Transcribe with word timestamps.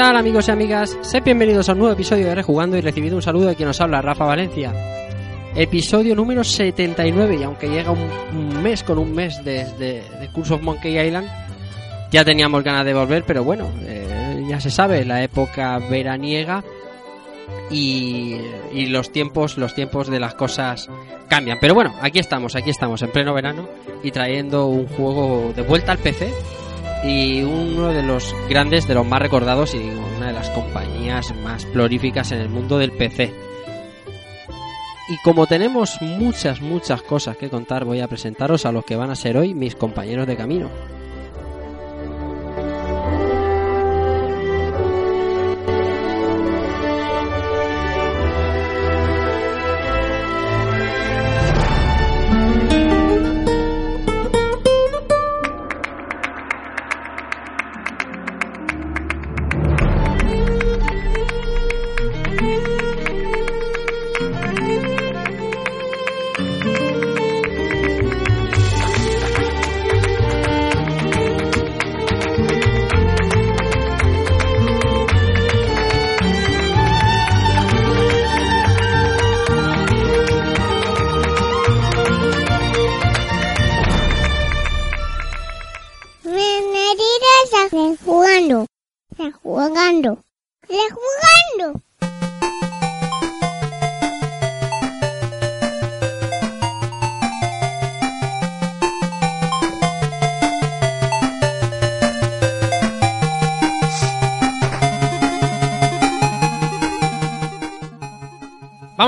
Tal 0.00 0.16
amigos 0.16 0.48
y 0.48 0.50
amigas? 0.50 0.96
Sed 1.02 1.22
bienvenidos 1.22 1.68
a 1.68 1.72
un 1.72 1.80
nuevo 1.80 1.92
episodio 1.92 2.26
de 2.26 2.34
Rejugando 2.34 2.74
y 2.74 2.80
recibido 2.80 3.16
un 3.16 3.20
saludo 3.20 3.48
de 3.48 3.54
quien 3.54 3.66
nos 3.66 3.82
habla, 3.82 4.00
Rafa 4.00 4.24
Valencia. 4.24 4.72
Episodio 5.54 6.16
número 6.16 6.42
79 6.42 7.36
y 7.38 7.42
aunque 7.42 7.68
llega 7.68 7.90
un, 7.90 8.62
mes 8.62 8.82
con 8.82 8.96
un 8.96 9.14
mes 9.14 9.44
desde 9.44 10.02
de, 10.18 10.28
Curse 10.32 10.54
of 10.54 10.62
Monkey 10.62 10.98
Island, 10.98 11.28
ya 12.10 12.24
teníamos 12.24 12.64
ganas 12.64 12.86
de 12.86 12.94
volver, 12.94 13.24
pero 13.26 13.44
bueno, 13.44 13.70
eh, 13.82 14.42
ya 14.48 14.58
se 14.58 14.70
sabe, 14.70 15.04
la 15.04 15.22
época 15.22 15.78
veraniega 15.78 16.64
y, 17.70 18.38
y 18.72 18.86
los 18.86 19.12
tiempos, 19.12 19.58
los 19.58 19.74
tiempos 19.74 20.08
de 20.08 20.18
las 20.18 20.32
cosas 20.32 20.88
cambian. 21.28 21.58
Pero 21.60 21.74
bueno, 21.74 21.94
aquí 22.00 22.20
estamos, 22.20 22.56
aquí 22.56 22.70
estamos 22.70 23.02
en 23.02 23.10
pleno 23.10 23.34
verano 23.34 23.68
y 24.02 24.12
trayendo 24.12 24.64
un 24.64 24.86
juego 24.86 25.52
de 25.54 25.60
vuelta 25.60 25.92
al 25.92 25.98
PC 25.98 26.32
y 27.04 27.42
uno 27.42 27.88
de 27.88 28.02
los 28.02 28.34
grandes, 28.48 28.86
de 28.86 28.94
los 28.94 29.06
más 29.06 29.20
recordados 29.20 29.74
y 29.74 29.78
una 29.78 30.28
de 30.28 30.32
las 30.32 30.50
compañías 30.50 31.34
más 31.42 31.64
prolíficas 31.66 32.32
en 32.32 32.40
el 32.40 32.48
mundo 32.48 32.78
del 32.78 32.92
PC. 32.92 33.32
Y 35.08 35.16
como 35.24 35.46
tenemos 35.46 36.00
muchas, 36.00 36.60
muchas 36.60 37.02
cosas 37.02 37.36
que 37.36 37.50
contar, 37.50 37.84
voy 37.84 38.00
a 38.00 38.08
presentaros 38.08 38.64
a 38.64 38.72
los 38.72 38.84
que 38.84 38.96
van 38.96 39.10
a 39.10 39.16
ser 39.16 39.36
hoy 39.36 39.54
mis 39.54 39.74
compañeros 39.74 40.26
de 40.26 40.36
camino. 40.36 40.70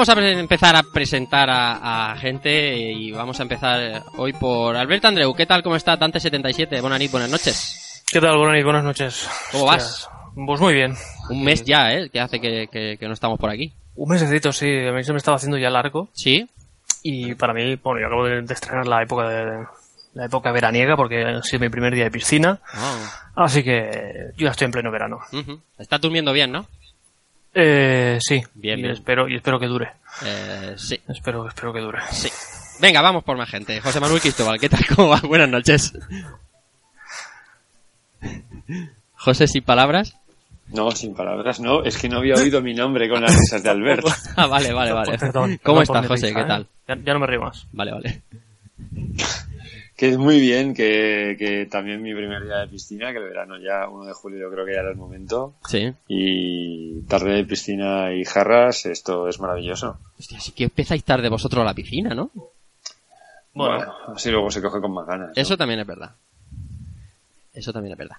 Vamos 0.04 0.18
a 0.18 0.30
empezar 0.32 0.74
a 0.74 0.82
presentar 0.82 1.48
a, 1.48 2.10
a 2.10 2.16
gente 2.16 2.74
y 2.76 3.12
vamos 3.12 3.38
a 3.38 3.44
empezar 3.44 4.02
hoy 4.16 4.32
por 4.32 4.74
Alberto 4.76 5.06
Andreu. 5.06 5.32
¿Qué 5.32 5.46
tal? 5.46 5.62
¿Cómo 5.62 5.76
está? 5.76 5.96
Dante77. 5.96 6.80
Buenas 6.80 6.98
noches, 6.98 7.12
buenas 7.12 7.30
noches. 7.30 8.02
¿Qué 8.10 8.20
tal? 8.20 8.36
Buenas, 8.36 8.64
buenas 8.64 8.82
noches. 8.82 9.28
¿Cómo 9.52 9.66
Hostias, 9.66 10.08
Pues 10.34 10.60
muy 10.60 10.74
bien. 10.74 10.96
Un 11.30 11.44
mes 11.44 11.62
ya, 11.64 11.92
¿eh? 11.92 12.10
Que 12.10 12.18
hace 12.18 12.41
que, 12.41 12.66
que- 12.66 12.96
que 12.98 13.06
no 13.06 13.12
estamos 13.14 13.38
por 13.38 13.48
aquí. 13.48 13.72
Un 13.94 14.08
mesecito, 14.08 14.52
sí. 14.52 14.66
A 14.88 14.91
mí 14.91 15.04
se 15.04 15.12
me 15.12 15.18
estaba 15.18 15.36
haciendo 15.36 15.56
ya 15.56 15.70
largo. 15.70 16.08
¿Sí? 16.14 16.48
Y 17.04 17.36
para 17.36 17.54
mí, 17.54 17.76
bueno, 17.76 18.00
yo 18.00 18.06
acabo 18.08 18.24
de, 18.26 18.42
de 18.42 18.54
estrenar 18.54 18.88
la 18.88 19.02
época 19.04 19.28
de, 19.28 19.64
la 20.14 20.24
época 20.24 20.50
veraniega 20.50 20.96
porque 20.96 21.22
ha 21.22 21.42
sido 21.44 21.60
mi 21.60 21.68
primer 21.68 21.94
día 21.94 22.04
de 22.04 22.10
piscina. 22.10 22.58
Ah, 22.74 23.30
Así 23.36 23.62
que 23.62 24.32
yo 24.36 24.46
ya 24.46 24.50
estoy 24.50 24.64
en 24.64 24.72
pleno 24.72 24.91
verano. 24.91 25.20
ujú. 25.32 25.60
Estás 25.78 26.00
durmiendo 26.00 26.32
bien, 26.32 26.50
¿no? 26.50 26.66
Eh, 27.54 28.18
sí. 28.20 28.42
Bien, 28.54 28.78
y 28.78 28.82
bien. 28.82 28.94
espero, 28.94 29.28
y 29.28 29.36
espero 29.36 29.58
que 29.60 29.66
dure. 29.66 29.92
Eh, 30.24 30.74
sí, 30.76 30.98
Espero, 31.08 31.46
espero 31.48 31.72
que 31.72 31.80
dure. 31.80 31.98
sí. 32.10 32.28
Venga, 32.80 33.00
vamos 33.02 33.22
por 33.24 33.36
más 33.36 33.48
gente. 33.48 33.80
José 33.80 34.00
Manuel 34.00 34.20
Cristóbal, 34.20 34.58
¿qué 34.58 34.68
tal? 34.68 34.80
¿Cómo 34.96 35.08
va? 35.10 35.20
Buenas 35.20 35.48
noches. 35.48 35.92
José, 39.16 39.46
sin 39.46 39.62
palabras. 39.62 40.16
No, 40.68 40.91
sin 40.92 41.14
palabras, 41.14 41.60
no. 41.60 41.84
Es 41.84 41.98
que 41.98 42.08
no 42.08 42.18
había 42.18 42.34
oído 42.36 42.62
mi 42.62 42.72
nombre 42.74 43.08
con 43.08 43.20
las 43.20 43.34
risas 43.36 43.62
de 43.62 43.70
Albert. 43.70 44.06
Ah, 44.36 44.46
vale, 44.46 44.72
vale, 44.72 44.92
vale. 44.92 45.18
Perdón, 45.18 45.60
¿Cómo 45.62 45.82
estás, 45.82 46.06
José? 46.06 46.28
risa, 46.28 46.38
¿Qué 46.38 46.44
¿eh? 46.44 46.48
tal? 46.48 46.66
Ya, 46.88 46.96
ya 47.04 47.12
no 47.12 47.20
me 47.20 47.26
río 47.26 47.41
más. 47.42 47.66
Vale, 47.72 47.92
vale. 47.92 48.22
Que 50.02 50.08
es 50.08 50.18
muy 50.18 50.40
bien, 50.40 50.74
que, 50.74 51.36
que 51.38 51.66
también 51.66 52.02
mi 52.02 52.12
primer 52.12 52.42
día 52.42 52.56
de 52.56 52.66
piscina, 52.66 53.12
que 53.12 53.18
el 53.18 53.24
verano 53.28 53.56
ya, 53.56 53.88
1 53.88 54.04
de 54.04 54.12
julio 54.12 54.50
creo 54.50 54.66
que 54.66 54.72
ya 54.74 54.80
era 54.80 54.90
el 54.90 54.96
momento. 54.96 55.54
Sí. 55.68 55.92
Y 56.08 57.02
tarde 57.02 57.34
de 57.34 57.44
piscina 57.44 58.12
y 58.12 58.24
jarras, 58.24 58.84
esto 58.86 59.28
es 59.28 59.38
maravilloso. 59.38 59.98
Hostia, 60.18 60.41
sí 60.41 60.50
que 60.50 60.64
empezáis 60.64 61.04
tarde 61.04 61.28
vosotros 61.28 61.62
a 61.62 61.66
la 61.66 61.72
piscina, 61.74 62.16
¿no? 62.16 62.32
Bueno, 63.54 63.76
Bueno, 63.76 63.92
así 64.16 64.32
luego 64.32 64.50
se 64.50 64.60
coge 64.60 64.80
con 64.80 64.92
más 64.92 65.06
ganas. 65.06 65.28
¿no? 65.28 65.41
Eso 65.41 65.56
también 65.56 65.78
es 65.78 65.86
verdad. 65.86 66.10
Eso 67.54 67.72
también 67.72 67.92
es 67.92 67.98
verdad. 67.98 68.16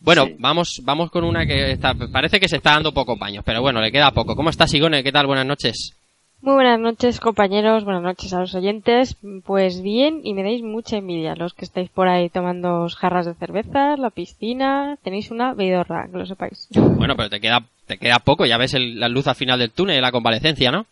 Bueno, 0.00 0.24
Sí. 0.24 0.34
vamos, 0.36 0.80
vamos 0.82 1.12
con 1.12 1.22
una 1.22 1.46
que 1.46 1.70
está, 1.70 1.94
parece 1.94 2.40
que 2.40 2.48
se 2.48 2.56
está 2.56 2.72
dando 2.72 2.92
pocos 2.92 3.16
baños, 3.16 3.44
pero 3.46 3.60
bueno, 3.62 3.80
le 3.80 3.92
queda 3.92 4.10
poco. 4.10 4.34
¿Cómo 4.34 4.50
estás, 4.50 4.68
Sigone? 4.72 5.04
¿Qué 5.04 5.12
tal? 5.12 5.28
Buenas 5.28 5.46
noches. 5.46 5.94
Muy 6.42 6.54
buenas 6.54 6.80
noches 6.80 7.20
compañeros, 7.20 7.84
buenas 7.84 8.02
noches 8.02 8.32
a 8.32 8.40
los 8.40 8.54
oyentes. 8.54 9.16
Pues 9.44 9.82
bien, 9.82 10.20
y 10.24 10.32
me 10.32 10.42
dais 10.42 10.62
mucha 10.62 10.96
envidia 10.96 11.34
los 11.36 11.52
que 11.52 11.66
estáis 11.66 11.90
por 11.90 12.08
ahí 12.08 12.30
tomando 12.30 12.86
jarras 12.96 13.26
de 13.26 13.34
cerveza, 13.34 13.96
la 13.98 14.08
piscina, 14.10 14.96
tenéis 15.02 15.30
una 15.30 15.52
veidorra, 15.52 16.08
que 16.10 16.16
lo 16.18 16.24
sepáis. 16.26 16.68
Bueno, 17.00 17.14
pero 17.16 17.28
te 17.28 17.40
queda, 17.40 17.64
te 17.86 17.98
queda 17.98 18.20
poco, 18.20 18.46
ya 18.46 18.56
ves 18.56 18.72
el- 18.74 18.98
la 19.00 19.08
luz 19.08 19.26
al 19.26 19.34
final 19.34 19.58
del 19.58 19.70
túnel, 19.70 20.00
la 20.00 20.12
convalecencia, 20.12 20.70
¿no? 20.70 20.86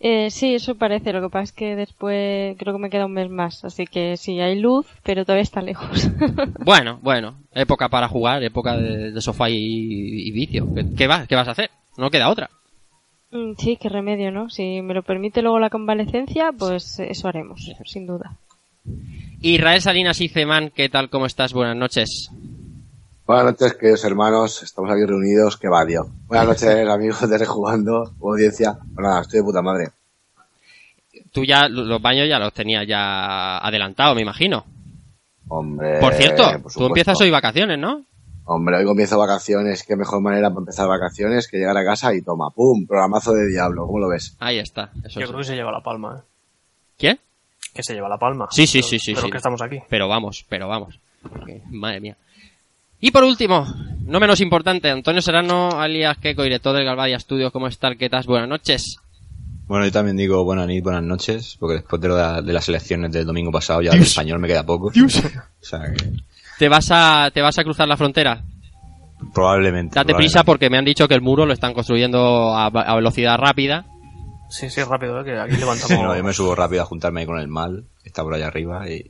Eh, 0.00 0.30
sí, 0.30 0.54
eso 0.54 0.76
parece, 0.76 1.12
lo 1.12 1.20
que 1.20 1.28
pasa 1.28 1.42
es 1.44 1.52
que 1.52 1.76
después 1.76 2.56
creo 2.58 2.72
que 2.74 2.80
me 2.80 2.90
queda 2.90 3.06
un 3.06 3.12
mes 3.12 3.28
más, 3.28 3.64
así 3.64 3.86
que 3.86 4.16
sí, 4.16 4.40
hay 4.40 4.58
luz, 4.58 4.86
pero 5.04 5.24
todavía 5.24 5.42
está 5.42 5.62
lejos. 5.62 6.08
Bueno, 6.64 6.98
bueno, 7.02 7.36
época 7.54 7.88
para 7.88 8.08
jugar, 8.08 8.42
época 8.42 8.76
de, 8.76 9.12
de 9.12 9.20
sofá 9.20 9.48
y, 9.50 9.56
y 9.56 10.30
vicio. 10.32 10.66
¿Qué, 10.74 10.84
qué 10.96 11.06
vas, 11.06 11.26
¿Qué 11.26 11.34
vas 11.34 11.48
a 11.48 11.52
hacer? 11.52 11.70
No 11.96 12.10
queda 12.10 12.28
otra. 12.28 12.50
Mm, 13.30 13.52
sí, 13.58 13.76
qué 13.80 13.88
remedio, 13.88 14.30
¿no? 14.32 14.50
Si 14.50 14.82
me 14.82 14.94
lo 14.94 15.02
permite 15.02 15.42
luego 15.42 15.58
la 15.60 15.70
convalecencia, 15.70 16.50
pues 16.56 16.98
eso 16.98 17.28
haremos, 17.28 17.70
sin 17.84 18.06
duda. 18.06 18.36
Israel 19.40 19.80
Salinas 19.80 20.20
y 20.20 20.28
Ceman, 20.28 20.70
¿qué 20.70 20.88
tal? 20.88 21.10
¿Cómo 21.10 21.26
estás? 21.26 21.52
Buenas 21.52 21.76
noches. 21.76 22.30
Buenas 23.26 23.44
noches, 23.44 23.74
queridos 23.74 24.04
hermanos. 24.04 24.62
Estamos 24.62 24.90
aquí 24.90 25.04
reunidos. 25.06 25.56
¡Qué 25.56 25.68
va, 25.68 25.86
tío! 25.86 26.06
Buenas 26.26 26.48
noches, 26.48 26.88
amigos 26.88 27.30
de 27.30 27.38
Rejugando, 27.38 28.12
audiencia. 28.20 28.76
Pues 28.94 29.06
nada, 29.06 29.20
estoy 29.20 29.38
de 29.38 29.44
puta 29.44 29.62
madre. 29.62 29.90
Tú 31.32 31.44
ya, 31.44 31.68
los 31.68 32.02
baños 32.02 32.28
ya 32.28 32.40
los 32.40 32.52
tenías 32.52 32.84
ya 32.88 33.58
adelantado, 33.58 34.16
me 34.16 34.22
imagino. 34.22 34.64
Hombre. 35.46 36.00
Por 36.00 36.14
cierto, 36.14 36.42
por 36.62 36.72
tú 36.72 36.86
empiezas 36.86 37.20
hoy 37.20 37.30
vacaciones, 37.30 37.78
¿no? 37.78 38.04
Hombre, 38.52 38.78
hoy 38.78 38.84
comienzo 38.84 39.16
vacaciones. 39.16 39.84
Qué 39.84 39.94
mejor 39.94 40.20
manera 40.20 40.48
para 40.48 40.58
empezar 40.60 40.88
vacaciones 40.88 41.46
que 41.46 41.58
llegar 41.58 41.76
a 41.76 41.84
casa 41.84 42.12
y 42.14 42.20
toma, 42.22 42.50
¡pum! 42.50 42.84
Programazo 42.84 43.32
de 43.32 43.46
diablo. 43.48 43.86
¿Cómo 43.86 44.00
lo 44.00 44.08
ves? 44.08 44.36
Ahí 44.40 44.58
está. 44.58 44.90
Eso 45.04 45.20
yo 45.20 45.26
sí. 45.26 45.32
creo 45.32 45.38
que 45.38 45.44
se 45.44 45.54
lleva 45.54 45.70
la 45.70 45.80
palma. 45.82 46.16
¿eh? 46.18 46.22
¿Quién? 46.98 47.20
Que 47.72 47.84
se 47.84 47.94
lleva 47.94 48.08
la 48.08 48.18
palma. 48.18 48.48
Sí, 48.50 48.66
sí, 48.66 48.78
Pero- 48.78 48.88
sí, 48.88 48.98
sí, 48.98 49.14
Pero 49.14 49.26
sí. 49.26 49.30
que 49.30 49.36
estamos 49.36 49.62
aquí. 49.62 49.78
Pero 49.88 50.08
vamos, 50.08 50.44
pero 50.48 50.66
vamos. 50.66 50.98
Madre 51.70 52.00
mía. 52.00 52.16
Y 52.98 53.12
por 53.12 53.22
último, 53.22 53.66
no 54.04 54.18
menos 54.18 54.40
importante, 54.40 54.90
Antonio 54.90 55.22
Serrano, 55.22 55.80
alias 55.80 56.18
Keco, 56.18 56.42
director 56.42 56.74
del 56.74 56.84
Galvadia 56.84 57.20
Studios, 57.20 57.52
¿cómo 57.52 57.68
estás? 57.68 57.96
¿Qué 57.96 58.10
tal? 58.10 58.24
Buenas 58.26 58.48
noches. 58.48 58.96
Bueno, 59.68 59.84
yo 59.86 59.92
también 59.92 60.16
digo 60.16 60.42
buenas 60.44 60.66
noches, 60.66 60.82
buenas 60.82 61.02
noches, 61.04 61.56
porque 61.60 61.74
después 61.76 62.02
de, 62.02 62.08
lo 62.08 62.16
de, 62.16 62.22
la- 62.22 62.42
de 62.42 62.52
las 62.52 62.68
elecciones 62.68 63.12
del 63.12 63.24
domingo 63.24 63.52
pasado 63.52 63.80
ya 63.80 63.92
el 63.92 64.02
español 64.02 64.40
me 64.40 64.48
queda 64.48 64.66
poco. 64.66 64.88
O 64.88 65.08
sea 65.08 65.92
que 65.92 66.10
¿Te 66.60 66.68
vas 66.68 66.90
a, 66.90 67.30
te 67.32 67.40
vas 67.40 67.58
a 67.58 67.64
cruzar 67.64 67.88
la 67.88 67.96
frontera? 67.96 68.44
probablemente. 69.32 69.94
Date 69.94 70.14
prisa 70.14 70.44
porque 70.44 70.68
me 70.68 70.76
han 70.76 70.84
dicho 70.84 71.08
que 71.08 71.14
el 71.14 71.22
muro 71.22 71.46
lo 71.46 71.54
están 71.54 71.72
construyendo 71.72 72.54
a, 72.54 72.66
a 72.66 72.94
velocidad 72.96 73.38
rápida. 73.38 73.86
Sí, 74.50 74.68
sí, 74.68 74.82
rápido, 74.82 75.20
¿eh? 75.20 75.24
que 75.24 75.38
aquí 75.38 75.52
Sí, 75.54 75.60
levantamos... 75.60 76.04
no, 76.04 76.14
yo 76.14 76.22
me 76.22 76.34
subo 76.34 76.54
rápido 76.54 76.82
a 76.82 76.84
juntarme 76.84 77.20
ahí 77.20 77.26
con 77.26 77.38
el 77.38 77.48
mal, 77.48 77.84
que 78.02 78.10
está 78.10 78.22
por 78.22 78.34
allá 78.34 78.48
arriba 78.48 78.86
y... 78.90 79.04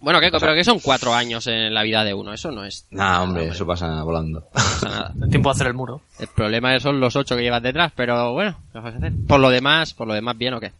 Bueno, 0.00 0.20
que, 0.20 0.28
O 0.28 0.30
sea- 0.30 0.40
pero 0.40 0.54
que 0.54 0.64
son 0.64 0.78
cuatro 0.78 1.12
años 1.12 1.46
en 1.48 1.74
la 1.74 1.82
vida 1.82 2.02
de 2.02 2.14
uno, 2.14 2.32
eso 2.32 2.50
no 2.50 2.64
es 2.64 2.86
Nah, 2.92 3.20
hombre, 3.22 3.48
eso 3.48 3.66
pasa 3.66 4.02
volando. 4.02 4.40
no 4.40 4.46
pasa 4.54 4.88
nada. 4.88 5.12
El 5.22 5.28
tiempo 5.28 5.50
de 5.50 5.52
hacer 5.52 5.66
el 5.66 5.74
muro. 5.74 6.00
El 6.18 6.28
problema 6.28 6.80
son 6.80 6.98
los 6.98 7.14
ocho 7.14 7.36
que 7.36 7.42
llevas 7.42 7.62
detrás, 7.62 7.92
pero 7.94 8.32
bueno, 8.32 8.56
¿qué 8.72 8.78
vas 8.78 8.94
a 8.94 8.96
hacer? 8.96 9.12
Por 9.26 9.38
lo 9.40 9.50
demás, 9.50 9.92
por 9.92 10.06
lo 10.08 10.14
demás, 10.14 10.38
bien 10.38 10.54
o 10.54 10.60
qué. 10.60 10.72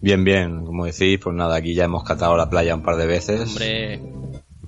Bien, 0.00 0.24
bien, 0.24 0.64
como 0.64 0.84
decís, 0.86 1.20
pues 1.22 1.36
nada, 1.36 1.54
aquí 1.56 1.74
ya 1.74 1.84
hemos 1.84 2.02
catado 2.02 2.36
la 2.36 2.50
playa 2.50 2.74
un 2.74 2.82
par 2.82 2.96
de 2.96 3.06
veces. 3.06 3.50
Hombre, 3.50 4.00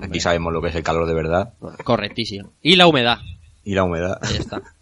Aquí 0.03 0.21
sabemos 0.21 0.53
lo 0.53 0.61
que 0.63 0.69
es 0.69 0.75
el 0.75 0.83
calor 0.83 1.07
de 1.07 1.15
verdad 1.15 1.55
correctísimo. 1.85 2.51
Y 2.63 2.77
la 2.77 2.87
humedad, 2.87 3.19
y 3.65 3.75
la 3.75 3.85
humedad. 3.85 4.19
ahí 4.23 4.37
está. 4.37 4.61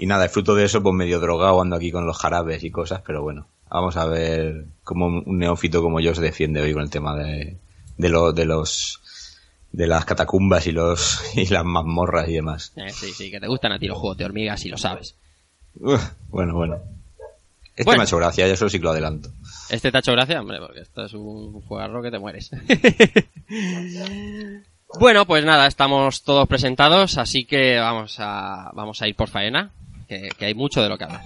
Y 0.00 0.06
nada, 0.06 0.24
el 0.24 0.30
fruto 0.30 0.54
de 0.54 0.64
eso, 0.64 0.80
pues 0.80 0.94
medio 0.94 1.18
drogado 1.18 1.60
ando 1.60 1.74
aquí 1.74 1.90
con 1.90 2.06
los 2.06 2.16
jarabes 2.18 2.62
y 2.62 2.70
cosas, 2.70 3.02
pero 3.04 3.20
bueno, 3.20 3.48
vamos 3.68 3.96
a 3.96 4.06
ver 4.06 4.66
cómo 4.84 5.06
un 5.08 5.38
neófito 5.38 5.82
como 5.82 5.98
yo 5.98 6.14
se 6.14 6.22
defiende 6.22 6.60
hoy 6.60 6.72
con 6.72 6.82
el 6.82 6.90
tema 6.90 7.16
de, 7.16 7.56
de, 7.96 8.08
lo- 8.08 8.32
de 8.32 8.44
los 8.44 9.00
de 9.72 9.88
las 9.88 10.04
catacumbas 10.04 10.68
y 10.68 10.72
los 10.72 11.20
y 11.34 11.46
las 11.46 11.64
mazmorras 11.64 12.28
y 12.28 12.34
demás. 12.34 12.72
Eh, 12.76 12.90
sí, 12.90 13.10
sí, 13.12 13.28
que 13.30 13.40
te 13.40 13.48
gustan 13.48 13.72
a 13.72 13.78
ti 13.80 13.88
los 13.88 13.98
juegos 13.98 14.18
de 14.18 14.24
hormigas 14.26 14.64
y 14.64 14.68
lo 14.68 14.76
sabes. 14.78 15.16
Uf, 15.80 16.00
bueno, 16.28 16.54
bueno. 16.54 16.78
Este 17.78 17.84
Bueno. 17.84 17.98
me 17.98 18.02
ha 18.02 18.06
hecho 18.06 18.16
gracia, 18.16 18.48
yo 18.48 18.54
eso 18.54 18.68
sí 18.68 18.78
que 18.78 18.84
lo 18.84 18.90
adelanto. 18.90 19.30
¿Este 19.70 19.92
te 19.92 19.98
ha 19.98 20.00
hecho 20.00 20.10
gracia? 20.10 20.40
Hombre, 20.40 20.58
porque 20.58 20.80
esto 20.80 21.04
es 21.04 21.14
un 21.14 21.60
juegarro 21.62 22.02
que 22.02 22.10
te 22.10 22.18
mueres. 22.18 22.50
bueno, 24.98 25.24
pues 25.26 25.44
nada, 25.44 25.68
estamos 25.68 26.24
todos 26.24 26.48
presentados, 26.48 27.18
así 27.18 27.44
que 27.44 27.78
vamos 27.78 28.16
a, 28.18 28.72
vamos 28.74 29.00
a 29.00 29.06
ir 29.06 29.14
por 29.14 29.28
faena, 29.28 29.70
que, 30.08 30.28
que 30.36 30.46
hay 30.46 30.54
mucho 30.54 30.82
de 30.82 30.88
lo 30.88 30.98
que 30.98 31.04
hablar. 31.04 31.22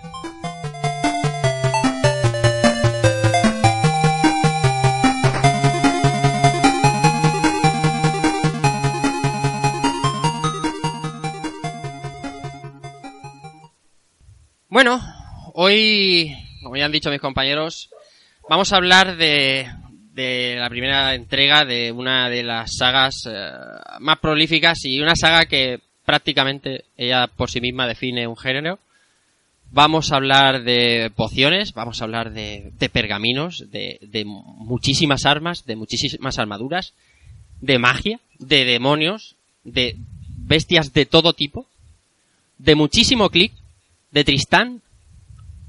Bueno, 14.69 15.01
hoy, 15.55 16.35
como 16.63 16.77
ya 16.77 16.87
han 16.87 16.93
dicho 16.93 17.11
mis 17.11 17.21
compañeros, 17.21 17.91
vamos 18.49 18.73
a 18.73 18.77
hablar 18.77 19.17
de, 19.17 19.69
de 20.15 20.57
la 20.59 20.69
primera 20.69 21.15
entrega 21.15 21.65
de 21.65 21.93
una 21.93 22.29
de 22.29 22.43
las 22.43 22.77
sagas 22.77 23.27
eh, 23.27 23.51
más 24.01 24.19
prolíficas 24.19 24.85
y 24.85 25.01
una 25.01 25.17
saga 25.17 25.47
que 25.47 25.81
prácticamente 26.05 26.85
ella 26.97 27.27
por 27.27 27.51
sí 27.51 27.61
misma 27.61 27.87
define 27.87 28.27
un 28.27 28.37
género. 28.37 28.79
Vamos 29.71 30.13
a 30.13 30.17
hablar 30.17 30.65
de 30.65 31.11
pociones, 31.17 31.73
vamos 31.73 32.01
a 32.01 32.05
hablar 32.05 32.33
de, 32.33 32.73
de 32.79 32.89
pergaminos, 32.91 33.71
de, 33.71 33.99
de 34.03 34.25
muchísimas 34.27 35.25
armas, 35.25 35.65
de 35.65 35.77
muchísimas 35.77 36.39
armaduras, 36.39 36.93
de 37.63 37.79
magia, 37.79 38.21
de 38.39 38.67
demonios, 38.67 39.35
de 39.65 39.97
bestias 40.37 40.93
de 40.93 41.07
todo 41.07 41.33
tipo, 41.33 41.67
de 42.59 42.75
muchísimo 42.75 43.31
clic, 43.31 43.53
de 44.11 44.25
Tristán. 44.25 44.83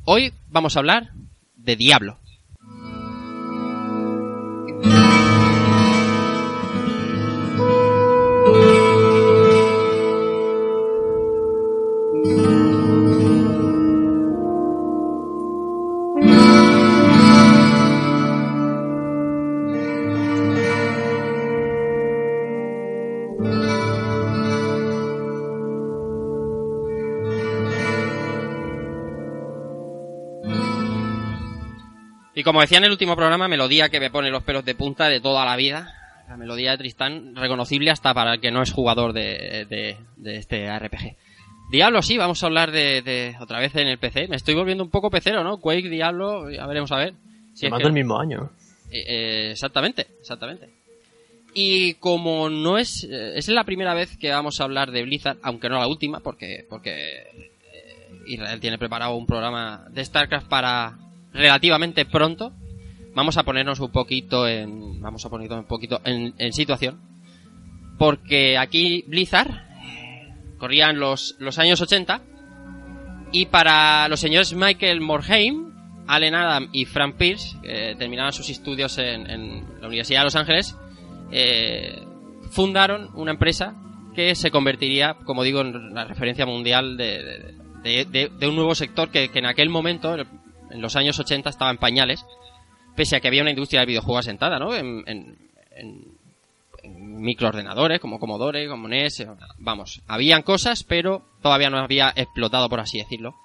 Hoy 0.05 0.33
vamos 0.50 0.75
a 0.75 0.79
hablar 0.79 1.13
de 1.55 1.77
Diablo. 1.77 2.17
Y 32.43 32.45
como 32.45 32.59
decía 32.59 32.77
en 32.79 32.83
el 32.83 32.91
último 32.91 33.15
programa, 33.15 33.47
melodía 33.47 33.87
que 33.87 34.01
me 34.01 34.11
pone 34.11 34.29
los 34.29 34.43
pelos 34.43 34.65
de 34.65 34.75
punta 34.75 35.07
de 35.07 35.21
toda 35.21 35.45
la 35.45 35.55
vida. 35.55 35.93
La 36.27 36.35
melodía 36.35 36.71
de 36.71 36.77
Tristán, 36.77 37.37
reconocible 37.37 37.89
hasta 37.89 38.13
para 38.13 38.33
el 38.33 38.41
que 38.41 38.51
no 38.51 38.61
es 38.61 38.73
jugador 38.73 39.13
de, 39.13 39.65
de- 39.69 39.95
de 40.17 40.35
este 40.35 40.67
RPG. 40.77 41.15
Diablo, 41.71 42.01
sí, 42.01 42.17
vamos 42.17 42.43
a 42.43 42.47
hablar 42.47 42.71
de, 42.71 43.01
de 43.01 43.37
otra 43.39 43.59
vez 43.61 43.73
en 43.77 43.87
el 43.87 43.97
PC. 43.97 44.27
Me 44.27 44.35
estoy 44.35 44.55
volviendo 44.55 44.83
un 44.83 44.89
poco 44.89 45.09
pecero, 45.09 45.41
¿no? 45.41 45.57
Quake, 45.61 45.87
Diablo, 45.87 46.49
ya 46.51 46.65
veremos 46.67 46.91
a 46.91 46.97
ver. 46.97 47.13
Si 47.53 47.65
es 47.65 47.71
que- 47.71 47.83
del 47.85 47.93
mismo 47.93 48.19
año. 48.19 48.51
eh, 48.91 49.05
eh, 49.07 49.51
exactamente, 49.51 50.07
exactamente. 50.19 50.67
Y 51.53 51.93
como 51.93 52.49
no 52.49 52.77
es 52.77 53.07
eh, 53.09 53.37
es 53.37 53.47
la 53.47 53.63
primera 53.63 53.93
vez 53.93 54.17
que 54.17 54.31
vamos 54.31 54.59
a 54.59 54.65
hablar 54.65 54.91
de 54.91 55.03
Blizzard, 55.03 55.37
aunque 55.43 55.69
no 55.69 55.79
la 55.79 55.87
última, 55.87 56.19
porque 56.19 56.65
porque 56.69 56.91
eh, 57.21 57.51
Israel 58.27 58.59
tiene 58.59 58.77
preparado 58.77 59.15
un 59.15 59.25
programa 59.27 59.85
de 59.91 60.03
StarCraft 60.03 60.49
para 60.49 60.97
relativamente 61.33 62.06
pronto. 62.06 62.53
Vamos 63.15 63.38
a 63.38 63.44
ponernos 63.44 63.80
un 63.80 63.91
poquito 63.91 64.47
en 64.47 65.00
vamos 65.01 65.25
a 65.25 65.29
ponernos 65.29 65.60
un 65.60 65.65
poquito 65.67 66.01
en, 66.03 66.34
en 66.38 66.53
situación, 66.53 67.00
porque 67.98 68.57
aquí 68.57 69.03
Blizzard 69.07 69.51
corrían 70.57 71.00
los 71.00 71.36
los 71.39 71.60
años 71.60 71.79
80 71.81 72.22
y 73.31 73.46
para 73.48 74.07
los 74.07 74.19
señores 74.19 74.53
Michael 74.55 75.01
Morhaime, 75.01 75.72
Allen 76.07 76.36
Adam 76.36 76.69
y 76.72 76.86
Frank 76.86 77.15
Pierce, 77.17 77.57
que 77.62 77.96
terminaban 77.98 78.31
sus 78.34 78.50
estudios 78.50 78.98
en, 78.98 79.29
en 79.29 79.63
la 79.81 79.88
Universidad 79.88 80.19
de 80.22 80.25
Los 80.25 80.36
Ángeles, 80.36 80.77
eh, 81.31 82.03
fundaron 82.51 83.10
una 83.15 83.31
empresa 83.31 83.75
que 84.15 84.36
se 84.36 84.51
convertiría, 84.51 85.15
como 85.25 85.41
digo, 85.43 85.62
en 85.62 85.93
la 85.96 86.05
referencia 86.05 86.46
mundial 86.46 86.98
de, 86.98 87.55
de- 87.84 88.05
de- 88.05 88.29
de 88.29 88.48
un 88.48 88.55
nuevo 88.55 88.75
sector 88.75 89.10
que, 89.10 89.29
que 89.29 89.39
en 89.39 89.48
aquel 89.48 89.69
momento, 89.69 90.15
en 90.74 90.82
los 90.82 90.96
años 90.98 91.18
80, 91.20 91.50
estaba 91.50 91.72
en 91.72 91.77
pañales, 91.77 92.25
pese 92.96 93.15
a 93.15 93.20
que 93.22 93.27
había 93.30 93.42
una 93.42 93.51
industria 93.51 93.80
del 93.82 93.88
videojuego 93.88 94.18
asentada, 94.20 94.60
¿no? 94.60 94.75
En, 94.75 95.03
en- 95.08 95.38
en- 95.75 96.24
en 96.84 97.22
microordenadores, 97.22 98.01
como 98.01 98.20
Commodore, 98.20 98.68
como 98.68 98.89
NES, 98.89 99.22
eh, 99.22 99.27
vamos, 99.58 100.01
habían 100.08 100.42
cosas, 100.42 100.84
pero 100.84 101.24
todavía 101.42 101.70
no 101.70 101.77
había 101.77 102.12
explotado, 102.13 102.68
por 102.68 102.82
así 102.82 102.98
decirlo. 102.98 103.36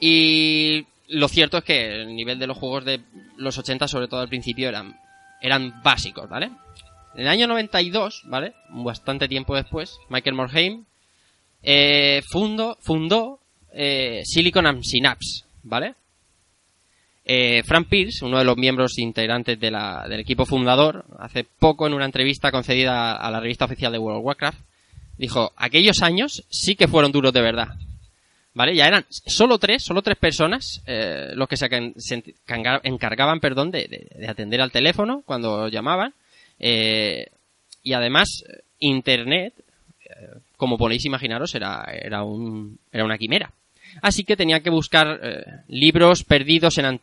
Y 0.00 0.86
lo 1.08 1.28
cierto 1.28 1.58
es 1.58 1.64
que 1.64 2.02
el 2.02 2.14
nivel 2.14 2.38
de 2.38 2.46
los 2.46 2.58
juegos 2.58 2.84
de 2.84 3.00
los 3.36 3.56
80, 3.56 3.88
sobre 3.88 4.08
todo 4.08 4.20
al 4.20 4.28
principio, 4.28 4.68
eran, 4.68 4.98
eran 5.40 5.82
básicos, 5.82 6.28
¿vale? 6.28 6.50
En 7.14 7.22
el 7.22 7.28
año 7.28 7.46
92, 7.46 8.22
¿vale? 8.26 8.52
Bastante 8.68 9.28
tiempo 9.28 9.54
después, 9.56 9.96
Michael 10.10 10.36
Morhaime 10.36 10.82
eh, 11.62 12.20
fundó, 12.30 12.76
fundó 12.82 13.40
eh, 13.72 14.20
Silicon 14.24 14.66
and 14.66 14.82
Synapse, 14.82 15.44
¿vale? 15.62 15.94
Eh, 17.28 17.62
Frank 17.64 17.88
Pierce, 17.88 18.24
uno 18.24 18.38
de 18.38 18.44
los 18.44 18.56
miembros 18.56 18.98
integrantes 18.98 19.58
del 19.58 19.74
equipo 20.20 20.46
fundador, 20.46 21.04
hace 21.18 21.42
poco 21.44 21.86
en 21.88 21.92
una 21.94 22.04
entrevista 22.04 22.52
concedida 22.52 23.16
a 23.16 23.30
la 23.32 23.40
revista 23.40 23.64
oficial 23.64 23.90
de 23.90 23.98
World 23.98 24.20
of 24.20 24.24
Warcraft, 24.26 24.58
dijo, 25.18 25.52
aquellos 25.56 26.02
años 26.02 26.44
sí 26.50 26.76
que 26.76 26.86
fueron 26.86 27.10
duros 27.10 27.32
de 27.32 27.40
verdad. 27.42 27.68
¿Vale? 28.54 28.74
Ya 28.74 28.86
eran 28.86 29.04
solo 29.10 29.58
tres, 29.58 29.82
solo 29.84 30.00
tres 30.02 30.16
personas 30.16 30.80
eh, 30.86 31.32
los 31.34 31.46
que 31.48 31.56
se, 31.58 31.68
encargaban, 32.46 33.40
perdón, 33.40 33.70
de, 33.70 33.86
de- 33.88 34.06
de 34.18 34.28
atender 34.28 34.60
al 34.62 34.70
teléfono 34.70 35.22
cuando 35.26 35.68
llamaban. 35.68 36.14
Eh, 36.58 37.26
y 37.82 37.92
además, 37.92 38.44
eh, 38.48 38.60
Internet, 38.78 39.52
eh, 40.04 40.38
como 40.56 40.78
podéis 40.78 41.04
imaginaros, 41.04 41.54
era, 41.54 41.84
un, 42.22 42.78
era 42.92 43.04
una 43.04 43.18
quimera. 43.18 43.50
Así 44.02 44.24
que 44.24 44.36
tenía 44.36 44.60
que 44.60 44.70
buscar 44.70 45.20
eh, 45.22 45.44
libros 45.68 46.24
perdidos 46.24 46.78
en, 46.78 47.00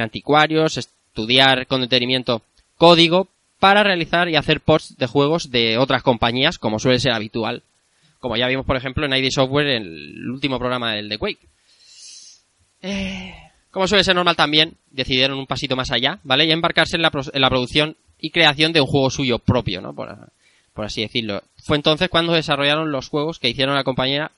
anticuarios, 0.00 0.76
estudiar 0.76 1.66
con 1.66 1.80
detenimiento 1.80 2.42
código 2.76 3.28
para 3.58 3.82
realizar 3.82 4.28
y 4.28 4.36
hacer 4.36 4.60
ports 4.60 4.96
de 4.98 5.06
juegos 5.06 5.50
de 5.50 5.78
otras 5.78 6.02
compañías, 6.02 6.58
como 6.58 6.78
suele 6.78 6.98
ser 6.98 7.12
habitual. 7.12 7.62
Como 8.20 8.36
ya 8.36 8.46
vimos, 8.46 8.66
por 8.66 8.76
ejemplo, 8.76 9.06
en 9.06 9.14
ID 9.14 9.30
Software 9.30 9.68
en 9.68 9.82
el 9.82 10.30
último 10.30 10.58
programa 10.58 10.94
del 10.94 11.08
de 11.08 11.18
Quake. 11.18 11.46
Eh, 12.82 13.34
como 13.70 13.88
suele 13.88 14.04
ser 14.04 14.14
normal 14.14 14.36
también, 14.36 14.76
decidieron 14.90 15.38
un 15.38 15.46
pasito 15.46 15.76
más 15.76 15.90
allá, 15.90 16.20
¿vale? 16.22 16.44
Y 16.44 16.52
embarcarse 16.52 16.96
en 16.96 17.02
la, 17.02 17.10
producción 17.50 17.96
y 18.20 18.30
creación 18.30 18.72
de 18.72 18.80
un 18.80 18.86
juego 18.86 19.10
suyo 19.10 19.38
propio, 19.38 19.80
¿no? 19.80 19.94
Por, 19.94 20.30
por 20.74 20.84
así 20.84 21.00
decirlo. 21.00 21.42
Fue 21.62 21.76
entonces 21.76 22.08
cuando 22.08 22.34
desarrollaron 22.34 22.92
los 22.92 23.08
juegos 23.08 23.38
que 23.38 23.48
hicieron 23.48 23.74
la 23.74 23.84
compañía 23.84 24.30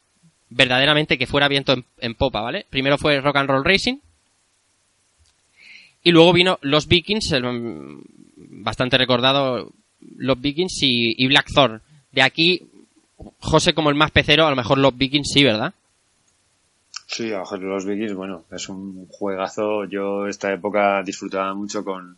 verdaderamente 0.51 1.19
que 1.19 1.27
fuera 1.27 1.49
viento 1.49 1.73
en, 1.73 1.85
en 1.99 2.15
popa, 2.15 2.41
¿vale? 2.41 2.67
Primero 2.71 2.99
fue 2.99 3.21
Rock 3.21 3.37
and 3.37 3.51
Roll 3.51 3.65
Racing, 3.65 3.99
Y 6.03 6.13
luego 6.13 6.33
vino 6.33 6.59
Los 6.63 6.87
Vikings, 6.87 7.33
el, 7.33 7.43
mm, 7.45 8.03
bastante 8.63 8.97
recordado 8.99 9.73
Los 10.17 10.41
Vikings 10.41 10.83
y, 10.83 11.15
y 11.23 11.27
Blackthorn. 11.27 11.83
De 12.13 12.23
aquí, 12.23 12.63
José 13.41 13.75
como 13.75 13.91
el 13.91 13.97
más 13.97 14.11
pecero, 14.13 14.47
a 14.47 14.51
lo 14.51 14.57
mejor 14.57 14.79
Los 14.79 14.97
Vikings 14.97 15.31
sí, 15.33 15.43
¿verdad? 15.43 15.75
Sí, 17.09 17.33
a 17.33 17.43
ver, 17.51 17.61
los 17.61 17.85
Vikings, 17.87 18.15
bueno, 18.15 18.45
es 18.51 18.69
un 18.69 19.07
juegazo. 19.09 19.85
Yo 19.85 20.27
esta 20.27 20.53
época 20.53 21.03
disfrutaba 21.05 21.55
mucho 21.55 21.85
con, 21.85 22.17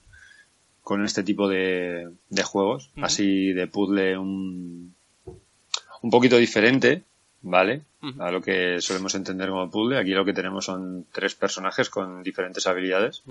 con 0.83 1.05
este 1.05 1.23
tipo 1.23 1.49
de, 1.49 2.09
de 2.31 2.43
juegos, 2.43 2.91
así 3.03 3.53
de 3.53 3.67
puzzle 3.67 4.17
un, 4.17 4.95
un 6.03 6.11
poquito 6.11 6.39
diferente, 6.39 7.03
¿vale? 7.43 7.83
A 8.19 8.31
lo 8.31 8.41
que 8.41 8.81
solemos 8.81 9.15
entender 9.15 9.49
como 9.49 9.71
puzzle. 9.71 9.99
Aquí 9.99 10.11
lo 10.11 10.25
que 10.25 10.33
tenemos 10.33 10.65
son 10.65 11.07
tres 11.13 11.35
personajes 11.35 11.91
con 11.91 12.23
diferentes 12.23 12.67
habilidades 12.67 13.23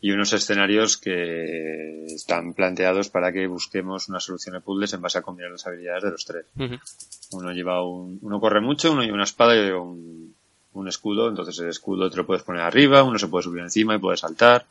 y 0.00 0.10
unos 0.10 0.32
escenarios 0.32 0.96
que 0.96 2.06
están 2.06 2.52
planteados 2.52 3.08
para 3.08 3.32
que 3.32 3.46
busquemos 3.46 4.08
una 4.08 4.20
solución 4.20 4.54
de 4.54 4.60
puzzles 4.60 4.92
en 4.92 5.02
base 5.02 5.18
a 5.18 5.22
combinar 5.22 5.52
las 5.52 5.66
habilidades 5.66 6.02
de 6.04 6.10
los 6.10 6.24
tres. 6.24 6.46
Uno 7.32 7.52
lleva 7.52 7.86
un, 7.86 8.18
uno 8.22 8.40
corre 8.40 8.60
mucho, 8.60 8.92
uno 8.92 9.02
lleva 9.02 9.14
una 9.14 9.24
espada 9.24 9.54
y 9.56 9.70
un, 9.70 10.34
un 10.72 10.88
escudo, 10.88 11.28
entonces 11.28 11.58
el 11.58 11.68
escudo 11.68 12.10
te 12.10 12.16
lo 12.16 12.26
puedes 12.26 12.42
poner 12.42 12.62
arriba, 12.62 13.02
uno 13.02 13.18
se 13.18 13.28
puede 13.28 13.44
subir 13.44 13.62
encima 13.62 13.94
y 13.94 13.98
puede 13.98 14.16
saltar, 14.16 14.66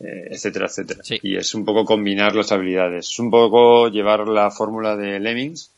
eh, 0.00 0.28
etcétera, 0.30 0.66
etcétera. 0.66 1.02
Sí. 1.04 1.18
Y 1.22 1.36
es 1.36 1.54
un 1.54 1.64
poco 1.64 1.84
combinar 1.84 2.34
las 2.34 2.52
habilidades, 2.52 3.08
es 3.10 3.18
un 3.18 3.30
poco 3.30 3.88
llevar 3.88 4.26
la 4.28 4.50
fórmula 4.50 4.96
de 4.96 5.20
Lemmings, 5.20 5.70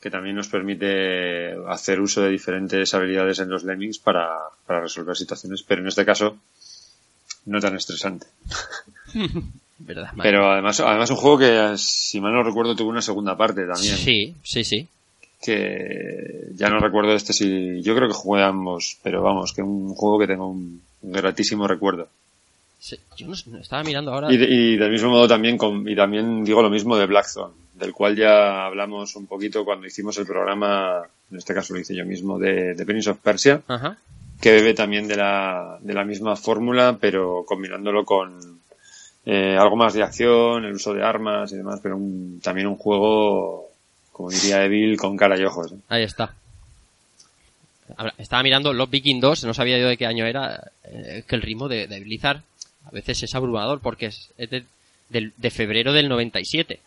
que 0.00 0.10
también 0.10 0.36
nos 0.36 0.48
permite 0.48 1.54
hacer 1.68 2.00
uso 2.00 2.22
de 2.22 2.30
diferentes 2.30 2.92
habilidades 2.94 3.38
en 3.40 3.48
los 3.50 3.64
Lemmings 3.64 3.98
para, 3.98 4.28
para 4.66 4.80
resolver 4.82 5.16
situaciones, 5.16 5.62
pero 5.62 5.80
en 5.82 5.88
este 5.88 6.04
caso 6.04 6.36
no 7.46 7.60
tan 7.60 7.74
estresante. 7.76 8.26
¿Verdad? 9.80 10.10
Pero 10.20 10.50
además, 10.50 10.80
además 10.80 11.10
un 11.10 11.16
juego 11.16 11.38
que, 11.38 11.74
si 11.78 12.20
mal 12.20 12.32
no 12.32 12.42
recuerdo, 12.42 12.74
tuvo 12.74 12.90
una 12.90 13.00
segunda 13.02 13.36
parte 13.36 13.64
también. 13.64 13.96
Sí, 13.96 14.34
sí, 14.42 14.64
sí. 14.64 14.88
que 15.40 16.48
ya 16.56 16.68
no 16.68 16.80
recuerdo 16.80 17.12
este 17.12 17.32
si 17.32 17.80
yo 17.82 17.94
creo 17.94 18.08
que 18.08 18.14
jugué 18.14 18.42
a 18.42 18.48
ambos 18.48 18.98
pero 19.04 19.22
vamos 19.22 19.52
que 19.52 19.62
un 19.62 19.94
juego 19.94 20.18
que 20.18 20.26
tengo 20.26 20.48
un, 20.48 20.82
un 21.02 21.12
gratísimo 21.12 21.66
recuerdo 21.68 22.08
Sí, 22.80 22.96
Yo 23.16 23.26
no, 23.26 23.58
estaba 23.58 23.82
mirando 23.82 24.12
ahora. 24.12 24.32
y, 24.32 24.36
de- 24.36 24.48
y 24.48 24.76
del 24.76 24.90
mismo 24.92 25.10
modo 25.10 25.26
también 25.28 25.56
con, 25.58 25.88
y 25.88 25.94
también 25.96 26.44
digo 26.44 26.60
lo 26.62 26.70
mismo 26.70 26.96
de 26.96 27.06
Blackthorn 27.06 27.52
del 27.78 27.92
cual 27.92 28.16
ya 28.16 28.64
hablamos 28.66 29.14
un 29.16 29.26
poquito 29.26 29.64
cuando 29.64 29.86
hicimos 29.86 30.16
el 30.18 30.26
programa 30.26 31.02
en 31.30 31.36
este 31.38 31.54
caso 31.54 31.74
lo 31.74 31.80
hice 31.80 31.94
yo 31.94 32.04
mismo 32.04 32.38
de, 32.38 32.74
de 32.74 32.86
Prince 32.86 33.10
of 33.10 33.18
Persia 33.18 33.60
Ajá. 33.68 33.96
que 34.40 34.52
bebe 34.52 34.74
también 34.74 35.06
de 35.08 35.16
la, 35.16 35.78
de 35.80 35.94
la 35.94 36.04
misma 36.04 36.36
fórmula 36.36 36.96
pero 37.00 37.44
combinándolo 37.46 38.04
con 38.04 38.60
eh, 39.26 39.56
algo 39.58 39.76
más 39.76 39.94
de 39.94 40.02
acción 40.02 40.64
el 40.64 40.72
uso 40.74 40.94
de 40.94 41.02
armas 41.04 41.52
y 41.52 41.56
demás 41.56 41.80
pero 41.82 41.96
un- 41.96 42.40
también 42.42 42.66
un 42.66 42.76
juego 42.76 43.68
como 44.12 44.30
diría 44.30 44.64
Evil 44.64 44.96
con 44.96 45.16
cara 45.16 45.38
y 45.38 45.44
ojos 45.44 45.72
¿eh? 45.72 45.76
Ahí 45.88 46.02
está. 46.02 46.34
Estaba 48.18 48.42
mirando 48.42 48.72
Los 48.74 48.90
Viking 48.90 49.18
2, 49.20 49.44
no 49.44 49.54
sabía 49.54 49.78
yo 49.78 49.88
de 49.88 49.96
qué 49.96 50.04
año 50.06 50.26
era, 50.26 50.70
eh, 50.84 51.24
que 51.26 51.36
el 51.36 51.42
ritmo 51.42 51.68
de, 51.68 51.86
de 51.86 52.00
Blizzard 52.00 52.42
a 52.84 52.90
veces 52.90 53.22
es 53.22 53.34
abrumador 53.34 53.80
porque 53.80 54.06
es, 54.06 54.30
es 54.36 54.50
de, 54.50 54.64
del- 55.08 55.32
de 55.38 55.50
febrero 55.50 55.92
del 55.94 56.08
97. 56.10 56.80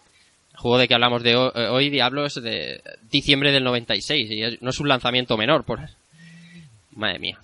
El 0.62 0.63
juego 0.63 0.77
de 0.77 0.88
que 0.88 0.94
hablamos 0.94 1.24
de 1.24 1.36
ho- 1.36 1.51
eh, 1.56 1.70
hoy, 1.70 1.89
Diablo, 1.89 2.24
es 2.24 2.36
de 2.36 2.84
diciembre 3.10 3.51
del 3.51 3.63
96 3.63 4.30
y 4.30 4.44
es- 4.44 4.62
no 4.62 4.70
es 4.70 4.80
un 4.80 4.88
lanzamiento 4.89 5.36
menor. 5.36 5.63
Por... 5.63 5.80
Madre 6.96 7.18
mía. 7.18 7.39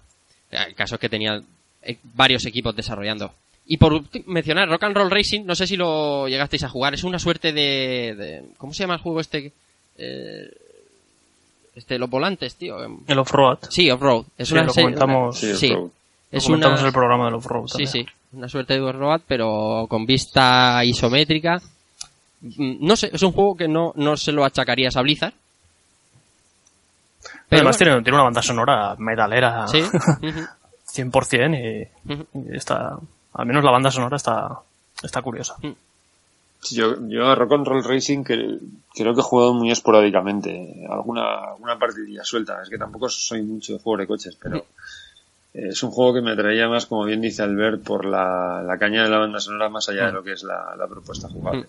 El 0.51 0.75
caso 0.75 0.95
es 0.95 1.01
que 1.01 1.09
tenía 1.09 1.41
eh, 1.81 1.97
varios 2.13 2.45
equipos 2.45 2.75
desarrollando. 2.75 3.33
Y 3.65 3.77
por 3.77 4.03
mencionar 4.27 4.69
Rock 4.69 4.83
and 4.83 4.95
Roll 4.95 5.09
Racing, 5.09 5.45
no 5.45 5.55
sé 5.55 5.65
si 5.65 5.75
lo 5.77 6.27
llegasteis 6.27 6.63
a 6.63 6.69
jugar, 6.69 6.93
es 6.93 7.03
una 7.03 7.17
suerte 7.17 7.53
de... 7.53 8.13
de- 8.15 8.43
¿Cómo 8.59 8.71
se 8.71 8.83
llama 8.83 8.93
el 8.93 9.01
juego 9.01 9.19
este? 9.19 9.51
Eh, 9.97 10.51
este, 11.75 11.97
los 11.97 12.09
volantes, 12.11 12.55
tío. 12.55 12.83
em, 12.83 12.99
El 13.07 13.17
off-road. 13.17 13.57
Sí, 13.69 13.89
off-road. 13.89 14.25
Es 14.37 14.49
Sí, 14.49 14.53
una 14.53 14.63
lo 14.65 14.69
serie- 14.73 14.83
comentamos. 14.93 15.39
Sí, 15.39 15.55
Sí, 15.55 15.71
off-road. 15.71 15.89
es 16.31 16.43
Lo 16.43 16.47
comentamos 16.49 16.79
una, 16.81 16.87
el 16.89 16.93
programa 16.93 17.25
del 17.25 17.33
off-road. 17.33 17.65
sí, 17.65 17.83
también. 17.85 18.05
sí, 18.05 18.05
una 18.33 18.47
suerte 18.47 18.75
de 18.75 18.81
off-road, 18.81 19.21
pero 19.27 19.87
con 19.89 20.05
vista 20.05 20.85
isométrica. 20.85 21.59
Mm, 22.41 22.85
No 22.85 22.95
sé, 22.95 23.09
es 23.13 23.21
un 23.23 23.31
juego 23.31 23.55
que 23.57 23.67
no, 23.67 23.93
no 23.95 24.15
se 24.17 24.31
lo 24.31 24.45
achacarías 24.45 24.95
a 24.95 25.01
Blizzard. 25.01 25.33
Pero 27.49 27.59
Además 27.61 27.77
bueno, 27.77 27.91
tiene, 27.93 28.03
tiene 28.03 28.15
una 28.17 28.23
banda 28.25 28.41
sonora 28.41 28.95
metalera 28.99 29.67
sí, 29.67 29.81
ujú, 30.21 31.11
100% 31.11 31.89
y, 32.05 32.47
y 32.51 32.55
está, 32.55 32.97
al 33.33 33.45
menos 33.45 33.63
la 33.63 33.71
banda 33.71 33.91
sonora 33.91 34.15
está, 34.17 34.59
está 35.03 35.21
curiosa. 35.21 35.55
Sí, 36.61 36.75
Yo, 36.75 36.95
yo 37.07 37.27
a 37.29 37.35
Rock 37.35 37.53
and 37.53 37.67
Roll 37.67 37.83
Racing 37.83 38.23
que, 38.23 38.59
creo 38.93 39.13
que 39.13 39.19
he 39.21 39.23
jugado 39.23 39.53
muy 39.53 39.71
esporádicamente. 39.71 40.85
Alguna, 40.89 41.51
alguna 41.51 41.77
partidilla 41.77 42.23
suelta. 42.23 42.61
Es 42.63 42.69
que 42.69 42.77
tampoco 42.77 43.09
soy 43.09 43.41
mucho 43.43 43.73
de 43.73 43.79
juegos 43.79 43.99
de 43.99 44.07
coches, 44.07 44.37
pero 44.41 44.57
eh, 45.53 45.69
es 45.69 45.83
un 45.83 45.91
juego 45.91 46.15
que 46.15 46.21
me 46.21 46.31
atraía 46.31 46.67
más, 46.67 46.85
como 46.87 47.05
bien 47.05 47.21
dice 47.21 47.43
Albert, 47.43 47.83
por 47.83 48.05
la, 48.05 48.61
la 48.65 48.77
caña 48.77 49.03
de 49.03 49.09
la 49.09 49.19
banda 49.19 49.39
sonora 49.39 49.69
más 49.69 49.87
allá 49.89 50.07
de 50.07 50.11
lo 50.13 50.23
que 50.23 50.33
es 50.33 50.43
la, 50.43 50.75
la 50.77 50.87
propuesta 50.87 51.29
jugable. 51.29 51.67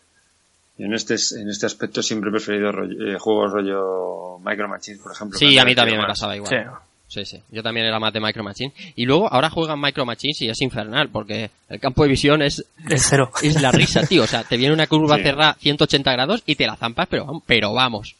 Y 0.79 0.85
en 0.85 0.95
este, 0.95 1.15
en 1.41 1.49
este 1.51 1.67
aspecto 1.67 2.03
siempre 2.03 2.31
he 2.31 2.33
preferido 2.33 2.71
rollo- 2.73 3.15
eh, 3.15 3.19
juegos 3.19 3.53
rollo 3.53 4.39
Micro 4.45 4.69
Machines, 4.69 5.01
por 5.03 5.13
ejemplo. 5.13 5.39
Sí, 5.39 5.59
a 5.59 5.65
mí 5.65 5.75
también 5.75 5.99
me 5.99 6.03
más. 6.07 6.13
pasaba 6.19 6.37
igual. 6.37 6.51
Sí. 6.51 6.71
Sí, 7.11 7.25
sí. 7.25 7.43
Yo 7.51 7.63
también 7.63 7.87
era 7.87 7.99
más 7.99 8.13
de 8.13 8.21
Micro 8.21 8.45
Machine. 8.45 8.73
Y 8.95 9.07
luego, 9.07 9.33
ahora 9.33 9.49
juegan 9.49 9.81
Micro 9.81 10.05
Machines 10.05 10.43
y 10.43 10.51
es 10.51 10.61
infernal, 10.61 11.09
porque 11.09 11.51
el 11.71 11.81
campo 11.81 12.03
de 12.03 12.11
visión 12.11 12.43
es, 12.43 12.65
El 12.89 13.01
cero. 13.01 13.31
es 13.43 13.61
la 13.63 13.73
risa, 13.73 14.07
tío. 14.07 14.25
O 14.25 14.27
sea, 14.27 14.45
te 14.45 14.59
viene 14.59 14.75
una 14.75 14.87
curva 14.87 15.17
Sí. 15.17 15.23
cerrada 15.23 15.57
180 15.59 16.13
grados 16.13 16.43
y 16.45 16.55
te 16.57 16.67
la 16.67 16.77
zampas, 16.77 17.09
pero, 17.09 17.43
pero 17.47 17.73
vamos. 17.73 18.15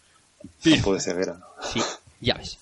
Campo 0.65 0.95
de 0.95 1.01
ceguera. 1.01 1.37
Sí, 1.63 1.83
ya 2.21 2.35
ves. 2.35 2.59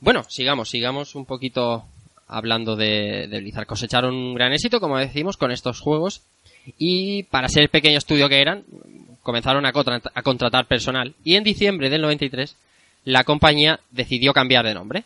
Bueno, 0.00 0.22
sigamos, 0.28 0.70
sigamos 0.70 1.14
un 1.16 1.24
poquito 1.26 1.84
hablando 2.28 2.76
de, 2.76 3.26
de 3.28 3.40
Blizzard. 3.40 3.66
Cosecharon 3.66 4.14
un 4.14 4.34
gran 4.34 4.52
éxito, 4.52 4.78
como 4.80 4.96
decimos, 4.96 5.36
con 5.36 5.50
estos 5.50 5.80
juegos. 5.80 6.22
Y 6.78 7.24
para 7.24 7.48
ser 7.48 7.64
el 7.64 7.68
pequeño 7.68 7.98
estudio 7.98 8.28
que 8.28 8.40
eran, 8.40 8.62
comenzaron 9.22 9.64
a, 9.66 9.72
contra- 9.72 10.00
a 10.14 10.22
contratar 10.22 10.66
personal. 10.66 11.14
Y 11.24 11.36
en 11.36 11.44
diciembre 11.44 11.90
del 11.90 12.02
93, 12.02 12.54
la 13.04 13.24
compañía 13.24 13.80
decidió 13.90 14.32
cambiar 14.32 14.64
de 14.64 14.74
nombre. 14.74 15.04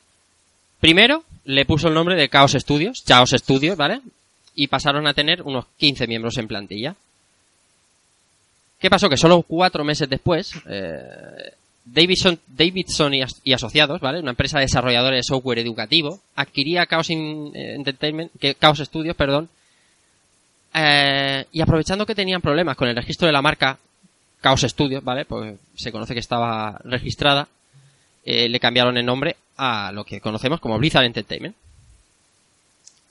Primero, 0.80 1.24
le 1.44 1.64
puso 1.64 1.88
el 1.88 1.94
nombre 1.94 2.16
de 2.16 2.28
Chaos 2.28 2.52
Studios, 2.52 3.02
Chaos 3.04 3.30
Studios, 3.30 3.76
¿vale? 3.76 4.00
Y 4.54 4.66
pasaron 4.68 5.06
a 5.06 5.14
tener 5.14 5.42
unos 5.42 5.66
15 5.78 6.06
miembros 6.06 6.36
en 6.38 6.48
plantilla. 6.48 6.94
¿Qué 8.78 8.90
pasó? 8.90 9.08
Que 9.08 9.16
solo 9.16 9.42
cuatro 9.42 9.84
meses 9.84 10.08
después, 10.08 10.52
eh, 10.68 11.52
Davidson, 11.84 12.38
Davidson 12.46 13.14
y, 13.14 13.22
as- 13.22 13.40
y 13.42 13.52
Asociados, 13.54 14.00
¿vale? 14.00 14.20
Una 14.20 14.30
empresa 14.32 14.58
desarrolladora 14.58 15.16
de 15.16 15.22
software 15.22 15.58
educativo, 15.60 16.20
adquiría 16.34 16.84
Chaos 16.86 17.08
eh, 17.10 17.74
Entertainment, 17.74 18.32
que, 18.38 18.54
Chaos 18.54 18.78
Studios, 18.78 19.16
perdón, 19.16 19.48
eh, 20.74 21.46
y 21.52 21.60
aprovechando 21.62 22.04
que 22.04 22.14
tenían 22.14 22.42
problemas 22.42 22.76
con 22.76 22.88
el 22.88 22.96
registro 22.96 23.26
de 23.26 23.32
la 23.32 23.40
marca 23.40 23.78
Chaos 24.42 24.62
Studios, 24.62 25.02
¿vale? 25.02 25.24
Pues 25.24 25.56
se 25.74 25.92
conoce 25.92 26.14
que 26.14 26.20
estaba 26.20 26.80
registrada, 26.84 27.48
eh, 28.24 28.48
le 28.48 28.60
cambiaron 28.60 28.96
el 28.96 29.06
nombre 29.06 29.36
a 29.56 29.92
lo 29.92 30.04
que 30.04 30.20
conocemos 30.20 30.60
como 30.60 30.78
Blizzard 30.78 31.04
Entertainment. 31.04 31.56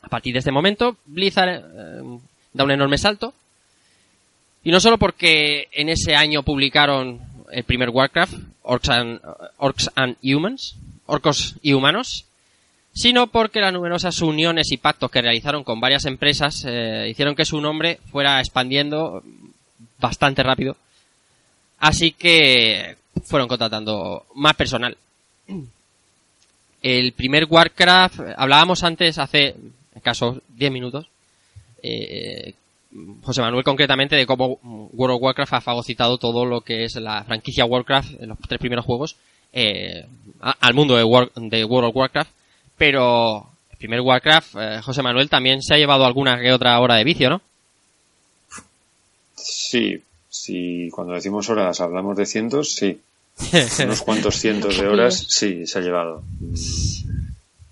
A 0.01 0.07
partir 0.07 0.33
de 0.33 0.39
este 0.39 0.51
momento, 0.51 0.97
Blizzard 1.05 1.49
eh, 1.49 2.19
da 2.53 2.63
un 2.63 2.71
enorme 2.71 2.97
salto. 2.97 3.33
Y 4.63 4.71
no 4.71 4.79
solo 4.79 4.97
porque 4.97 5.67
en 5.71 5.89
ese 5.89 6.15
año 6.15 6.43
publicaron 6.43 7.21
el 7.51 7.63
primer 7.63 7.89
Warcraft, 7.89 8.33
Orcs 8.63 8.89
and, 8.89 9.21
Orcs 9.57 9.91
and 9.95 10.17
Humans, 10.23 10.75
Orcos 11.05 11.55
y 11.61 11.73
Humanos, 11.73 12.25
sino 12.93 13.27
porque 13.27 13.59
las 13.59 13.73
numerosas 13.73 14.21
uniones 14.21 14.71
y 14.71 14.77
pactos 14.77 15.11
que 15.11 15.21
realizaron 15.21 15.63
con 15.63 15.79
varias 15.79 16.05
empresas 16.05 16.65
eh, 16.65 17.07
hicieron 17.09 17.35
que 17.35 17.45
su 17.45 17.59
nombre 17.61 17.99
fuera 18.11 18.39
expandiendo 18.39 19.21
bastante 19.99 20.43
rápido. 20.43 20.77
Así 21.79 22.11
que 22.11 22.95
fueron 23.23 23.47
contratando 23.47 24.25
más 24.35 24.55
personal. 24.55 24.97
El 26.81 27.13
primer 27.13 27.45
Warcraft, 27.49 28.19
hablábamos 28.37 28.83
antes, 28.83 29.17
hace 29.17 29.55
escasos 29.95 30.39
10 30.49 30.71
minutos, 30.71 31.07
eh, 31.81 32.53
José 33.23 33.41
Manuel 33.41 33.63
concretamente 33.63 34.15
de 34.15 34.25
cómo 34.25 34.59
World 34.93 35.15
of 35.15 35.21
Warcraft 35.21 35.53
ha 35.53 35.61
fagocitado 35.61 36.17
todo 36.17 36.45
lo 36.45 36.61
que 36.61 36.85
es 36.85 36.95
la 36.95 37.23
franquicia 37.23 37.65
Warcraft 37.65 38.21
en 38.21 38.29
los 38.29 38.39
tres 38.39 38.59
primeros 38.59 38.85
juegos 38.85 39.17
eh, 39.51 40.05
al 40.39 40.73
mundo 40.73 40.95
de 40.95 41.03
World 41.03 41.89
of 41.89 41.95
Warcraft. 41.95 42.31
Pero 42.77 43.49
el 43.71 43.77
primer 43.77 44.01
Warcraft, 44.01 44.55
eh, 44.59 44.81
José 44.81 45.01
Manuel 45.01 45.29
también 45.29 45.61
se 45.61 45.73
ha 45.73 45.77
llevado 45.77 46.05
alguna 46.05 46.39
que 46.39 46.51
otra 46.51 46.79
hora 46.79 46.95
de 46.95 47.03
vicio, 47.03 47.29
¿no? 47.29 47.41
Sí, 49.35 50.01
sí, 50.43 50.89
cuando 50.91 51.13
decimos 51.13 51.49
horas 51.49 51.79
hablamos 51.81 52.17
de 52.17 52.25
cientos, 52.25 52.73
sí. 52.75 52.99
Unos 53.83 54.01
cuantos 54.01 54.35
cientos 54.35 54.77
de 54.77 54.87
horas, 54.87 55.25
sí, 55.29 55.67
se 55.67 55.79
ha 55.79 55.81
llevado. 55.81 56.23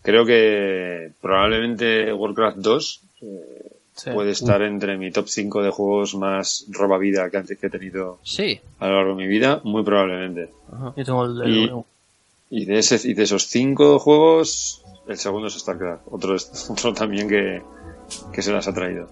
Creo 0.01 0.25
que 0.25 1.12
probablemente 1.22 2.12
Warcraft 2.13 2.58
2 2.58 3.00
eh, 3.22 3.60
Sí. 3.96 4.10
puede 4.12 4.32
estar 4.32 4.60
entre 4.63 4.98
mi 4.98 5.12
top 5.12 5.27
5 5.27 5.62
de 5.62 5.70
juegos 5.70 6.15
más 6.15 6.65
roba 6.70 6.98
vida 6.98 7.29
que 7.29 7.38
antes 7.38 7.60
que 7.60 7.67
he 7.67 7.70
tenido 7.70 8.17
Sí. 8.24 8.60
a 8.79 8.88
lo 8.88 8.96
largo 8.96 9.12
de 9.12 9.17
mi 9.24 9.27
vida, 9.27 9.62
muy 9.63 9.84
probablemente. 9.84 10.50
Yo 10.98 11.05
tengo 11.05 11.25
el, 11.25 11.48
Y- 11.48 11.63
el- 11.65 11.84
Y 12.50 12.65
de 12.65 12.79
ese 12.79 13.00
y 13.08 13.13
de 13.13 13.22
esos 13.24 13.46
cinco 13.48 14.00
juegos, 14.00 14.82
el 15.08 15.17
segundo 15.17 15.48
es 15.48 15.53
StarCraft. 15.60 16.01
Otro, 16.10 16.36
es- 16.36 16.67
otro 16.72 16.91
también 16.93 17.29
que, 17.29 17.62
que 18.34 18.41
se 18.41 18.51
las 18.51 18.67
ha 18.67 18.74
traído. 18.74 19.10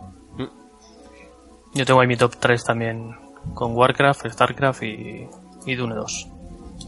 yo 1.76 1.86
tengo 1.86 2.02
ahí 2.02 2.08
mi 2.08 2.18
top 2.18 2.36
3 2.40 2.64
también 2.64 3.16
con 3.54 3.76
Warcraft, 3.76 4.28
Starcraft 4.28 4.84
y, 4.84 5.28
y 5.66 5.76
Dune 5.76 5.96
2. 5.96 6.30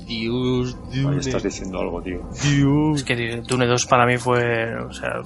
Dios, 0.07 0.77
Ahí 0.91 1.17
estás 1.17 1.43
diciendo 1.43 1.79
algo, 1.79 2.01
tío. 2.01 2.19
Es 2.95 3.03
que 3.03 3.41
Dune 3.47 3.67
2 3.67 3.85
para 3.85 4.05
mí 4.05 4.17
fue, 4.17 4.75
o 4.77 4.91
sea, 4.91 5.21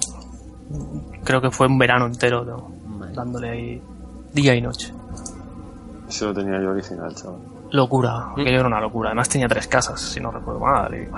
creo 1.24 1.40
que 1.40 1.50
fue 1.50 1.66
un 1.66 1.78
verano 1.78 2.06
entero, 2.06 2.44
¿no? 2.44 2.70
dándole 3.14 3.48
ahí 3.50 3.82
día 4.32 4.54
y 4.54 4.60
noche. 4.60 4.92
Ese 6.08 6.24
lo 6.26 6.34
tenía 6.34 6.60
yo 6.60 6.70
original, 6.70 7.14
chaval. 7.14 7.40
Locura, 7.72 8.30
aquello 8.32 8.60
era 8.60 8.66
una 8.66 8.80
locura. 8.80 9.08
Además 9.10 9.28
tenía 9.28 9.48
tres 9.48 9.66
casas, 9.66 10.00
si 10.00 10.20
no 10.20 10.30
recuerdo 10.30 10.60
mal. 10.60 10.94
y- 10.94 11.08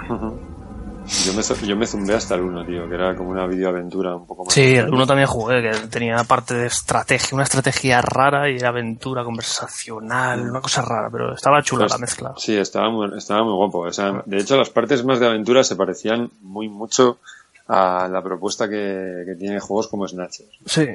Yo 1.25 1.33
me, 1.35 1.43
yo 1.67 1.77
me 1.77 1.87
zumbé 1.87 2.15
hasta 2.15 2.37
el 2.37 2.43
1, 2.43 2.65
tío, 2.67 2.89
que 2.89 2.95
era 2.95 3.17
como 3.17 3.31
una 3.31 3.47
videoaventura 3.47 4.15
un 4.15 4.27
poco 4.27 4.45
más. 4.45 4.55
Sí, 4.55 4.77
el 4.77 4.89
uno 4.93 5.07
también 5.07 5.27
jugué, 5.27 5.61
que 5.61 5.89
tenía 5.89 6.23
parte 6.25 6.55
de 6.55 6.67
estrategia, 6.67 7.31
una 7.35 7.43
estrategia 7.43 8.01
rara 8.01 8.49
y 8.49 8.57
era 8.57 8.69
aventura 8.69 9.25
conversacional, 9.25 10.49
una 10.49 10.61
cosa 10.61 10.83
rara, 10.83 11.09
pero 11.11 11.35
estaba 11.35 11.63
chula 11.63 11.85
Pues, 11.87 11.93
la 11.93 11.99
mezcla. 11.99 12.35
Sí, 12.37 12.57
estaba 12.57 12.91
muy, 12.91 13.19
estaba 13.19 13.43
muy 13.43 13.55
guapo. 13.55 13.81
O 13.81 13.93
sea, 13.93 14.23
de 14.25 14.39
hecho, 14.39 14.57
las 14.57 14.71
partes 14.71 15.05
más 15.05 15.19
de 15.19 15.27
aventura 15.27 15.65
se 15.65 15.75
parecían 15.77 16.31
muy 16.43 16.69
mucho 16.69 17.19
a 17.67 18.09
la 18.09 18.23
propuesta 18.23 18.69
que, 18.69 19.25
que 19.27 19.35
tiene 19.35 19.59
juegos 19.61 19.89
como 19.89 20.07
Snatcher. 20.07 20.47
Sí, 20.65 20.87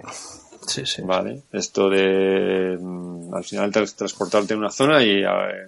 sí, 0.66 0.86
sí. 0.86 1.02
Vale. 1.02 1.44
Esto 1.52 1.90
de 1.90 2.78
mm, 2.80 3.34
al 3.34 3.44
final 3.44 3.72
transportarte 3.72 4.54
a 4.54 4.58
una 4.58 4.72
zona 4.72 5.04
y 5.04 5.24
eh, 5.24 5.68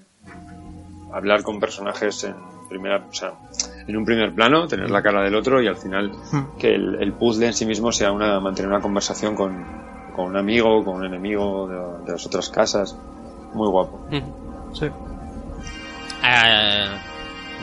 hablar 1.13 1.43
con 1.43 1.59
personajes 1.59 2.23
en 2.23 2.56
primera, 2.67 3.05
o 3.09 3.13
sea, 3.13 3.33
en 3.87 3.95
un 3.97 4.05
primer 4.05 4.33
plano, 4.33 4.67
tener 4.67 4.89
la 4.89 5.01
cara 5.01 5.21
del 5.23 5.35
otro 5.35 5.61
y 5.61 5.67
al 5.67 5.77
final 5.77 6.11
Mm. 6.31 6.57
que 6.59 6.73
el, 6.75 6.95
el 7.01 7.13
puzzle 7.13 7.47
en 7.47 7.53
sí 7.53 7.65
mismo 7.65 7.91
sea 7.91 8.11
una 8.11 8.39
mantener 8.39 8.69
una 8.71 8.81
conversación 8.81 9.35
con, 9.35 9.65
con 10.15 10.25
un 10.25 10.37
amigo, 10.37 10.83
con 10.83 10.95
un 10.97 11.05
enemigo 11.05 11.67
de, 11.67 12.05
de 12.05 12.11
las 12.11 12.25
otras 12.25 12.49
casas. 12.49 12.95
Muy 13.53 13.67
guapo. 13.69 14.05
Sí. 14.73 14.85
Eh, 16.25 16.87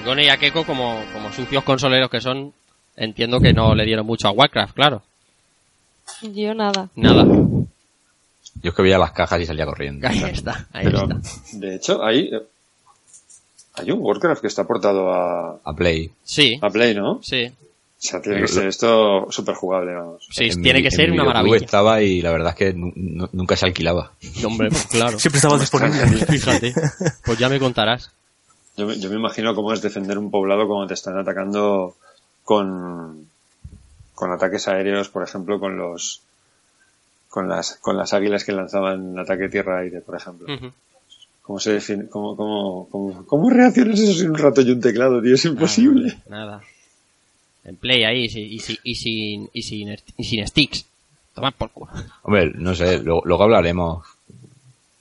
Gone 0.05 0.25
y 0.25 0.29
Akeko, 0.29 0.65
como, 0.65 1.01
como 1.13 1.31
sucios 1.33 1.63
consoleros 1.65 2.11
que 2.11 2.21
son, 2.21 2.53
entiendo 2.97 3.41
que 3.41 3.53
no 3.53 3.75
le 3.75 3.85
dieron 3.85 4.07
mucho 4.07 4.29
a 4.29 4.33
Warcraft, 4.33 4.75
claro. 4.75 5.03
Yo 6.23 6.55
nada. 6.55 6.89
Nada. 6.97 7.25
Yo 7.25 8.71
es 8.71 8.75
que 8.75 8.83
veía 8.83 8.99
las 8.99 9.13
cajas 9.13 9.41
y 9.41 9.47
salía 9.47 9.67
corriendo. 9.67 10.07
Ahí 10.09 10.23
está, 10.25 10.67
ahí 10.73 10.85
Pero, 10.85 11.03
está. 11.05 11.17
de 11.59 11.75
hecho, 11.75 12.03
hay, 12.05 12.31
hay 13.75 13.91
un 13.91 13.99
Warcraft 14.01 14.41
que 14.41 14.47
está 14.49 14.65
portado 14.65 15.13
a, 15.13 15.59
A 15.65 15.75
Play. 15.75 16.11
Sí, 16.23 16.59
a 16.63 16.71
Play, 16.71 16.95
¿no? 16.95 17.21
sí. 17.23 17.53
O 17.97 18.07
sea, 18.07 18.21
tiene 18.21 18.43
que 18.43 18.49
ser 18.49 18.67
esto 18.67 19.31
súper 19.31 19.55
jugable, 19.55 19.95
vamos. 19.95 20.27
Sí, 20.31 20.45
En 20.51 20.63
tiene 20.63 20.81
mi- 20.81 20.83
que 20.85 20.91
ser 20.91 21.11
una 21.11 21.25
maravilla. 21.25 21.57
estaba 21.57 22.03
y 22.03 22.21
la 22.21 22.33
verdad 22.33 22.51
es 22.51 22.55
que 22.57 22.75
nu- 22.75 22.93
nu- 22.95 23.31
nunca 23.33 23.57
se 23.57 23.65
alquilaba. 23.65 24.13
Hombre, 24.45 24.69
pues 24.69 24.87
claro. 24.89 25.19
Siempre 25.19 25.39
estaba 25.39 25.59
disponible. 25.59 26.05
Fíjate. 26.29 26.75
Pues 27.25 27.39
ya 27.39 27.49
me 27.49 27.59
contarás. 27.59 28.11
Yo, 28.77 28.85
me- 28.87 28.99
yo 29.01 29.09
me 29.09 29.17
imagino 29.17 29.55
cómo 29.55 29.73
es 29.73 29.81
defender 29.81 30.19
un 30.19 30.31
poblado 30.31 30.67
cuando 30.69 30.87
te 30.89 30.93
están 30.93 31.17
atacando 31.19 31.95
con, 32.45 33.27
con 34.15 34.33
ataques 34.33 34.69
aéreos, 34.69 35.09
por 35.09 35.23
ejemplo, 35.23 35.59
con 35.59 35.79
los 35.79 36.21
con 37.31 37.49
las 37.49 37.77
con 37.77 37.97
las 37.97 38.13
águilas 38.13 38.45
que 38.45 38.53
lanzaban 38.53 39.19
ataque 39.19 39.49
tierra-aire, 39.49 40.03
por 40.03 40.17
ejemplo. 40.17 40.47
¿Cómo 41.45 41.59
se 41.61 41.75
define, 41.75 42.09
cómo, 42.09 42.37
cómo, 42.37 42.89
cómo, 42.91 43.27
cómo 43.27 43.51
reaccionas 43.51 44.01
eso 44.01 44.15
sin 44.15 44.31
un 44.31 44.39
ratón 44.39 44.67
y 44.67 44.71
un 44.73 44.81
teclado, 44.81 45.21
tío? 45.23 45.35
Es 45.35 45.45
imposible. 45.45 46.17
Nada. 46.29 46.63
En 47.65 47.77
play 47.77 48.03
ahí 48.05 48.25
y, 48.25 48.29
si- 48.31 48.41
y, 48.55 48.59
si- 48.61 48.79
y 48.83 48.95
sin, 48.95 49.51
y, 49.53 49.63
sin, 49.63 49.97
y 50.17 50.25
sin 50.25 50.47
sticks. 50.47 50.87
Toma 51.35 51.51
por 51.51 51.71
culo. 51.71 51.91
Hombre, 52.23 52.51
no 52.55 52.75
sé, 52.75 53.03
luego, 53.03 53.23
luego 53.27 53.43
hablaremos. 53.45 54.07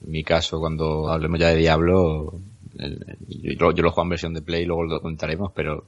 En 0.06 0.12
mi 0.12 0.24
caso, 0.26 0.60
cuando 0.60 1.10
hablemos 1.10 1.40
ya 1.40 1.48
de 1.50 1.58
Diablo, 1.58 2.34
el- 2.78 3.18
yo, 3.30 3.72
yo 3.72 3.82
lo 3.84 3.92
juego 3.92 4.04
en 4.04 4.10
versión 4.10 4.34
de 4.34 4.42
Play, 4.42 4.66
luego 4.66 4.84
lo 4.84 5.00
contaremos, 5.02 5.52
pero 5.54 5.86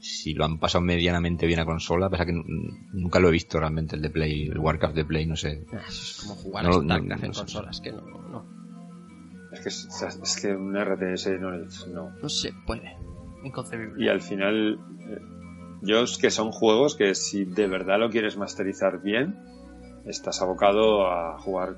si 0.00 0.34
lo 0.34 0.44
han 0.44 0.58
pasado 0.58 0.82
medianamente 0.82 1.46
bien 1.46 1.60
a 1.60 1.64
consola, 1.64 2.10
pasa 2.10 2.26
que 2.26 2.32
nunca 2.32 3.20
lo 3.20 3.28
he 3.28 3.32
visto 3.32 3.60
realmente 3.60 3.94
el 3.94 4.02
de 4.02 4.10
Play, 4.10 4.46
el 4.48 4.58
Warcraft 4.58 4.96
de 4.96 5.04
Play, 5.04 5.26
no 5.26 5.36
sé. 5.36 5.62
Ah, 5.72 5.80
es 5.88 6.16
como 6.20 6.34
jugar 6.34 6.64
No, 6.64 6.70
a 6.70 6.82
StarCraft 6.82 7.20
no 7.22 7.26
en 7.28 7.32
consolas, 7.32 7.80
que 7.80 7.92
no, 7.92 8.44
que, 9.64 9.68
es, 9.70 10.38
que 10.40 10.54
un 10.54 10.76
RTS 10.78 11.40
no 11.40 11.54
es, 11.54 11.86
no. 11.88 12.10
no 12.22 12.28
se 12.28 12.52
puede. 12.66 12.96
Inconcebible. 13.42 14.04
Y 14.04 14.08
al 14.08 14.20
final, 14.20 14.78
eh, 15.08 15.18
yo 15.82 16.02
es 16.02 16.16
que 16.18 16.30
son 16.30 16.50
juegos 16.52 16.94
que 16.96 17.14
si 17.14 17.44
de 17.44 17.66
verdad 17.66 17.98
lo 17.98 18.10
quieres 18.10 18.36
masterizar 18.36 19.02
bien, 19.02 19.36
estás 20.06 20.40
abocado 20.42 21.06
a 21.10 21.38
jugar 21.40 21.76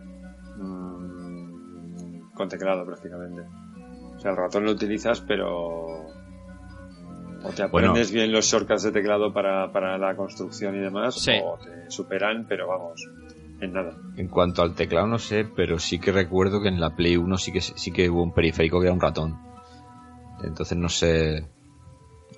mm, 0.59 2.33
con 2.35 2.49
teclado 2.49 2.85
prácticamente. 2.85 3.43
O 4.17 4.19
sea, 4.19 4.31
el 4.33 4.37
ratón 4.37 4.65
lo 4.65 4.73
utilizas, 4.73 5.21
pero 5.21 6.07
o 7.45 7.51
te 7.55 7.67
Bueno. 7.67 7.91
aprendes 7.91 8.11
bien 8.13 8.33
los 8.33 8.47
shortcuts 8.47 8.83
de 8.85 8.93
teclado 8.93 9.33
para, 9.33 9.71
para 9.73 9.99
la 9.99 10.17
construcción 10.17 10.75
y 10.77 10.81
demás, 10.81 11.15
Sí. 11.17 11.33
o 11.45 11.59
te 11.59 11.91
superan, 11.91 12.47
pero 12.49 12.67
vamos, 12.69 13.09
en 13.61 13.73
nada. 13.73 13.97
En 14.17 14.29
cuanto 14.29 14.63
al 14.63 14.75
teclado 14.75 15.07
no 15.07 15.19
sé, 15.19 15.45
pero 15.45 15.79
sí 15.79 15.99
que 15.99 16.13
recuerdo 16.13 16.61
que 16.63 16.69
en 16.69 16.81
la 16.81 16.95
Play 16.97 17.17
1 17.17 17.39
sí 17.39 17.53
que, 17.53 17.61
sí 17.61 17.91
que 17.93 18.09
hubo 18.11 18.23
un 18.23 18.33
periférico 18.35 18.79
que 18.81 18.87
era 18.87 18.95
un 18.95 19.01
ratón. 19.01 19.39
Entonces 20.45 20.77
no 20.77 20.89
sé 20.89 21.47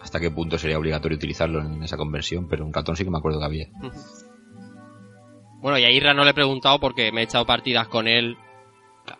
hasta 0.00 0.20
qué 0.20 0.30
punto 0.30 0.58
sería 0.58 0.78
obligatorio 0.78 1.16
utilizarlo 1.16 1.60
en 1.60 1.82
esa 1.82 1.96
conversión, 1.96 2.46
pero 2.48 2.64
un 2.64 2.72
ratón 2.72 2.94
sí 2.96 3.04
que 3.04 3.10
me 3.10 3.18
acuerdo 3.18 3.40
que 3.40 3.44
había. 3.46 3.66
Bueno, 5.60 5.76
y 5.78 5.84
a 5.84 5.90
Irra 5.90 6.14
no 6.14 6.22
le 6.24 6.30
he 6.30 6.34
preguntado 6.34 6.78
porque 6.78 7.10
me 7.10 7.22
he 7.22 7.24
echado 7.24 7.44
partidas 7.44 7.88
con 7.88 8.06
él 8.06 8.36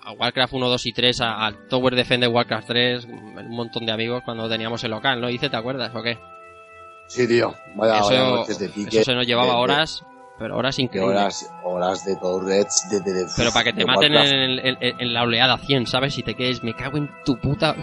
a 0.04 0.12
Warcraft 0.12 0.52
1, 0.52 0.68
2 0.68 0.87
y 0.87 0.92
3, 0.92 1.20
a, 1.22 1.46
a 1.46 1.52
Tower 1.68 1.94
Defender 1.96 2.28
Warcraft 2.28 2.68
3, 2.68 3.04
un 3.06 3.50
montón 3.56 3.87
de 3.87 3.92
amigos 3.92 4.22
cuando 4.24 4.48
teníamos 4.48 4.84
el 4.84 4.90
local, 4.92 5.20
¿no? 5.20 5.26
Dice, 5.28 5.48
¿te 5.50 5.56
acuerdas 5.56 5.92
o 5.94 6.02
qué? 6.02 6.18
Sí, 7.08 7.26
tío. 7.26 7.54
Vaya, 7.74 7.94
vaya 8.02 8.22
Eso, 8.22 8.37
noches 8.37 8.58
de 8.58 8.68
pique. 8.68 8.88
eso 8.90 9.02
se 9.02 9.14
nos 9.14 9.26
llevaba 9.26 9.48
de- 9.48 9.54
de- 9.54 9.62
horas, 9.62 10.04
pero 10.38 10.57
horas 10.57 10.79
increíbles. 10.79 11.16
horas, 11.16 11.53
horas 11.64 12.05
de 12.05 12.16
Tourets, 12.16 12.88
de, 12.90 13.01
de, 13.01 13.12
de- 13.12 13.27
Pero 13.37 13.51
para 13.53 13.64
que 13.64 13.72
te 13.72 13.85
maten 13.85 14.14
en, 14.14 14.35
el- 14.35 14.59
en- 14.81 15.01
en 15.01 15.12
la 15.14 15.22
oleada 15.22 15.59
100, 15.59 15.87
¿sabes? 15.87 16.16
Y 16.18 16.22
te 16.22 16.35
quedes, 16.35 16.62
me 16.62 16.74
cago 16.74 16.96
en 16.98 17.11
tu 17.24 17.37
puta... 17.38 17.74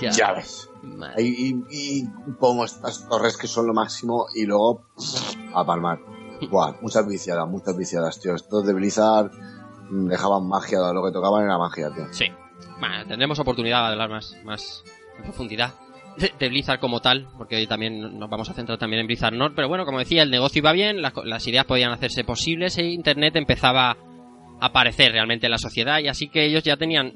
Ya. 0.00 0.10
Ya 0.10 0.32
ves. 0.32 0.68
Madre. 0.82 1.22
Y, 1.22 1.50
y, 1.50 1.54
y 1.70 2.04
pongo 2.40 2.64
estas 2.64 3.08
torres 3.08 3.36
que 3.36 3.46
son 3.46 3.66
lo 3.68 3.72
máximo 3.74 4.26
y 4.34 4.44
luego 4.44 4.82
a 5.54 5.64
palmar. 5.64 6.00
Buah, 6.50 6.74
muchas 6.82 7.06
viciadas, 7.06 7.48
muchas 7.48 7.76
viciadas, 7.76 8.18
tío. 8.20 8.34
Estos 8.34 8.66
de 8.66 8.72
Blizzard 8.72 9.30
mm, 9.90 10.08
dejaban 10.08 10.48
magia, 10.48 10.78
lo 10.92 11.04
que 11.04 11.12
tocaban 11.12 11.44
era 11.44 11.58
magia, 11.58 11.90
tío. 11.94 12.06
Sí. 12.10 12.26
Bueno, 12.80 13.06
tendremos 13.06 13.38
oportunidad 13.38 13.86
de 13.86 13.92
hablar 13.92 14.10
más, 14.10 14.36
más 14.44 14.82
en 15.16 15.22
profundidad 15.24 15.72
de, 16.16 16.48
Blizzard 16.48 16.80
como 16.80 17.00
tal, 17.00 17.28
porque 17.36 17.56
hoy 17.56 17.66
también 17.66 18.18
nos 18.18 18.30
vamos 18.30 18.48
a 18.50 18.54
centrar 18.54 18.78
también 18.78 19.00
en 19.00 19.06
Blizzard 19.06 19.34
North. 19.34 19.54
Pero 19.54 19.68
bueno, 19.68 19.84
como 19.84 19.98
decía, 19.98 20.22
el 20.22 20.30
negocio 20.30 20.60
iba 20.60 20.72
bien, 20.72 21.02
las, 21.02 21.12
las 21.24 21.46
ideas 21.46 21.64
podían 21.64 21.92
hacerse 21.92 22.24
posibles 22.24 22.78
e 22.78 22.84
Internet 22.84 23.36
empezaba 23.36 23.90
a 23.90 23.96
aparecer 24.60 25.12
realmente 25.12 25.46
en 25.46 25.52
la 25.52 25.58
sociedad 25.58 25.98
y 26.00 26.08
así 26.08 26.28
que 26.28 26.44
ellos 26.46 26.62
ya 26.62 26.76
tenían 26.76 27.12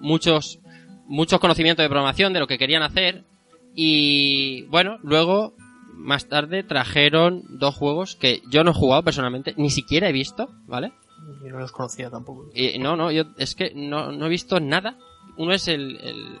muchos 0.00 0.60
muchos 1.06 1.40
conocimientos 1.40 1.82
de 1.82 1.88
programación 1.88 2.32
de 2.32 2.38
lo 2.38 2.46
que 2.46 2.56
querían 2.56 2.82
hacer 2.82 3.24
y 3.74 4.62
bueno, 4.66 4.98
luego 5.02 5.54
más 5.92 6.28
tarde 6.28 6.62
trajeron 6.62 7.42
dos 7.48 7.74
juegos 7.74 8.16
que 8.16 8.42
yo 8.50 8.64
no 8.64 8.70
he 8.70 8.74
jugado 8.74 9.02
personalmente, 9.02 9.54
ni 9.56 9.70
siquiera 9.70 10.08
he 10.08 10.12
visto, 10.12 10.48
¿vale? 10.66 10.92
Yo 11.42 11.50
no 11.50 11.58
los 11.58 11.72
conocía 11.72 12.10
tampoco. 12.10 12.50
Eh, 12.54 12.78
no, 12.78 12.96
no, 12.96 13.10
yo 13.10 13.24
es 13.36 13.54
que 13.54 13.72
no, 13.74 14.12
no 14.12 14.26
he 14.26 14.28
visto 14.28 14.60
nada. 14.60 14.96
Uno 15.36 15.52
es 15.52 15.68
el. 15.68 15.98
el, 16.00 16.38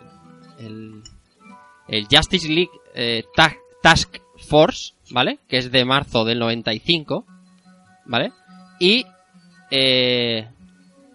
el, 0.58 1.02
el 1.90 2.06
Justice 2.10 2.48
League 2.48 2.70
eh, 2.94 3.24
Ta- 3.34 3.56
Task 3.82 4.16
Force, 4.48 4.94
¿vale? 5.10 5.38
Que 5.48 5.58
es 5.58 5.70
de 5.70 5.84
marzo 5.84 6.24
del 6.24 6.38
95, 6.38 7.24
¿vale? 8.06 8.32
Y. 8.78 9.04
Eh, 9.70 10.48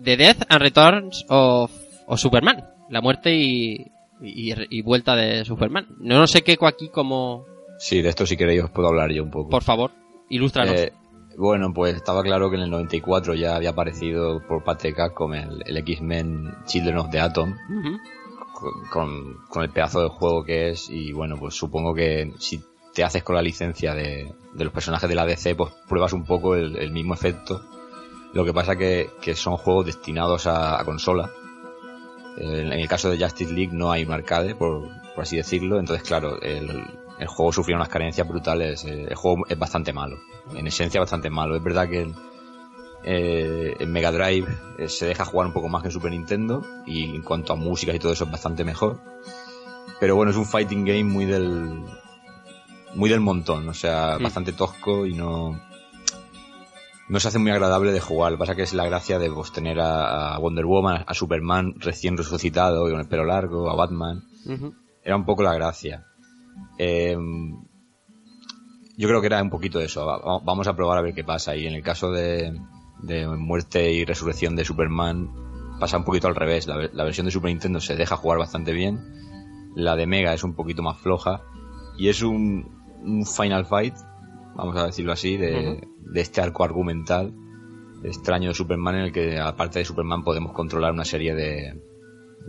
The 0.01 0.17
Death 0.17 0.43
and 0.49 0.61
Returns 0.61 1.25
of, 1.29 1.71
of 2.07 2.19
Superman. 2.19 2.63
La 2.89 3.01
muerte 3.01 3.33
y, 3.35 3.87
y, 4.21 4.53
y 4.77 4.81
vuelta 4.81 5.15
de 5.15 5.43
Superman. 5.45 5.87
No, 5.99 6.19
no 6.19 6.27
sé 6.27 6.43
qué 6.43 6.57
aquí 6.61 6.89
como. 6.89 7.45
Sí, 7.79 8.01
de 8.01 8.09
esto 8.09 8.25
si 8.25 8.37
queréis 8.37 8.63
os 8.63 8.69
puedo 8.71 8.87
hablar 8.87 9.11
yo 9.11 9.23
un 9.23 9.31
poco. 9.31 9.49
Por 9.49 9.63
favor, 9.63 9.91
ilústranos. 10.29 10.79
Eh, 10.79 10.93
bueno, 11.37 11.73
pues 11.73 11.95
estaba 11.95 12.23
claro 12.23 12.49
que 12.49 12.55
en 12.55 12.63
el 12.63 12.69
94 12.69 13.33
ya 13.33 13.55
había 13.55 13.71
aparecido 13.71 14.41
por 14.47 14.63
parte 14.63 14.89
de 14.89 14.93
Capcom 14.93 15.33
el, 15.33 15.63
el 15.65 15.77
X-Men 15.77 16.53
Children 16.65 16.97
of 16.97 17.09
the 17.09 17.19
Atom 17.19 17.53
con, 17.67 17.99
con- 18.91 19.37
con 19.49 19.63
el 19.63 19.69
pedazo 19.69 20.01
de 20.01 20.09
juego 20.09 20.43
que 20.43 20.69
es 20.69 20.89
y 20.89 21.11
bueno, 21.11 21.37
pues 21.37 21.55
supongo 21.55 21.93
que 21.93 22.33
si 22.39 22.63
te 22.95 23.03
haces 23.03 23.23
con 23.23 23.35
la 23.35 23.41
licencia 23.41 23.93
de, 23.93 24.33
los 24.53 24.71
personajes 24.71 25.07
de 25.07 25.15
la 25.15 25.25
DC, 25.25 25.53
pues 25.55 25.73
pruebas 25.87 26.13
un 26.13 26.23
poco 26.23 26.55
el, 26.55 26.91
mismo 26.91 27.13
efecto 27.13 27.61
Lo 28.33 28.45
que 28.45 28.53
pasa 28.53 28.77
que, 28.77 29.09
que 29.21 29.35
son 29.35 29.57
juegos 29.57 29.85
destinados 29.85 30.47
a, 30.47 30.81
consola. 30.85 31.29
En, 32.37 32.71
el 32.71 32.87
caso 32.87 33.09
de 33.09 33.21
Justice 33.21 33.53
League 33.53 33.73
no 33.73 33.91
hay 33.91 34.03
un 34.03 34.11
arcade, 34.11 34.55
por, 34.55 34.89
por 35.13 35.23
así 35.23 35.37
decirlo. 35.37 35.79
Entonces, 35.79 36.07
claro, 36.07 36.41
el, 36.41 36.85
el 37.19 37.27
juego 37.27 37.51
sufrió 37.51 37.77
unas 37.77 37.89
carencias 37.89 38.27
brutales. 38.27 38.83
El 38.83 39.15
juego 39.15 39.45
es 39.47 39.57
bastante 39.57 39.93
malo. 39.93 40.17
En 40.53 40.67
esencia, 40.67 40.99
bastante 40.99 41.29
malo. 41.29 41.55
Es 41.55 41.63
verdad 41.63 41.87
que 41.87 42.11
eh, 43.05 43.75
en 43.79 43.91
Mega 43.91 44.11
Drive 44.11 44.47
eh, 44.79 44.89
se 44.89 45.05
deja 45.05 45.23
jugar 45.25 45.47
un 45.47 45.53
poco 45.53 45.69
más 45.69 45.81
que 45.81 45.87
en 45.89 45.91
Super 45.93 46.11
Nintendo. 46.11 46.65
Y 46.85 47.15
en 47.15 47.21
cuanto 47.21 47.53
a 47.53 47.55
músicas 47.55 47.95
y 47.95 47.99
todo 47.99 48.11
eso 48.11 48.25
es 48.25 48.31
bastante 48.31 48.63
mejor. 48.65 48.99
Pero 49.99 50.15
bueno, 50.15 50.31
es 50.31 50.37
un 50.37 50.45
fighting 50.45 50.83
game 50.85 51.03
muy 51.05 51.25
del. 51.25 51.83
Muy 52.95 53.09
del 53.09 53.19
montón. 53.21 53.69
O 53.69 53.73
sea, 53.73 54.17
Mm. 54.19 54.23
bastante 54.23 54.51
tosco 54.53 55.05
y 55.05 55.13
no. 55.13 55.59
No 57.07 57.19
se 57.19 57.27
hace 57.27 57.37
muy 57.37 57.51
agradable 57.51 57.91
de 57.91 57.99
jugar. 57.99 58.31
Lo 58.31 58.37
que 58.37 58.41
pasa 58.41 58.55
que 58.55 58.63
es 58.63 58.73
la 58.73 58.85
gracia 58.85 59.19
de 59.19 59.29
pues, 59.29 59.51
tener 59.51 59.79
a, 59.79 60.39
Wonder 60.39 60.65
Woman, 60.65 61.03
a 61.05 61.13
Superman 61.13 61.75
recién 61.77 62.17
resucitado 62.17 62.87
y 62.87 62.91
con 62.91 62.99
el 62.99 63.07
pelo 63.07 63.25
largo, 63.25 63.69
a 63.69 63.75
Batman 63.75 64.23
era 65.03 65.15
un 65.15 65.23
poco 65.25 65.43
la 65.43 65.53
gracia. 65.53 66.05
Eh, 66.79 67.15
yo 68.97 69.07
creo 69.07 69.21
que 69.21 69.27
era 69.27 69.41
un 69.41 69.49
poquito 69.51 69.79
eso. 69.79 70.05
Va- 70.05 70.17
va- 70.17 70.39
Vamos 70.43 70.67
a 70.67 70.75
probar 70.75 70.97
a 70.97 71.01
ver 71.01 71.13
qué 71.13 71.23
pasa. 71.23 71.55
Y 71.55 71.67
en 71.67 71.73
el 71.75 71.83
caso 71.83 72.11
de, 72.11 72.59
de 73.01 73.27
muerte 73.27 73.91
y 73.91 74.05
resurrección 74.05 74.55
de 74.55 74.65
Superman, 74.65 75.31
pasa 75.79 75.97
un 75.97 76.03
poquito 76.03 76.27
al 76.27 76.35
revés. 76.35 76.67
La, 76.67 76.89
la 76.91 77.03
versión 77.03 77.25
de 77.25 77.31
Super 77.31 77.49
Nintendo 77.49 77.79
se 77.79 77.95
deja 77.95 78.17
jugar 78.17 78.39
bastante 78.39 78.71
bien. 78.71 78.99
La 79.75 79.95
de 79.95 80.07
Mega 80.07 80.33
es 80.33 80.43
un 80.43 80.53
poquito 80.53 80.81
más 80.81 80.97
floja. 80.99 81.41
Y 81.97 82.09
es 82.09 82.21
un, 82.21 82.69
un 83.01 83.25
Final 83.25 83.65
Fight, 83.65 83.95
vamos 84.55 84.75
a 84.77 84.85
decirlo 84.85 85.11
así, 85.13 85.37
de, 85.37 85.87
de 85.99 86.21
este 86.21 86.41
arco 86.41 86.63
argumental 86.63 87.33
extraño 88.03 88.49
de 88.49 88.55
Superman 88.55 88.95
en 88.95 89.01
el 89.01 89.11
que, 89.11 89.39
aparte 89.39 89.79
de 89.79 89.85
Superman, 89.85 90.23
podemos 90.23 90.53
controlar 90.53 90.91
una 90.91 91.05
serie 91.05 91.33
de, 91.33 91.81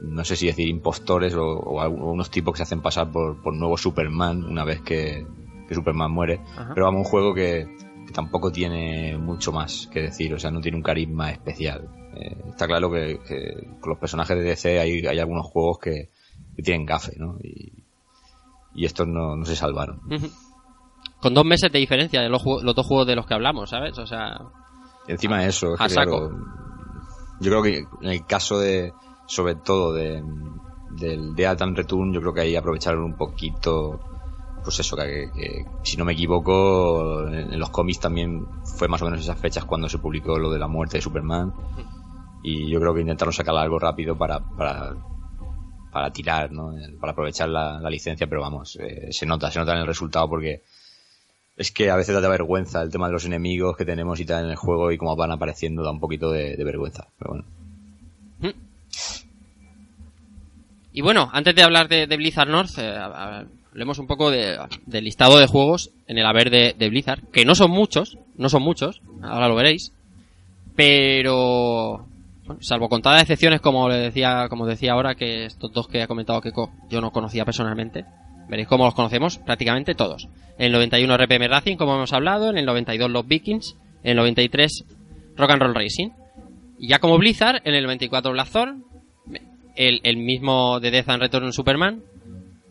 no 0.03 0.25
sé 0.25 0.37
si 0.37 0.47
decir 0.47 0.69
impostores 0.69 1.35
o, 1.35 1.47
o 1.47 2.25
tipos 2.31 2.53
que 2.53 2.59
se 2.59 2.63
hacen 2.65 2.83
pasar 2.83 3.11
por, 3.11 3.41
por 3.43 3.55
nuevo 3.55 3.77
Superman 3.77 4.45
una 4.45 4.65
vez 4.65 4.81
que, 4.83 5.27
que 5.69 5.75
Superman 5.75 6.13
muere. 6.13 6.41
Ajá. 6.57 6.73
Pero 6.75 6.87
vamos, 6.87 7.07
un 7.07 7.11
juego 7.11 7.35
que, 7.35 7.67
que 8.07 8.12
tampoco 8.12 8.53
tiene 8.53 9.16
mucho 9.19 9.53
más 9.53 9.88
que 9.92 10.03
decir, 10.03 10.33
o 10.35 10.38
sea, 10.38 10.51
no 10.51 10.61
tiene 10.61 10.77
un 10.77 10.83
carisma 10.83 11.31
especial. 11.31 11.88
Eh, 12.14 12.37
está 12.49 12.66
claro 12.66 12.90
que, 12.90 13.19
que 13.27 13.69
con 13.81 13.90
los 13.90 13.99
personajes 13.99 14.37
de 14.37 14.42
DC 14.42 14.81
hay, 14.81 15.07
hay 15.07 15.19
algunos 15.19 15.47
juegos 15.47 15.79
que, 15.79 16.09
que 16.55 16.62
tienen 16.62 16.87
gafe, 16.87 17.14
¿no? 17.19 17.37
Y, 17.42 17.73
y 18.75 18.85
estos 18.85 19.09
no, 19.09 19.37
no 19.37 19.45
se 19.45 19.57
salvaron. 19.57 20.01
Con 21.21 21.35
dos 21.35 21.45
meses 21.45 21.73
de 21.73 21.79
diferencia 21.79 22.21
de 22.21 22.29
los, 22.29 22.45
los 22.45 22.75
dos 22.75 22.87
juegos 22.87 23.07
de 23.07 23.16
los 23.16 23.27
que 23.27 23.35
hablamos, 23.35 23.71
¿sabes? 23.71 23.99
O 23.99 24.07
sea, 24.07 24.38
encima 25.09 25.40
de 25.40 25.49
eso, 25.49 25.75
es 25.75 25.81
A 25.81 25.85
que, 25.88 25.95
saco. 25.95 26.29
claro, 26.29 26.47
yo 27.40 27.51
creo 27.51 27.62
que 27.62 27.79
en 28.03 28.11
el 28.11 28.27
caso 28.27 28.59
de, 28.59 28.92
sobre 29.27 29.55
todo 29.57 29.92
de, 29.95 30.23
del 30.90 31.35
de 31.35 31.47
Altan 31.47 31.75
Return, 31.75 32.12
yo 32.12 32.21
creo 32.21 32.35
que 32.35 32.42
ahí 32.42 32.57
aprovecharon 32.57 33.03
un 33.03 33.16
poquito, 33.16 33.99
pues 34.67 34.81
eso, 34.81 34.97
que, 34.97 35.65
si 35.85 35.97
no 35.97 36.05
me 36.05 36.15
equivoco, 36.15 37.29
en, 37.29 37.57
los 37.57 37.71
cómics 37.71 38.01
también 38.01 38.45
fue 38.65 38.89
más 38.89 39.01
o 39.01 39.05
menos 39.05 39.21
esas 39.21 39.39
fechas 39.39 39.65
cuando 39.65 39.89
se 39.89 39.99
publicó 39.99 40.41
lo 40.41 40.51
de 40.51 40.59
la 40.59 40.67
muerte 40.67 40.99
de 40.99 41.03
Superman. 41.03 41.55
Y 42.43 42.69
yo 42.69 42.81
creo 42.81 42.93
que 42.93 43.03
intentaron 43.03 43.33
sacar 43.33 43.55
algo 43.55 43.79
rápido 43.79 44.19
para, 44.19 44.41
para, 44.41 44.97
para 45.93 46.13
tirar, 46.13 46.51
¿no? 46.51 46.75
Para 46.99 47.13
aprovechar 47.13 47.49
la, 47.49 47.79
licencia, 47.89 48.27
pero 48.27 48.41
vamos, 48.41 48.77
eh, 48.81 49.13
se 49.13 49.25
nota, 49.25 49.53
se 49.53 49.61
nota 49.61 49.71
en 49.71 49.79
el 49.79 49.87
resultado 49.87 50.29
porque 50.29 50.63
es 51.57 51.71
que 51.71 51.89
a 51.89 51.95
veces 51.95 52.21
da 52.21 52.29
vergüenza 52.29 52.83
el 52.83 52.91
tema 52.91 53.07
de 53.07 53.13
los 53.13 53.25
enemigos 53.25 53.77
que 53.77 53.85
tenemos 53.85 54.19
y 54.19 54.25
tal 54.25 54.47
en 54.47 54.51
el 54.51 54.57
juego 54.57 54.91
y 54.91 54.99
cómo 54.99 55.15
van 55.15 55.31
apareciendo 55.31 55.85
da 55.85 55.93
un 55.93 56.01
poquito 56.01 56.33
de, 56.33 56.57
vergüenza. 56.65 57.07
Pero 57.21 57.35
bueno. 57.35 57.45
Y 60.93 61.03
bueno, 61.03 61.31
antes 61.33 61.55
de 61.55 61.63
hablar 61.63 61.87
de, 61.87 62.17
Blizzard 62.17 62.49
North, 62.49 62.79
eh, 62.79 63.47
hablemos 63.77 63.99
un 63.99 64.07
poco 64.07 64.31
de- 64.31 64.57
del 64.87 65.05
listado 65.05 65.39
de 65.39 65.47
juegos 65.47 65.91
en 66.09 66.17
el 66.17 66.25
haber 66.25 66.49
de, 66.49 66.89
Blizzard, 66.89 67.21
que 67.31 67.45
no 67.45 67.55
son 67.55 67.71
muchos, 67.71 68.17
no 68.39 68.49
son 68.49 68.62
muchos, 68.62 69.03
ahora 69.23 69.49
lo 69.49 69.55
veréis, 69.55 69.93
pero 70.75 72.07
bueno, 72.47 72.61
salvo 72.62 72.89
contadas 72.89 73.21
excepciones 73.23 73.61
como 73.61 73.89
le 73.91 73.97
decía, 73.97 74.47
como 74.49 74.67
decía 74.67 74.93
ahora 74.93 75.15
que 75.15 75.45
estos 75.45 75.73
dos 75.73 75.89
que 75.89 76.03
ha 76.03 76.07
comentado 76.07 76.41
Keiko 76.41 76.71
yo 76.89 77.01
no 77.03 77.11
conocía 77.11 77.45
personalmente, 77.45 78.07
veréis 78.49 78.67
cómo 78.67 78.87
los 78.87 78.95
conocemos 78.95 79.37
prácticamente 79.39 79.95
todos. 79.95 80.27
En 80.59 80.67
el 80.67 80.73
91 80.73 81.15
RPM 81.19 81.49
Racing, 81.49 81.77
como 81.77 81.95
hemos 81.97 82.15
hablado, 82.15 82.49
en 82.49 82.57
el 82.57 82.65
92 82.65 83.11
los 83.11 83.27
Vikings, 83.29 83.77
en 84.05 84.11
el 84.12 84.17
93 84.17 84.85
Rock 85.37 85.51
and 85.51 85.61
Roll 85.62 85.75
Racing. 85.75 86.09
Y 86.79 86.89
ya 86.89 86.99
como 86.99 87.19
Blizzard, 87.19 87.61
en 87.65 87.75
el 87.75 87.83
94 87.85 88.33
Blackthorn, 88.33 88.85
el, 89.75 90.01
el 90.03 90.17
mismo 90.17 90.81
de 90.81 90.91
Death 90.91 91.11
and 91.11 91.21
Return 91.23 91.53
Superman, 91.53 92.01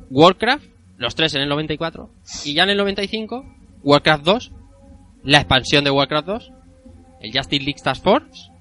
Warcraft, 0.09 0.65
los 0.97 1.15
tres 1.15 1.35
en 1.35 1.41
el 1.41 1.49
94, 1.49 2.09
y 2.45 2.53
ya 2.53 2.63
en 2.63 2.69
el 2.69 2.77
95, 2.77 3.45
Warcraft 3.83 4.23
2, 4.23 4.51
la 5.23 5.39
expansión 5.39 5.83
de 5.83 5.91
Warcraft 5.91 6.27
2, 6.27 6.51
el 7.21 7.31
Justice 7.31 7.63
League 7.63 7.81
Task 7.83 8.03
Force, 8.03 8.51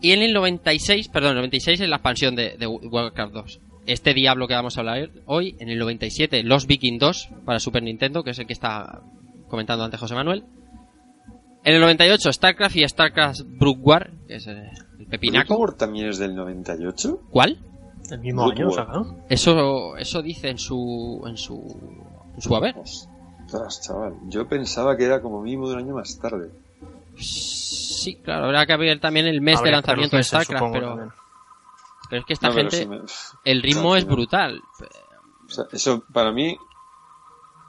y 0.00 0.12
en 0.12 0.22
el 0.22 0.32
96, 0.32 1.08
perdón, 1.08 1.30
el 1.30 1.36
96 1.36 1.80
es 1.80 1.88
la 1.88 1.96
expansión 1.96 2.36
de, 2.36 2.56
de 2.56 2.66
Warcraft 2.66 3.32
2. 3.32 3.60
Este 3.86 4.14
Diablo 4.14 4.48
que 4.48 4.54
vamos 4.54 4.76
a 4.76 4.80
hablar 4.80 5.10
hoy, 5.26 5.56
en 5.58 5.68
el 5.68 5.78
97, 5.78 6.42
Los 6.42 6.66
Viking 6.66 6.98
2 6.98 7.28
para 7.44 7.60
Super 7.60 7.82
Nintendo, 7.82 8.22
que 8.22 8.30
es 8.30 8.38
el 8.38 8.46
que 8.46 8.52
está 8.52 9.00
comentando 9.48 9.84
antes 9.84 10.00
José 10.00 10.14
Manuel. 10.14 10.44
En 11.64 11.74
el 11.74 11.80
98, 11.80 12.32
StarCraft 12.32 12.76
y 12.76 12.88
StarCraft 12.88 13.40
Brook 13.44 13.78
War, 13.84 14.10
que 14.28 14.36
es 14.36 14.46
el, 14.46 14.68
el 14.98 15.06
pepinaco. 15.06 15.54
¿Bloodborne 15.54 15.78
también 15.78 16.08
es 16.08 16.18
del 16.18 16.34
98? 16.34 17.22
¿Cuál? 17.30 17.58
El 18.10 18.20
mismo 18.20 18.50
año. 18.50 18.68
Eso, 19.28 19.96
eso 19.96 20.22
dice 20.22 20.48
en 20.50 20.58
su, 20.58 21.22
en 21.26 21.36
su, 21.36 21.56
en 22.34 22.40
su 22.40 22.54
haber. 22.56 22.76
Ostras, 22.78 23.80
chaval. 23.82 24.14
Yo 24.28 24.46
pensaba 24.48 24.96
que 24.96 25.04
era 25.04 25.20
como 25.20 25.40
mínimo 25.42 25.68
de 25.68 25.74
un 25.76 25.80
año 25.82 25.94
más 25.94 26.18
tarde. 26.18 26.50
Sí, 27.18 28.16
claro, 28.22 28.46
habrá 28.46 28.66
que 28.66 28.76
ver 28.76 29.00
también 29.00 29.26
el 29.26 29.40
mes 29.40 29.62
de 29.62 29.70
lanzamiento 29.70 30.16
de 30.16 30.22
StarCraft, 30.24 30.58
supongo, 30.60 30.72
pero, 30.74 30.88
también. 30.88 31.12
pero 32.10 32.20
es 32.20 32.26
que 32.26 32.32
esta 32.34 32.48
No, 32.48 32.54
gente, 32.54 32.86
me- 32.86 33.00
el 33.44 33.62
ritmo 33.62 33.82
Claro, 33.82 33.96
es 33.96 34.06
brutal. 34.06 34.62
O 35.46 35.48
sea, 35.48 35.64
eso 35.72 36.02
para 36.12 36.30
mí 36.32 36.56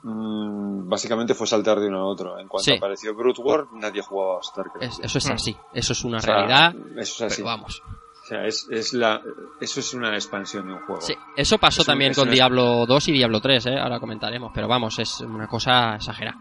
mm, 0.04 0.88
básicamente 0.89 1.34
fue 1.34 1.47
saltar 1.47 1.80
de 1.80 1.88
uno 1.88 2.00
a 2.00 2.06
otro. 2.06 2.38
En 2.39 2.47
cuanto 2.47 2.63
Sí. 2.65 2.73
apareció 2.78 3.13
Brute 3.15 3.41
War, 3.41 3.67
nadie 3.73 4.02
jugaba 4.02 4.39
a 4.39 4.43
StarCraft. 4.43 4.84
Es- 4.84 5.00
eso 5.00 5.17
es 5.17 5.30
así, 5.30 5.56
eso 5.73 5.93
es 5.93 6.04
una 6.04 6.17
O 6.17 6.21
sea, 6.21 6.34
realidad, 6.36 6.76
Eso 6.97 7.26
es 7.26 7.32
así. 7.34 7.36
pero 7.41 7.45
vamos. 7.45 7.82
O 8.28 8.30
sea, 8.30 8.46
es, 8.46 8.68
es 8.70 8.92
la, 8.94 9.22
eso 9.62 9.80
es 9.80 9.94
una 9.94 10.13
expansión 10.13 10.68
de 10.68 10.74
un 10.74 10.80
juego. 10.80 11.00
Sí, 11.02 11.16
eso 11.38 11.58
pasó 11.58 11.82
Es 11.84 11.88
también 11.88 12.13
con 12.13 12.30
Diablo 12.30 12.86
2 12.86 13.08
y 13.08 13.13
Diablo 13.13 13.40
3, 13.40 13.68
¿eh? 13.68 13.80
ahora 13.80 14.02
comentaremos, 14.02 14.52
pero 14.54 14.68
vamos, 14.68 15.00
es 15.00 15.22
una 15.22 15.48
cosa 15.48 15.96
exagerada. 15.96 16.38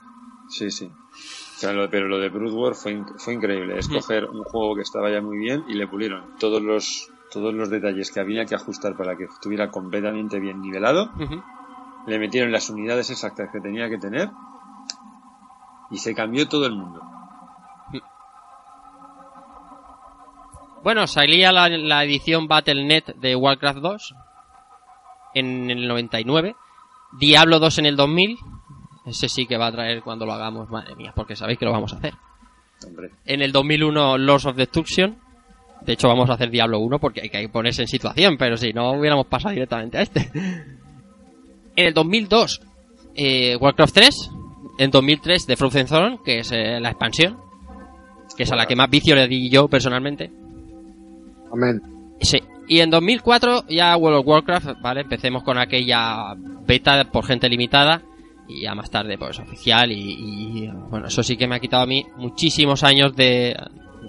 Sí, 0.49 0.69
sí. 0.73 0.87
O 0.87 1.59
sea, 1.59 1.73
lo- 1.73 1.89
pero 1.89 2.09
lo 2.09 2.19
de 2.19 2.29
Brood 2.29 2.53
War 2.55 2.75
fue, 2.75 3.05
fue 3.19 3.35
increíble. 3.35 3.79
Es 3.79 3.87
Ujú. 3.87 3.99
coger 4.01 4.25
un 4.25 4.43
juego 4.43 4.75
que 4.75 4.83
estaba 4.83 5.11
ya 5.13 5.21
muy 5.21 5.39
bien 5.39 5.65
y 5.69 5.75
le 5.75 5.87
pulieron 5.87 6.25
todos 6.41 6.61
los, 6.61 7.09
todos 7.33 7.55
los 7.55 7.71
detalles 7.71 8.11
que 8.11 8.19
había 8.19 8.45
que 8.47 8.57
ajustar 8.57 8.97
para 8.97 9.17
que 9.17 9.25
estuviera 9.25 9.71
completamente 9.71 10.41
bien 10.41 10.61
nivelado. 10.61 11.13
Le 12.07 12.19
metieron 12.19 12.51
las 12.51 12.69
unidades 12.69 13.11
exactas 13.11 13.49
que 13.53 13.61
tenía 13.61 13.89
que 13.89 13.99
tener 13.99 14.29
y 15.91 15.99
se 15.99 16.17
cambió 16.17 16.49
todo 16.49 16.67
el 16.67 16.73
mundo. 16.75 17.01
Bueno, 20.83 21.07
salía 21.07 21.53
la, 21.53 21.69
la 21.69 22.05
edición 22.05 22.47
Battle.net 22.47 23.17
de 23.17 23.35
Warcraft 23.35 23.79
2 23.79 24.15
en 25.35 25.71
el 25.71 25.87
99, 25.89 26.55
Diablo 27.19 27.59
2 27.59 27.79
en 27.79 27.87
el 27.87 27.97
2000, 27.97 28.39
ese 29.07 29.29
sí 29.29 29.47
que 29.47 29.59
va 29.59 29.67
a 29.67 29.73
traer 29.73 30.03
cuando 30.03 30.27
lo 30.27 30.33
hagamos, 30.33 30.71
madre 30.71 30.95
mía, 30.97 31.13
porque 31.15 31.37
sabéis 31.37 31.59
que 31.59 31.65
lo 31.65 31.73
vamos 31.73 31.93
a 31.93 31.97
hacer. 31.97 32.15
Hombre, 32.87 33.11
En 33.25 33.43
el 33.43 33.53
2001 33.53 34.19
Lords 34.19 34.47
of 34.47 34.57
Destruction, 34.57 35.19
de 35.83 35.93
hecho 35.93 36.09
vamos 36.09 36.31
a 36.31 36.35
hacer 36.35 36.51
Diablo 36.51 36.79
1 36.81 36.99
porque 36.99 37.21
hay 37.21 37.29
que 37.31 37.49
ponerse 37.49 37.83
en 37.83 37.89
situación, 37.89 38.37
pero 38.39 38.57
si 38.57 38.73
no 38.73 38.93
hubiéramos 38.93 39.27
pasado 39.27 39.53
directamente 39.53 39.99
a 39.99 40.03
este. 40.03 40.31
En 41.77 41.89
el 41.89 41.95
2002 41.95 42.63
eh, 43.15 43.57
Warcraft 43.57 43.95
3, 43.95 44.31
en 44.79 44.91
2003 44.91 45.47
The 45.47 45.57
Frozen 45.57 45.87
Throne, 45.87 46.19
que 46.25 46.41
es 46.41 46.53
eh, 46.53 46.81
la 46.81 46.91
expansión, 46.91 47.39
que 48.37 48.43
es 48.43 48.53
a 48.53 48.57
la 48.57 48.67
que 48.67 48.77
más 48.77 48.91
vicio 48.91 49.15
le 49.15 49.29
di 49.29 49.51
yo 49.51 49.69
personalmente. 49.69 50.31
Amén. 51.53 51.83
Sí. 52.21 52.39
Y 52.69 52.81
en 52.81 52.91
2004 52.91 53.65
ya 53.69 53.97
World 53.97 54.21
of 54.21 54.27
Warcraft, 54.27 54.81
¿vale? 54.81 55.03
Empecemos 55.03 55.43
con 55.45 55.59
aquella 55.59 56.35
beta 56.67 57.05
por 57.11 57.25
gente 57.25 57.49
limitada 57.49 58.03
y 58.49 58.63
ya 58.63 58.75
más 58.75 58.91
tarde 58.91 59.19
pues 59.19 59.39
oficial 59.39 59.91
y, 59.91 60.17
y, 60.19 60.71
bueno, 60.91 61.07
eso 61.09 61.23
sí 61.23 61.37
que 61.37 61.47
me 61.47 61.57
ha 61.57 61.61
quitado 61.61 61.83
a 61.83 61.87
mí 61.87 62.07
muchísimos 62.17 62.83
años 62.85 63.15
de, 63.15 63.57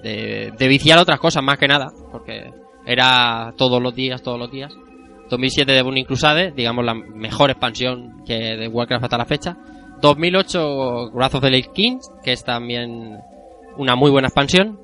de, 0.04 0.54
de 0.58 0.68
viciar 0.68 1.00
otras 1.00 1.20
cosas 1.20 1.44
más 1.44 1.58
que 1.58 1.68
nada, 1.68 1.92
porque 2.12 2.52
era 2.86 3.54
todos 3.58 3.82
los 3.82 3.94
días, 3.94 4.22
todos 4.22 4.40
los 4.40 4.52
días. 4.52 4.74
2007 5.30 5.72
de 5.72 5.82
Burning 5.82 6.06
Crusade, 6.06 6.52
digamos 6.52 6.86
la 6.86 6.94
mejor 6.94 7.50
expansión 7.50 8.24
que 8.26 8.56
de 8.56 8.68
Warcraft 8.68 9.04
hasta 9.04 9.18
la 9.18 9.26
fecha. 9.26 9.58
2008 10.02 11.12
Wrath 11.14 11.36
of 11.36 11.42
the 11.42 11.52
Lake 11.52 11.72
King, 11.74 12.00
que 12.24 12.32
es 12.32 12.44
también 12.44 13.18
una 13.76 13.96
muy 13.96 14.10
buena 14.10 14.30
expansión. 14.30 14.80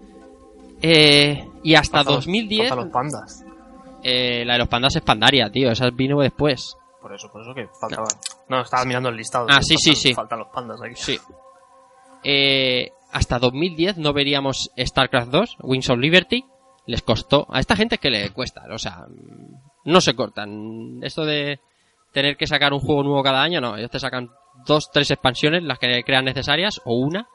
Eh, 0.82 1.46
y 1.64 1.76
hasta 1.76 2.00
los- 2.04 2.16
2010, 2.16 2.70
faltan 2.70 2.86
los 2.86 2.94
pandas. 2.94 3.46
eh, 4.04 4.44
la 4.46 4.54
de 4.54 4.60
los 4.60 4.68
pandas 4.68 4.96
es 4.96 5.02
Pandaria, 5.02 5.50
tío. 5.52 5.72
Esa 5.72 5.90
vino 5.90 6.20
después. 6.20 6.78
Por 7.02 7.14
eso, 7.14 7.30
por 7.32 7.42
eso 7.42 7.54
que 7.54 7.68
faltaban. 7.80 8.08
No, 8.50 8.62
estaba 8.62 8.86
mirando 8.86 9.10
el 9.10 9.16
listado. 9.18 9.48
Ah, 9.50 9.62
sí, 9.62 9.76
sí, 9.78 9.92
Faltan- 9.92 10.02
sí. 10.02 10.14
Faltan 10.14 10.40
los 10.40 10.48
pandas 10.50 10.82
aquí. 10.82 10.96
Sí. 10.96 11.20
Eh, 12.24 12.92
hasta 13.12 13.40
2010 13.40 13.98
no 13.98 14.14
veríamos 14.14 14.72
StarCraft 14.78 15.30
2, 15.32 15.58
Wings 15.62 15.90
of 15.90 16.00
Liberty. 16.00 16.46
Les 16.86 17.02
costó. 17.02 17.48
A 17.50 17.60
esta 17.60 17.76
gente 17.76 17.98
que 17.98 18.10
le 18.10 18.30
cuesta. 18.32 18.64
O 18.72 18.78
sea, 18.78 19.06
no 19.86 20.02
se 20.02 20.16
cortan. 20.16 21.00
Esto 21.02 21.26
de 21.26 21.60
tener 22.12 22.36
que 22.38 22.48
sacar 22.48 22.74
un 22.74 22.80
juego 22.80 23.04
nuevo 23.04 23.24
cada 23.24 23.42
año, 23.42 23.62
no. 23.62 23.78
Ellos 23.78 23.90
te 23.92 24.00
sacan 24.00 24.30
dos, 24.66 24.90
tres 24.92 25.10
expansiones, 25.12 25.64
las 25.64 25.80
que 25.80 26.04
crean 26.04 26.26
necesarias, 26.26 26.82
o 26.86 26.96
una. 26.96 27.28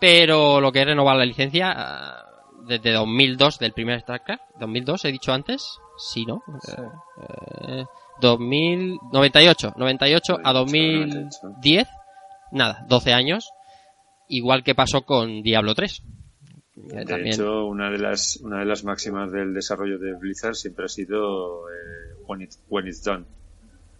Pero 0.00 0.60
lo 0.60 0.72
que 0.72 0.80
es 0.80 0.86
renovar 0.86 1.16
la 1.16 1.24
licencia, 1.24 1.72
ah, 1.76 2.24
desde 2.66 2.92
2002, 2.92 3.58
del 3.58 3.72
primer 3.72 4.00
StarCraft. 4.00 4.42
2002, 4.60 5.04
he 5.04 5.12
dicho 5.12 5.32
antes. 5.32 5.78
Sí, 5.98 6.24
¿no? 6.26 6.42
Eh, 7.68 7.84
2000, 8.20 8.98
98, 9.12 9.74
98 9.76 10.38
a 10.42 10.52
2010, 10.52 11.88
nada, 12.52 12.84
12 12.88 13.12
años, 13.12 13.50
igual 14.28 14.62
que 14.64 14.74
pasó 14.74 15.02
con 15.02 15.42
Diablo 15.42 15.74
3. 15.74 16.02
Eh, 16.76 16.96
De 16.96 17.04
también- 17.04 17.34
hecho, 17.34 17.66
una 17.66 17.90
de 17.90 17.98
las 17.98 18.36
una 18.42 18.60
de 18.60 18.64
las 18.64 18.82
máximas 18.84 19.30
del 19.30 19.52
desarrollo 19.54 19.98
de 19.98 20.14
Blizzard 20.14 20.54
siempre 20.54 20.86
ha 20.86 20.88
sido 20.88 21.68
eh, 21.68 22.14
when, 22.26 22.42
it- 22.42 22.54
when 22.68 22.86
it's 22.86 23.04
done. 23.04 23.24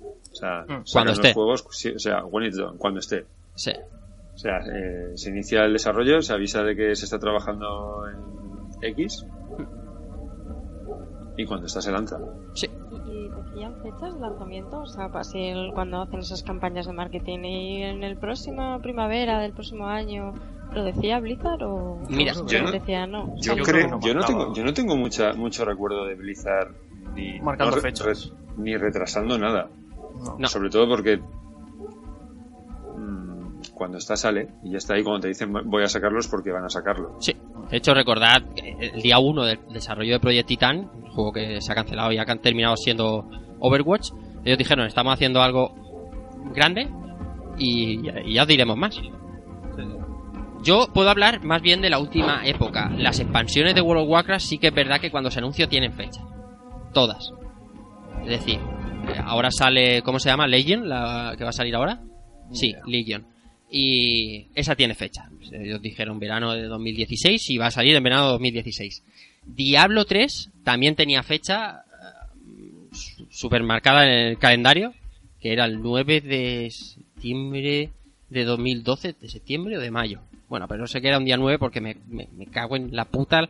O 0.01 0.35
sea, 0.35 0.63
Mm. 0.67 0.85
Cuando 0.91 1.11
los 1.13 1.19
esté. 1.19 1.35
juegos, 1.35 1.65
sí, 1.71 1.91
o 1.91 1.99
sea, 1.99 2.25
when 2.25 2.47
it's 2.47 2.57
done, 2.57 2.79
cuando 2.79 3.01
esté. 3.01 3.27
sí. 3.55 3.73
O 4.35 4.39
sea, 4.39 4.61
eh, 4.61 5.13
se 5.15 5.29
inicia 5.29 5.63
el 5.67 5.75
desarrollo, 5.75 6.23
se 6.23 6.33
avisa 6.33 6.63
de 6.63 6.75
que 6.75 6.97
se 6.97 7.05
está 7.05 7.19
trabajando 7.19 8.09
en 8.09 8.42
X 8.83 9.27
y 11.37 11.47
cuando 11.47 11.67
está 11.67 11.81
se 11.81 11.91
lanza. 11.91 12.19
Sí. 12.55 12.69
¿Y 13.07 13.29
decían 13.29 13.75
fechas 13.83 14.15
de 14.15 14.21
lanzamiento? 14.21 14.81
O 14.81 14.87
sea, 14.87 15.09
para 15.09 15.25
si 15.25 15.39
el- 15.39 15.73
cuando 15.73 16.03
hacen 16.03 16.21
esas 16.21 16.43
campañas 16.43 16.87
de 16.87 16.93
marketing 16.93 17.39
y 17.45 17.83
en 17.83 18.03
el 18.03 18.17
próximo 18.19 18.79
primavera 18.83 19.41
del 19.41 19.53
próximo 19.53 19.87
año, 19.87 20.35
¿lo 20.75 20.85
decía 20.85 21.19
Blizzard 21.21 21.63
o 21.63 21.99
Mira, 22.11 22.35
yo 22.47 22.63
no- 22.63 22.71
decía 22.71 23.07
no? 23.07 23.35
Yo, 23.37 23.55
Yo 23.57 23.65
creo, 23.65 23.89
no 23.89 24.01
yo 24.01 24.15
no 24.15 24.25
tengo, 24.25 24.53
yo 24.55 24.65
no 24.65 24.75
tengo 24.75 24.97
mucha, 24.97 25.33
mucho 25.33 25.65
recuerdo 25.65 26.05
de 26.07 26.15
Blizzard 26.17 26.75
ni, 27.15 27.41
Marcando 27.41 27.77
no 27.77 27.83
fechas. 27.83 28.31
re- 28.31 28.37
ni 28.63 28.77
retrasando 28.77 29.39
nada. 29.39 29.69
No. 30.23 30.37
No. 30.39 30.49
Sobre 30.49 30.69
todo 30.71 30.87
porque 30.89 31.19
mm, 32.97 33.73
cuando 33.75 33.99
está 33.99 34.17
sale 34.17 34.49
y 34.63 34.71
ya 34.73 34.79
está 34.79 34.95
ahí 34.95 35.03
cuando 35.03 35.21
te 35.23 35.29
dicen 35.29 35.53
voy 35.53 35.83
a 35.83 35.89
sacarlos 35.89 36.29
porque 36.29 36.53
van 36.53 36.65
a 36.65 36.69
sacarlo. 36.71 37.17
Sí. 37.21 37.35
De 37.73 37.79
hecho, 37.79 37.95
recordad 37.95 38.43
el 38.55 39.01
día 39.01 39.19
1 39.19 39.45
del 39.45 39.59
desarrollo 39.71 40.13
de 40.13 40.21
Project 40.21 40.47
Titan, 40.47 40.91
un 40.93 41.11
juego 41.11 41.33
que 41.33 41.59
se 41.63 41.73
ha 41.73 41.75
cancelado 41.75 42.13
y 42.13 42.19
ha 42.19 42.27
terminado 42.27 42.77
siendo 42.77 43.27
Overwatch, 43.61 44.11
ellos 44.45 44.59
dijeron, 44.59 44.87
estamos 44.87 45.15
haciendo 45.15 45.41
algo 45.41 45.75
grande 46.55 46.91
y, 47.57 48.11
y 48.27 48.35
ya 48.35 48.43
os 48.43 48.49
diremos 48.49 48.77
más. 48.77 49.01
Yo 50.63 50.89
puedo 50.93 51.09
hablar 51.09 51.43
más 51.43 51.63
bien 51.63 51.81
de 51.81 51.89
la 51.89 51.99
última 51.99 52.43
época. 52.45 52.91
Las 52.91 53.21
expansiones 53.21 53.75
de 53.75 53.81
World 53.81 54.03
of 54.03 54.11
Warcraft 54.11 54.45
sí 54.45 54.59
que 54.59 54.67
es 54.67 54.75
verdad 54.75 55.01
que 55.01 55.11
cuando 55.11 55.31
se 55.31 55.39
anunció 55.39 55.67
tienen 55.67 55.95
fecha. 55.95 56.21
Todas. 56.93 57.33
Es 58.25 58.29
decir, 58.29 58.61
ahora 59.25 59.51
sale, 59.51 60.03
¿cómo 60.03 60.19
se 60.19 60.29
llama? 60.29 60.47
Legion, 60.47 60.91
la 60.91 61.37
que 61.39 61.45
va 61.45 61.51
a 61.51 61.55
salir 61.55 61.75
ahora. 61.75 62.03
Sí, 62.51 62.75
Legion. 62.87 63.32
Y 63.75 64.49
esa 64.55 64.77
tiene 64.77 64.95
fecha. 64.95 65.31
Ellos 65.51 65.81
dijeron 65.81 66.19
verano 66.21 66.53
de 66.53 66.65
2016 66.65 67.49
y 67.51 67.57
va 67.57 67.67
a 67.69 67.71
salir 67.71 67.97
en 67.97 68.03
verano 68.03 68.27
de 68.27 68.33
2016. 68.33 69.03
Diablo 69.47 70.05
3 70.05 70.51
también 70.63 70.95
tenía 70.95 71.23
fecha 71.23 71.81
eh, 71.81 72.97
supermarcada 73.31 74.05
en 74.05 74.29
el 74.29 74.39
calendario, 74.39 74.93
que 75.41 75.53
era 75.55 75.65
el 75.65 75.81
9 75.81 76.21
de 76.21 76.71
septiembre 76.71 77.91
de 78.29 78.45
2012, 78.45 79.15
de 79.19 79.29
septiembre 79.29 79.79
o 79.79 79.81
de 79.81 79.91
mayo. 79.91 80.21
Bueno, 80.51 80.69
pero 80.69 80.81
no 80.83 80.87
sé 80.87 81.01
que 81.01 81.09
era 81.09 81.17
un 81.19 81.25
día 81.25 81.39
9 81.39 81.59
porque 81.59 81.81
me, 81.81 81.97
me- 82.09 82.29
me 82.37 82.47
cago 82.47 82.77
en 82.77 82.95
la 82.95 83.07
puta 83.07 83.49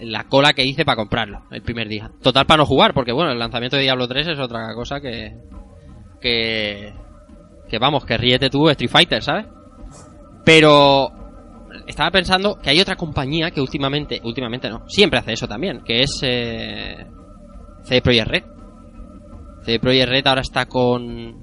la 0.00 0.24
cola 0.24 0.52
que 0.52 0.66
hice 0.66 0.84
para 0.84 0.96
comprarlo 0.96 1.44
el 1.52 1.62
primer 1.62 1.88
día. 1.88 2.10
Total 2.22 2.44
para 2.44 2.58
no 2.58 2.66
jugar, 2.66 2.92
porque 2.92 3.12
bueno, 3.12 3.30
el 3.30 3.38
lanzamiento 3.38 3.76
de 3.76 3.82
Diablo 3.84 4.08
3 4.08 4.26
es 4.26 4.38
otra 4.40 4.74
cosa 4.74 5.00
que 5.00 5.32
que 6.20 6.92
que 7.68 7.78
vamos, 7.78 8.04
que 8.04 8.16
ríete 8.16 8.50
tú 8.50 8.68
Street 8.70 8.90
Fighter, 8.90 9.22
¿sabes? 9.22 9.46
Pero 10.44 11.10
estaba 11.86 12.10
pensando 12.10 12.56
que 12.58 12.70
hay 12.70 12.80
otra 12.80 12.96
compañía 12.96 13.50
que 13.50 13.60
últimamente, 13.60 14.20
últimamente 14.24 14.68
no, 14.70 14.88
siempre 14.88 15.18
hace 15.18 15.32
eso 15.34 15.46
también, 15.46 15.82
que 15.84 16.02
es 16.02 16.18
eh, 16.22 17.06
CD 17.84 18.00
Projekt 18.02 18.28
Red. 18.28 18.44
CD 19.64 19.78
Projekt 19.78 20.08
Red 20.08 20.26
ahora 20.26 20.40
está 20.40 20.66
con 20.66 21.36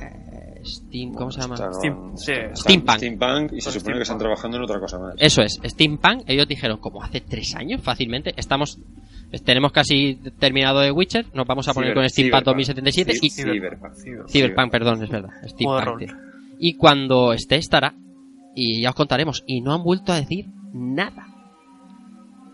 eh, 0.00 0.60
Steam, 0.64 1.14
¿cómo 1.14 1.30
se 1.30 1.40
llama? 1.40 1.56
Steam- 1.56 2.16
sí. 2.16 2.32
Steampunk. 2.54 2.96
Steampunk 2.98 3.52
y 3.52 3.60
se 3.60 3.70
supone 3.72 3.96
que 3.96 4.02
están 4.02 4.18
trabajando 4.18 4.58
en 4.58 4.64
otra 4.64 4.78
cosa 4.80 4.98
más. 4.98 5.14
Eso 5.18 5.42
es, 5.42 5.58
Steampunk, 5.64 6.24
ellos 6.26 6.46
dijeron 6.46 6.78
como 6.78 7.02
hace 7.02 7.20
tres 7.22 7.54
años 7.56 7.80
fácilmente, 7.82 8.34
estamos 8.36 8.78
tenemos 9.44 9.72
casi 9.72 10.18
terminado 10.38 10.80
de 10.80 10.90
Witcher, 10.90 11.26
nos 11.34 11.46
vamos 11.46 11.68
a 11.68 11.74
poner 11.74 11.90
Ciber- 11.90 11.94
con 11.94 12.08
Steampunk 12.08 12.44
Cyberpunk. 12.44 12.46
2077 12.46 13.12
y 13.22 13.30
Cyberpunk. 13.30 14.28
Cyberpunk, 14.28 14.70
perdón, 14.70 15.02
es 15.02 15.10
verdad, 15.10 15.30
Steampunk. 15.46 16.02
Y 16.58 16.74
cuando 16.74 17.32
esté 17.32 17.56
estará 17.56 17.94
y 18.54 18.80
ya 18.82 18.90
os 18.90 18.94
contaremos 18.96 19.44
y 19.46 19.60
no 19.60 19.74
han 19.74 19.82
vuelto 19.82 20.12
a 20.12 20.16
decir 20.20 20.46
nada. 20.72 21.26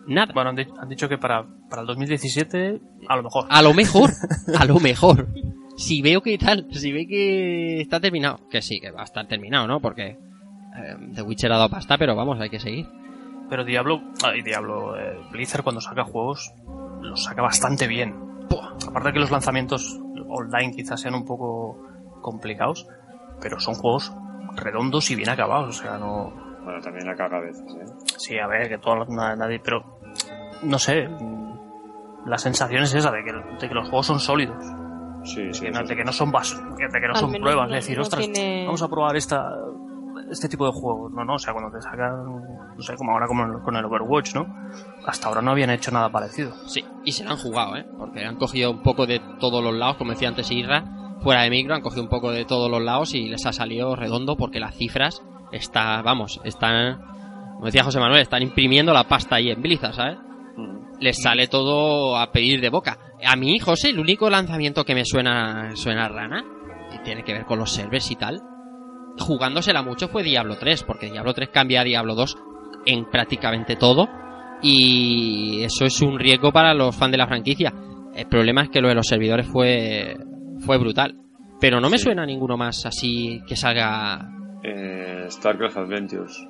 Nada. 0.07 0.33
Bueno, 0.35 0.51
han 0.51 0.89
dicho 0.89 1.09
que 1.09 1.17
para, 1.17 1.47
para 1.71 1.83
el 1.83 1.87
2017, 1.87 2.81
a 3.09 3.17
lo 3.17 3.23
mejor. 3.23 3.47
A 3.49 3.63
lo 3.63 3.73
mejor, 3.73 4.11
a 4.59 4.65
lo 4.65 4.81
mejor. 4.81 5.29
Si 5.77 6.03
veo 6.03 6.21
que 6.21 6.37
tal, 6.39 6.67
si 6.73 6.91
ve 6.93 7.07
que 7.07 7.81
está 7.81 8.01
terminado, 8.01 8.41
que 8.51 8.61
sí, 8.63 8.81
que 8.81 8.91
va 8.91 9.03
a 9.03 9.05
estar 9.05 9.27
terminado, 9.29 9.67
¿no? 9.69 9.81
Porque 9.81 10.09
eh, 10.09 10.97
The 11.15 11.23
Witcher 11.23 11.53
ha 11.53 11.57
dado 11.57 11.71
pasta, 11.71 11.97
pero 11.99 12.17
vamos, 12.17 12.41
hay 12.41 12.51
que 12.51 12.59
seguir. 12.59 12.87
Pero 13.53 13.65
Diablo, 13.65 14.01
ay, 14.25 14.41
Diablo, 14.41 14.99
eh, 14.99 15.15
Blizzard 15.31 15.63
cuando 15.63 15.83
saca 15.83 16.05
juegos, 16.05 16.55
los 17.03 17.23
saca 17.23 17.43
bastante 17.43 17.87
bien. 17.87 18.15
Aparte 18.89 19.09
de 19.09 19.13
que 19.13 19.19
los 19.21 19.31
lanzamientos 19.31 20.01
online 20.27 20.73
quizás 20.75 20.99
sean 21.03 21.15
un 21.15 21.27
poco 21.27 21.77
complicados, 22.23 22.89
pero 23.43 23.61
son 23.61 23.75
juegos 23.75 24.11
redondos 24.57 25.11
y 25.11 25.17
bien 25.17 25.29
acabados, 25.29 25.79
o 25.81 25.83
sea, 25.83 25.99
no... 25.99 26.33
Bueno, 26.65 26.81
también 26.81 27.07
la 27.07 27.15
caga 27.15 27.37
a 27.37 27.41
veces, 27.41 27.63
¿eh? 27.75 27.93
Sí, 28.17 28.39
a 28.39 28.47
ver, 28.47 28.71
que 28.71 28.79
todo, 28.79 29.05
na- 29.05 29.37
nadie, 29.37 29.61
pero 29.63 29.99
no 30.63 30.79
sé, 30.79 31.07
la 32.25 32.39
sensación 32.39 32.85
es 32.85 32.95
esa 32.95 33.11
de 33.11 33.23
que, 33.23 33.33
de 33.61 33.69
que 33.69 33.75
los 33.75 33.87
juegos 33.91 34.07
son 34.07 34.19
sólidos, 34.19 34.65
Sí, 35.25 35.53
sí. 35.53 35.67
que 35.67 35.71
no- 35.73 35.85
de 35.85 35.95
que 35.95 36.05
no 36.05 36.13
son 36.13 36.33
bas, 36.33 36.59
de 36.79 37.01
que 37.01 37.07
no 37.07 37.13
Al 37.13 37.21
son 37.21 37.33
pruebas, 37.33 37.69
no- 37.69 37.77
es 37.77 37.85
decir, 37.85 37.99
no 37.99 38.03
ostras, 38.05 38.25
tiene- 38.25 38.65
vamos 38.65 38.81
a 38.81 38.89
probar 38.89 39.15
esta 39.17 39.47
este 40.33 40.49
tipo 40.49 40.67
de 40.67 40.73
juegos, 40.73 41.13
no, 41.13 41.25
no, 41.25 41.35
o 41.35 41.39
sea, 41.39 41.53
cuando 41.53 41.71
te 41.71 41.83
sacan, 41.83 42.25
no 42.77 42.83
sé, 42.83 42.97
como 42.97 43.13
ahora 43.13 43.27
como 43.27 43.63
con 43.63 43.77
el 43.77 43.85
Overwatch, 43.85 44.35
¿no? 44.35 44.47
Hasta 45.07 45.29
ahora 45.29 45.43
no 45.43 45.51
habían 45.51 45.71
hecho 45.71 45.91
nada 45.91 46.11
parecido. 46.11 46.53
Sí, 46.67 46.85
y 47.05 47.13
se 47.13 47.25
lo 47.25 47.31
han 47.31 47.37
jugado, 47.37 47.77
¿eh? 47.77 47.87
Porque 47.99 48.25
han 48.25 48.37
cogido 48.37 48.71
un 48.71 48.83
poco 48.83 49.07
de 49.07 49.21
todos 49.39 49.63
los 49.63 49.75
lados, 49.75 49.97
como 49.97 50.13
decía 50.13 50.29
antes 50.29 50.51
Irra, 50.51 50.85
fuera 51.21 51.43
de 51.43 51.51
micro, 51.51 51.75
han 51.75 51.83
cogido 51.83 52.03
un 52.03 52.09
poco 52.09 52.31
de 52.31 52.45
todos 52.45 52.71
los 52.71 52.83
lados 52.83 53.15
y 53.15 53.29
les 53.29 53.45
ha 53.47 53.53
salido 53.53 53.95
redondo 53.95 54.37
porque 54.37 54.59
las 54.59 54.75
cifras 54.75 55.23
está, 55.53 56.03
vamos, 56.03 56.41
están, 56.45 57.01
como 57.55 57.67
decía 57.67 57.85
José 57.85 58.01
Manuel, 58.01 58.23
están 58.23 58.43
imprimiendo 58.43 58.93
la 58.93 59.05
pasta 59.05 59.37
ahí 59.37 59.51
en 59.51 59.61
Blizzard, 59.61 59.95
¿sabes? 59.95 60.19
Mm. 60.57 61.01
Les 61.01 61.23
sale 61.23 61.47
todo 61.47 62.17
a 62.17 62.33
pedir 62.33 62.61
de 62.61 62.71
boca. 62.71 62.99
A 63.25 63.37
mí, 63.37 63.59
José, 63.59 63.91
el 63.91 64.01
único 64.01 64.31
lanzamiento 64.31 64.85
que 64.85 64.95
me 64.95 65.05
suena, 65.05 65.77
suena 65.77 66.09
rana, 66.09 66.45
y 66.93 66.99
tiene 67.05 67.23
que 67.23 67.33
ver 67.33 67.45
con 67.45 67.59
los 67.59 67.71
servers 67.71 68.11
y 68.11 68.17
tal, 68.17 68.43
jugándosela 69.19 69.83
mucho 69.83 70.09
fue 70.09 70.23
Diablo 70.23 70.57
3, 70.59 70.83
porque 70.85 71.11
Diablo 71.11 71.35
3 71.35 71.49
cambia 71.51 71.81
a 71.83 71.85
Diablo 71.85 72.15
2 72.15 72.37
en 72.87 73.05
prácticamente 73.11 73.77
todo, 73.77 74.09
y 74.63 75.63
eso 75.65 75.85
es 75.85 76.01
un 76.03 76.19
riesgo 76.19 76.53
para 76.53 76.75
los 76.75 76.95
fans 76.97 77.13
de 77.13 77.19
la 77.19 77.27
franquicia. 77.27 77.73
El 78.15 78.27
problema 78.27 78.63
es 78.63 78.71
que 78.71 78.81
lo 78.81 78.89
de 78.89 78.95
los 78.95 79.07
servidores 79.07 79.47
fue, 79.47 80.17
fue 80.61 80.79
brutal. 80.79 81.17
Pero 81.61 81.81
no 81.81 81.89
me 81.89 81.99
Sí. 81.99 82.05
suena 82.05 82.27
ninguno 82.27 82.57
más 82.57 82.85
así 82.87 83.41
que 83.47 83.57
salga 83.57 84.29
Eh, 84.65 85.27
StarCraft 85.29 85.77
Adventures. 85.77 86.47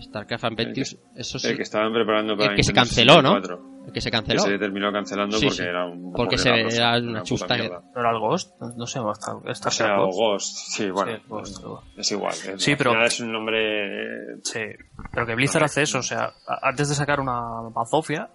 StarCraft 0.00 0.44
Adventures. 0.44 0.98
Eso 1.14 1.38
sí, 1.38 1.48
El 1.48 1.56
que 1.56 1.62
estaban 1.62 1.92
preparando 1.92 2.36
para 2.36 2.50
el 2.50 2.56
que 2.56 2.62
se 2.62 2.72
canceló, 2.72 3.20
¿no? 3.22 3.34
64, 3.40 3.54
el 3.56 3.75
que 3.92 4.00
se 4.00 4.10
Que 4.10 4.16
canceló. 4.16 4.40
se 4.42 4.58
terminó 4.58 4.92
cancelando 4.92 5.36
Sí, 5.38 5.46
porque 5.46 5.62
sí. 5.62 5.68
era 5.68 5.86
un 5.86 6.12
Porque 6.12 6.38
se 6.38 6.48
era 6.50 6.98
una 6.98 7.06
puta 7.20 7.22
chusta 7.22 7.54
que- 7.56 7.60
mierda. 7.62 7.82
¿No 7.94 8.00
era 8.00 8.10
el 8.10 8.18
Ghost? 8.18 8.60
No 8.60 8.86
sé, 8.86 9.00
está, 9.12 9.32
está 9.50 9.68
O 9.68 9.72
sea, 9.72 10.00
o 10.00 10.10
Ghost, 10.10 10.56
sí, 10.74 10.90
bueno, 10.90 11.12
Sí, 11.16 11.22
Ghost, 11.28 11.64
es 11.96 12.12
igual. 12.12 12.32
es- 12.34 12.62
Sí, 12.62 12.76
pero- 12.76 13.04
es 13.04 13.20
un 13.20 13.32
nombre... 13.32 14.36
Sí, 14.42 14.60
pero 15.12 15.26
que 15.26 15.34
Blizzard 15.34 15.64
hace 15.64 15.82
eso, 15.82 15.98
o 15.98 16.02
sea, 16.02 16.32
antes 16.62 16.88
de 16.88 16.94
sacar 16.94 17.20
una 17.20 17.40
bazofia, 17.72 18.28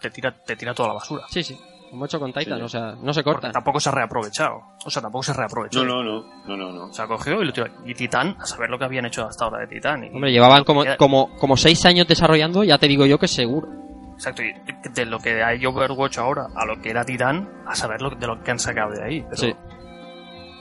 te 0.00 0.10
tira, 0.10 0.32
te 0.44 0.56
tira 0.56 0.74
toda 0.74 0.88
la 0.88 0.94
basura. 0.94 1.24
Sí, 1.28 1.42
sí. 1.42 1.58
Como 1.90 2.04
hecho 2.04 2.20
con 2.20 2.32
Titan, 2.34 2.58
Sí. 2.58 2.64
o 2.64 2.68
sea, 2.68 2.94
no 3.02 3.14
se 3.14 3.22
Porque 3.22 3.40
corta. 3.40 3.50
tampoco 3.50 3.80
se 3.80 3.88
ha 3.88 3.92
reaprovechado. 3.92 4.60
O 4.84 4.90
sea, 4.90 5.00
tampoco 5.00 5.22
se 5.22 5.32
reaprovechó. 5.32 5.82
No, 5.84 6.04
no, 6.04 6.22
no, 6.22 6.46
no, 6.46 6.56
no, 6.56 6.70
no. 6.72 6.92
Se 6.92 7.00
ha 7.00 7.06
cogido 7.06 7.40
y 7.42 7.46
lo 7.46 7.52
tiró. 7.52 7.66
Y 7.86 7.94
Titán, 7.94 8.36
a 8.38 8.44
saber 8.44 8.68
lo 8.68 8.78
que 8.78 8.84
habían 8.84 9.06
hecho 9.06 9.24
hasta 9.26 9.46
ahora 9.46 9.60
de 9.60 9.68
Titán. 9.68 10.04
y- 10.04 10.08
Hombre, 10.08 10.30
llevaban 10.30 10.64
como, 10.64 10.84
como, 10.98 11.34
como 11.38 11.56
seis 11.56 11.82
años 11.86 12.06
desarrollando, 12.06 12.62
ya 12.62 12.76
te 12.76 12.88
digo 12.88 13.06
yo 13.06 13.18
que 13.18 13.26
seguro. 13.26 13.68
Exacto, 14.18 14.42
y 14.42 14.52
de 14.94 15.06
lo 15.06 15.20
que 15.20 15.44
hay 15.44 15.64
Overwatch 15.64 16.18
ahora 16.18 16.48
a 16.56 16.66
lo 16.66 16.80
que 16.82 16.90
era 16.90 17.04
Titán, 17.04 17.62
a 17.64 17.76
saber 17.76 18.02
lo, 18.02 18.10
de 18.10 18.26
lo 18.26 18.42
que 18.42 18.50
han 18.50 18.58
sacado 18.58 18.90
de 18.90 19.04
ahí. 19.04 19.22
Pero, 19.22 19.36
Sí. 19.36 19.54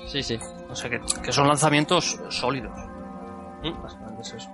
Sí, 0.06 0.22
sí. 0.22 0.39
No 0.70 0.76
sé, 0.76 0.91
que, 0.91 1.02
que 1.24 1.32
son 1.32 1.48
lanzamientos 1.48 2.22
sólidos. 2.30 2.78
Mm. 3.63 3.82
Básicamente 3.82 4.22
es 4.22 4.34
eso. 4.36 4.50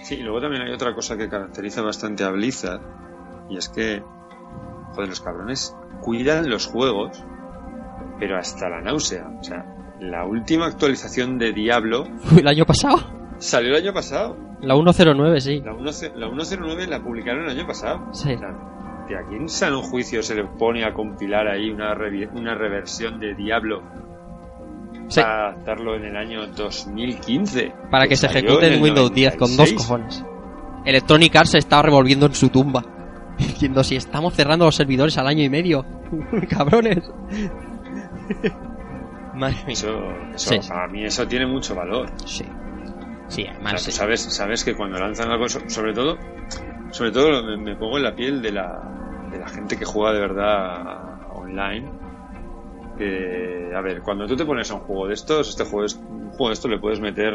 Sí, 0.00 0.14
y 0.14 0.22
luego 0.22 0.40
también 0.42 0.62
hay 0.62 0.72
otra 0.72 0.94
cosa 0.94 1.16
que 1.16 1.28
caracteriza 1.28 1.82
bastante 1.82 2.22
a 2.22 2.30
Blizzard, 2.30 2.80
y 3.50 3.58
es 3.58 3.68
que, 3.68 4.00
joder, 4.92 5.08
los 5.08 5.20
cabrones 5.20 5.76
cuidan 6.00 6.48
los 6.48 6.66
juegos, 6.68 7.24
pero 8.20 8.38
hasta 8.38 8.68
la 8.68 8.80
náusea. 8.80 9.26
O 9.40 9.42
sea, 9.42 9.66
la 9.98 10.24
última 10.24 10.66
actualización 10.66 11.36
de 11.36 11.52
Diablo 11.52 12.06
el 12.38 12.46
año 12.46 12.64
pasado. 12.64 13.25
Salió 13.38 13.76
el 13.76 13.82
año 13.82 13.92
pasado. 13.92 14.36
La 14.60 14.74
109, 14.74 15.40
sí. 15.40 15.60
La, 15.64 15.74
10 15.74 16.12
la 16.16 16.28
109 16.28 16.86
la 16.86 17.02
publicaron 17.02 17.44
el 17.44 17.50
año 17.58 17.66
pasado. 17.66 18.08
Sí. 18.12 18.34
O 18.34 18.38
sea, 18.38 18.48
¿de 19.08 19.16
a 19.16 19.22
quién 19.28 19.48
sano 19.48 19.82
juicio 19.82 20.22
se 20.22 20.34
le 20.34 20.44
pone 20.44 20.84
a 20.84 20.92
compilar 20.94 21.46
ahí 21.48 21.70
una, 21.70 21.94
revi- 21.94 22.28
una 22.32 22.54
reversión 22.54 23.20
de 23.20 23.34
Diablo 23.34 23.82
Sí. 25.08 25.20
para 25.20 25.48
adaptarlo 25.50 25.94
en 25.94 26.04
el 26.06 26.16
año 26.16 26.46
2015? 26.48 27.72
Para 27.90 28.08
que 28.08 28.16
se 28.16 28.26
salió 28.28 28.40
ejecute 28.40 28.66
en 28.68 28.72
en 28.74 28.82
Windows 28.82 29.12
10 29.12 29.36
con 29.36 29.56
dos 29.56 29.72
96. 29.72 29.86
cojones. 29.86 30.24
Electronic 30.84 31.36
Arts 31.36 31.50
se 31.50 31.58
estaba 31.58 31.82
revolviendo 31.82 32.26
en 32.26 32.34
su 32.34 32.48
tumba. 32.48 32.82
Diciendo, 33.38 33.84
si 33.84 33.94
estamos 33.96 34.34
cerrando 34.34 34.64
los 34.64 34.74
servidores 34.74 35.16
al 35.18 35.26
año 35.28 35.44
y 35.44 35.50
medio. 35.50 35.84
Cabrones. 36.48 37.04
Madre 39.34 39.56
mía. 39.66 39.72
Eso, 39.74 39.98
eso 40.34 40.50
Sí, 40.54 40.58
sí. 40.62 40.68
para 40.68 40.88
mí 40.88 41.04
eso 41.04 41.26
tiene 41.28 41.46
mucho 41.46 41.74
valor. 41.74 42.08
Sí. 42.24 42.44
Sí, 43.28 43.42
O 43.42 43.44
sea, 43.46 43.54
además. 43.54 43.82
sí. 43.82 43.92
sabes, 43.92 44.20
sabes 44.22 44.64
que 44.64 44.74
cuando 44.74 44.98
lanzan 44.98 45.30
algo, 45.30 45.48
so- 45.48 45.68
sobre 45.68 45.92
todo, 45.94 46.18
sobre 46.90 47.10
todo 47.10 47.42
me, 47.42 47.56
me 47.56 47.76
pongo 47.76 47.96
en 47.96 48.04
la 48.04 48.14
piel 48.14 48.40
de 48.42 48.52
la, 48.52 48.80
de 49.30 49.38
la 49.38 49.48
gente 49.48 49.76
que 49.76 49.84
juega 49.84 50.12
de 50.12 50.20
verdad 50.20 51.32
online. 51.34 51.90
Que, 52.98 53.72
a 53.74 53.80
ver, 53.82 54.00
cuando 54.00 54.26
tú 54.26 54.36
te 54.36 54.44
pones 54.46 54.70
a 54.70 54.74
un 54.74 54.80
juego 54.80 55.08
de 55.08 55.14
estos, 55.14 55.48
este 55.50 55.64
juego, 55.64 55.84
es, 55.84 55.94
un 55.96 56.30
juego 56.30 56.48
de 56.48 56.54
estos 56.54 56.70
le 56.70 56.78
puedes 56.78 57.00
meter. 57.00 57.34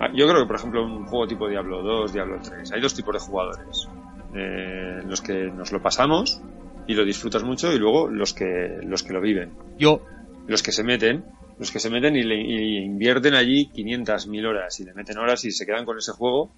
Ah, 0.00 0.08
Yo 0.14 0.26
creo 0.28 0.42
que, 0.42 0.46
por 0.46 0.56
ejemplo, 0.56 0.84
un 0.84 1.04
juego 1.06 1.26
tipo 1.26 1.48
Diablo 1.48 1.82
2, 1.82 2.12
Diablo 2.14 2.38
3, 2.42 2.72
hay 2.72 2.80
dos 2.80 2.94
tipos 2.94 3.12
de 3.14 3.20
jugadores. 3.20 3.88
Eh, 4.34 5.02
los 5.06 5.20
que 5.20 5.50
nos 5.50 5.72
lo 5.72 5.82
pasamos 5.82 6.40
y 6.86 6.94
lo 6.94 7.04
disfrutas 7.04 7.42
mucho, 7.42 7.72
y 7.72 7.78
luego 7.78 8.08
los 8.08 8.32
que, 8.32 8.78
los 8.82 9.02
que 9.02 9.12
lo 9.12 9.20
viven 9.20 9.52
Yo, 9.78 10.02
los 10.46 10.62
que 10.62 10.70
se 10.72 10.82
meten, 10.84 11.24
los 11.58 11.70
que 11.70 11.80
se 11.80 11.90
meten 11.90 12.16
y, 12.16 12.22
le, 12.22 12.36
y 12.40 12.76
invierten 12.78 13.34
allí 13.34 13.66
500, 13.66 14.26
1000 14.26 14.46
horas 14.46 14.80
y 14.80 14.84
le 14.84 14.94
meten 14.94 15.18
horas 15.18 15.44
y 15.44 15.50
se 15.50 15.66
quedan 15.66 15.84
con 15.84 15.98
ese 15.98 16.12
juego 16.12 16.52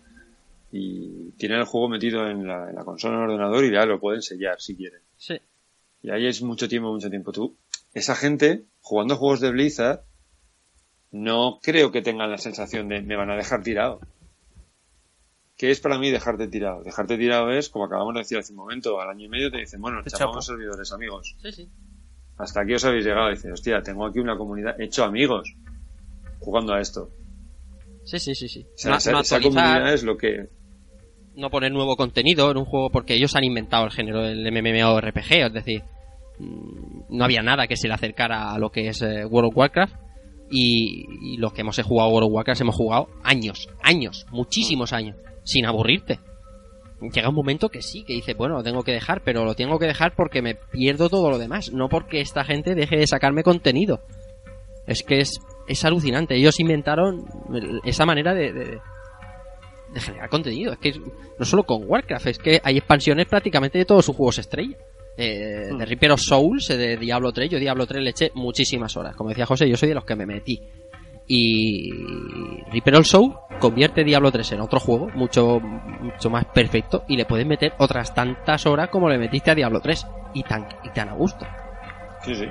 y 0.73 1.33
tienen 1.33 1.59
el 1.59 1.65
juego 1.65 1.89
metido 1.89 2.29
en 2.29 2.47
la, 2.47 2.69
en 2.69 2.77
la 2.77 2.85
consola 2.85 3.17
en 3.17 3.23
el 3.23 3.31
ordenador 3.31 3.65
y 3.65 3.73
ya 3.73 3.87
lo 3.87 3.99
pueden 3.99 4.23
sellar 4.23 4.61
si 4.61 4.77
quieren. 4.77 5.01
sí. 5.17 5.41
Y 6.03 6.11
ahí 6.11 6.27
es 6.27 6.41
mucho 6.41 6.67
tiempo, 6.67 6.91
mucho 6.91 7.11
tiempo. 7.11 7.31
Tú, 7.31 7.59
esa 7.93 8.15
gente, 8.15 8.65
jugando 8.81 9.17
juegos 9.17 9.41
de 9.41 9.51
Blizzard, 9.51 10.01
no 11.11 11.59
creo 11.63 11.93
que 11.93 12.01
tengan 12.01 12.31
la 12.31 12.39
sensación 12.39 12.89
de 12.89 13.03
me 13.03 13.17
van 13.17 13.31
a 13.31 13.37
dejar 13.37 13.63
tirado. 13.63 14.01
¿Qué 15.59 15.71
es 15.71 15.81
para 15.81 15.99
mí 15.99 16.11
dejarte 16.11 16.49
tirado? 16.49 16.83
Dejarte 16.83 17.19
tirado 17.19 17.51
es, 17.51 17.69
como 17.69 17.85
acabamos 17.85 18.15
de 18.15 18.21
decir 18.21 18.39
hace 18.39 18.53
un 18.53 18.61
momento, 18.61 18.99
al 18.99 19.11
año 19.11 19.27
y 19.27 19.29
medio 19.29 19.51
te 19.51 19.59
dicen, 19.59 19.81
bueno, 19.83 20.03
Te 20.03 20.11
chapamos 20.11 20.47
servidores, 20.47 20.91
amigos 20.93 21.37
Sí, 21.43 21.53
sí. 21.53 21.69
Hasta 22.40 22.62
aquí 22.62 22.74
os 22.74 22.85
habéis 22.85 23.05
llegado. 23.05 23.31
Dice, 23.31 23.53
hostia, 23.53 23.83
tengo 23.83 24.07
aquí 24.07 24.18
una 24.18 24.37
comunidad, 24.37 24.81
he 24.81 24.85
hecho 24.85 25.05
amigos 25.05 25.53
jugando 26.38 26.72
a 26.74 26.81
esto. 26.81 27.11
Sí, 28.05 28.18
sí, 28.18 28.35
sí, 28.35 28.48
sí. 28.48 28.66
O 28.74 28.79
sea, 28.79 28.90
No- 28.92 28.96
esa, 28.98 29.12
no 29.12 29.20
esa 29.20 29.37
actualizar, 29.37 29.64
comunidad 29.64 29.94
es 29.94 30.03
lo 30.03 30.16
que... 30.16 30.48
no 31.37 31.50
poner 31.50 31.70
nuevo 31.72 31.96
contenido 31.96 32.50
en 32.50 32.57
un 32.57 32.64
juego 32.64 32.90
porque 32.90 33.14
ellos 33.14 33.37
han 33.37 33.44
inventado 33.44 33.85
el 33.85 33.92
género 33.92 34.22
del 34.22 34.50
MMORPG, 34.50 35.33
es 35.46 35.53
decir, 35.53 35.83
mm, 36.38 37.03
no 37.11 37.24
había 37.24 37.42
nada 37.42 37.66
que 37.66 37.76
se 37.76 37.88
le 37.88 37.94
acercara 37.94 38.53
a 38.53 38.59
lo 38.59 38.70
que 38.70 38.88
es 38.88 39.03
eh, 39.03 39.24
World 39.24 39.50
of 39.50 39.57
Warcraft 39.57 39.94
y, 40.50 41.05
y 41.35 41.37
los 41.37 41.53
que 41.53 41.61
hemos 41.61 41.81
jugado 41.83 42.11
World 42.11 42.29
of 42.29 42.35
Warcraft 42.35 42.61
hemos 42.62 42.74
jugado 42.74 43.09
años, 43.22 43.68
años, 43.83 44.26
muchísimos 44.33 44.92
años, 44.92 45.16
sin 45.44 45.66
aburrirte. 45.66 46.18
Llega 47.01 47.29
un 47.31 47.35
momento 47.35 47.69
que 47.71 47.81
sí, 47.83 48.05
que 48.05 48.13
dices, 48.13 48.37
bueno, 48.37 48.57
lo 48.57 48.63
tengo 48.63 48.83
que 48.83 48.93
dejar, 48.93 49.23
pero 49.25 49.45
lo 49.45 49.55
tengo 49.55 49.79
que 49.79 49.87
dejar 49.87 50.15
porque 50.15 50.43
me 50.43 50.55
pierdo 50.55 51.09
todo 51.09 51.31
lo 51.31 51.39
demás, 51.39 51.73
no 51.73 51.89
porque 51.89 52.21
esta 52.21 52.45
gente 52.45 52.75
deje 52.75 52.97
de 52.99 53.07
sacarme 53.07 53.43
contenido. 53.43 54.01
Es 54.87 55.03
que 55.03 55.21
es, 55.21 55.41
es 55.69 55.85
alucinante. 55.85 56.35
Ellos 56.37 56.61
inventaron 56.61 57.25
esa 57.85 58.05
manera 58.05 58.35
de, 58.35 58.53
de- 58.53 58.79
de 59.95 60.01
generar 60.01 60.29
contenido. 60.29 60.73
Es 60.73 60.79
que 60.79 60.93
no 61.39 61.45
solo 61.45 61.65
con 61.65 61.83
Warcraft, 61.89 62.27
es 62.27 62.39
que 62.39 62.61
hay 62.63 62.77
expansiones 62.79 63.27
prácticamente 63.27 63.79
de 63.79 63.85
todos 63.85 64.05
sus 64.05 64.15
juegos 64.17 64.39
estrella. 64.39 64.77
Eh, 65.17 65.71
De 65.77 65.85
Reaper 65.85 66.13
of 66.13 66.21
Souls, 66.21 66.71
eh, 66.71 66.77
de 66.77 66.97
Diablo 66.97 67.33
3, 67.33 67.51
yo 67.51 67.59
Diablo 67.59 67.87
3 67.87 68.03
le 68.03 68.11
eché 68.11 68.31
muchísimas 68.35 68.97
horas. 68.97 69.17
Como 69.17 69.31
decía 69.31 69.47
José, 69.47 69.69
yo 69.69 69.77
soy 69.77 69.89
de 69.89 69.95
los 69.95 70.05
que 70.05 70.15
me 70.17 70.27
metí. 70.27 70.63
Y 71.33 71.93
Reaper 72.73 73.05
Souls 73.05 73.37
convierte 73.61 74.03
Diablo 74.03 74.33
3 74.33 74.51
en 74.53 74.61
otro 74.62 74.81
juego 74.81 75.09
mucho, 75.14 75.61
mucho 75.61 76.29
más 76.29 76.45
perfecto 76.47 77.05
y 77.07 77.16
le 77.16 77.25
puedes 77.25 77.47
meter 77.47 77.73
otras 77.79 78.12
tantas 78.12 78.66
horas 78.66 78.88
como 78.88 79.09
le 79.09 79.16
metiste 79.16 79.53
a 79.53 79.55
Diablo 79.55 79.81
3 79.81 80.09
y 80.35 80.43
tan, 80.43 80.66
y 80.83 80.88
tan 80.90 81.09
a 81.11 81.12
gusto. 81.12 81.47
Sí, 82.23 82.35
sí. 82.35 82.47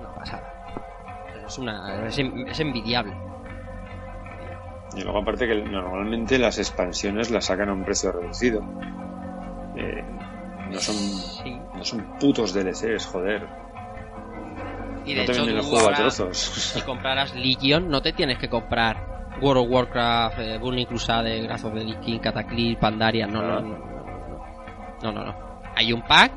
Una 0.00 0.12
pasada. 0.12 0.52
Es, 1.46 1.56
una, 1.58 2.06
es, 2.08 2.18
en- 2.18 2.48
es 2.48 2.58
envidiable. 2.58 3.14
Y 4.96 5.02
luego 5.04 5.18
aparte 5.20 5.46
que 5.46 5.54
normalmente 5.54 6.36
las 6.36 6.58
expansiones 6.58 7.30
las 7.30 7.44
sacan 7.44 7.68
a 7.68 7.74
un 7.74 7.84
precio 7.84 8.10
reducido. 8.10 8.60
Eh, 9.76 10.02
no 10.70 10.80
son 10.80 10.96
Sí. 10.96 11.56
no 11.74 11.84
son 11.84 12.18
putos 12.18 12.52
DLCs, 12.52 13.06
joder. 13.06 13.46
Y 15.04 15.14
no 15.14 15.20
de 15.20 15.26
te 15.26 15.32
hecho, 15.32 15.40
venden 15.42 15.56
el 15.56 15.62
tú 15.62 15.68
juego 15.68 15.84
a 15.84 15.90
ahora- 15.90 15.96
trozos. 15.98 16.36
si 16.38 16.80
compraras 16.82 17.34
Legion, 17.34 17.88
no 17.88 18.00
te 18.02 18.12
tienes 18.12 18.38
que 18.38 18.48
comprar 18.48 19.28
World 19.40 19.64
of 19.64 19.70
Warcraft, 19.70 20.38
eh, 20.40 20.58
Burning 20.58 20.86
Crusade, 20.86 21.46
Wrath 21.46 21.64
of 21.64 21.74
the 21.74 22.00
King, 22.00 22.18
Cataclysm, 22.18 22.80
Pandaria. 22.80 23.26
No, 23.26 23.40
no, 23.42 23.60
no, 23.60 23.60
no, 23.60 23.78
no, 23.78 25.02
no, 25.02 25.12
no, 25.12 25.24
no. 25.24 25.34
Hay 25.76 25.92
un 25.92 26.02
pack 26.02 26.32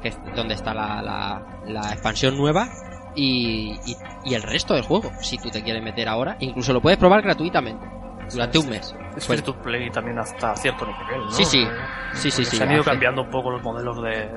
que 0.00 0.08
es 0.08 0.18
donde 0.34 0.54
está 0.54 0.72
la, 0.72 1.02
la, 1.02 1.42
la 1.66 1.92
expansión 1.92 2.36
nueva 2.36 2.66
y, 3.14 3.72
y, 3.84 3.96
y 4.24 4.34
el 4.34 4.42
resto 4.42 4.74
del 4.74 4.82
juego. 4.84 5.10
Si 5.20 5.36
tú 5.38 5.50
te 5.50 5.62
quieres 5.62 5.82
meter 5.82 6.08
ahora, 6.08 6.36
incluso 6.40 6.72
lo 6.72 6.80
puedes 6.80 6.98
probar 6.98 7.20
gratuitamente 7.22 7.84
durante 8.32 8.58
un 8.58 8.70
mes. 8.70 8.94
Es 9.16 9.26
Pues- 9.26 9.26
free 9.26 9.42
to 9.42 9.60
play 9.60 9.90
también 9.90 10.18
hasta 10.18 10.54
cierto 10.56 10.86
nivel, 10.86 11.24
¿no? 11.26 11.30
Sí, 11.32 11.44
sí. 11.44 11.62
Eh, 11.62 11.68
Sí, 12.14 12.30
sí, 12.30 12.44
sí. 12.44 12.56
Se 12.56 12.62
han 12.62 12.70
ido 12.72 12.80
hace- 12.80 12.90
cambiando 12.90 13.22
un 13.22 13.30
poco 13.30 13.50
los 13.50 13.62
modelos 13.62 14.00
de. 14.02 14.28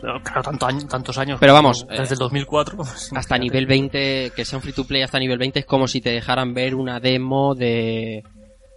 Claro, 0.00 0.42
tanto 0.42 0.66
año- 0.66 0.86
tantos 0.86 1.18
años. 1.18 1.38
Pero 1.40 1.52
vamos, 1.52 1.86
Desde 1.88 2.02
eh, 2.02 2.08
el 2.12 2.18
2004. 2.18 2.76
pues, 2.76 3.10
hasta 3.14 3.38
nivel 3.38 3.66
20, 3.66 4.32
que 4.34 4.44
sea 4.44 4.58
un 4.58 4.62
free 4.62 4.72
to 4.72 4.84
play 4.84 5.02
hasta 5.02 5.18
nivel 5.18 5.38
20 5.38 5.60
es 5.60 5.66
como 5.66 5.86
si 5.88 6.00
te 6.00 6.10
dejaran 6.10 6.54
ver 6.54 6.74
una 6.74 7.00
demo 7.00 7.54
de, 7.54 8.22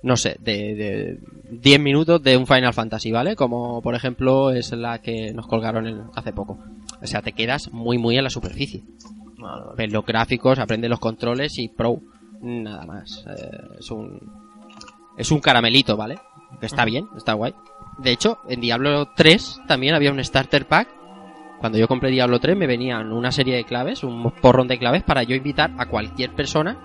no 0.03 0.15
sé, 0.17 0.37
de, 0.39 0.75
de 0.75 1.19
10 1.51 1.79
minutos 1.79 2.21
de 2.23 2.37
un 2.37 2.47
Final 2.47 2.73
Fantasy, 2.73 3.11
¿vale? 3.11 3.35
Como 3.35 3.81
por 3.81 3.95
ejemplo 3.95 4.51
es 4.51 4.71
la 4.71 4.99
que 4.99 5.33
nos 5.33 5.47
colgaron 5.47 6.09
hace 6.15 6.33
poco. 6.33 6.57
O 7.01 7.07
sea, 7.07 7.21
te 7.21 7.33
quedas 7.33 7.71
muy 7.71 7.97
muy 7.97 8.17
en 8.17 8.23
la 8.23 8.29
superficie. 8.29 8.83
Vale, 9.37 9.61
vale. 9.63 9.75
Ves 9.77 9.91
los 9.91 10.05
gráficos, 10.05 10.59
aprendes 10.59 10.89
los 10.89 10.99
controles 10.99 11.57
y 11.57 11.67
pro, 11.69 11.99
nada 12.41 12.85
más. 12.85 13.25
Eh, 13.27 13.49
es 13.79 13.89
un 13.91 14.19
es 15.17 15.31
un 15.31 15.39
caramelito, 15.39 15.97
¿vale? 15.97 16.19
Que 16.59 16.65
está 16.67 16.85
bien, 16.85 17.07
está 17.17 17.33
guay. 17.33 17.53
De 17.97 18.11
hecho, 18.11 18.37
en 18.47 18.61
Diablo 18.61 19.09
3 19.15 19.61
también 19.67 19.93
había 19.93 20.11
un 20.11 20.23
starter 20.23 20.65
pack. 20.67 20.87
Cuando 21.61 21.77
yo 21.77 21.87
compré 21.87 22.09
Diablo 22.09 22.39
3 22.39 22.57
me 22.57 22.67
venían 22.67 23.11
una 23.13 23.31
serie 23.31 23.55
de 23.55 23.63
claves, 23.63 24.03
un 24.03 24.31
porrón 24.41 24.67
de 24.67 24.77
claves 24.77 25.03
para 25.03 25.23
yo 25.23 25.35
invitar 25.35 25.71
a 25.77 25.85
cualquier 25.85 26.33
persona 26.33 26.77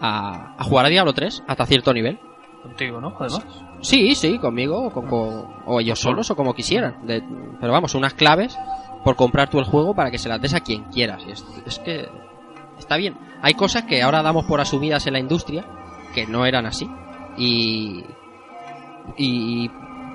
a, 0.00 0.54
a 0.58 0.64
jugar 0.64 0.86
a 0.86 0.88
Diablo 0.90 1.12
3 1.12 1.42
hasta 1.46 1.66
cierto 1.66 1.92
nivel. 1.92 2.18
Contigo, 2.62 3.00
¿no? 3.00 3.14
Además. 3.18 3.46
Sí, 3.80 4.14
sí, 4.14 4.38
conmigo, 4.38 4.86
o, 4.86 4.90
con- 4.90 5.06
con- 5.06 5.46
o 5.66 5.80
ellos 5.80 5.98
solos, 6.00 6.30
o 6.30 6.36
como 6.36 6.52
quisieran. 6.54 7.06
De- 7.06 7.22
pero 7.60 7.72
vamos, 7.72 7.94
unas 7.94 8.14
claves 8.14 8.58
por 9.04 9.16
comprar 9.16 9.48
tú 9.48 9.58
el 9.58 9.64
juego 9.64 9.94
para 9.94 10.10
que 10.10 10.18
se 10.18 10.28
las 10.28 10.40
des 10.40 10.52
a 10.54 10.60
quien 10.60 10.84
quieras. 10.84 11.24
Es, 11.28 11.46
es 11.64 11.78
que 11.78 12.08
está 12.78 12.96
bien. 12.96 13.16
Hay 13.40 13.54
cosas 13.54 13.84
que 13.84 14.02
ahora 14.02 14.22
damos 14.22 14.44
por 14.46 14.60
asumidas 14.60 15.06
en 15.06 15.14
la 15.14 15.18
industria 15.20 15.64
que 16.14 16.26
no 16.26 16.44
eran 16.44 16.66
así. 16.66 16.90
Y, 17.38 18.04
y 19.16 19.70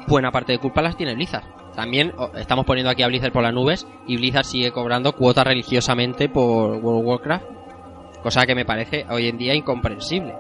buena 0.08 0.32
parte 0.32 0.52
de 0.52 0.60
culpa 0.60 0.82
las 0.82 0.98
tiene 0.98 1.16
Blizzard. 1.16 1.46
También 1.76 2.14
o, 2.18 2.32
estamos 2.36 2.66
poniendo 2.66 2.90
aquí 2.90 3.04
a 3.04 3.08
Blizzard 3.08 3.32
por 3.32 3.44
las 3.44 3.54
nubes 3.54 3.88
y 4.08 4.18
Blizzard 4.18 4.46
sigue 4.46 4.72
cobrando 4.72 5.14
cuotas 5.14 5.46
religiosamente 5.46 6.30
por 6.30 6.76
World 6.76 7.02
of 7.02 7.06
Warcraft. 7.06 7.46
Cosa 8.24 8.46
que 8.46 8.56
me 8.56 8.66
parece 8.66 9.06
hoy 9.10 9.28
en 9.28 9.38
día 9.38 9.56
incomprensible 9.56 10.36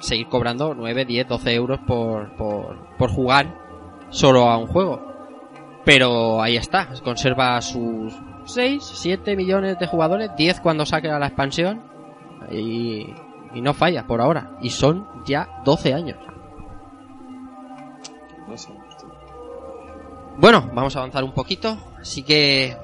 seguir 0.00 0.28
cobrando 0.28 0.74
9, 0.74 1.04
10, 1.04 1.28
12 1.28 1.54
euros 1.54 1.80
por, 1.86 2.34
por, 2.36 2.96
por 2.96 3.10
jugar 3.10 3.54
solo 4.10 4.48
a 4.48 4.56
un 4.56 4.66
juego. 4.66 5.00
Pero 5.84 6.42
ahí 6.42 6.56
está, 6.56 6.88
conserva 7.02 7.60
sus 7.60 8.14
6, 8.44 8.82
7 8.82 9.36
millones 9.36 9.78
de 9.78 9.86
jugadores, 9.86 10.30
10 10.36 10.60
cuando 10.60 10.84
saque 10.84 11.08
a 11.08 11.18
la 11.18 11.26
expansión 11.26 11.82
y, 12.50 13.14
y 13.54 13.60
no 13.60 13.72
falla 13.74 14.06
por 14.06 14.20
ahora. 14.20 14.58
Y 14.60 14.70
son 14.70 15.06
ya 15.24 15.48
12 15.64 15.94
años. 15.94 16.18
No 18.48 18.56
sé. 18.56 18.72
Bueno, 20.40 20.70
vamos 20.74 20.96
a 20.96 21.00
avanzar 21.00 21.22
un 21.24 21.32
poquito. 21.32 21.76
Así 22.00 22.22
que 22.22 22.76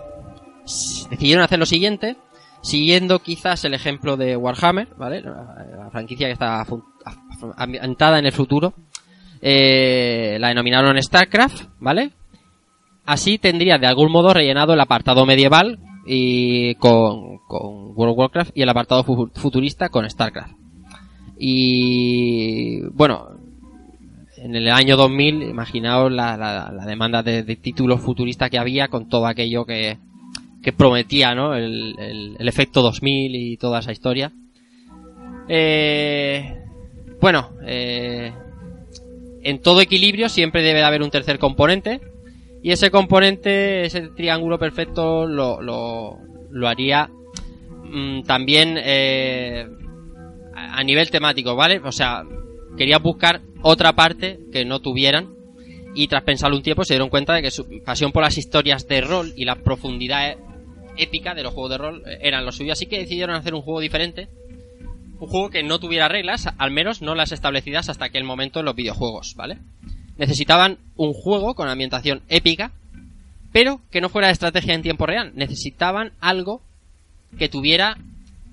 decidieron 1.11 1.45
hacer 1.45 1.59
lo 1.59 1.67
siguiente, 1.67 2.17
siguiendo 2.63 3.21
quizás 3.21 3.65
el 3.65 3.75
ejemplo 3.75 4.17
de 4.17 4.37
Warhammer, 4.37 4.89
¿vale? 4.97 5.23
La, 5.23 5.89
franquicia 5.91 6.27
que 6.27 6.33
está 6.33 6.65
ambientada 7.57 8.19
en 8.19 8.27
el 8.27 8.33
futuro. 8.33 8.75
Eh, 9.41 10.37
la 10.41 10.49
denominaron 10.49 11.01
StarCraft, 11.01 11.69
¿vale? 11.81 12.13
Así 13.07 13.39
tendría 13.39 13.79
de 13.79 13.87
algún 13.87 14.11
modo 14.11 14.35
rellenado 14.35 14.75
el 14.75 14.81
apartado 14.81 15.25
medieval 15.25 15.79
y 16.05 16.75
con, 16.77 17.39
con 17.47 17.93
World 17.95 18.13
of 18.13 18.19
Warcraft 18.19 18.51
y 18.55 18.63
el 18.63 18.69
apartado 18.69 19.05
fu- 19.05 19.31
futurista 19.35 19.89
con 19.89 20.09
StarCraft. 20.11 20.53
Y 21.39 22.83
bueno, 22.91 23.29
en 24.47 24.55
el 24.55 24.69
año 24.69 24.97
2000, 24.97 25.43
imaginaos 25.43 26.13
la, 26.13 26.37
la- 26.37 26.87
demanda 26.87 27.23
de, 27.25 27.43
títulos 27.57 28.01
futuristas 28.01 28.49
que 28.49 28.59
había 28.59 28.87
con 28.87 29.09
todo 29.09 29.27
aquello 29.27 29.65
que, 29.67 29.99
que 30.63 30.73
prometía, 30.73 31.35
¿no? 31.35 31.55
El, 31.55 31.95
el- 32.39 32.49
efecto 32.49 32.81
2000 32.81 33.35
y 33.35 33.57
toda 33.57 33.81
esa 33.81 33.91
historia. 33.91 34.31
Eh, 35.49 36.59
bueno, 37.21 37.51
eh, 37.67 38.33
en 39.43 39.61
todo 39.61 39.81
equilibrio 39.81 40.29
siempre 40.29 40.63
debe 40.63 40.79
de 40.79 40.85
haber 40.85 41.03
un 41.03 41.11
tercer 41.11 41.39
componente. 41.41 42.01
Y 42.63 42.71
ese 42.71 42.91
componente, 42.91 43.85
ese 43.87 44.09
triángulo 44.09 44.59
perfecto, 44.61 45.27
lo, 45.27 45.61
lo, 45.61 46.19
lo 46.51 46.69
haría 46.69 47.11
mm, 47.85 48.23
también 48.23 48.77
eh, 48.79 49.67
a 50.55 50.83
nivel 50.85 51.11
temático, 51.11 51.55
¿vale? 51.57 51.81
O 51.85 51.93
sea, 51.93 52.23
quería 52.77 52.99
buscar 52.99 53.41
otra 53.63 53.95
parte 53.95 54.39
que 54.53 54.65
no 54.65 54.81
tuvieran 54.81 55.29
y 55.95 56.09
tras 56.09 56.23
pensarlo 56.25 56.57
un 56.57 56.63
tiempo 56.63 56.85
se 56.85 56.95
dieron 56.95 57.09
cuenta 57.09 57.33
de 57.33 57.43
que 57.43 57.51
su 57.51 57.67
pasión 57.85 58.13
por 58.13 58.23
las 58.23 58.37
historias 58.37 58.87
de 58.87 59.01
rol 59.01 59.33
y 59.37 59.45
la 59.45 59.57
profundidad 59.57 60.29
e- 60.29 60.39
épica 60.99 61.35
de 61.35 61.43
los 61.43 61.55
juegos 61.55 61.71
de 61.71 61.79
rol 61.79 62.03
eh, 62.07 62.19
eran 62.23 62.45
lo 62.45 62.53
suyo, 62.53 62.73
así 62.73 62.87
que 62.87 62.99
decidieron 62.99 63.35
hacer 63.35 63.55
un 63.55 63.63
juego 63.63 63.81
diferente, 63.81 64.29
un 65.19 65.29
juego 65.29 65.51
que 65.51 65.63
no 65.63 65.79
tuviera 65.79 66.09
reglas, 66.09 66.49
al 66.59 66.71
menos 66.71 67.01
no 67.01 67.15
las 67.15 67.33
establecidas 67.33 67.89
hasta 67.89 68.05
aquel 68.05 68.25
momento 68.25 68.61
en 68.61 68.67
los 68.67 68.77
videojuegos, 68.77 69.35
¿vale? 69.37 69.59
Necesitaban 70.19 70.79
un 70.97 71.15
juego 71.15 71.55
con 71.55 71.69
ambientación 71.69 72.23
épica, 72.29 72.73
pero 73.53 73.81
que 73.91 74.03
no 74.03 74.11
fuera 74.11 74.29
de 74.29 74.35
estrategia 74.35 74.75
en 74.75 74.83
tiempo 74.83 75.07
real, 75.07 75.33
necesitaban 75.35 76.13
algo 76.21 76.61
que 77.39 77.49
tuviera 77.49 77.97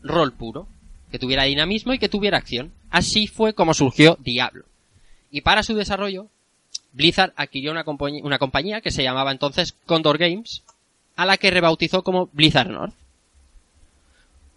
rol 0.02 0.32
puro, 0.34 0.68
que 1.14 1.20
tuviera 1.20 1.44
dinamismo 1.44 1.94
y 1.94 2.00
que 2.00 2.10
tuviera 2.10 2.40
acción. 2.40 2.72
Así 2.90 3.28
fue 3.28 3.54
como 3.54 3.76
surgió 3.76 4.18
Diablo. 4.20 4.66
Y 5.30 5.42
para 5.42 5.62
su 5.62 5.76
desarrollo, 5.76 6.26
Blizzard 6.92 7.34
adquirió 7.36 7.72
una, 7.72 7.84
compañía- 7.84 8.24
una 8.24 8.40
compañía 8.40 8.82
que 8.82 8.90
se 8.90 9.04
llamaba 9.04 9.32
entonces 9.32 9.76
Condor 9.86 10.18
Games, 10.18 10.64
a 11.16 11.28
la 11.28 11.38
que 11.38 11.52
rebautizó 11.52 12.02
como 12.04 12.30
Blizzard 12.34 12.72
North. 12.72 12.96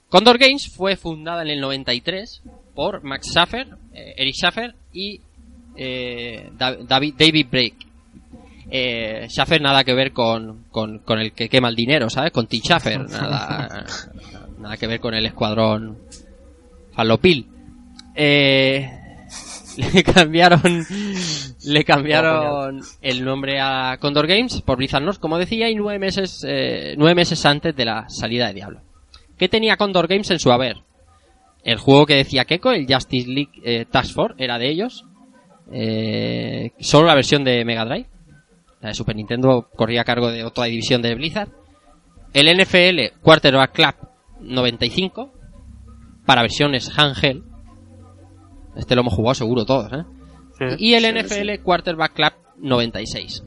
Condor 0.09 0.39
Games 0.39 0.69
fue 0.69 0.97
fundada 0.97 1.43
en 1.43 1.49
el 1.49 1.61
93 1.61 2.41
por 2.75 3.03
Max 3.03 3.29
Schaffer, 3.33 3.69
eh, 3.93 4.15
Eric 4.17 4.35
Schaffer 4.35 4.75
y 4.95 5.21
eh, 5.77 6.51
Da- 6.57 6.77
David, 6.77 7.15
David 7.19 7.47
Blake. 7.51 7.77
Eh, 8.71 9.27
Schaffer 9.29 9.61
nada 9.61 9.85
que 9.85 9.93
ver 9.93 10.13
con, 10.13 10.65
con, 10.71 11.01
con 11.01 11.19
el 11.21 11.33
que 11.33 11.51
quema 11.51 11.69
el 11.69 11.77
dinero, 11.77 12.09
¿sabes? 12.09 12.33
Con 12.33 12.47
Tim 12.47 12.63
Schaffer, 12.63 13.09
nada, 13.11 13.85
nada 14.59 14.77
que 14.79 14.87
ver 14.87 15.01
con 15.01 15.13
el 15.15 15.27
escuadrón 15.27 15.99
Falopil. 16.97 17.47
Eh, 18.15 18.91
le 19.77 20.03
cambiaron 20.03 20.87
le 21.67 21.85
cambiaron 21.85 22.81
el 23.03 23.25
nombre 23.25 23.61
a 23.61 23.99
Condor 24.01 24.27
Games 24.27 24.63
por 24.63 24.79
Blizzard 24.79 25.03
North, 25.03 25.21
como 25.21 25.39
decía, 25.39 25.69
y 25.69 25.75
nueve 25.75 25.99
meses 25.99 26.45
eh, 26.49 26.95
nueve 26.97 27.15
meses 27.15 27.45
antes 27.45 27.77
de 27.77 27.85
la 27.85 28.09
salida 28.09 28.49
de 28.49 28.55
Diablo. 28.55 28.81
¿Qué 29.37 29.49
tenía 29.49 29.77
Condor 29.77 30.09
Games 30.09 30.31
en 30.31 30.39
su 30.39 30.51
haber? 30.51 30.79
El 31.63 31.79
juego 31.79 32.07
que 32.07 32.15
decía 32.15 32.45
Keiko, 32.45 32.73
el 32.73 32.87
Justice 32.91 33.29
League 33.29 33.61
eh, 33.63 33.85
Task 33.91 34.15
Force, 34.15 34.43
era 34.43 34.59
de 34.59 34.71
ellos. 34.71 35.05
Eh, 35.73 36.71
solo 36.79 37.09
la 37.09 37.15
versión 37.15 37.45
de 37.45 37.65
Mega 37.65 37.85
Drive. 37.85 38.07
La 38.81 38.89
de 38.91 38.95
Super 38.95 39.17
Nintendo 39.17 39.69
corría 39.75 40.03
a 40.03 40.05
cargo 40.05 40.31
de 40.31 40.45
otra 40.45 40.65
división 40.67 41.03
de 41.03 41.15
Blizzard. 41.15 41.51
El 42.33 42.47
NFL 42.57 43.21
Quarterback 43.21 43.73
Club 43.73 43.95
95 44.41 45.33
para 46.27 46.43
versiones 46.43 46.93
handheld. 46.99 47.45
Este 48.77 48.95
lo 48.95 49.01
hemos 49.03 49.15
jugado 49.15 49.35
seguro 49.35 49.65
todos, 49.65 49.93
¿eh? 49.93 50.05
Sí. 50.59 50.65
Y 50.79 50.95
el 50.95 51.05
Sí, 51.05 51.37
NFL 51.37 51.63
Quarterback 51.63 52.13
Club 52.15 52.33
96. 52.59 53.45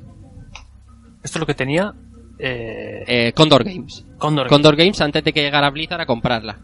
Esto 1.24 1.38
es 1.38 1.40
lo 1.40 1.46
que 1.46 1.54
tenía 1.54 1.94
eh, 2.40 3.04
Eh, 3.08 3.34
Condor 3.34 3.64
Games. 3.64 4.06
Condor. 4.18 4.48
Condor 4.48 4.76
Games 4.76 5.00
antes 5.02 5.24
de 5.24 5.34
que 5.34 5.42
llegara 5.42 5.70
Blizzard 5.70 6.02
a 6.02 6.06
comprarla. 6.06 6.60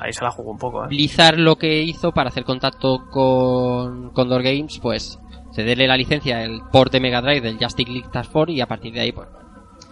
Ahí 0.00 0.12
se 0.12 0.24
la 0.24 0.30
jugó 0.30 0.52
un 0.52 0.58
poco, 0.58 0.84
¿eh? 0.84 0.88
Blizzard 0.88 1.38
lo 1.38 1.56
que 1.56 1.82
hizo 1.82 2.12
para 2.12 2.28
hacer 2.28 2.44
contacto 2.44 3.06
con 3.10 4.10
Condor 4.10 4.42
Games, 4.42 4.78
pues 4.80 5.18
cederle 5.54 5.86
la 5.88 5.96
licencia 5.96 6.44
el 6.44 6.60
port 6.72 6.92
de 6.92 7.00
Mega 7.00 7.20
Drive 7.20 7.40
del 7.40 7.58
Justice 7.58 7.90
League 7.90 8.08
Task 8.12 8.30
Force 8.30 8.52
y 8.52 8.60
a 8.60 8.66
partir 8.66 8.92
de 8.94 9.00
ahí, 9.00 9.12
pues 9.12 9.28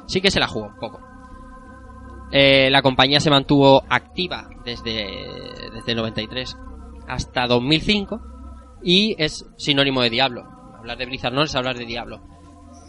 sí 0.07 0.21
que 0.21 0.31
se 0.31 0.39
la 0.41 0.47
jugó 0.47 0.67
un 0.67 0.77
poco. 0.79 1.01
Eh, 2.33 2.71
la 2.71 2.83
compañía 2.83 3.21
se 3.21 3.31
mantuvo 3.31 3.85
activa 3.89 4.49
desde, 4.65 5.07
desde 5.73 5.93
el 5.93 5.97
93 5.97 6.57
hasta 7.07 7.47
2005 7.47 8.21
y 8.83 9.15
es 9.19 9.47
sinónimo 9.57 10.03
de 10.03 10.11
Diablo. 10.11 10.45
Hablar 10.79 10.99
de 10.99 11.07
Blizzard 11.07 11.33
no 11.33 11.43
es 11.43 11.55
hablar 11.55 11.77
de 11.77 11.87
Diablo. 11.87 12.21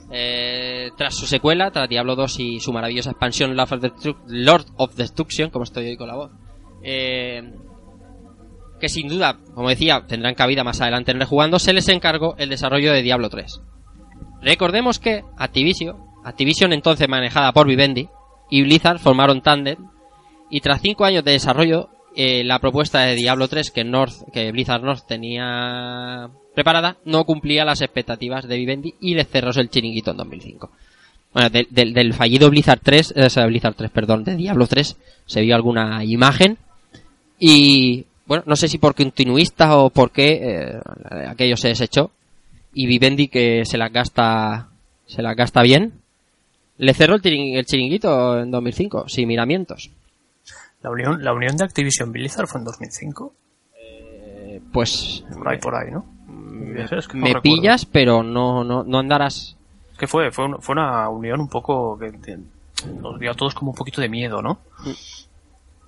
Eh, 0.09 0.91
tras 0.97 1.15
su 1.15 1.27
secuela, 1.27 1.71
tras 1.71 1.89
Diablo 1.89 2.15
2 2.15 2.39
y 2.39 2.59
su 2.59 2.71
maravillosa 2.71 3.11
expansión 3.11 3.55
Lord 3.55 4.65
of 4.77 4.95
Destruction, 4.95 5.49
como 5.49 5.63
estoy 5.63 5.87
hoy 5.87 5.97
con 5.97 6.07
la 6.07 6.15
voz, 6.15 6.31
eh, 6.81 7.43
que 8.79 8.89
sin 8.89 9.07
duda, 9.07 9.37
como 9.53 9.69
decía, 9.69 10.05
tendrán 10.07 10.35
cabida 10.35 10.63
más 10.63 10.79
adelante 10.81 11.11
en 11.11 11.19
Rejugando, 11.19 11.59
se 11.59 11.73
les 11.73 11.89
encargó 11.89 12.35
el 12.37 12.49
desarrollo 12.49 12.93
de 12.93 13.01
Diablo 13.01 13.29
3. 13.29 13.61
Recordemos 14.41 14.99
que 14.99 15.23
Activision, 15.37 15.97
Activision 16.23 16.71
entonces 16.71 17.09
manejada 17.09 17.51
por 17.51 17.67
Vivendi, 17.67 18.07
y 18.49 18.61
Blizzard 18.63 18.99
formaron 18.99 19.41
Tandem, 19.41 19.77
y 20.49 20.61
tras 20.61 20.81
cinco 20.81 21.05
años 21.05 21.23
de 21.23 21.31
desarrollo, 21.33 21.89
eh, 22.15 22.43
la 22.43 22.59
propuesta 22.59 23.01
de 23.01 23.15
Diablo 23.15 23.47
3 23.47 23.69
que, 23.71 23.83
North, 23.83 24.13
que 24.33 24.51
Blizzard 24.51 24.81
North 24.83 25.05
tenía 25.07 26.29
preparada 26.55 26.97
no 27.05 27.23
cumplía 27.25 27.63
las 27.65 27.81
expectativas 27.81 28.47
de 28.47 28.57
Vivendi 28.57 28.95
y 29.01 29.13
les 29.13 29.27
cerró 29.27 29.51
el 29.51 29.69
chiringuito 29.69 30.11
en 30.11 30.17
2005. 30.17 30.71
Bueno, 31.33 31.49
del- 31.51 31.67
del- 31.69 31.93
del 31.93 32.13
fallido 32.13 32.49
Blizzard 32.49 32.79
3, 32.81 33.13
eh, 33.15 33.45
Blizzard 33.45 33.75
3, 33.75 33.91
perdón, 33.91 34.23
de 34.23 34.35
Diablo 34.35 34.65
3, 34.65 34.97
se 35.27 35.41
vio 35.41 35.53
alguna 35.55 36.03
imagen 36.03 36.57
y 37.39 38.05
bueno, 38.25 38.43
no 38.47 38.55
sé 38.55 38.67
si 38.67 38.77
por 38.77 38.95
continuista 38.95 39.77
o 39.77 39.89
por 39.89 40.11
qué 40.11 40.39
eh, 40.41 40.79
aquello 41.27 41.55
se 41.57 41.67
desechó 41.69 42.11
y 42.73 42.87
Vivendi 42.87 43.27
que 43.27 43.63
se 43.65 43.77
las 43.77 43.91
gasta 43.91 44.69
se 45.05 45.21
las 45.21 45.35
gasta 45.35 45.61
bien 45.61 45.93
le 46.77 46.93
cerró 46.93 47.15
el, 47.15 47.21
chiring- 47.21 47.57
el 47.57 47.65
chiringuito 47.65 48.39
en 48.39 48.51
2005 48.51 49.07
sin 49.09 49.27
miramientos. 49.27 49.89
La 50.81 50.91
unión, 50.91 51.23
la 51.23 51.33
unión 51.33 51.57
de 51.57 51.63
Activision 51.63 52.11
Blizzard 52.11 52.47
fue 52.47 52.59
en 52.59 52.65
2005. 52.65 53.33
Eh, 53.79 54.61
pues 54.71 55.23
Por 55.33 55.47
ahí, 55.49 55.57
por 55.57 55.75
ahí, 55.75 55.91
¿no? 55.91 56.05
me, 56.27 56.83
Es 56.83 57.07
que 57.07 57.17
no 57.17 57.23
me 57.23 57.33
recuerdo. 57.33 57.41
pillas, 57.41 57.85
pero 57.85 58.23
no 58.23 58.63
no 58.63 58.83
no 58.83 58.99
andarás 58.99 59.55
que 59.97 60.05
fue, 60.07 60.31
fue, 60.31 60.45
un- 60.45 60.61
fue 60.61 60.73
una 60.73 61.09
unión 61.09 61.39
un 61.39 61.49
poco 61.49 61.97
que 61.97 62.11
que 62.21 62.37
nos 63.01 63.19
dio 63.19 63.31
a 63.31 63.33
todos 63.33 63.55
como 63.55 63.71
un 63.71 63.77
poquito 63.77 63.99
de 64.01 64.09
miedo, 64.09 64.41
¿no? 64.43 64.59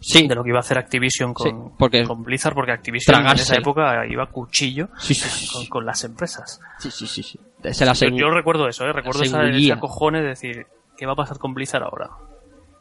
sí 0.02 0.28
De 0.28 0.34
lo 0.36 0.44
que 0.44 0.50
iba 0.50 0.60
a 0.60 0.62
hacer 0.62 0.78
Activision 0.78 1.34
con, 1.34 1.48
Sí, 1.50 1.74
porque- 1.78 2.04
con 2.06 2.24
Blizzard, 2.24 2.54
porque 2.56 2.72
Activision 2.72 3.20
en 3.26 3.28
esa 3.38 3.56
época 3.58 4.06
iba 4.08 4.24
a 4.24 4.28
cuchillo 4.28 4.88
sí 4.98 5.14
sí 5.14 5.28
sí, 5.30 5.48
con, 5.54 5.66
con 5.68 5.86
las 5.86 6.04
empresas. 6.04 6.60
sí, 6.80 6.90
sí, 6.90 7.06
sí, 7.06 7.22
sí. 7.22 7.40
se 7.74 7.86
las 7.86 8.00
Yo, 8.00 8.30
recuerdo 8.32 8.68
eso, 8.68 8.86
¿eh? 8.86 8.94
Recuerdo 8.94 9.22
esa, 9.24 9.44
ese 9.48 9.74
acojone 9.74 10.22
de 10.22 10.28
decir, 10.30 10.66
¿qué 11.00 11.06
va 11.06 11.14
a 11.14 11.16
pasar 11.16 11.38
con 11.40 11.54
Blizzard 11.54 11.84
ahora? 11.84 12.10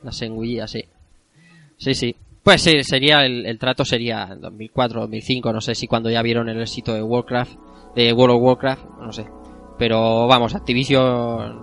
Las 0.03 0.21
engullía, 0.23 0.67
sí. 0.67 0.83
Sí, 1.77 1.95
sí. 1.95 2.17
Pues 2.43 2.63
sí, 2.63 2.83
sería 2.83 3.25
el, 3.25 3.47
el 3.47 3.59
trato 3.59 3.85
sería 3.85 4.29
en 4.33 4.41
2004, 4.41 5.03
2005, 5.03 5.53
no 5.53 5.61
sé 5.61 5.75
si 5.75 5.87
cuando 5.87 6.11
ya 6.11 6.23
vieron 6.23 6.49
el 6.49 6.61
éxito 6.61 6.95
de 6.95 7.03
Warcraft, 7.03 7.53
de 7.95 8.13
World 8.13 8.37
of 8.37 8.43
Warcraft, 8.43 8.85
no 9.01 9.13
sé. 9.13 9.27
Pero 9.79 10.27
vamos, 10.27 10.55
Activision, 10.55 11.59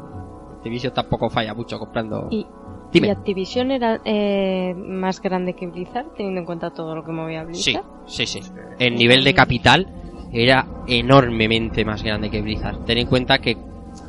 Activision 0.58 0.94
tampoco 0.94 1.30
falla 1.30 1.54
mucho 1.54 1.78
comprando. 1.80 2.28
Y, 2.32 2.46
Dime. 2.92 3.08
¿y 3.08 3.10
Activision 3.10 3.72
era 3.72 4.00
eh, 4.06 4.74
más 4.76 5.22
grande 5.22 5.54
que 5.54 5.68
Blizzard, 5.68 6.14
teniendo 6.16 6.42
en 6.42 6.46
cuenta 6.46 6.70
todo 6.72 6.96
lo 6.96 7.04
que 7.04 7.12
movía 7.12 7.42
Sí, 7.52 7.72
Blizzard? 7.74 7.86
sí, 8.06 8.26
sí. 8.26 8.40
El 8.80 8.96
nivel 8.96 9.24
de 9.24 9.34
capital 9.34 9.88
era 10.32 10.68
enormemente 10.88 11.84
más 11.84 12.04
grande 12.04 12.30
que 12.30 12.42
Blizzard. 12.42 12.86
Ten 12.86 13.00
en 13.00 13.08
cuenta 13.08 13.40
que 13.40 13.58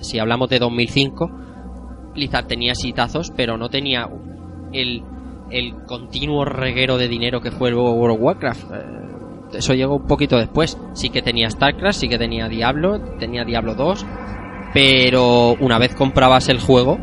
si 0.00 0.18
hablamos 0.18 0.48
de 0.50 0.58
2005, 0.58 1.30
Blizzard 2.16 2.46
tenía 2.46 2.74
sitazos, 2.74 3.30
pero 3.36 3.56
no 3.56 3.68
tenía 3.68 4.08
el, 4.72 5.02
el 5.50 5.74
continuo 5.86 6.44
reguero 6.44 6.98
de 6.98 7.06
dinero 7.08 7.40
que 7.40 7.50
fue 7.52 7.70
luego 7.70 7.92
World 7.94 8.16
of 8.16 8.22
Warcraft. 8.22 8.64
Eh, 8.72 9.58
eso 9.58 9.74
llegó 9.74 9.96
un 9.96 10.06
poquito 10.06 10.36
después. 10.38 10.76
Sí 10.94 11.10
que 11.10 11.22
tenía 11.22 11.48
StarCraft, 11.48 11.98
sí 12.00 12.08
que 12.08 12.18
tenía 12.18 12.48
Diablo, 12.48 12.98
tenía 13.18 13.44
Diablo 13.44 13.74
2, 13.76 14.04
pero 14.74 15.54
una 15.60 15.78
vez 15.78 15.94
comprabas 15.94 16.48
el 16.48 16.58
juego, 16.60 16.98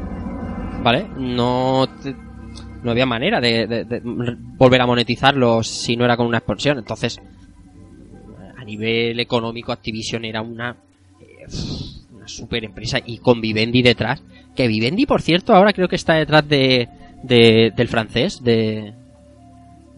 ¿vale? 0.83 1.07
No 1.17 1.87
te- 2.03 2.15
no 2.83 2.91
había 2.91 3.05
manera 3.05 3.39
de, 3.39 3.65
de- 3.65 3.85
de 3.85 4.01
volver 4.03 4.81
a 4.81 4.85
monetizarlo 4.85 5.63
si 5.63 5.95
no 5.95 6.03
era 6.03 6.17
con 6.17 6.27
una 6.27 6.39
expansión. 6.39 6.77
Entonces, 6.79 7.21
a 8.57 8.63
nivel 8.65 9.19
económico, 9.19 9.71
Activision 9.71 10.25
era 10.25 10.41
una, 10.41 10.75
eh, 11.21 11.45
una 12.13 12.27
super 12.27 12.63
empresa 12.65 12.99
y 13.05 13.17
con 13.19 13.39
Vivendi 13.41 13.81
detrás. 13.81 14.21
Que 14.55 14.67
Vivendi, 14.67 15.05
por 15.05 15.21
cierto, 15.21 15.53
ahora 15.55 15.73
creo 15.73 15.87
que 15.87 15.95
está 15.95 16.13
detrás 16.15 16.47
de, 16.47 16.87
de- 17.23 17.71
del 17.75 17.87
francés, 17.87 18.43
de, 18.43 18.93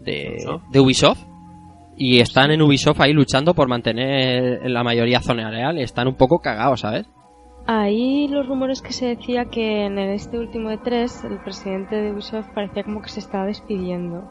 de, 0.04 0.30
Ubisoft. 0.38 0.64
de 0.72 0.80
Ubisoft. 0.80 1.20
Y 1.98 2.20
están 2.20 2.52
en 2.52 2.62
Ubisoft 2.62 3.00
ahí 3.02 3.14
luchando 3.14 3.54
por 3.54 3.68
mantener 3.70 4.70
la 4.70 4.84
mayoría 4.84 5.22
zona 5.22 5.50
real. 5.50 5.78
Están 5.78 6.08
un 6.08 6.16
poco 6.16 6.40
cagados, 6.40 6.82
¿sabes? 6.82 7.06
Ahí 7.68 8.28
los 8.28 8.48
rumores 8.48 8.82
que 8.82 8.92
se 8.94 9.08
decía 9.08 9.46
que 9.46 9.86
en 9.86 9.98
el- 9.98 10.12
este 10.14 10.38
último 10.38 10.70
de 10.70 10.78
tres 10.78 11.24
el 11.24 11.40
presidente 11.40 11.96
de 11.96 12.12
Ubisoft 12.12 12.48
parecía 12.54 12.84
como 12.84 13.02
que 13.02 13.10
se 13.10 13.20
estaba 13.22 13.46
despidiendo. 13.46 14.24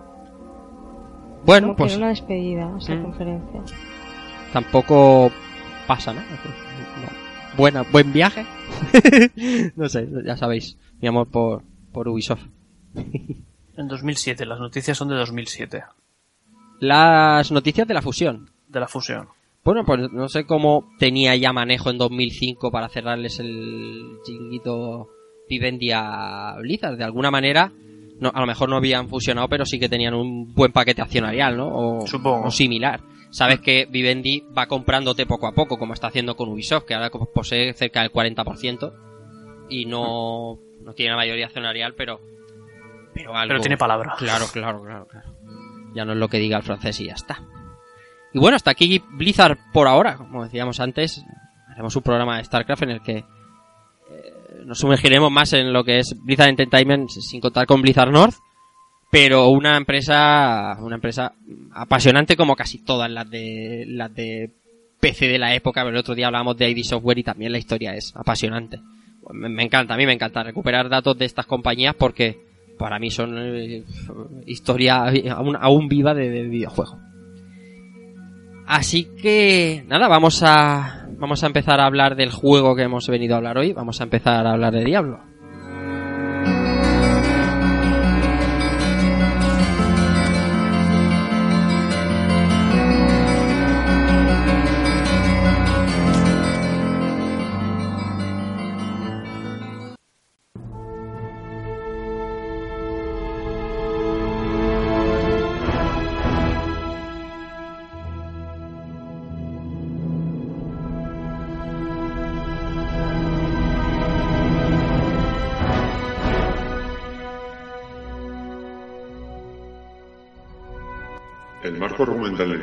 Bueno, 1.44 1.68
como 1.68 1.76
pues 1.76 1.92
que 1.92 1.96
era 1.96 2.04
una 2.04 2.10
despedida 2.10 2.70
esa 2.78 2.94
Mm. 2.94 3.02
conferencia. 3.02 3.60
tampoco 4.52 5.30
pasa 5.86 6.12
nada. 6.14 6.26
No. 6.30 7.33
Buena, 7.56 7.82
buen 7.82 8.12
viaje. 8.12 8.44
no 9.76 9.88
sé, 9.88 10.08
ya 10.24 10.36
sabéis, 10.36 10.76
mi 11.00 11.08
amor 11.08 11.28
por, 11.28 11.62
por 11.92 12.08
Ubisoft. 12.08 12.42
En 13.76 13.88
2007, 13.88 14.46
las 14.46 14.60
noticias 14.60 14.96
son 14.96 15.08
de 15.08 15.16
2007, 15.16 15.82
Las 16.78 17.50
noticias 17.50 17.88
de 17.88 17.94
la 17.94 18.02
fusión. 18.02 18.48
de 18.68 18.78
la 18.78 18.86
fusión. 18.86 19.26
Bueno, 19.64 19.82
pues 19.84 20.12
no 20.12 20.28
sé 20.28 20.46
cómo 20.46 20.88
tenía 21.00 21.34
ya 21.34 21.52
manejo 21.52 21.90
en 21.90 21.98
2005 21.98 22.70
para 22.70 22.88
cerrarles 22.88 23.40
el 23.40 24.18
chinguito 24.24 25.08
Vivendi 25.48 25.90
a 25.92 26.54
Blizzard. 26.60 26.96
De 26.96 27.02
alguna 27.02 27.32
manera, 27.32 27.72
no, 28.24 28.32
a 28.34 28.40
lo 28.40 28.46
mejor 28.46 28.70
no 28.70 28.76
habían 28.76 29.08
fusionado, 29.08 29.48
pero 29.48 29.66
sí 29.66 29.78
que 29.78 29.90
tenían 29.90 30.14
un 30.14 30.54
buen 30.54 30.72
paquete 30.72 31.02
accionarial, 31.02 31.58
¿no? 31.58 31.68
O, 31.68 32.06
Supongo. 32.06 32.46
o 32.46 32.50
similar. 32.50 33.00
Sabes 33.30 33.60
que 33.60 33.86
Vivendi 33.90 34.44
va 34.56 34.66
comprándote 34.66 35.26
poco 35.26 35.46
a 35.46 35.52
poco, 35.52 35.76
como 35.78 35.92
está 35.92 36.06
haciendo 36.06 36.34
con 36.34 36.48
Ubisoft, 36.48 36.86
que 36.86 36.94
ahora 36.94 37.10
posee 37.10 37.74
cerca 37.74 38.00
del 38.00 38.10
40% 38.10 38.92
y 39.68 39.84
no, 39.84 40.58
no 40.80 40.92
tiene 40.94 41.10
la 41.10 41.18
mayoría 41.18 41.46
accionarial, 41.46 41.94
pero, 41.94 42.20
pero 43.12 43.36
algo. 43.36 43.48
Pero 43.48 43.60
tiene 43.60 43.76
palabra. 43.76 44.14
Claro, 44.16 44.46
claro, 44.50 44.82
claro, 44.82 45.06
claro. 45.06 45.28
Ya 45.94 46.06
no 46.06 46.12
es 46.12 46.18
lo 46.18 46.28
que 46.28 46.38
diga 46.38 46.56
el 46.56 46.62
francés 46.62 46.98
y 47.00 47.06
ya 47.06 47.14
está. 47.14 47.42
Y 48.32 48.38
bueno, 48.38 48.56
hasta 48.56 48.70
aquí 48.70 49.02
Blizzard 49.10 49.58
por 49.72 49.86
ahora. 49.86 50.16
Como 50.16 50.44
decíamos 50.44 50.80
antes, 50.80 51.22
haremos 51.68 51.94
un 51.94 52.02
programa 52.02 52.38
de 52.38 52.44
StarCraft 52.44 52.84
en 52.84 52.90
el 52.90 53.02
que 53.02 53.24
nos 54.64 54.78
sumergiremos 54.78 55.30
más 55.30 55.52
en 55.52 55.72
lo 55.72 55.84
que 55.84 55.98
es 55.98 56.14
Blizzard 56.22 56.48
Entertainment 56.48 57.10
sin 57.10 57.40
contar 57.40 57.66
con 57.66 57.82
Blizzard 57.82 58.10
North. 58.10 58.36
Pero 59.10 59.48
una 59.48 59.76
empresa, 59.76 60.76
una 60.80 60.96
empresa 60.96 61.34
apasionante 61.72 62.36
como 62.36 62.56
casi 62.56 62.78
todas 62.78 63.08
las 63.10 63.30
de, 63.30 63.84
las 63.86 64.12
de 64.12 64.50
PC 64.98 65.28
de 65.28 65.38
la 65.38 65.54
época. 65.54 65.82
El 65.82 65.96
otro 65.96 66.14
día 66.14 66.26
hablábamos 66.26 66.56
de 66.56 66.68
ID 66.70 66.82
Software 66.82 67.18
y 67.18 67.22
también 67.22 67.52
la 67.52 67.58
historia 67.58 67.94
es 67.94 68.12
apasionante. 68.16 68.80
Me, 69.30 69.62
encanta, 69.62 69.94
a 69.94 69.96
mí 69.96 70.04
me 70.04 70.12
encanta 70.12 70.42
recuperar 70.42 70.88
datos 70.88 71.16
de 71.16 71.26
estas 71.26 71.46
compañías 71.46 71.94
porque 71.94 72.40
para 72.78 72.98
mí 72.98 73.10
son 73.10 73.36
eh, 73.38 73.84
historia 74.46 75.04
aún, 75.60 75.88
viva 75.88 76.12
de, 76.12 76.30
de 76.30 76.42
videojuego. 76.42 76.98
Así 78.66 79.04
que 79.20 79.84
nada, 79.86 80.08
vamos 80.08 80.42
a 80.42 81.03
vamos 81.18 81.42
a 81.42 81.46
empezar 81.46 81.80
a 81.80 81.86
hablar 81.86 82.16
del 82.16 82.30
juego 82.30 82.74
que 82.76 82.82
hemos 82.82 83.08
venido 83.08 83.34
a 83.34 83.38
hablar 83.38 83.58
hoy. 83.58 83.72
Vamos 83.72 84.00
a 84.00 84.04
empezar 84.04 84.46
a 84.46 84.52
hablar 84.52 84.72
de 84.72 84.84
Diablo. 84.84 85.33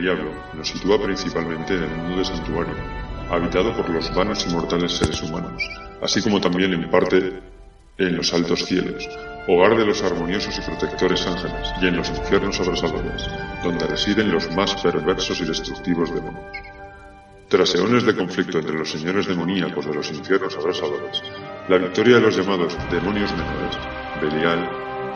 Diablo 0.01 0.33
nos 0.55 0.67
sitúa 0.67 0.99
principalmente 1.01 1.75
en 1.75 1.83
el 1.83 1.95
mundo 1.95 2.17
de 2.17 2.25
Santuario, 2.25 2.73
habitado 3.29 3.71
por 3.77 3.87
los 3.89 4.13
vanos 4.15 4.45
y 4.47 4.49
mortales 4.49 4.93
seres 4.93 5.21
humanos, 5.21 5.61
así 6.01 6.23
como 6.23 6.41
también 6.41 6.73
en 6.73 6.89
parte 6.89 7.39
en 7.99 8.17
los 8.17 8.33
altos 8.33 8.65
cielos, 8.65 9.07
hogar 9.47 9.77
de 9.77 9.85
los 9.85 10.01
armoniosos 10.01 10.57
y 10.57 10.61
protectores 10.61 11.27
ángeles, 11.27 11.71
y 11.79 11.85
en 11.85 11.97
los 11.97 12.09
infiernos 12.09 12.59
abrasadores, 12.59 13.29
donde 13.63 13.85
residen 13.85 14.31
los 14.31 14.49
más 14.55 14.73
perversos 14.81 15.39
y 15.39 15.45
destructivos 15.45 16.11
demonios. 16.13 16.57
Tras 17.47 17.75
eones 17.75 18.03
de 18.03 18.15
conflicto 18.15 18.57
entre 18.57 18.79
los 18.79 18.89
señores 18.89 19.27
demoníacos 19.27 19.85
de 19.85 19.93
los 19.93 20.09
infiernos 20.11 20.57
abrasadores, 20.57 21.21
la 21.69 21.77
victoria 21.77 22.15
de 22.15 22.21
los 22.21 22.35
llamados 22.35 22.75
demonios 22.89 23.31
menores, 23.33 23.77
Belial, 24.19 24.67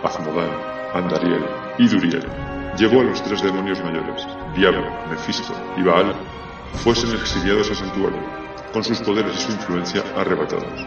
Azmodán, 0.03 0.51
Andariel 0.93 1.43
y 1.79 1.88
Duriel, 1.88 2.54
llevó 2.78 3.01
a 3.01 3.03
los 3.03 3.23
tres 3.23 3.41
demonios 3.41 3.82
mayores, 3.84 4.28
Diablo, 4.55 4.86
Mefisto 5.09 5.53
y 5.78 5.84
Baal, 5.84 6.13
fuesen 6.73 7.11
exiliados 7.13 7.71
a 7.71 7.76
Santuario, 7.76 8.19
con 8.73 8.84
sus 8.84 8.99
poderes 8.99 9.36
y 9.36 9.41
su 9.41 9.51
influencia 9.51 10.03
arrebatados. 10.15 10.86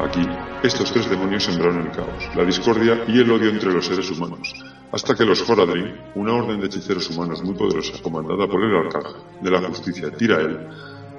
Aquí, 0.00 0.24
estos 0.62 0.92
tres 0.92 1.10
demonios 1.10 1.44
sembraron 1.44 1.86
el 1.86 1.90
caos, 1.90 2.28
la 2.36 2.44
discordia 2.44 3.02
y 3.08 3.20
el 3.20 3.30
odio 3.30 3.50
entre 3.50 3.72
los 3.72 3.86
seres 3.86 4.10
humanos, 4.10 4.54
hasta 4.92 5.14
que 5.14 5.24
los 5.24 5.48
Horadrim, 5.48 5.92
una 6.14 6.34
orden 6.34 6.60
de 6.60 6.66
hechiceros 6.66 7.10
humanos 7.10 7.42
muy 7.42 7.54
poderosa 7.54 8.00
comandada 8.02 8.46
por 8.46 8.62
el 8.62 8.76
arcángel 8.76 9.22
de 9.40 9.50
la 9.50 9.60
justicia 9.62 10.10
Tirael, 10.10 10.68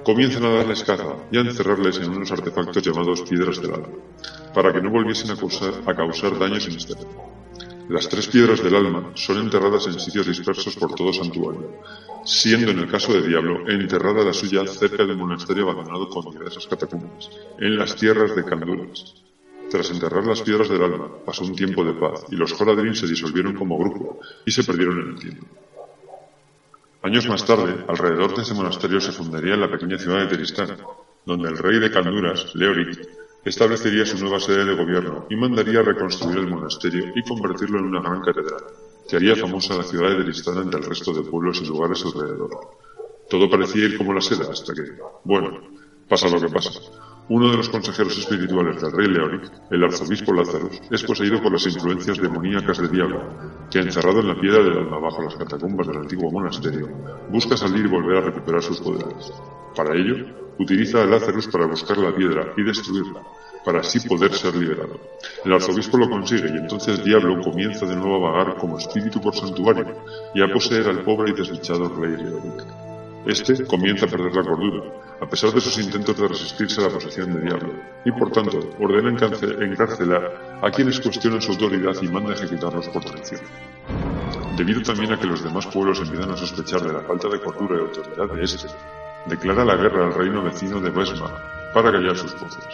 comienzan 0.02 0.44
a 0.44 0.50
darles 0.50 0.82
caza 0.82 1.14
y 1.30 1.36
a 1.36 1.40
encerrarles 1.40 1.98
en 1.98 2.10
unos 2.10 2.32
artefactos 2.32 2.82
llamados 2.82 3.22
piedras 3.22 3.60
del 3.60 3.74
alma, 3.74 3.88
para 4.54 4.72
que 4.72 4.80
no 4.80 4.90
volviesen 4.90 5.30
a 5.30 5.94
causar, 5.94 6.38
daños 6.38 6.66
en 6.66 6.76
este. 6.76 6.94
Las 7.90 8.08
tres 8.08 8.28
piedras 8.28 8.62
del 8.62 8.76
alma 8.76 9.10
son 9.14 9.38
enterradas 9.38 9.84
en 9.88 9.98
sitios 9.98 10.24
dispersos 10.24 10.76
por 10.76 10.94
todo 10.94 11.12
santuario, 11.12 11.82
siendo 12.24 12.70
en 12.70 12.78
el 12.78 12.88
caso 12.88 13.12
de 13.12 13.26
Diablo 13.26 13.68
enterrada 13.68 14.24
la 14.24 14.32
suya 14.32 14.64
cerca 14.64 15.04
de 15.04 15.12
un 15.12 15.18
monasterio 15.18 15.68
abandonado 15.68 16.08
con 16.08 16.30
diversas 16.30 16.68
catacumbas, 16.68 17.28
en 17.58 17.76
las 17.76 17.96
tierras 17.96 18.36
de 18.36 18.44
Canduras. 18.44 19.16
Tras 19.68 19.90
enterrar 19.90 20.24
las 20.24 20.40
piedras 20.40 20.68
del 20.68 20.84
alma, 20.84 21.08
pasó 21.26 21.42
un 21.42 21.56
tiempo 21.56 21.84
de 21.84 21.94
paz 21.94 22.26
y 22.30 22.36
los 22.36 22.52
Horadrim 22.60 22.94
se 22.94 23.08
disolvieron 23.08 23.56
como 23.56 23.76
grupo 23.76 24.20
y 24.46 24.52
se 24.52 24.62
perdieron 24.62 25.00
en 25.00 25.08
el 25.08 25.18
tiempo. 25.18 25.46
Años 27.02 27.28
más 27.28 27.44
tarde, 27.44 27.74
alrededor 27.88 28.36
de 28.36 28.42
ese 28.42 28.54
monasterio 28.54 29.00
se 29.00 29.10
fundaría 29.10 29.56
la 29.56 29.68
pequeña 29.68 29.98
ciudad 29.98 30.20
de 30.20 30.28
Teristán, 30.28 30.76
donde 31.26 31.48
el 31.48 31.58
rey 31.58 31.80
de 31.80 31.90
Canduras, 31.90 32.54
Leoric, 32.54 33.19
establecería 33.44 34.04
su 34.04 34.18
nueva 34.18 34.40
sede 34.40 34.64
de 34.64 34.76
gobierno 34.76 35.26
y 35.30 35.36
mandaría 35.36 35.82
reconstruir 35.82 36.38
el 36.38 36.48
monasterio 36.48 37.12
y 37.14 37.22
convertirlo 37.22 37.78
en 37.78 37.86
una 37.86 38.00
gran 38.00 38.20
catedral, 38.20 38.62
que 39.08 39.16
haría 39.16 39.36
famosa 39.36 39.76
la 39.76 39.82
ciudad 39.82 40.10
de 40.10 40.16
Teristán 40.16 40.58
ante 40.58 40.76
el 40.76 40.84
resto 40.84 41.12
de 41.12 41.22
pueblos 41.22 41.60
y 41.62 41.66
lugares 41.66 42.04
alrededor. 42.04 42.50
Todo 43.28 43.48
parecía 43.48 43.86
ir 43.86 43.96
como 43.96 44.12
la 44.12 44.20
seda 44.20 44.50
hasta 44.50 44.74
que, 44.74 44.82
bueno, 45.24 45.60
pasa 46.08 46.28
lo 46.28 46.40
que 46.40 46.48
pasa. 46.48 46.70
Uno 47.28 47.48
de 47.48 47.58
los 47.58 47.68
consejeros 47.68 48.18
espirituales 48.18 48.82
del 48.82 48.90
rey 48.90 49.06
Leoric, 49.06 49.52
el 49.70 49.84
arzobispo 49.84 50.32
Lazarus, 50.34 50.80
es 50.90 51.04
poseído 51.04 51.40
por 51.40 51.52
las 51.52 51.64
influencias 51.64 52.18
demoníacas 52.18 52.78
del 52.78 52.90
diablo, 52.90 53.22
que 53.70 53.78
encerrado 53.78 54.18
en 54.18 54.26
la 54.26 54.40
piedra 54.40 54.64
del 54.64 54.78
alma 54.78 54.98
bajo 54.98 55.22
las 55.22 55.36
catacumbas 55.36 55.86
del 55.86 55.98
antiguo 55.98 56.28
monasterio, 56.32 56.88
busca 57.30 57.56
salir 57.56 57.86
y 57.86 57.88
volver 57.88 58.16
a 58.16 58.20
recuperar 58.22 58.62
sus 58.62 58.80
poderes. 58.80 59.32
Para 59.76 59.94
ello, 59.94 60.49
utiliza 60.60 61.02
a 61.02 61.06
Lazarus 61.06 61.48
para 61.48 61.66
buscar 61.66 61.96
la 61.98 62.14
piedra 62.14 62.52
y 62.56 62.62
destruirla, 62.62 63.22
para 63.64 63.80
así 63.80 64.06
poder 64.06 64.32
ser 64.34 64.54
liberado. 64.54 65.00
El 65.44 65.52
arzobispo 65.52 65.96
lo 65.96 66.08
consigue 66.08 66.48
y 66.48 66.58
entonces 66.58 67.02
Diablo 67.02 67.40
comienza 67.42 67.86
de 67.86 67.96
nuevo 67.96 68.26
a 68.26 68.30
vagar 68.30 68.56
como 68.56 68.78
espíritu 68.78 69.20
por 69.20 69.34
santuario 69.34 69.86
y 70.34 70.42
a 70.42 70.52
poseer 70.52 70.88
al 70.88 71.02
pobre 71.02 71.30
y 71.30 71.34
desdichado 71.34 71.88
rey 71.88 72.16
Leoric. 72.16 72.64
Este 73.26 73.66
comienza 73.66 74.06
a 74.06 74.08
perder 74.08 74.34
la 74.34 74.42
cordura, 74.42 74.82
a 75.20 75.28
pesar 75.28 75.52
de 75.52 75.60
sus 75.60 75.76
intentos 75.78 76.16
de 76.16 76.28
resistirse 76.28 76.80
a 76.80 76.84
la 76.84 76.90
posesión 76.90 77.34
de 77.34 77.40
Diablo, 77.42 77.74
y 78.04 78.12
por 78.12 78.30
tanto 78.30 78.58
ordena 78.78 79.10
encarcelar 79.10 80.58
a 80.62 80.70
quienes 80.70 81.00
cuestionan 81.00 81.42
su 81.42 81.52
autoridad 81.52 81.94
y 82.00 82.08
manda 82.08 82.32
ejecutarlos 82.32 82.88
por 82.88 83.04
traición. 83.04 83.40
Debido 84.56 84.80
también 84.82 85.12
a 85.12 85.18
que 85.18 85.26
los 85.26 85.44
demás 85.44 85.66
pueblos 85.66 86.00
empiezan 86.00 86.30
a 86.30 86.36
sospechar 86.36 86.80
de 86.80 86.92
la 86.94 87.00
falta 87.00 87.28
de 87.28 87.40
cordura 87.40 87.76
y 87.76 87.80
autoridad 87.80 88.34
de 88.34 88.42
este, 88.42 88.68
declara 89.26 89.64
la 89.64 89.76
guerra 89.76 90.06
al 90.06 90.14
reino 90.14 90.42
vecino 90.42 90.80
de 90.80 90.90
Vesma 90.90 91.30
para 91.74 91.92
callar 91.92 92.16
sus 92.16 92.32
voces. 92.40 92.64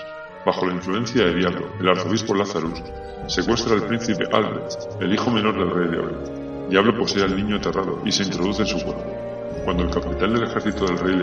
Bajo 0.45 0.67
la 0.67 0.75
influencia 0.75 1.25
de 1.25 1.35
Diablo, 1.35 1.69
el 1.81 1.89
arzobispo 1.89 2.35
Lazarus 2.35 2.83
secuestra 3.27 3.75
al 3.75 3.87
príncipe 3.87 4.25
Albert, 4.33 4.71
el 5.01 5.13
hijo 5.13 5.31
menor 5.31 5.59
del 5.59 5.71
rey 5.71 5.89
de 5.89 5.99
Ori. 5.99 6.15
Diablo 6.71 6.97
posee 6.97 7.25
al 7.25 7.37
niño 7.37 7.57
aterrado 7.57 8.01
y 8.05 8.13
se 8.13 8.23
introduce 8.23 8.63
en 8.63 8.69
su 8.69 8.85
cuerpo. 8.85 9.05
Cuando 9.65 9.85
el 9.85 9.91
capitán 9.91 10.35
del 10.35 10.45
ejército 10.45 10.87
del 10.87 10.99
rey 10.99 11.17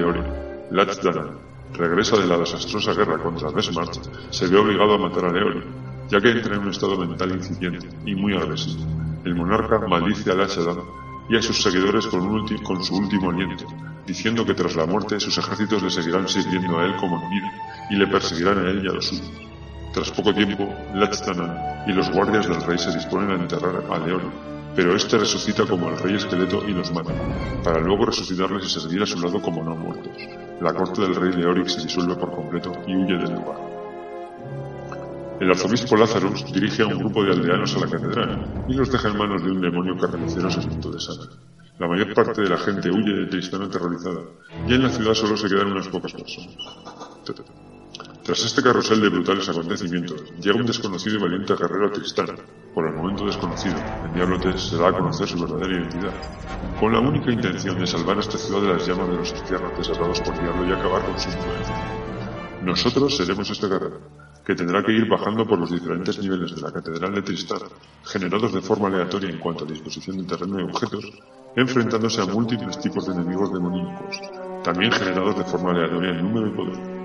Latch 0.71 1.01
Danan, 1.01 1.37
regresa 1.73 2.17
de 2.17 2.27
la 2.27 2.37
desastrosa 2.37 2.93
guerra 2.93 3.17
contra 3.17 3.49
Vesmart, 3.49 3.93
se 4.29 4.47
ve 4.47 4.57
obligado 4.57 4.95
a 4.95 4.97
matar 4.97 5.25
a 5.25 5.31
Leori, 5.31 5.63
ya 6.09 6.19
que 6.19 6.31
entra 6.31 6.55
en 6.55 6.61
un 6.61 6.69
estado 6.69 6.97
mental 6.97 7.31
incipiente 7.31 7.87
y 8.05 8.15
muy 8.15 8.35
agresivo. 8.35 8.83
El 9.23 9.35
monarca 9.35 9.79
maldice 9.87 10.31
a 10.31 10.35
Latchadan 10.35 10.79
y 11.29 11.37
a 11.37 11.41
sus 11.41 11.61
seguidores 11.61 12.07
con, 12.07 12.45
con 12.63 12.83
su 12.83 12.95
último 12.95 13.31
aliento, 13.31 13.65
diciendo 14.05 14.45
que 14.45 14.53
tras 14.53 14.75
la 14.75 14.85
muerte 14.85 15.19
sus 15.19 15.37
ejércitos 15.37 15.81
le 15.81 15.89
seguirán 15.89 16.27
sirviendo 16.27 16.79
a 16.79 16.85
él 16.85 16.95
como 16.97 17.21
en 17.21 17.29
vida 17.29 17.51
y 17.89 17.95
le 17.95 18.07
perseguirán 18.07 18.65
a 18.65 18.69
él 18.69 18.83
y 18.83 18.89
a 18.89 18.93
los 18.93 19.07
suyos. 19.07 19.31
Tras 19.93 20.11
poco 20.11 20.33
tiempo, 20.33 20.67
Latchadan 20.95 21.87
y 21.87 21.93
los 21.93 22.09
guardias 22.11 22.47
del 22.47 22.61
rey 22.63 22.77
se 22.77 22.91
disponen 22.91 23.31
a 23.31 23.35
enterrar 23.35 23.83
a 23.91 23.99
Leori, 23.99 24.25
pero 24.75 24.95
este 24.95 25.17
resucita 25.19 25.65
como 25.65 25.89
el 25.89 25.97
rey 25.99 26.15
esqueleto 26.15 26.67
y 26.67 26.71
los 26.71 26.91
mata, 26.91 27.13
para 27.63 27.79
luego 27.79 28.05
resucitarles 28.05 28.65
y 28.65 28.69
servir 28.69 29.03
a 29.03 29.05
su 29.05 29.21
lado 29.21 29.39
como 29.41 29.63
no 29.63 29.75
muertos. 29.75 30.17
La 30.61 30.73
corte 30.73 31.01
del 31.01 31.15
rey 31.15 31.33
Leoric 31.33 31.67
se 31.67 31.81
disuelve 31.81 32.15
por 32.15 32.31
completo 32.31 32.71
y 32.87 32.95
huye 32.95 33.17
del 33.17 33.35
lugar. 33.35 33.73
El 35.39 35.51
arzobispo 35.51 35.95
Lazarus 35.97 36.51
dirige 36.53 36.83
a 36.83 36.87
un 36.87 36.99
grupo 36.99 37.23
de 37.23 37.33
aldeanos 37.33 37.75
a 37.75 37.79
la 37.79 37.87
catedral 37.87 38.65
y 38.67 38.73
los 38.73 38.91
deja 38.91 39.09
en 39.09 39.17
manos 39.17 39.43
de 39.43 39.51
un 39.51 39.61
demonio 39.61 39.97
carnicero 39.97 40.49
sediento 40.49 40.89
de 40.89 40.99
sangre. 40.99 41.29
La 41.79 41.87
mayor 41.87 42.13
parte 42.13 42.41
de 42.41 42.49
la 42.49 42.57
gente 42.57 42.91
huye 42.91 43.13
de 43.13 43.25
Tristán 43.25 43.63
aterrorizada 43.63 44.21
y 44.67 44.73
en 44.73 44.83
la 44.83 44.89
ciudad 44.89 45.13
solo 45.15 45.35
se 45.35 45.49
quedan 45.49 45.71
unas 45.71 45.87
pocas 45.87 46.13
personas. 46.13 46.55
Tras 48.23 48.45
este 48.45 48.61
carrusel 48.61 49.01
de 49.01 49.09
brutales 49.09 49.49
acontecimientos, 49.49 50.31
llega 50.39 50.57
un 50.57 50.65
desconocido 50.65 51.17
y 51.17 51.21
valiente 51.21 51.55
guerrero 51.55 51.91
Tristán, 51.91 52.27
por 52.73 52.87
el 52.87 52.93
momento 52.93 53.25
desconocido, 53.25 53.75
el 54.05 54.13
Diablo 54.13 54.39
3 54.39 54.61
se 54.61 54.77
da 54.77 54.89
a 54.89 54.93
conocer 54.93 55.27
su 55.27 55.39
verdadera 55.41 55.79
identidad, 55.79 56.13
con 56.79 56.93
la 56.93 56.99
única 56.99 57.31
intención 57.31 57.77
de 57.79 57.87
salvar 57.87 58.17
a 58.17 58.21
esta 58.21 58.37
ciudad 58.37 58.61
de 58.61 58.67
las 58.73 58.87
llamas 58.87 59.09
de 59.09 59.15
los 59.15 59.31
infiernos 59.31 59.77
desatados 59.77 60.21
por 60.21 60.39
Diablo 60.39 60.67
y 60.67 60.71
acabar 60.71 61.03
con 61.03 61.19
su 61.19 61.29
influencia. 61.29 61.75
Nosotros 62.61 63.17
seremos 63.17 63.49
este 63.49 63.67
guerrero, 63.67 63.99
que 64.45 64.55
tendrá 64.55 64.83
que 64.83 64.91
ir 64.91 65.07
bajando 65.07 65.47
por 65.47 65.59
los 65.59 65.71
diferentes 65.71 66.19
niveles 66.19 66.55
de 66.55 66.61
la 66.61 66.71
Catedral 66.71 67.13
de 67.15 67.21
Tristán, 67.21 67.59
generados 68.03 68.53
de 68.53 68.61
forma 68.61 68.87
aleatoria 68.87 69.29
en 69.29 69.39
cuanto 69.39 69.63
a 69.63 69.67
disposición 69.67 70.17
de 70.17 70.25
terreno 70.25 70.59
y 70.59 70.63
objetos, 70.63 71.11
enfrentándose 71.55 72.21
a 72.21 72.25
múltiples 72.25 72.79
tipos 72.79 73.05
de 73.07 73.13
enemigos 73.13 73.53
demoníacos, 73.53 74.19
también 74.63 74.91
generados 74.91 75.37
de 75.37 75.43
forma 75.45 75.71
aleatoria 75.71 76.11
en 76.11 76.23
número 76.23 76.47
y 76.47 76.51
poder 76.51 77.03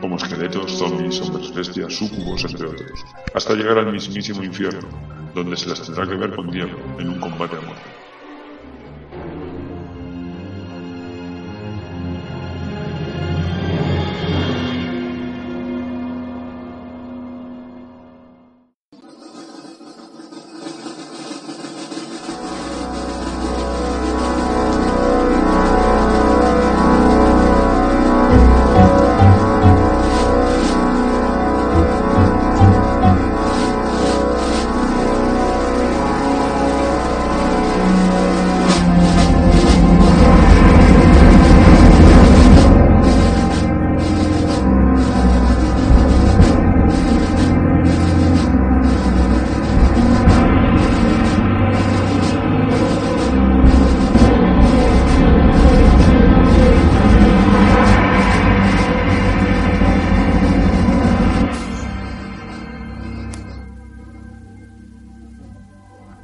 como 0.00 0.16
esqueletos, 0.16 0.78
zombies, 0.78 1.20
hombres 1.20 1.54
bestias, 1.54 1.94
súcubos, 1.94 2.44
entre 2.44 2.68
otros, 2.68 3.04
hasta 3.34 3.54
llegar 3.54 3.78
al 3.78 3.92
mismísimo 3.92 4.42
infierno, 4.42 4.88
donde 5.34 5.56
se 5.56 5.68
las 5.68 5.82
tendrá 5.82 6.06
que 6.06 6.16
ver 6.16 6.34
con 6.34 6.50
Diablo 6.50 6.78
en 6.98 7.08
un 7.10 7.20
combate 7.20 7.56
a 7.56 7.60
muerte. 7.60 7.90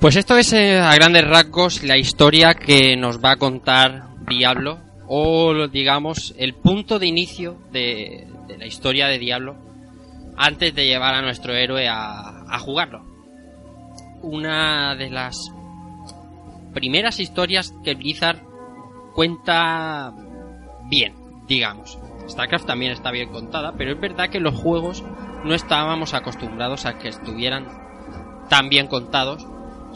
Pues 0.07 0.15
esto 0.15 0.39
es 0.39 0.53
eh, 0.53 0.79
a 0.79 0.95
grandes 0.95 1.27
rasgos 1.27 1.83
la 1.83 1.99
historia 1.99 2.55
que 2.55 2.97
nos 2.97 3.19
va 3.19 3.33
a 3.33 3.37
contar 3.39 4.05
Diablo, 4.29 4.79
o 5.09 5.67
digamos 5.67 6.33
el 6.39 6.55
punto 6.55 7.01
de 7.01 7.09
inicio 7.09 7.59
de, 7.73 8.29
la 8.57 8.67
historia 8.67 9.09
de 9.09 9.19
Diablo 9.19 9.57
antes 10.37 10.73
de 10.77 10.87
llevar 10.87 11.17
a 11.17 11.23
nuestro 11.23 11.55
héroe 11.55 11.89
a 11.89 12.57
jugarlo. 12.61 13.05
Una 14.23 14.95
de 14.95 15.11
las 15.11 15.51
primeras 16.73 17.19
historias 17.19 17.75
que 17.83 17.97
Blizzard 17.97 18.41
cuenta 19.13 20.15
bien, 20.85 21.17
digamos. 21.49 21.99
StarCraft 22.29 22.67
también 22.67 22.93
está 22.93 23.11
bien 23.11 23.31
contada, 23.31 23.75
pero 23.77 23.91
es 23.91 24.01
verdad 24.01 24.31
que 24.31 24.39
los 24.39 24.55
juegos 24.55 25.03
no 25.43 25.53
estábamos 25.53 26.15
acostumbrados 26.15 26.87
a 26.87 26.97
que 26.97 27.09
estuvieran 27.09 27.67
tan 28.49 28.69
bien 28.69 28.87
contados, 28.87 29.45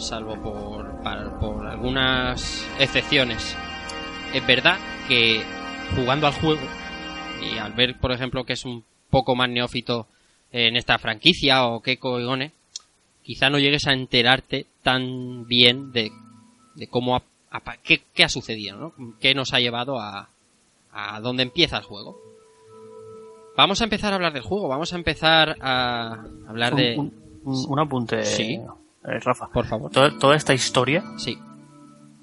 salvo 0.01 0.37
por, 0.37 1.03
para- 1.03 1.39
por 1.39 1.67
algunas 1.67 2.67
excepciones. 2.79 3.57
Es 4.35 4.47
verdad 4.47 4.79
que 5.09 5.43
jugando 5.97 6.27
al 6.27 6.33
juego, 6.35 6.61
y 7.43 7.59
al 7.59 7.73
ver, 7.73 7.99
por 7.99 8.13
ejemplo, 8.13 8.45
que 8.45 8.53
es 8.55 8.65
un 8.65 8.85
poco 9.11 9.35
más 9.35 9.49
neófito 9.49 10.07
en 10.53 10.77
esta 10.77 10.99
franquicia 10.99 11.67
o 11.67 11.81
qué 11.81 11.97
cojones, 11.99 12.53
quizá 13.23 13.51
no 13.51 13.59
llegues 13.59 13.87
a 13.87 13.93
enterarte 13.93 14.67
tan 14.83 15.47
bien 15.47 15.93
de, 15.93 16.11
de 16.75 16.87
cómo 16.87 17.17
ha, 17.17 17.23
ha- 17.51 17.77
qué, 17.83 18.03
qué 18.15 18.25
ha 18.25 18.29
sucedido, 18.29 18.77
¿no? 18.77 18.93
¿Qué 19.21 19.35
nos 19.35 19.53
ha 19.53 19.61
llevado 19.61 19.99
a, 19.99 20.29
a 20.93 21.21
dónde 21.21 21.43
empieza 21.43 21.79
el 21.79 21.85
juego? 21.85 22.19
Vamos 23.57 23.81
a 23.81 23.85
empezar 23.85 24.13
a 24.13 24.17
hablar 24.17 24.33
del 24.33 24.43
juego, 24.43 24.69
vamos 24.69 24.93
a 24.93 24.97
empezar 24.97 25.57
a 25.61 26.25
hablar 26.49 26.75
de... 26.75 26.97
Un, 26.99 27.13
un- 27.45 27.67
un 27.69 27.79
apunte, 27.81 28.25
Sí. 28.25 28.61
Eh, 29.05 29.19
Rafa. 29.25 29.49
Por 29.53 29.67
favor. 29.67 29.91
Toda, 29.91 30.19
toda 30.19 30.37
esta 30.37 30.55
historia 30.55 31.05
Sí, 31.17 31.39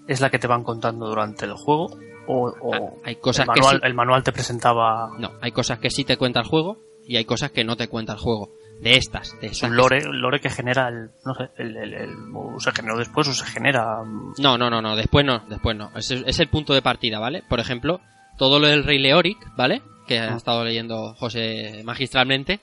es 0.08 0.22
la 0.22 0.30
que 0.30 0.40
te 0.40 0.48
van 0.48 0.64
contando 0.64 1.08
durante 1.08 1.46
el 1.46 1.54
juego 1.54 1.88
o, 2.28 2.50
o 2.62 2.74
Ah, 2.74 2.80
hay 3.06 3.16
cosas 3.18 3.48
el, 3.48 3.54
que 3.54 3.64
sí. 3.64 3.76
el 3.84 3.94
manual 3.94 4.24
te 4.24 4.32
presentaba 4.32 5.10
no, 5.18 5.32
hay 5.42 5.52
cosas 5.52 5.80
que 5.80 5.90
sí 5.90 6.04
te 6.04 6.18
cuenta 6.18 6.40
el 6.42 6.46
juego 6.46 6.78
y 7.08 7.16
hay 7.18 7.26
cosas 7.26 7.52
que 7.52 7.64
no 7.64 7.76
te 7.78 7.88
cuenta 7.88 8.14
el 8.14 8.20
juego. 8.20 8.50
De 8.82 8.96
estas, 8.96 9.32
de 9.42 9.48
es 9.48 9.54
estas. 9.54 9.72
un 9.72 9.76
lore, 9.78 9.98
el 10.00 10.20
lore 10.20 10.40
que 10.40 10.52
genera 10.52 10.90
el, 10.90 11.10
no 11.26 11.34
sé, 11.34 11.50
el, 11.58 11.76
el- 11.78 11.94
el- 11.96 12.16
o 12.36 12.60
se 12.60 12.72
generó 12.74 12.96
después 12.98 13.28
o 13.28 13.34
se 13.34 13.46
genera 13.46 14.04
mm, 14.04 14.34
No, 14.40 14.56
no, 14.58 14.70
no, 14.70 14.82
no, 14.84 14.96
después 14.96 15.26
no, 15.26 15.40
después 15.50 15.76
no. 15.76 15.90
Es, 15.96 16.12
es 16.12 16.40
el 16.40 16.48
punto 16.50 16.74
de 16.76 16.84
partida, 16.84 17.18
¿vale? 17.18 17.44
Por 17.50 17.60
ejemplo, 17.60 18.02
todo 18.38 18.60
lo 18.60 18.68
del 18.68 18.84
Rey 18.84 19.00
Leoric, 19.00 19.38
¿vale? 19.58 19.82
Que 20.06 20.20
ha 20.20 20.34
Ah. 20.34 20.38
estado 20.38 20.64
leyendo 20.64 21.16
José 21.16 21.82
magistralmente, 21.86 22.60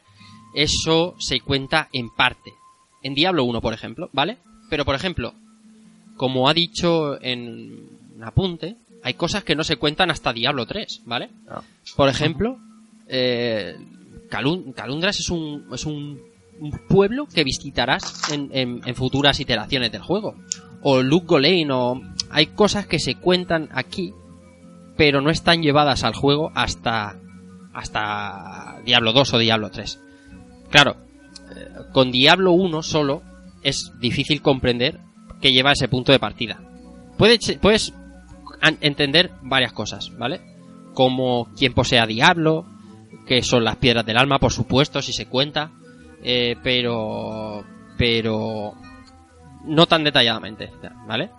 eso 0.54 1.14
se 1.18 1.40
cuenta 1.40 1.88
en 1.92 2.10
parte. 2.10 2.52
En 3.04 3.14
Diablo 3.14 3.44
1, 3.44 3.60
por 3.60 3.72
ejemplo, 3.74 4.10
¿vale? 4.12 4.38
Pero, 4.68 4.84
por 4.84 4.96
ejemplo, 4.96 5.34
como 6.16 6.48
ha 6.48 6.54
dicho 6.54 7.20
en 7.22 7.88
un 8.16 8.24
apunte, 8.24 8.76
hay 9.04 9.14
cosas 9.14 9.44
que 9.44 9.54
no 9.54 9.62
se 9.62 9.76
cuentan 9.76 10.10
hasta 10.10 10.32
Diablo 10.32 10.66
3, 10.66 11.02
¿vale? 11.04 11.30
Ah. 11.48 11.62
Por 11.96 12.08
ejemplo, 12.08 12.58
eh, 13.06 13.76
Calun- 14.30 14.72
Calundras 14.74 15.20
es 15.20 15.28
un, 15.30 15.66
es 15.72 15.84
un, 15.84 16.18
un 16.60 16.70
pueblo 16.88 17.26
que 17.26 17.44
visitarás 17.44 18.32
en, 18.32 18.48
en- 18.52 18.80
en 18.84 18.94
futuras 18.94 19.38
iteraciones 19.38 19.92
del 19.92 20.02
juego. 20.02 20.34
O 20.82 21.02
Luke 21.02 21.26
Golane, 21.26 21.68
o... 21.70 22.00
Hay 22.30 22.46
cosas 22.46 22.86
que 22.86 22.98
se 22.98 23.14
cuentan 23.16 23.68
aquí, 23.72 24.12
pero 24.96 25.20
no 25.20 25.30
están 25.30 25.62
llevadas 25.62 26.02
al 26.04 26.14
juego 26.14 26.50
hasta, 26.54 27.16
hasta 27.74 28.80
Diablo 28.84 29.12
2 29.12 29.34
o 29.34 29.38
Diablo 29.38 29.70
3. 29.70 30.00
Claro, 30.70 30.96
con 31.92 32.10
Diablo 32.10 32.52
1 32.52 32.82
solo 32.82 33.22
es 33.62 33.92
difícil 34.00 34.42
comprender 34.42 35.00
que 35.40 35.52
lleva 35.52 35.72
ese 35.72 35.88
punto 35.88 36.12
de 36.12 36.18
partida. 36.18 36.60
Puedes, 37.16 37.58
puedes 37.60 37.92
entender 38.80 39.30
varias 39.42 39.72
cosas, 39.72 40.10
¿vale? 40.18 40.40
cómo, 40.94 41.48
quién 41.56 41.74
posee 41.74 41.98
a 41.98 42.06
Diablo, 42.06 42.64
que 43.26 43.42
son 43.42 43.64
las 43.64 43.76
piedras 43.76 44.06
del 44.06 44.16
alma, 44.16 44.38
por 44.38 44.52
supuesto, 44.52 45.02
si 45.02 45.12
se 45.12 45.26
cuenta, 45.26 45.72
eh, 46.22 46.56
pero, 46.62 47.64
pero 47.98 48.74
no 49.64 49.86
tan 49.86 50.04
detalladamente, 50.04 50.70
¿vale? 51.06 51.30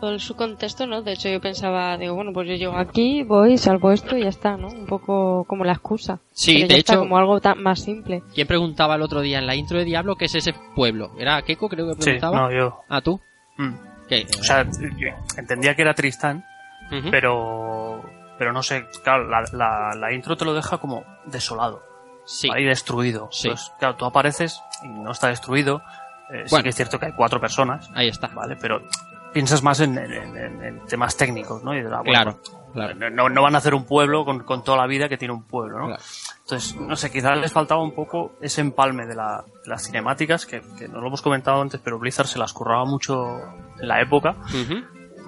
Por 0.00 0.18
su 0.18 0.34
contexto, 0.34 0.86
¿no? 0.86 1.02
De 1.02 1.12
hecho, 1.12 1.28
yo 1.28 1.40
pensaba, 1.40 1.98
digo, 1.98 2.14
bueno, 2.14 2.32
pues 2.32 2.48
yo 2.48 2.54
llego 2.54 2.76
aquí, 2.76 3.22
voy, 3.22 3.58
salvo 3.58 3.92
esto 3.92 4.16
y 4.16 4.22
ya 4.22 4.30
está, 4.30 4.56
¿no? 4.56 4.68
Un 4.68 4.86
poco 4.86 5.44
como 5.44 5.64
la 5.64 5.72
excusa. 5.72 6.20
Sí, 6.32 6.54
Pero 6.54 6.68
de 6.68 6.74
ya 6.74 6.78
está, 6.78 6.92
hecho- 6.94 7.00
como 7.02 7.18
algo 7.18 7.40
tan 7.40 7.62
más 7.62 7.80
simple. 7.80 8.22
¿Quién 8.34 8.46
preguntaba 8.46 8.94
el 8.94 9.02
otro 9.02 9.20
día 9.20 9.38
en 9.38 9.46
la 9.46 9.54
intro 9.54 9.78
de 9.78 9.84
Diablo 9.84 10.16
qué 10.16 10.24
es 10.24 10.34
ese 10.34 10.54
pueblo? 10.74 11.12
¿Era 11.18 11.42
Keiko, 11.42 11.68
creo 11.68 11.86
que 11.88 11.94
Sí, 11.94 12.00
preguntaba? 12.02 12.36
no, 12.38 12.50
yo. 12.52 12.80
¿Ah, 12.88 13.02
tú? 13.02 13.20
Mm. 13.58 13.74
¿Qué? 14.08 14.26
O 14.40 14.42
sea, 14.42 14.66
entendía 15.36 15.74
que 15.76 15.82
era 15.82 15.92
Tristán, 15.94 16.44
pero 17.10 18.02
pero 18.38 18.52
no 18.54 18.62
sé, 18.62 18.86
claro, 19.04 19.28
la, 19.28 19.42
la, 19.52 19.94
la 19.94 20.12
intro 20.14 20.34
te 20.36 20.46
lo 20.46 20.54
deja 20.54 20.78
como 20.78 21.04
desolado 21.26 21.82
Sí. 22.24 22.48
y 22.56 22.64
destruido. 22.64 23.28
Sí. 23.32 23.48
Entonces, 23.48 23.70
claro, 23.78 23.96
tú 23.96 24.06
apareces 24.06 24.62
y 24.82 24.88
no 24.88 25.10
está 25.10 25.28
destruido. 25.28 25.82
Eh, 26.32 26.44
sí 26.46 26.62
que 26.62 26.70
es 26.70 26.74
cierto 26.76 26.98
que 26.98 27.06
hay 27.06 27.12
cuatro 27.12 27.38
personas, 27.40 27.90
Ahí 27.94 28.08
está. 28.08 28.28
¿vale? 28.28 28.56
Pero 28.56 28.80
piensas 29.32 29.62
más 29.62 29.80
en, 29.80 29.96
en- 29.98 30.36
en- 30.36 30.62
en 30.64 30.86
temas 30.86 31.16
técnicos, 31.16 31.62
¿no? 31.64 31.74
Y 31.74 31.78
dirás, 31.82 32.02
bueno, 32.04 32.38
Claro, 32.72 32.94
claro. 32.94 33.10
No, 33.30 33.42
van 33.42 33.54
a 33.54 33.58
hacer 33.58 33.74
un 33.74 33.84
pueblo 33.84 34.24
con, 34.24 34.40
con 34.44 34.62
toda 34.64 34.78
la 34.78 34.86
vida 34.86 35.08
que 35.08 35.16
tiene 35.18 35.34
un 35.34 35.42
pueblo, 35.44 35.78
¿no? 35.78 35.86
Claro. 35.86 36.02
Entonces, 36.42 36.76
no 36.76 36.96
sé, 36.96 37.10
quizás 37.10 37.38
les 37.38 37.52
faltaba 37.52 37.82
un 37.82 37.94
poco 37.94 38.32
ese 38.40 38.60
empalme 38.60 39.06
de, 39.06 39.14
la- 39.14 39.44
de 39.64 39.70
las 39.70 39.84
cinemáticas, 39.86 40.46
que, 40.46 40.60
que 40.78 40.88
no 40.88 41.00
lo 41.00 41.08
hemos 41.08 41.22
comentado 41.22 41.60
antes, 41.62 41.80
pero 41.82 41.98
Blizzard 41.98 42.26
se 42.26 42.38
las 42.38 42.52
curraba 42.52 42.84
mucho 42.84 43.38
en 43.80 43.88
la 43.88 44.00
época. 44.00 44.36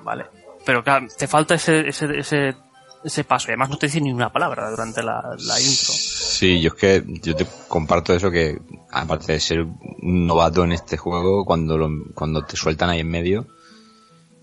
¿vale? 0.05 0.27
Pero 0.65 0.83
claro, 0.85 1.07
te 1.17 1.27
falta 1.29 1.55
ese, 1.55 1.89
ese, 1.89 2.19
ese, 2.19 2.57
ese 3.05 3.25
paso, 3.25 3.49
y 3.49 3.51
además 3.53 3.71
no 3.71 3.77
te 3.79 3.87
dice 3.87 4.01
ni 4.01 4.13
una 4.13 4.31
palabra 4.33 4.71
durante 4.71 5.03
la, 5.03 5.21
la 5.23 5.61
intro. 5.61 5.93
Sí, 5.95 6.61
yo 6.61 6.69
es 6.69 6.75
que 6.75 7.05
yo 7.21 7.35
te 7.37 7.47
comparto 7.69 8.15
eso 8.15 8.31
que 8.31 8.61
aparte 8.91 9.33
de 9.33 9.41
ser 9.41 9.63
un 9.63 10.27
novato 10.27 10.63
en 10.65 10.73
este 10.73 10.97
juego, 10.97 11.45
cuando 11.45 11.77
lo, 11.79 11.89
cuando 12.15 12.45
te 12.45 12.57
sueltan 12.57 12.91
ahí 12.91 13.01
en 13.01 13.11
medio, 13.11 13.47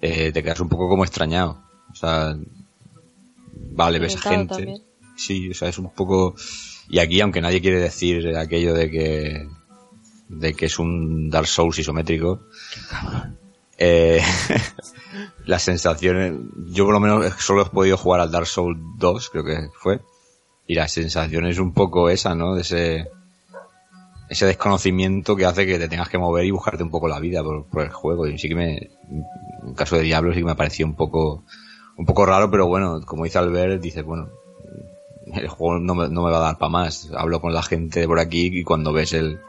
eh, 0.01 0.31
te 0.31 0.43
quedas 0.43 0.59
un 0.59 0.69
poco 0.69 0.87
como 0.87 1.03
extrañado. 1.03 1.61
O 1.91 1.95
sea, 1.95 2.35
vale, 3.71 3.99
ves 3.99 4.13
Limitado 4.13 4.35
gente. 4.35 4.55
también. 4.55 4.83
Sí, 5.15 5.49
o 5.49 5.53
sea, 5.53 5.69
es 5.69 5.77
un 5.77 5.91
poco 5.91 6.35
y 6.89 6.99
aquí 6.99 7.21
aunque 7.21 7.41
nadie 7.41 7.61
quiere 7.61 7.79
decir 7.79 8.35
aquello 8.35 8.73
de 8.73 8.89
que 8.89 9.47
de 10.27 10.53
que 10.53 10.65
es 10.65 10.79
un 10.79 11.29
Dark 11.29 11.47
Souls 11.47 11.77
isométrico, 11.79 12.41
eh, 13.77 14.21
las 15.45 15.63
sensaciones, 15.63 16.33
yo 16.67 16.85
por 16.85 16.93
lo 16.93 16.99
menos 16.99 17.33
solo 17.39 17.63
he 17.63 17.69
podido 17.69 17.97
jugar 17.97 18.21
al 18.21 18.31
Dark 18.31 18.45
Souls 18.45 18.77
2, 18.97 19.29
creo 19.31 19.43
que 19.43 19.69
fue, 19.73 20.01
y 20.67 20.75
la 20.75 20.87
sensación 20.87 21.47
es 21.47 21.57
un 21.57 21.73
poco 21.73 22.09
esa, 22.09 22.35
¿no? 22.35 22.53
De 22.53 22.61
ese, 22.61 23.09
ese 24.29 24.45
desconocimiento 24.45 25.35
que 25.35 25.45
hace 25.45 25.65
que 25.65 25.79
te 25.79 25.87
tengas 25.89 26.07
que 26.09 26.17
mover 26.17 26.45
y 26.45 26.51
buscarte 26.51 26.83
un 26.83 26.91
poco 26.91 27.07
la 27.07 27.19
vida 27.19 27.43
por, 27.43 27.65
por 27.65 27.81
el 27.83 27.89
juego. 27.89 28.27
Y 28.27 28.37
sí 28.37 28.47
que 28.47 28.55
me, 28.55 28.77
en 29.65 29.73
caso 29.75 29.95
de 29.97 30.03
Diablo 30.03 30.31
sí 30.33 30.39
que 30.39 30.45
me 30.45 30.55
pareció 30.55 30.85
un 30.85 30.93
poco, 30.95 31.43
un 31.97 32.05
poco 32.05 32.25
raro, 32.25 32.49
pero 32.51 32.67
bueno, 32.67 33.01
como 33.05 33.23
dice 33.23 33.39
Albert, 33.39 33.81
dices, 33.81 34.03
bueno, 34.05 34.29
el 35.33 35.47
juego 35.47 35.79
no 35.79 35.95
me, 35.95 36.09
no 36.09 36.23
me 36.23 36.31
va 36.31 36.37
a 36.37 36.41
dar 36.41 36.57
para 36.57 36.69
más. 36.69 37.09
Hablo 37.15 37.41
con 37.41 37.53
la 37.53 37.63
gente 37.63 38.05
por 38.07 38.19
aquí 38.19 38.47
y 38.53 38.63
cuando 38.63 38.93
ves 38.93 39.13
el, 39.13 39.39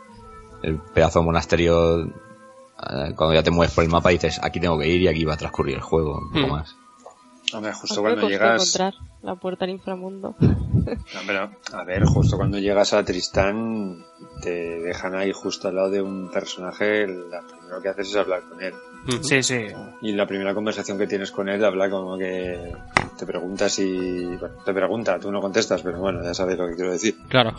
el 0.63 0.79
pedazo 0.79 1.21
de 1.21 1.25
monasterio, 1.27 2.05
eh, 2.05 3.13
cuando 3.17 3.35
ya 3.35 3.43
te 3.43 3.51
mueves 3.51 3.75
por 3.75 3.85
el 3.85 3.91
mapa 3.91 4.11
dices, 4.11 4.41
aquí 4.43 4.61
tengo 4.61 4.79
que 4.79 4.89
ir 4.89 5.03
y 5.03 5.09
aquí 5.09 5.25
va 5.25 5.35
a 5.35 5.39
transcurrir 5.39 5.77
el 5.77 5.83
juego, 5.83 6.19
un 6.19 6.33
poco 6.33 6.47
Mm. 6.47 6.51
más. 6.51 6.75
Hombre, 7.55 7.73
justo 7.73 8.01
cuando 8.01 8.29
llegas. 8.29 8.63
encontrar 8.63 8.95
la 9.23 9.35
puerta 9.37 9.65
al 9.65 9.71
inframundo. 9.71 10.35
No, 10.81 11.21
pero, 11.27 11.51
a 11.73 11.85
ver, 11.85 12.05
justo 12.05 12.37
cuando 12.37 12.59
llegas 12.59 12.95
a 12.95 13.05
Tristán, 13.05 14.03
te 14.41 14.81
dejan 14.81 15.15
ahí 15.15 15.31
justo 15.31 15.69
al 15.69 15.77
lado 15.77 15.91
de 15.91 16.01
un 16.01 16.31
personaje, 16.31 17.07
lo 17.07 17.29
primero 17.47 17.83
que 17.83 17.89
haces 17.91 18.09
es 18.09 18.17
hablar 18.17 18.43
con 18.49 18.61
él. 18.63 18.73
Sí, 19.21 19.43
sí. 19.43 19.67
Y 20.03 20.13
la 20.13 20.27
primera 20.27 20.55
conversación 20.55 20.99
que 20.99 21.07
tienes 21.07 21.31
con 21.33 21.49
él 21.49 21.65
habla 21.65 21.91
como 21.91 22.17
que 22.17 22.73
te 23.19 23.27
pregunta 23.27 23.69
si... 23.69 24.25
Bueno, 24.25 24.57
te 24.65 24.73
pregunta, 24.73 25.19
tú 25.21 25.31
no 25.31 25.41
contestas, 25.41 25.83
pero 25.83 25.99
bueno, 25.99 26.23
ya 26.25 26.35
sabes 26.35 26.59
lo 26.59 26.67
que 26.67 26.75
quiero 26.77 26.93
decir. 26.93 27.17
Claro. 27.29 27.53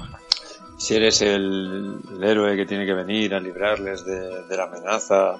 Si 0.77 0.95
eres 0.95 1.21
el, 1.21 1.99
el 2.15 2.23
héroe 2.23 2.55
que 2.57 2.65
tiene 2.65 2.85
que 2.85 2.93
venir 2.93 3.35
a 3.35 3.39
librarles 3.39 4.03
de, 4.03 4.45
de 4.45 4.57
la 4.57 4.63
amenaza, 4.63 5.37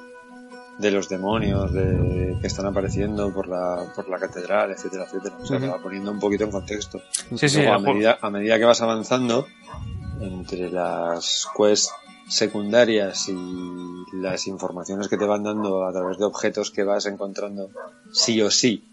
de 0.78 0.92
los 0.92 1.10
demonios 1.10 1.72
de, 1.74 2.38
que 2.42 2.48
están 2.48 2.66
apareciendo 2.66 3.32
por 3.34 3.48
la, 3.48 3.92
por 3.96 4.10
la 4.10 4.18
catedral, 4.18 4.72
etcétera, 4.72 5.06
etcétera. 5.06 5.36
O 5.42 5.46
sea, 5.46 5.58
Ujú. 5.58 5.68
va 5.68 5.78
poniendo 5.82 6.12
un 6.12 6.20
poquito 6.20 6.44
en 6.46 6.52
contexto. 6.52 7.02
Sí, 7.36 7.50
sí, 7.50 7.58
Luego, 7.58 7.74
a, 7.74 7.80
medida, 7.80 8.18
a 8.22 8.30
medida 8.30 8.58
que 8.58 8.66
vas 8.66 8.82
avanzando, 8.82 9.48
entre 10.20 10.70
las 10.70 11.48
quests 11.58 11.92
secundarias 12.28 13.28
y 13.30 13.36
las 14.18 14.48
informaciones 14.48 15.08
que 15.08 15.18
te 15.18 15.26
van 15.26 15.44
dando 15.44 15.86
a 15.86 15.92
través 15.92 16.18
de 16.18 16.26
objetos 16.26 16.72
que 16.72 16.84
vas 16.84 17.06
encontrando 17.06 17.70
sí 18.14 18.42
o 18.42 18.50
sí 18.50 18.84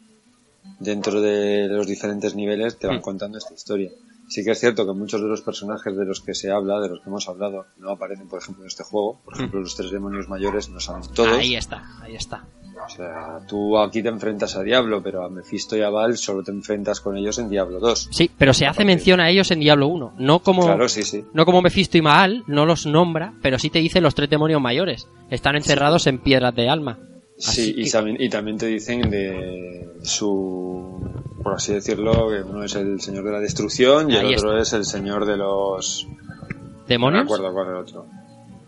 dentro 0.81 1.21
de 1.21 1.69
los 1.69 1.87
diferentes 1.87 2.35
niveles, 2.35 2.79
te 2.79 2.87
van 2.87 2.99
Mm. 2.99 3.03
contando 3.03 3.39
esta 3.39 3.55
historia. 3.55 3.91
Sí 4.29 4.45
que 4.45 4.51
es 4.51 4.61
cierto 4.61 4.87
que 4.87 4.93
muchos 4.93 5.21
de 5.21 5.29
los 5.29 5.41
personajes 5.41 5.97
de 5.97 6.05
los 6.05 6.21
que 6.21 6.35
se 6.35 6.51
habla, 6.51 6.81
de 6.81 6.89
los 6.91 7.01
que 7.01 7.09
hemos 7.09 7.29
hablado, 7.29 7.67
no 7.79 7.91
aparecen, 7.91 8.29
por 8.29 8.41
ejemplo, 8.41 8.63
en 8.63 8.69
este 8.69 8.85
juego. 8.85 9.21
Por 9.25 9.35
ejemplo, 9.35 9.61
los 9.61 9.75
tres 9.75 9.91
demonios 9.91 10.29
mayores 10.29 10.69
no 10.69 10.81
salen 10.81 11.03
todos. 11.15 11.39
Ahí 11.39 11.57
está, 11.57 11.83
ahí 12.03 12.15
está. 12.15 12.45
O 12.85 12.89
sea, 12.89 13.39
tú 13.49 13.77
aquí 13.79 14.03
te 14.03 14.09
enfrentas 14.09 14.55
a 14.57 14.63
Diablo, 14.63 15.03
pero 15.03 15.25
a 15.25 15.29
Mephisto 15.29 15.77
y 15.77 15.83
a 15.83 15.91
Val 15.91 16.17
solo 16.17 16.43
te 16.43 16.53
enfrentas 16.53 17.01
con 17.01 17.17
ellos 17.17 17.39
en 17.39 17.49
Diablo 17.49 17.81
2. 17.81 18.11
Sí, 18.13 18.31
pero 18.39 18.55
se 18.55 18.67
hace 18.67 18.85
mención 18.85 19.21
a 19.21 19.31
ellos 19.31 19.51
en 19.51 19.61
Diablo 19.61 19.89
1, 19.89 20.15
no 20.19 20.39
como 20.41 20.63
Claro, 20.63 20.89
sí, 20.89 21.03
sí. 21.03 21.25
no 21.33 21.45
como 21.45 21.61
Mephisto 21.61 21.99
y 21.99 22.03
Maal, 22.03 22.45
no 22.47 22.67
los 22.67 22.87
nombra, 22.87 23.35
pero 23.43 23.59
sí 23.59 23.69
te 23.71 23.81
dice 23.81 24.01
los 24.01 24.15
tres 24.15 24.31
demonios 24.31 24.61
mayores. 24.61 25.09
Están 25.31 25.57
encerrados 25.57 26.07
en 26.07 26.19
piedras 26.19 26.55
de 26.55 26.69
alma. 26.69 26.99
Sí, 27.39 27.73
y, 27.77 27.89
también, 27.91 28.17
y 28.21 28.29
también 28.29 28.59
te 28.59 28.67
dicen 28.67 29.09
de 29.11 29.91
su, 30.03 31.01
por 31.43 31.55
así 31.55 31.73
decirlo, 31.73 32.29
que 32.31 32.41
uno 32.43 32.65
es 32.65 32.75
el 32.75 33.01
señor 33.01 33.25
de 33.25 33.31
la 33.33 33.41
destrucción 33.41 34.11
y 34.11 34.17
el 34.17 34.35
otro 34.35 34.59
es 34.59 34.73
el 34.73 34.85
señor 34.85 35.25
de 35.25 35.37
los... 35.37 36.07
No 36.09 36.85
¿Demonios? 36.89 37.25
acuerdo 37.25 37.53
cuál 37.53 37.67
era 37.69 37.77
el 37.79 37.83
otro. 37.85 38.07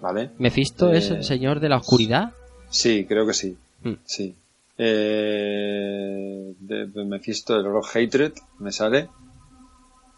¿Vale? 0.00 0.30
¿Mephisto 0.38 0.92
es 0.92 1.10
Eh, 1.10 1.14
el 1.16 1.24
señor 1.24 1.58
de 1.60 1.68
la 1.68 1.78
oscuridad? 1.78 2.32
Sí, 2.68 3.04
creo 3.06 3.26
que 3.26 3.34
sí. 3.34 3.56
Mm. 3.82 3.92
Sí. 4.04 4.34
Eh, 4.78 6.54
de, 6.60 6.86
de 6.86 7.04
Mephisto, 7.04 7.56
el 7.56 7.64
Lord 7.64 7.76
of 7.78 7.96
Hatred, 7.96 8.32
me 8.60 8.70
sale. 8.72 9.08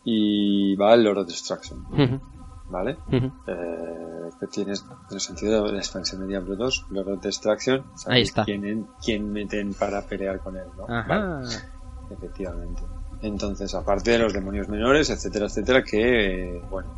Y 0.04 0.74
va 0.76 0.94
el 0.94 1.04
Lord 1.04 1.18
of 1.18 1.26
Destruction. 1.28 1.84
¿Vale? 2.72 2.96
Eh, 3.46 4.30
que 4.40 4.46
tienes, 4.46 4.82
en 5.10 5.14
el 5.14 5.20
sentido 5.20 5.62
de 5.64 5.72
la 5.72 5.78
expansión 5.78 6.22
de 6.22 6.26
Diablo 6.28 6.56
2, 6.56 6.86
Lord 6.90 7.08
of 7.12 7.22
Destruction. 7.22 7.84
Ahí 8.06 8.22
está. 8.22 8.44
Quién, 8.44 8.64
en- 8.64 8.86
quién 9.04 9.30
meten 9.30 9.74
para 9.74 10.00
pelear 10.02 10.40
con 10.40 10.56
él, 10.56 10.64
¿no? 10.76 10.86
Vale. 10.86 11.04
Ajá. 11.12 11.42
Efectivamente. 12.10 12.82
Entonces, 13.20 13.74
aparte 13.74 14.12
de 14.12 14.18
los 14.18 14.32
demonios 14.32 14.68
menores, 14.68 15.10
etcétera, 15.10 15.46
etcétera, 15.46 15.84
que, 15.84 16.56
eh, 16.56 16.62
bueno, 16.70 16.88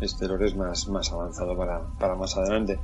este 0.00 0.26
lore 0.26 0.46
es 0.46 0.56
más, 0.56 0.88
más 0.88 1.12
avanzado 1.12 1.56
para, 1.56 1.80
para 1.98 2.14
más 2.16 2.36
adelante. 2.36 2.80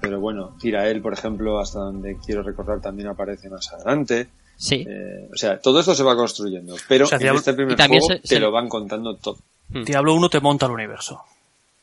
Pero 0.00 0.18
bueno, 0.20 0.54
Tirael, 0.58 1.02
por 1.02 1.12
ejemplo, 1.12 1.58
hasta 1.58 1.80
donde 1.80 2.16
quiero 2.24 2.42
recordar, 2.42 2.80
también 2.80 3.08
aparece 3.08 3.50
más 3.50 3.70
adelante. 3.72 4.28
Sí. 4.56 4.84
Eh, 4.88 5.28
o 5.32 5.36
sea, 5.36 5.58
todo 5.60 5.80
esto 5.80 5.94
se 5.94 6.02
va 6.02 6.14
construyendo, 6.16 6.74
pero 6.88 7.04
O 7.04 7.08
sea, 7.08 7.18
en 7.18 7.34
este 7.34 7.54
primer 7.54 7.72
y 7.72 7.76
también 7.76 8.00
juego 8.02 8.14
se- 8.14 8.20
te 8.20 8.28
se- 8.28 8.40
lo 8.40 8.50
van 8.52 8.68
contando 8.68 9.16
todo. 9.16 9.38
Diablo 9.72 10.14
1 10.14 10.28
te 10.28 10.40
monta 10.40 10.66
el 10.66 10.72
universo. 10.72 11.22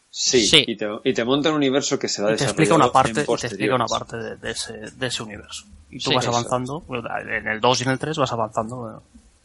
Sí, 0.10 0.46
Sí. 0.48 0.64
Y, 0.68 0.76
te, 0.76 0.88
y 1.04 1.14
te 1.14 1.24
monta 1.26 1.50
un 1.50 1.56
universo 1.56 2.00
que 2.00 2.08
se 2.08 2.22
va 2.22 2.34
Y 2.34 2.38
te 2.38 2.44
explica 2.46 2.74
una 2.76 2.92
parte, 2.92 3.12
y 3.12 3.14
te 3.26 3.48
explica 3.48 3.76
una 3.76 3.86
parte 3.86 4.18
de, 4.18 4.36
de 4.38 4.52
ese, 4.52 4.74
de 4.74 5.08
ese 5.08 5.22
universo. 5.24 5.66
Y 5.90 6.00
tú 6.00 6.10
Sí, 6.10 6.16
vas 6.16 6.26
eso. 6.26 6.36
avanzando, 6.36 6.84
en 7.30 7.48
el 7.48 7.60
2 7.62 7.80
y 7.80 7.84
en 7.84 7.90
el 7.92 8.00
3 8.00 8.18
vas 8.18 8.32
avanzando 8.32 9.04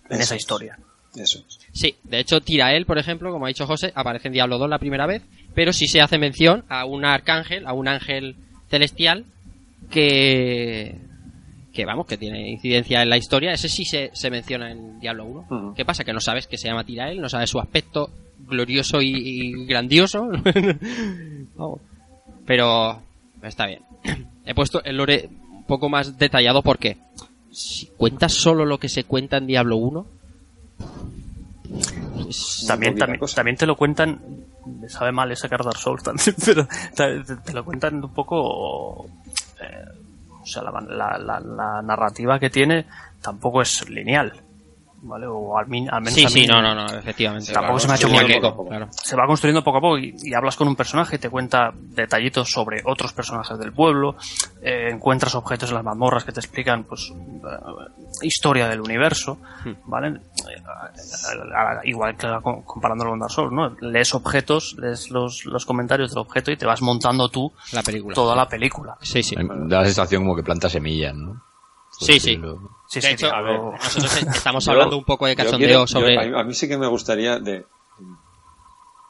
en 0.09 0.13
Eso 0.15 0.23
esa 0.23 0.35
es. 0.35 0.41
historia. 0.41 0.79
Eso 1.15 1.39
es. 1.47 1.59
Sí, 1.73 1.95
de 2.05 2.21
hecho 2.21 2.41
Tirael, 2.41 2.87
por 2.87 2.99
ejemplo, 2.99 3.31
como 3.33 3.45
ha 3.45 3.49
dicho 3.49 3.67
José, 3.67 3.93
aparece 3.95 4.29
en 4.29 4.35
Diablo 4.35 4.57
2 4.59 4.71
la 4.71 4.79
primera 4.79 5.07
vez, 5.07 5.23
pero 5.55 5.73
sí 5.75 5.87
se 5.87 6.01
hace 6.01 6.17
mención 6.19 6.65
a 6.71 6.87
un 6.87 7.05
arcángel, 7.05 7.67
a 7.67 7.75
un 7.75 7.87
ángel 7.87 8.37
celestial 8.71 9.27
que 9.91 10.97
que 11.73 11.85
vamos, 11.87 12.07
que 12.07 12.19
tiene 12.19 12.51
incidencia 12.51 13.03
en 13.03 13.09
la 13.09 13.17
historia, 13.17 13.53
ese 13.53 13.69
sí 13.69 13.85
se, 13.85 14.11
se 14.13 14.31
menciona 14.31 14.71
en 14.71 15.01
Diablo 15.01 15.25
1. 15.25 15.47
Ujú. 15.51 15.75
¿Qué 15.75 15.85
pasa? 15.85 16.05
Que 16.05 16.13
no 16.13 16.21
sabes 16.21 16.47
que 16.47 16.59
se 16.59 16.69
llama 16.69 16.85
Tirael, 16.85 17.21
no 17.21 17.29
sabes 17.29 17.49
su 17.51 17.59
aspecto 17.59 18.11
glorioso 18.47 19.01
y, 19.01 19.11
y 19.15 19.65
grandioso. 19.67 20.29
Vamos. 21.57 21.81
Pero 22.47 23.01
está 23.43 23.67
bien. 23.67 23.81
He 24.45 24.55
puesto 24.55 24.83
el 24.85 24.97
lore 24.97 25.29
un 25.51 25.65
poco 25.65 25.89
más 25.89 26.19
detallado 26.19 26.63
porque 26.63 26.99
si 27.53 27.87
cuentas 27.97 28.33
solo 28.35 28.65
lo 28.65 28.79
que 28.79 28.89
se 28.89 29.05
cuenta 29.05 29.37
en 29.39 29.47
Diablo 29.47 29.77
1, 29.77 30.07
es- 32.29 32.65
También, 32.67 32.97
también, 32.97 33.21
también 33.35 33.57
te 33.57 33.67
lo 33.67 33.77
cuentan, 33.77 34.21
me 34.81 34.89
sabe 34.89 35.13
mal 35.13 35.31
ese 35.33 35.49
Dark 35.49 35.77
Souls 35.77 36.03
también, 36.03 36.35
pero 36.45 36.67
te, 36.95 37.25
te- 37.25 37.37
te 37.37 37.53
lo 37.53 37.65
cuentan 37.65 38.03
un 38.03 38.13
poco, 38.13 39.07
eh, 39.61 39.85
o 40.43 40.47
sea, 40.47 40.63
la, 40.63 40.73
la- 40.81 41.19
la- 41.19 41.41
la 41.41 41.83
narrativa 41.83 42.39
que 42.39 42.51
tiene 42.51 42.87
tampoco 43.21 43.63
es 43.63 43.89
lineal. 43.89 44.33
¿Vale? 45.03 45.27
O 45.27 45.57
al, 45.59 45.67
min- 45.69 45.89
al 45.91 46.01
menos 46.01 46.15
Sí, 46.15 46.25
a 46.25 46.29
sí, 46.29 46.41
mí- 46.41 46.47
no, 46.47 46.63
no, 46.63 46.75
no, 46.75 46.87
efectivamente. 46.87 47.53
Tampoco 47.53 47.79
claro. 47.79 47.81
se 47.81 47.87
me 47.89 47.93
ha 47.93 47.97
hecho 47.97 48.09
muy 48.09 48.41
poco. 48.41 48.69
claro. 48.69 48.89
se 48.91 49.17
va 49.17 49.27
construyendo 49.27 49.63
poco 49.65 49.79
a 49.79 49.81
poco 49.81 49.99
y, 49.99 50.15
y 50.23 50.35
hablas 50.35 50.57
con 50.57 50.69
un 50.69 50.77
personaje, 50.77 51.19
te 51.19 51.29
cuenta 51.31 51.71
detallitos 51.75 52.51
sobre 52.51 52.83
otros 52.85 53.13
personajes 53.13 53.59
del 53.59 53.73
pueblo, 53.73 54.17
eh, 54.63 54.89
encuentras 54.91 55.35
objetos 55.35 55.69
en 55.71 55.75
las 55.77 55.85
mazmorras 55.85 56.25
que 56.25 56.33
te 56.33 56.41
explican 56.41 56.85
pues 56.85 57.11
eh, 57.13 58.03
historia 58.23 58.69
del 58.69 58.81
universo, 58.81 59.39
Hmm. 59.65 59.75
¿vale? 59.87 60.09
Eh, 60.09 60.21
igual 61.85 62.17
que 62.17 62.27
comparándolo 62.65 63.11
con 63.11 63.19
Dark 63.21 63.31
Souls, 63.33 63.53
¿no? 63.53 63.71
Lees 63.81 64.15
objetos, 64.15 64.77
lees 64.79 65.11
los, 65.11 65.45
los 65.47 65.65
comentarios 65.67 66.11
del 66.11 66.19
objeto 66.19 66.51
y 66.51 66.57
te 66.57 66.67
vas 66.67 66.83
montando 66.83 67.29
tú 67.29 67.53
La 67.73 67.83
película. 67.83 68.15
toda 68.15 68.35
la 68.37 68.49
película. 68.49 68.97
Sí, 69.01 69.23
sí. 69.23 69.37
Da 69.37 69.79
la 69.79 69.85
sensación 69.85 70.23
como 70.23 70.37
que 70.37 70.43
planta 70.43 70.69
semillas, 70.69 71.15
¿no? 71.15 71.43
Por 71.99 72.07
Sí, 72.07 72.21
sí. 72.21 72.41
Sí, 72.89 73.01
De 73.01 73.07
sí, 73.07 73.13
hecho, 73.15 73.27
Diablo- 73.27 73.73
nosotros 73.83 74.17
estamos 74.35 74.65
Yo- 74.67 74.73
hablando 74.73 74.97
un 74.99 75.05
poco 75.05 75.27
de 75.27 75.37
cachondeo 75.37 75.59
quiero- 75.59 75.87
sobre... 75.87 76.15
yo- 76.15 76.21
a, 76.21 76.25
mí, 76.25 76.41
a 76.41 76.45
mí 76.45 76.55
sí 76.55 76.69
que 76.69 76.77
me 76.79 76.87
gustaría, 76.87 77.39
de, 77.39 77.65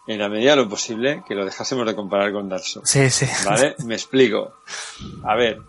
en 0.06 0.18
la 0.18 0.28
medida 0.28 0.50
de 0.50 0.56
lo 0.56 0.68
posible, 0.68 1.22
que 1.26 1.34
lo 1.34 1.44
dejásemos 1.44 1.86
de 1.86 1.94
comparar 1.94 2.32
con 2.32 2.48
Dark 2.48 2.62
Souls. 2.64 2.88
Sí, 2.88 3.08
sí. 3.10 3.26
¿Vale? 3.44 3.74
Me 3.86 3.94
explico. 3.94 4.54
A 5.24 5.34
ver, 5.36 5.60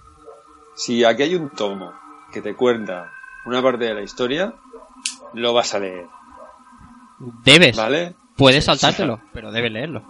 si 0.76 1.04
aquí 1.04 1.24
hay 1.24 1.36
un 1.36 1.50
tomo 1.50 1.94
que 2.32 2.42
te 2.42 2.56
cuenta 2.56 3.12
una 3.46 3.62
parte 3.62 3.86
de 3.86 3.94
la 3.94 4.02
historia, 4.02 4.54
lo 5.34 5.54
vas 5.54 5.74
a 5.76 5.80
leer, 5.80 6.08
Debes. 7.44 7.78
¿vale? 7.78 8.16
Puedes 8.36 8.66
saltártelo, 8.66 9.22
pero 9.34 9.52
debes 9.52 9.72
leerlo. 9.72 10.04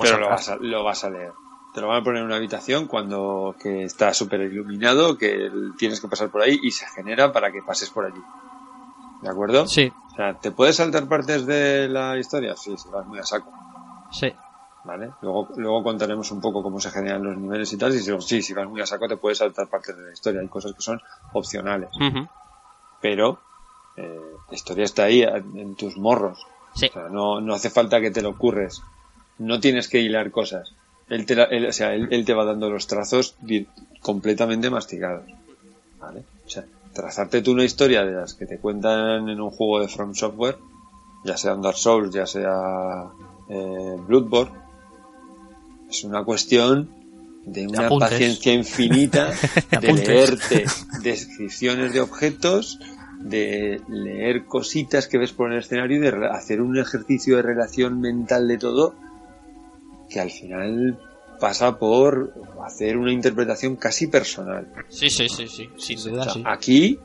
Pero 0.00 0.18
lo 0.18 0.28
vas, 0.28 0.48
a, 0.48 0.56
lo 0.56 0.84
vas 0.84 1.02
a 1.04 1.10
leer. 1.10 1.32
Te 1.76 1.82
lo 1.82 1.88
van 1.88 2.00
a 2.00 2.02
poner 2.04 2.20
en 2.20 2.26
una 2.28 2.36
habitación 2.36 2.86
cuando 2.86 3.54
que 3.62 3.84
está 3.84 4.14
súper 4.14 4.40
iluminado, 4.40 5.18
que 5.18 5.50
tienes 5.76 6.00
que 6.00 6.08
pasar 6.08 6.30
por 6.30 6.40
ahí 6.40 6.58
y 6.62 6.70
se 6.70 6.86
genera 6.86 7.34
para 7.34 7.52
que 7.52 7.60
pases 7.60 7.90
por 7.90 8.06
allí. 8.06 8.22
¿De 9.20 9.28
acuerdo? 9.28 9.66
Sí, 9.66 9.92
O 10.12 10.16
sea, 10.16 10.38
¿te 10.38 10.52
puedes 10.52 10.76
saltar 10.76 11.06
partes 11.06 11.44
de 11.44 11.86
la 11.90 12.16
historia? 12.16 12.56
Sí, 12.56 12.74
si 12.78 12.88
vas 12.88 13.04
muy 13.06 13.18
a 13.18 13.24
saco. 13.24 13.52
sí. 14.10 14.32
¿Vale? 14.84 15.10
Luego, 15.20 15.48
luego 15.56 15.82
contaremos 15.82 16.30
un 16.30 16.40
poco 16.40 16.62
cómo 16.62 16.80
se 16.80 16.90
generan 16.92 17.22
los 17.24 17.36
niveles 17.36 17.70
y 17.72 17.76
tal. 17.76 17.92
Y 17.94 17.98
si, 17.98 18.20
sí, 18.22 18.40
si 18.40 18.54
vas 18.54 18.66
muy 18.68 18.80
a 18.80 18.86
saco 18.86 19.06
te 19.06 19.16
puedes 19.18 19.36
saltar 19.36 19.68
partes 19.68 19.96
de 19.96 20.02
la 20.02 20.12
historia. 20.12 20.40
Hay 20.40 20.48
cosas 20.48 20.72
que 20.74 20.80
son 20.80 21.02
opcionales. 21.34 21.90
Pero 23.02 23.38
eh, 23.96 24.20
la 24.48 24.54
historia 24.54 24.84
está 24.84 25.02
ahí 25.04 25.22
en 25.24 25.58
en 25.58 25.74
tus 25.74 25.98
morros. 25.98 26.46
Sí. 26.74 26.86
O 26.88 26.92
sea, 26.92 27.08
no, 27.10 27.40
no 27.42 27.52
hace 27.52 27.68
falta 27.68 28.00
que 28.00 28.10
te 28.12 28.22
lo 28.22 28.30
ocurres. 28.30 28.80
No 29.38 29.60
tienes 29.60 29.88
que 29.88 29.98
hilar 29.98 30.30
cosas. 30.30 30.74
Él 31.08 31.24
te, 31.26 31.34
la- 31.36 31.44
él- 31.44 31.66
o 31.66 31.72
sea, 31.72 31.94
él, 31.94 32.08
él 32.10 32.24
te 32.24 32.34
va 32.34 32.44
dando 32.44 32.68
los 32.70 32.86
trazos 32.86 33.36
completamente 34.00 34.70
masticados. 34.70 35.24
¿Vale? 36.00 36.24
O 36.44 36.48
sea, 36.48 36.64
trazarte 36.92 37.42
tú 37.42 37.52
una 37.52 37.64
historia 37.64 38.04
de 38.04 38.12
las 38.12 38.34
que 38.34 38.46
te 38.46 38.58
cuentan 38.58 39.28
en 39.28 39.40
un 39.40 39.50
juego 39.50 39.80
de 39.80 39.88
From 39.88 40.14
Software, 40.14 40.56
ya 41.24 41.36
sea 41.36 41.54
Dark 41.56 41.76
Souls, 41.76 42.12
ya 42.14 42.26
sea 42.26 43.04
eh, 43.48 43.96
Bloodborne, 44.06 44.52
es 45.90 46.04
una 46.04 46.24
cuestión 46.24 46.90
de 47.44 47.66
una 47.68 47.86
apuntes. 47.86 48.10
paciencia 48.10 48.52
infinita 48.52 49.32
de 49.80 49.92
leerte 49.92 50.64
descripciones 51.02 51.92
de 51.92 52.00
objetos, 52.00 52.78
de 53.20 53.80
leer 53.88 54.44
cositas 54.46 55.06
que 55.08 55.18
ves 55.18 55.32
por 55.32 55.52
el 55.52 55.58
escenario 55.60 55.96
y 55.96 56.00
de 56.00 56.26
hacer 56.28 56.60
un 56.60 56.76
ejercicio 56.78 57.36
de 57.36 57.42
relación 57.42 58.00
mental 58.00 58.48
de 58.48 58.58
todo 58.58 58.94
que 60.08 60.20
al 60.20 60.30
final 60.30 60.98
pasa 61.40 61.78
por 61.78 62.32
hacer 62.64 62.96
una 62.96 63.12
interpretación 63.12 63.76
casi 63.76 64.06
personal. 64.06 64.66
Sí, 64.88 65.10
sí, 65.10 65.28
sí, 65.28 65.46
sí. 65.48 65.68
Sin 65.76 66.02
duda, 66.12 66.22
O 66.22 66.24
sea, 66.24 66.32
sí. 66.34 66.42
Aquí 66.46 66.98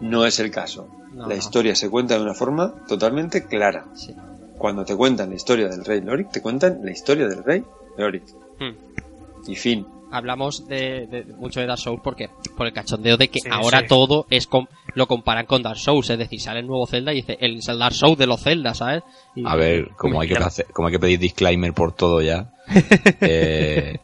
no 0.00 0.26
es 0.26 0.38
el 0.40 0.50
caso. 0.50 0.88
No, 1.12 1.22
la 1.22 1.28
no. 1.28 1.34
historia 1.36 1.74
se 1.74 1.88
cuenta 1.88 2.14
de 2.16 2.22
una 2.22 2.34
forma 2.34 2.74
totalmente 2.86 3.44
clara. 3.46 3.86
Sí. 3.94 4.14
Cuando 4.58 4.84
te 4.84 4.94
cuentan 4.96 5.30
la 5.30 5.36
historia 5.36 5.68
del 5.68 5.84
rey 5.84 6.00
Lorik, 6.00 6.30
te 6.30 6.42
cuentan 6.42 6.80
la 6.82 6.90
historia 6.90 7.26
del 7.28 7.42
rey 7.44 7.64
Lorik. 7.96 8.24
Hmm. 8.58 9.50
Y 9.50 9.56
fin. 9.56 9.86
Hablamos 10.10 10.66
de, 10.68 11.06
de- 11.06 11.24
mucho 11.38 11.60
de 11.60 11.66
Dark 11.66 11.78
Souls 11.80 12.00
porque 12.02 12.28
por 12.56 12.66
el 12.66 12.72
cachondeo 12.72 13.16
de 13.16 13.28
que 13.28 13.40
Sí, 13.40 13.48
ahora 13.50 13.80
sí. 13.80 13.86
todo 13.88 14.26
es 14.30 14.46
com- 14.46 14.66
lo 14.98 15.06
comparan 15.06 15.46
con 15.46 15.62
Dark 15.62 15.78
Souls, 15.78 16.10
es 16.10 16.18
decir, 16.18 16.40
sale 16.40 16.60
el 16.60 16.66
nuevo 16.66 16.86
Zelda 16.86 17.12
y 17.12 17.16
dice 17.16 17.38
el, 17.40 17.60
Dark 17.60 17.94
Souls 17.94 18.18
de 18.18 18.26
los 18.26 18.42
Zelda, 18.42 18.74
¿sabes? 18.74 19.02
Y- 19.34 19.46
A 19.46 19.54
ver, 19.56 19.90
como 19.96 20.20
hay 20.20 20.28
que 20.28 20.36
hacer, 20.36 20.66
como 20.72 20.88
hay 20.88 20.92
que 20.92 20.98
pedir 21.00 21.18
disclaimer 21.18 21.72
por 21.72 21.92
todo 21.94 22.20
ya. 22.20 22.52
eh, 23.22 23.98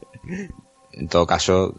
en 0.93 1.09
todo 1.09 1.27
caso, 1.27 1.75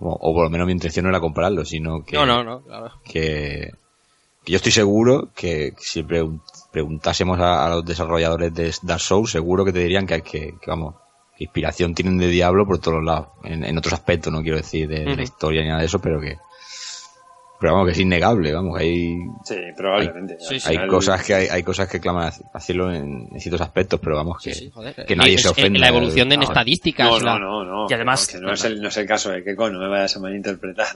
o, 0.00 0.08
o 0.08 0.34
por 0.34 0.44
lo 0.44 0.50
menos 0.50 0.66
mi 0.66 0.72
intención 0.72 1.04
no 1.04 1.10
era 1.10 1.20
compararlo, 1.20 1.64
sino 1.64 2.04
que, 2.04 2.16
No, 2.16 2.26
no, 2.26 2.42
no, 2.42 2.60
claro. 2.62 2.90
que, 3.04 3.70
que 4.44 4.52
yo 4.52 4.56
estoy 4.56 4.72
seguro 4.72 5.28
que 5.34 5.74
si 5.78 6.02
pregun- 6.02 6.42
preguntásemos 6.72 7.38
a, 7.38 7.64
a 7.64 7.68
los 7.70 7.84
desarrolladores 7.84 8.52
de 8.52 8.74
Dark 8.82 9.00
Souls, 9.00 9.30
seguro 9.30 9.64
que 9.64 9.72
te 9.72 9.78
dirían 9.78 10.06
que, 10.06 10.22
que, 10.22 10.54
que, 10.60 10.66
vamos, 10.70 10.96
inspiración 11.38 11.94
tienen 11.94 12.18
de 12.18 12.26
Diablo 12.28 12.66
por 12.66 12.78
todos 12.80 13.02
lados, 13.04 13.28
en, 13.44 13.64
en 13.64 13.78
otros 13.78 13.94
aspectos, 13.94 14.32
no 14.32 14.42
quiero 14.42 14.56
decir 14.56 14.88
de, 14.88 15.04
la 15.16 15.22
historia 15.22 15.62
ni 15.62 15.68
nada 15.68 15.80
de 15.80 15.86
eso, 15.86 16.00
pero 16.00 16.20
que, 16.20 16.36
pero 17.62 17.72
vamos, 17.74 17.86
que 17.86 17.92
es 17.92 17.98
innegable, 18.00 18.52
vamos, 18.52 18.78
hay, 18.78 19.14
Sí, 19.44 19.56
probablemente. 19.74 20.36
Sí, 20.40 20.56
Al 20.56 20.60
sí. 20.60 20.76
hay 20.76 20.86
cosas 20.88 21.22
que 21.24 21.34
hay, 21.34 21.46
hay 21.46 21.62
cosas 21.62 21.88
que 21.88 21.98
claman 22.00 22.26
hacia- 22.26 22.44
hacerlo 22.52 22.92
en, 22.92 23.28
en 23.32 23.40
ciertos 23.40 23.60
aspectos, 23.62 23.98
pero 24.02 24.16
vamos 24.16 24.36
que, 24.42 24.52
Sí, 24.52 24.64
sí, 24.66 24.70
joder. 24.70 24.94
que 25.06 25.16
nadie 25.16 25.34
Es- 25.36 25.42
se 25.42 25.48
es 25.48 25.52
ofenda. 25.52 25.78
La 25.80 25.88
evolución 25.88 26.30
en 26.32 26.40
Ahora. 26.40 26.52
estadísticas. 26.52 27.08
No, 27.08 27.18
la- 27.20 27.38
no, 27.38 27.64
no, 27.64 27.64
no. 27.64 27.86
Y 27.88 27.94
además- 27.94 28.26
que 28.26 28.34
no, 28.34 28.40
que 28.40 28.46
no 28.48 28.52
es 28.52 28.64
el, 28.64 28.82
no 28.82 28.88
es 28.88 28.96
el 28.98 29.06
caso 29.06 29.30
de 29.30 29.42
que 29.42 29.54
no 29.54 29.70
me 29.78 29.88
vayas 29.88 30.14
a 30.16 30.20
malinterpretar. 30.20 30.88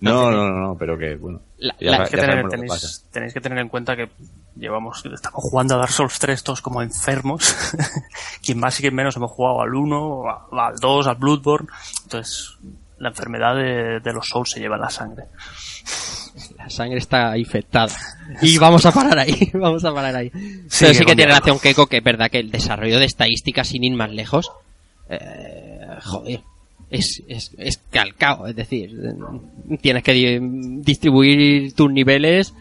No, 0.00 0.30
no, 0.30 0.48
no, 0.50 0.60
no, 0.60 0.76
pero 0.78 0.98
que 0.98 1.14
bueno. 1.16 1.40
La- 1.58 1.74
ya 1.80 1.90
la- 1.90 1.96
Hay 2.04 2.10
que 2.10 2.16
tener- 2.16 2.42
pasa. 2.42 2.48
tenéis, 2.56 3.06
tenéis 3.10 3.34
que 3.34 3.40
tener 3.40 3.58
en 3.58 3.68
cuenta 3.68 3.96
que 3.96 4.08
llevamos, 4.56 5.02
estamos 5.06 5.40
jugando 5.42 5.74
a 5.74 5.78
Dark 5.78 5.90
Souls 5.92 6.18
3 6.18 6.42
todos 6.42 6.60
como 6.60 6.82
enfermos. 6.82 7.42
quien 8.44 8.58
más 8.58 8.78
y 8.78 8.82
quien 8.82 8.94
menos 8.94 9.16
hemos 9.16 9.30
jugado 9.30 9.62
al 9.62 9.74
1, 9.74 10.24
a- 10.28 10.68
al 10.68 10.76
2, 10.78 11.06
al 11.06 11.16
Bloodborne. 11.16 11.68
Entonces, 12.02 12.56
la 12.98 13.08
enfermedad 13.10 13.54
de, 13.56 14.00
de 14.00 14.12
los 14.12 14.26
Souls 14.28 14.50
se 14.50 14.60
lleva 14.60 14.76
en 14.76 14.82
la 14.82 14.90
sangre. 14.90 15.24
La 16.58 16.68
sangre 16.70 16.98
está 16.98 17.36
infectada. 17.38 17.94
Y 18.42 18.58
vamos 18.58 18.84
a 18.86 18.92
parar 18.92 19.18
ahí, 19.18 19.50
vamos 19.54 19.84
a 19.84 19.92
parar 19.94 20.16
ahí. 20.16 20.30
Pero 20.30 20.94
sí 20.94 21.04
que 21.04 21.14
tiene 21.14 21.26
relación 21.26 21.58
Keiko, 21.58 21.86
que 21.86 21.98
es 21.98 22.04
verdad 22.04 22.30
que 22.30 22.38
el 22.38 22.50
desarrollo 22.50 22.98
de 22.98 23.04
estadísticas 23.04 23.68
sin 23.68 23.84
ir 23.84 23.94
más 23.94 24.10
lejos, 24.10 24.50
eh, 25.10 25.80
joder, 26.02 26.40
es, 26.90 27.22
es, 27.28 27.52
es 27.58 27.80
calcao, 27.90 28.46
es 28.46 28.56
decir, 28.56 28.90
tienes 29.80 30.02
que 30.02 30.12
di- 30.12 30.38
distribuir 30.82 31.72
tus 31.74 31.90
niveles 31.92 32.54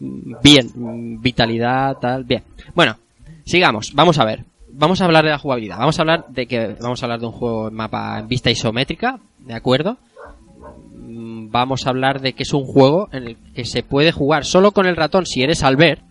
mm, 0.00 0.34
bien, 0.42 0.70
mm, 0.74 1.20
vitalidad, 1.22 1.96
tal, 1.98 2.24
bien. 2.24 2.42
Bueno, 2.74 2.96
sigamos, 3.44 3.92
vamos 3.94 4.18
a 4.18 4.24
ver. 4.24 4.44
Vamos 4.76 5.00
a 5.00 5.04
hablar 5.04 5.24
de 5.24 5.30
la 5.30 5.38
jugabilidad. 5.38 5.78
Vamos 5.78 5.98
a 5.98 6.02
hablar 6.02 6.26
de 6.30 6.46
que 6.46 6.76
vamos 6.80 7.00
a 7.00 7.06
hablar 7.06 7.20
de 7.20 7.26
un 7.26 7.32
juego 7.32 7.68
en 7.68 7.74
mapa 7.74 8.18
en 8.18 8.26
vista 8.26 8.50
isométrica, 8.50 9.20
¿de 9.38 9.54
acuerdo? 9.54 9.98
Mm, 11.14 11.50
Vamos 11.50 11.86
a 11.86 11.90
hablar 11.90 12.20
de 12.20 12.32
que 12.32 12.42
es 12.42 12.52
un 12.52 12.64
juego 12.64 13.08
en 13.12 13.28
el 13.28 13.36
que 13.54 13.64
se 13.64 13.82
puede 13.82 14.12
jugar 14.12 14.44
solo 14.44 14.72
con 14.72 14.86
el 14.86 14.96
ratón 14.96 15.26
si 15.26 15.42
eres 15.42 15.62
Albert 15.62 16.02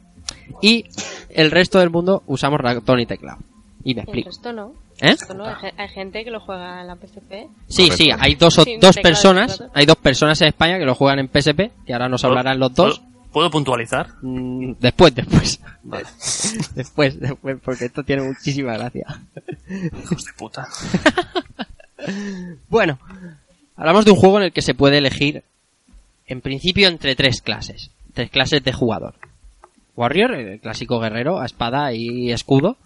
y 0.61 0.85
el 1.29 1.51
resto 1.51 1.79
del 1.79 1.89
mundo 1.89 2.23
usamos 2.27 2.59
ratón 2.59 2.99
y 2.99 3.05
teclado. 3.05 3.39
Y 3.83 3.95
me 3.95 4.01
El 4.01 4.07
explico. 4.07 4.29
resto 4.29 4.53
no. 4.53 4.73
¿Eh? 5.01 5.09
Esto 5.09 5.33
no, 5.33 5.45
hay, 5.45 5.55
ge- 5.55 5.73
hay 5.77 5.87
gente 5.89 6.23
que 6.23 6.31
lo 6.31 6.39
juega 6.39 6.81
en 6.81 6.87
la 6.87 6.95
PSP. 6.95 7.47
Sí, 7.67 7.89
Correcto. 7.89 7.95
sí, 7.97 8.11
hay 8.17 8.35
dos, 8.35 8.57
o- 8.59 8.65
dos 8.79 8.95
personas, 8.97 9.63
hay 9.73 9.85
dos 9.85 9.97
personas 9.97 10.39
en 10.41 10.47
España 10.49 10.77
que 10.77 10.85
lo 10.85 10.95
juegan 10.95 11.19
en 11.19 11.27
PSP, 11.27 11.71
que 11.85 11.93
ahora 11.93 12.07
nos 12.07 12.23
hablarán 12.23 12.59
los 12.59 12.73
dos. 12.73 13.01
¿Puedo, 13.33 13.49
puntualizar? 13.49 14.09
Mm, 14.21 14.73
Después, 14.79 15.15
después. 15.15 15.59
después, 16.75 17.19
después, 17.19 17.57
porque 17.65 17.85
esto 17.85 18.03
tiene 18.03 18.21
muchísima 18.21 18.73
gracia. 18.77 19.05
Hijos 20.03 20.23
de 20.25 20.33
puta. 20.37 20.67
Bueno, 22.69 22.99
hablamos 23.75 24.05
de 24.05 24.11
un 24.11 24.17
juego 24.17 24.37
en 24.37 24.45
el 24.45 24.51
que 24.51 24.61
se 24.61 24.73
puede 24.73 24.97
elegir, 24.97 25.43
en 26.27 26.41
principio, 26.41 26.87
entre 26.87 27.15
tres 27.15 27.41
clases. 27.41 27.91
Tres 28.13 28.29
clases 28.29 28.63
de 28.63 28.73
jugador. 28.73 29.15
Warrior, 29.95 30.33
el 30.33 30.59
clásico 30.59 30.99
guerrero, 30.99 31.39
a 31.39 31.45
espada 31.45 31.93
y 31.93 32.31
escudo. 32.31 32.77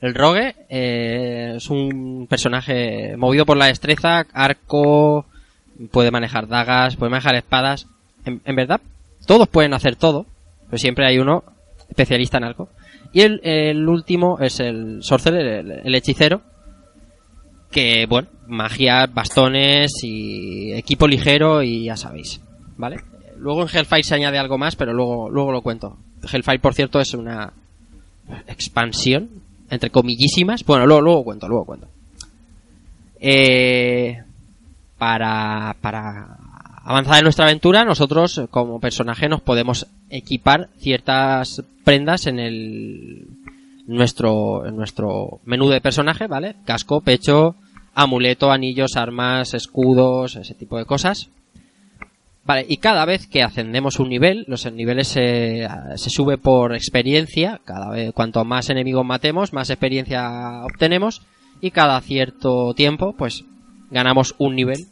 El 0.00 0.14
Rogue 0.14 0.54
eh, 0.68 1.54
es 1.56 1.70
un 1.70 2.26
personaje 2.28 3.16
movido 3.16 3.46
por 3.46 3.56
la 3.56 3.66
destreza, 3.66 4.26
arco, 4.32 5.26
puede 5.90 6.10
manejar 6.10 6.48
dagas, 6.48 6.96
puede 6.96 7.10
manejar 7.10 7.34
espadas. 7.34 7.86
En, 8.24 8.40
en 8.44 8.56
verdad, 8.56 8.80
todos 9.26 9.48
pueden 9.48 9.74
hacer 9.74 9.96
todo, 9.96 10.26
pero 10.66 10.78
siempre 10.78 11.06
hay 11.06 11.18
uno 11.18 11.44
especialista 11.88 12.38
en 12.38 12.44
arco. 12.44 12.68
Y 13.12 13.22
el, 13.22 13.88
último 13.88 14.38
es 14.40 14.60
el 14.60 15.02
Sorcerer, 15.02 15.82
el 15.84 15.94
hechicero, 15.94 16.42
que, 17.76 18.06
bueno, 18.06 18.28
magia, 18.46 19.04
bastones 19.06 19.92
y 20.02 20.72
equipo 20.72 21.06
ligero 21.06 21.62
y 21.62 21.84
ya 21.84 21.96
sabéis, 21.98 22.40
¿vale? 22.78 22.96
Luego 23.36 23.60
en 23.60 23.68
Hellfire 23.68 24.02
se 24.02 24.14
añade 24.14 24.38
algo 24.38 24.56
más, 24.56 24.76
pero 24.76 24.94
luego, 24.94 25.28
luego 25.28 25.52
lo 25.52 25.60
cuento. 25.60 25.98
Hellfire, 26.22 26.58
por 26.58 26.72
cierto, 26.72 27.00
es 27.00 27.12
una 27.12 27.52
expansión, 28.48 29.28
entre 29.68 29.90
comillísimas. 29.90 30.64
Bueno, 30.64 30.86
luego, 30.86 31.02
luego 31.02 31.24
cuento, 31.24 31.48
luego 31.48 31.66
cuento. 31.66 31.88
Eh, 33.20 34.22
para, 34.96 35.76
para 35.82 36.38
avanzada 36.82 37.18
en 37.18 37.24
nuestra 37.24 37.44
aventura, 37.44 37.84
nosotros 37.84 38.40
como 38.50 38.80
personaje 38.80 39.28
nos 39.28 39.42
podemos 39.42 39.86
equipar 40.08 40.70
ciertas 40.78 41.62
prendas 41.84 42.26
en 42.26 42.38
el 42.38 43.26
nuestro 43.86 44.66
en 44.66 44.76
nuestro 44.76 45.40
menú 45.44 45.68
de 45.68 45.82
personaje, 45.82 46.26
¿vale? 46.26 46.56
Casco, 46.64 47.02
pecho, 47.02 47.54
amuleto, 47.96 48.52
anillos, 48.52 48.96
armas, 48.96 49.54
escudos, 49.54 50.36
ese 50.36 50.54
tipo 50.54 50.78
de 50.78 50.84
cosas. 50.84 51.30
Vale, 52.44 52.64
y 52.68 52.76
cada 52.76 53.04
vez 53.06 53.26
que 53.26 53.42
ascendemos 53.42 53.98
un 53.98 54.10
nivel, 54.10 54.44
los 54.46 54.70
niveles 54.70 55.08
se, 55.08 55.66
se 55.96 56.10
sube 56.10 56.38
por 56.38 56.74
experiencia, 56.74 57.60
cada 57.64 57.90
vez 57.90 58.12
cuanto 58.12 58.44
más 58.44 58.70
enemigos 58.70 59.04
matemos, 59.04 59.52
más 59.52 59.70
experiencia 59.70 60.62
obtenemos 60.64 61.22
y 61.60 61.72
cada 61.72 62.00
cierto 62.02 62.72
tiempo 62.74 63.14
pues 63.14 63.44
ganamos 63.90 64.36
un 64.38 64.54
nivel 64.54 64.86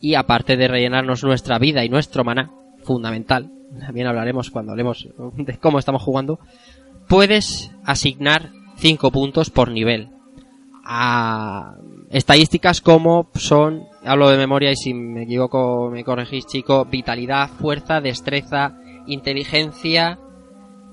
y 0.00 0.16
aparte 0.16 0.58
de 0.58 0.68
rellenarnos 0.68 1.24
nuestra 1.24 1.58
vida 1.58 1.82
y 1.84 1.88
nuestro 1.88 2.24
maná, 2.24 2.50
fundamental, 2.82 3.50
también 3.80 4.08
hablaremos 4.08 4.50
cuando 4.50 4.72
hablemos 4.72 5.08
de 5.36 5.56
cómo 5.58 5.78
estamos 5.78 6.02
jugando, 6.02 6.40
puedes 7.08 7.70
asignar 7.84 8.50
5 8.76 9.10
puntos 9.12 9.48
por 9.48 9.70
nivel 9.70 10.10
a 10.84 11.76
estadísticas 12.16 12.80
como 12.80 13.28
son, 13.34 13.84
hablo 14.02 14.30
de 14.30 14.38
memoria 14.38 14.70
y 14.70 14.76
si 14.76 14.94
me 14.94 15.24
equivoco 15.24 15.90
me 15.90 16.02
corregís 16.02 16.46
chico, 16.46 16.86
vitalidad, 16.86 17.50
fuerza, 17.50 18.00
destreza, 18.00 18.78
inteligencia 19.06 20.18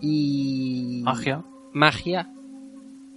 y... 0.02 1.02
Magia. 1.04 1.44
Magia. 1.72 2.30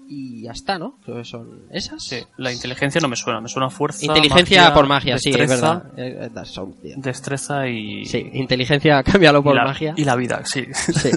Y 0.08 0.42
ya 0.44 0.52
está, 0.52 0.78
¿no? 0.78 1.00
Creo 1.04 1.16
que 1.16 1.24
son 1.24 1.64
esas. 1.68 2.04
Sí, 2.04 2.18
la 2.36 2.52
inteligencia 2.52 3.00
no 3.00 3.08
me 3.08 3.16
suena, 3.16 3.40
me 3.40 3.48
suena 3.48 3.70
fuerza. 3.70 4.06
Inteligencia 4.06 4.60
magia, 4.60 4.74
por 4.74 4.86
magia, 4.86 5.18
sí, 5.18 5.30
es 5.30 5.50
verdad. 5.50 5.92
Eh, 5.96 6.30
eh, 6.32 6.94
Destreza 6.98 7.66
y. 7.66 8.04
Sí, 8.04 8.30
inteligencia, 8.34 9.02
cámbialo 9.04 9.42
por 9.42 9.54
y 9.54 9.56
la, 9.56 9.64
magia. 9.64 9.94
Y 9.96 10.04
la 10.04 10.14
vida, 10.14 10.42
sí. 10.44 10.64
Sí. 10.72 11.10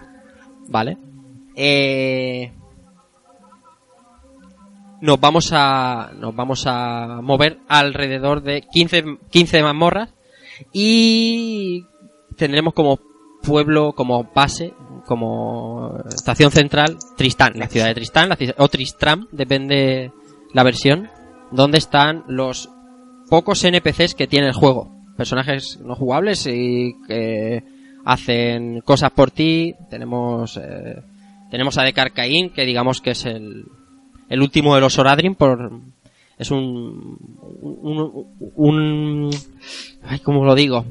Vale. 0.68 0.98
Eh... 1.56 2.52
Nos 5.00 5.20
vamos 5.20 5.50
a 5.52 6.10
nos 6.18 6.34
vamos 6.34 6.64
a 6.66 7.20
mover 7.22 7.58
alrededor 7.68 8.42
de 8.42 8.62
15 8.62 9.04
15 9.30 9.62
mazmorras 9.62 10.10
y 10.72 11.84
tendremos 12.36 12.74
como 12.74 12.98
pueblo 13.42 13.92
como 13.92 14.24
base 14.34 14.74
como 15.06 16.02
estación 16.08 16.50
central 16.50 16.98
Tristán, 17.16 17.54
la 17.56 17.68
ciudad 17.68 17.86
de 17.86 17.94
Tristán, 17.94 18.28
la 18.28 18.36
o 18.58 18.68
Tristram, 18.68 19.26
depende 19.32 20.12
la 20.52 20.62
versión, 20.64 21.08
donde 21.50 21.78
están 21.78 22.24
los 22.28 22.68
pocos 23.30 23.64
NPCs 23.64 24.14
que 24.14 24.26
tiene 24.26 24.48
el 24.48 24.52
juego, 24.52 24.92
personajes 25.16 25.78
no 25.80 25.94
jugables 25.94 26.46
y 26.46 26.94
que 27.06 27.64
hacen 28.04 28.80
cosas 28.82 29.10
por 29.12 29.30
ti. 29.30 29.74
Tenemos 29.90 30.58
eh, 30.58 31.02
tenemos 31.50 31.78
a 31.78 31.82
Decarcaín, 31.82 32.50
que 32.50 32.66
digamos 32.66 33.00
que 33.00 33.10
es 33.10 33.24
el, 33.24 33.64
el 34.28 34.42
último 34.42 34.74
de 34.74 34.80
los 34.80 34.98
Oradrim 34.98 35.34
por 35.34 35.72
es 36.38 36.50
un 36.50 37.18
un, 37.60 38.26
un 38.54 39.30
ay, 40.04 40.20
¿cómo 40.20 40.44
lo 40.44 40.54
digo? 40.54 40.84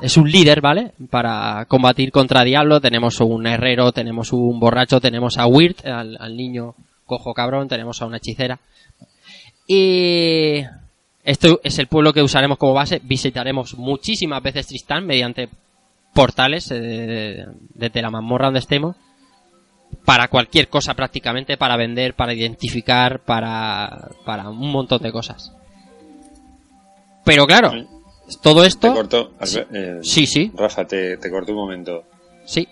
Es, 0.00 0.16
un 0.16 0.30
líder, 0.30 0.60
¿vale? 0.60 0.92
Para 1.10 1.64
combatir 1.66 2.12
contra 2.12 2.44
Diablo 2.44 2.80
tenemos 2.80 3.20
un 3.20 3.44
herrero, 3.46 3.90
tenemos 3.90 4.32
un 4.32 4.60
borracho, 4.60 5.00
tenemos 5.00 5.36
a 5.36 5.48
Wirt, 5.48 5.84
al, 5.84 6.16
al 6.20 6.36
niño 6.36 6.76
cojo 7.06 7.34
cabrón, 7.34 7.66
tenemos 7.66 8.00
a 8.00 8.06
una 8.06 8.18
hechicera. 8.18 8.60
Y 9.66 10.62
esto 11.24 11.60
es 11.64 11.78
el 11.78 11.86
pueblo 11.86 12.12
que 12.12 12.22
usaremos 12.22 12.58
como 12.58 12.74
base. 12.74 13.00
Visitaremos 13.02 13.76
muchísimas 13.76 14.42
veces 14.42 14.66
Tristán 14.66 15.06
mediante 15.06 15.48
portales 16.12 16.70
eh, 16.70 17.46
desde 17.74 18.02
la 18.02 18.10
mazmorra 18.10 18.46
donde 18.46 18.60
estemos. 18.60 18.96
Para 20.04 20.28
cualquier 20.28 20.68
cosa 20.68 20.94
prácticamente, 20.94 21.56
para 21.56 21.76
vender, 21.76 22.14
para 22.14 22.32
identificar, 22.34 23.20
para, 23.20 24.08
para 24.24 24.48
un 24.48 24.70
montón 24.70 25.02
de 25.02 25.12
cosas. 25.12 25.52
Pero 27.24 27.46
claro, 27.46 27.72
todo 28.42 28.62
Te 28.62 28.68
esto... 28.68 28.92
corto. 28.94 29.32
Eh, 29.72 29.98
Sí, 30.02 30.26
sí, 30.26 30.52
Rafa, 30.54 30.86
te, 30.86 31.16
te 31.16 31.30
corto 31.30 31.52
un 31.52 31.58
momento. 31.58 32.04
sí. 32.44 32.66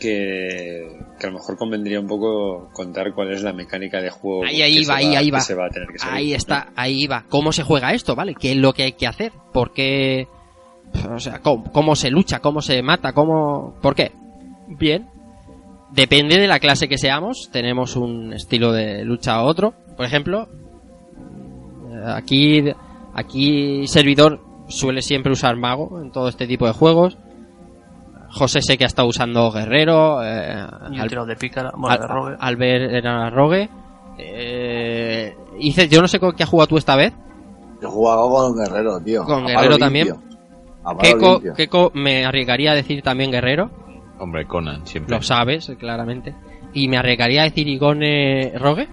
Que, 0.00 0.98
que 1.20 1.26
a 1.26 1.30
lo 1.30 1.38
mejor 1.38 1.56
convendría 1.56 2.00
un 2.00 2.08
poco 2.08 2.68
contar 2.72 3.14
cuál 3.14 3.32
es 3.32 3.42
la 3.42 3.52
mecánica 3.52 4.02
de 4.02 4.10
juego. 4.10 4.44
Ahí, 4.44 4.60
ahí 4.60 4.84
va, 4.84 4.96
ahí, 4.96 5.14
ahí 5.14 5.30
va. 5.30 5.40
se 5.40 5.54
va 5.54 5.66
a 5.66 5.70
tener 5.70 5.88
que 5.88 5.98
seguir. 6.00 6.14
Ahí 6.16 6.34
está, 6.34 6.72
ahí 6.74 7.06
va. 7.06 7.24
¿Cómo 7.28 7.52
se 7.52 7.62
juega 7.62 7.94
esto, 7.94 8.14
vale? 8.16 8.34
¿Qué 8.34 8.50
es 8.50 8.56
lo 8.58 8.72
que 8.74 8.82
hay 8.82 8.92
que 8.92 9.06
hacer? 9.06 9.32
¿Por 9.52 9.72
qué? 9.72 10.26
O 11.10 11.20
sea, 11.20 11.38
¿cómo, 11.38 11.70
cómo 11.72 11.94
se 11.94 12.10
lucha? 12.10 12.40
¿Cómo 12.40 12.60
se 12.60 12.82
mata? 12.82 13.12
¿Cómo? 13.12 13.76
¿Por 13.80 13.94
qué? 13.94 14.12
Bien. 14.66 15.08
Depende 15.94 16.38
de 16.38 16.48
la 16.48 16.58
clase 16.58 16.88
que 16.88 16.98
seamos. 16.98 17.50
Tenemos 17.52 17.94
un 17.96 18.32
estilo 18.32 18.72
de 18.72 19.04
lucha 19.04 19.42
u 19.42 19.46
otro. 19.46 19.74
Por 19.96 20.04
ejemplo, 20.04 20.48
eh, 21.92 22.02
aquí, 22.06 22.64
aquí 23.14 23.86
servidor 23.86 24.40
suele 24.68 25.02
siempre 25.02 25.32
usar 25.32 25.56
mago 25.56 26.00
en 26.02 26.10
todo 26.10 26.28
este 26.28 26.46
tipo 26.46 26.66
de 26.66 26.72
juegos. 26.72 27.16
José 28.30 28.60
sé 28.62 28.76
que 28.76 28.82
ha 28.84 28.88
estado 28.88 29.06
usando 29.06 29.52
guerrero. 29.52 30.20
Eh, 30.24 30.66
Y 30.90 30.98
Al- 30.98 31.08
de 31.28 31.36
pícara, 31.36 31.70
bueno, 31.76 31.96
de 31.96 32.02
al- 32.02 32.08
rogue. 32.08 32.36
Albert 32.40 32.92
era 32.92 33.30
rogue. 33.30 33.70
Eh, 34.18 35.36
Ices, 35.60 35.88
yo 35.88 36.00
no 36.00 36.08
sé 36.08 36.18
con 36.18 36.32
qué 36.34 36.42
has 36.42 36.48
jugado 36.48 36.66
tú 36.68 36.76
esta 36.76 36.96
vez. 36.96 37.12
Yo 37.80 37.88
jugaba 37.90 38.22
con 38.28 38.50
un 38.52 38.58
guerrero, 38.58 39.00
tío. 39.00 39.24
Con 39.24 39.44
A 39.44 39.46
guerrero 39.46 39.78
también. 39.78 40.08
Keiko 41.54 41.92
me 41.94 42.24
arriesgaría 42.24 42.72
a 42.72 42.74
decir 42.74 43.02
también 43.02 43.30
guerrero. 43.30 43.70
Hombre, 44.18 44.46
Conan, 44.46 44.86
siempre. 44.86 45.14
Lo 45.16 45.22
sabes, 45.22 45.70
claramente. 45.78 46.34
Y 46.72 46.88
me 46.88 46.96
arriesgaría 46.98 47.42
a 47.42 47.44
decir 47.44 47.66
Igone 47.68 48.52
rogue. 48.58 48.88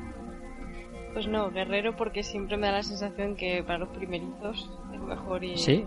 Pues 1.14 1.28
no, 1.28 1.50
guerrero 1.52 1.96
porque 1.96 2.24
siempre 2.24 2.58
me 2.58 2.68
da 2.68 2.74
la 2.74 2.84
sensación 2.84 3.36
que 3.36 3.64
para 3.64 3.80
los 3.80 3.90
primerizos 3.90 4.70
es 4.94 5.00
mejor 5.02 5.44
y... 5.44 5.58
Sí. 5.58 5.86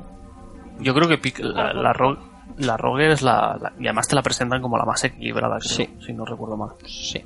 Yo 0.80 0.92
creo 0.94 1.08
que 1.08 1.20
pic- 1.20 1.38
la, 1.42 1.72
la, 1.72 1.92
ro- 1.92 2.18
la 2.58 2.76
rogue 2.76 3.10
es 3.12 3.22
la, 3.22 3.56
la- 3.60 3.72
Y 3.78 3.86
además 3.86 4.06
te 4.08 4.14
la 4.16 4.22
presentan 4.22 4.60
como 4.60 4.76
la 4.76 4.84
más 4.84 5.02
equilibrada, 5.04 5.58
creo, 5.58 5.70
Sí. 5.70 5.88
si 6.04 6.12
no 6.12 6.24
recuerdo 6.24 6.56
mal. 6.56 6.70
Sí. 6.86 7.24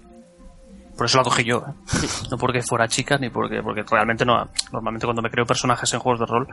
Por 0.96 1.06
eso 1.06 1.18
la 1.18 1.24
cogí 1.24 1.44
yo, 1.44 1.58
¿eh? 1.66 1.72
No 2.30 2.38
porque 2.38 2.62
fuera 2.62 2.88
chica, 2.88 3.18
ni 3.18 3.30
porque, 3.30 3.62
porque 3.62 3.82
realmente 3.90 4.24
no. 4.24 4.48
Normalmente 4.72 5.06
cuando 5.06 5.22
me 5.22 5.30
creo 5.30 5.44
personajes 5.46 5.92
en 5.94 6.00
juegos 6.00 6.20
de 6.20 6.26
rol, 6.26 6.46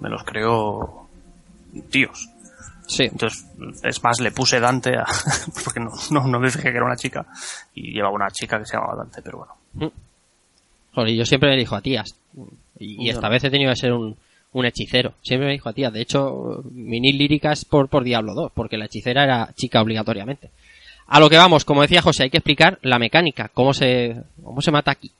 me 0.00 0.08
los 0.08 0.22
creo 0.24 1.06
tíos. 1.90 2.28
Sí. 2.90 3.04
Entonces, 3.04 3.46
es 3.84 4.02
más, 4.02 4.20
le 4.20 4.32
puse 4.32 4.58
Dante 4.58 4.96
a, 4.96 5.06
porque 5.64 5.78
no, 5.78 5.90
no, 6.10 6.26
no 6.26 6.40
me 6.40 6.50
fijé 6.50 6.70
que 6.70 6.76
era 6.76 6.84
una 6.84 6.96
chica. 6.96 7.24
Y 7.74 7.92
llevaba 7.92 8.14
una 8.14 8.30
chica 8.30 8.58
que 8.58 8.66
se 8.66 8.76
llamaba 8.76 8.96
Dante, 8.96 9.22
pero 9.22 9.38
bueno. 9.38 9.92
Joder, 10.92 11.14
yo 11.14 11.24
siempre 11.24 11.50
me 11.50 11.54
elijo 11.54 11.76
a 11.76 11.80
tías. 11.80 12.16
Y, 12.80 13.06
y 13.06 13.10
esta 13.10 13.28
vez 13.28 13.44
he 13.44 13.50
tenido 13.50 13.70
que 13.70 13.76
ser 13.76 13.92
un, 13.92 14.16
un 14.52 14.66
hechicero. 14.66 15.14
Siempre 15.22 15.46
me 15.46 15.52
elijo 15.52 15.68
a 15.68 15.72
tías. 15.72 15.92
De 15.92 16.00
hecho, 16.00 16.64
mi 16.72 16.98
nick 16.98 17.14
lírica 17.14 17.52
es 17.52 17.64
por, 17.64 17.88
por 17.88 18.02
Diablo 18.02 18.34
2, 18.34 18.50
porque 18.52 18.76
la 18.76 18.86
hechicera 18.86 19.22
era 19.22 19.52
chica 19.54 19.80
obligatoriamente. 19.80 20.50
A 21.06 21.20
lo 21.20 21.30
que 21.30 21.36
vamos, 21.36 21.64
como 21.64 21.82
decía 21.82 22.02
José, 22.02 22.24
hay 22.24 22.30
que 22.30 22.38
explicar 22.38 22.80
la 22.82 22.98
mecánica, 22.98 23.50
cómo 23.54 23.72
se, 23.72 24.16
cómo 24.42 24.60
se 24.62 24.72
mata 24.72 24.90
aquí. 24.90 25.12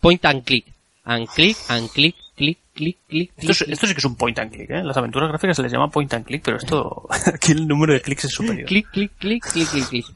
Point 0.00 0.24
and 0.26 0.44
click. 0.44 0.66
And 1.04 1.28
click, 1.28 1.56
and 1.68 1.88
click, 1.88 2.16
click, 2.36 2.58
click, 2.74 2.98
click. 3.08 3.32
Esto, 3.36 3.52
es- 3.52 3.62
esto 3.62 3.86
sí 3.86 3.94
que 3.94 3.98
es 3.98 4.04
un 4.04 4.16
point 4.16 4.38
and 4.38 4.52
click, 4.52 4.70
¿eh? 4.70 4.82
Las 4.84 4.96
aventuras 4.96 5.28
gráficas 5.28 5.56
se 5.56 5.62
les 5.62 5.72
llama 5.72 5.88
point 5.90 6.12
and 6.14 6.24
click, 6.24 6.42
pero 6.44 6.58
esto, 6.58 7.08
aquí 7.34 7.52
el 7.52 7.66
número 7.66 7.92
de 7.94 8.00
clics 8.02 8.26
es 8.26 8.32
superior. 8.32 8.66
clic, 8.66 8.88
clic, 8.90 9.12
clic, 9.18 9.44
clic, 9.44 9.68
clic, 9.68 9.88
clic. 9.88 10.06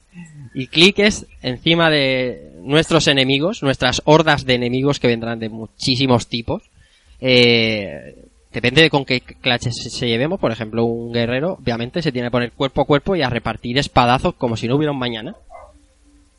Y 0.54 0.66
clic 0.66 0.98
es 0.98 1.26
encima 1.42 1.90
de 1.90 2.52
nuestros 2.62 3.06
enemigos, 3.06 3.62
nuestras 3.62 4.02
hordas 4.04 4.44
de 4.44 4.54
enemigos 4.54 4.98
que 5.00 5.06
vendrán 5.08 5.38
de 5.38 5.48
muchísimos 5.48 6.26
tipos. 6.26 6.62
Eh, 7.20 8.16
depende 8.52 8.82
de 8.82 8.90
con 8.90 9.04
qué 9.04 9.20
clase 9.20 9.70
se 9.72 10.08
llevemos. 10.08 10.40
Por 10.40 10.50
ejemplo, 10.52 10.84
un 10.84 11.12
guerrero, 11.12 11.58
obviamente, 11.62 12.02
se 12.02 12.10
tiene 12.12 12.28
que 12.28 12.32
poner 12.32 12.52
cuerpo 12.52 12.82
a 12.82 12.86
cuerpo 12.86 13.14
y 13.14 13.22
a 13.22 13.30
repartir 13.30 13.78
espadazos 13.78 14.34
como 14.34 14.56
si 14.56 14.66
no 14.66 14.76
hubiera 14.76 14.92
un 14.92 14.98
mañana. 14.98 15.36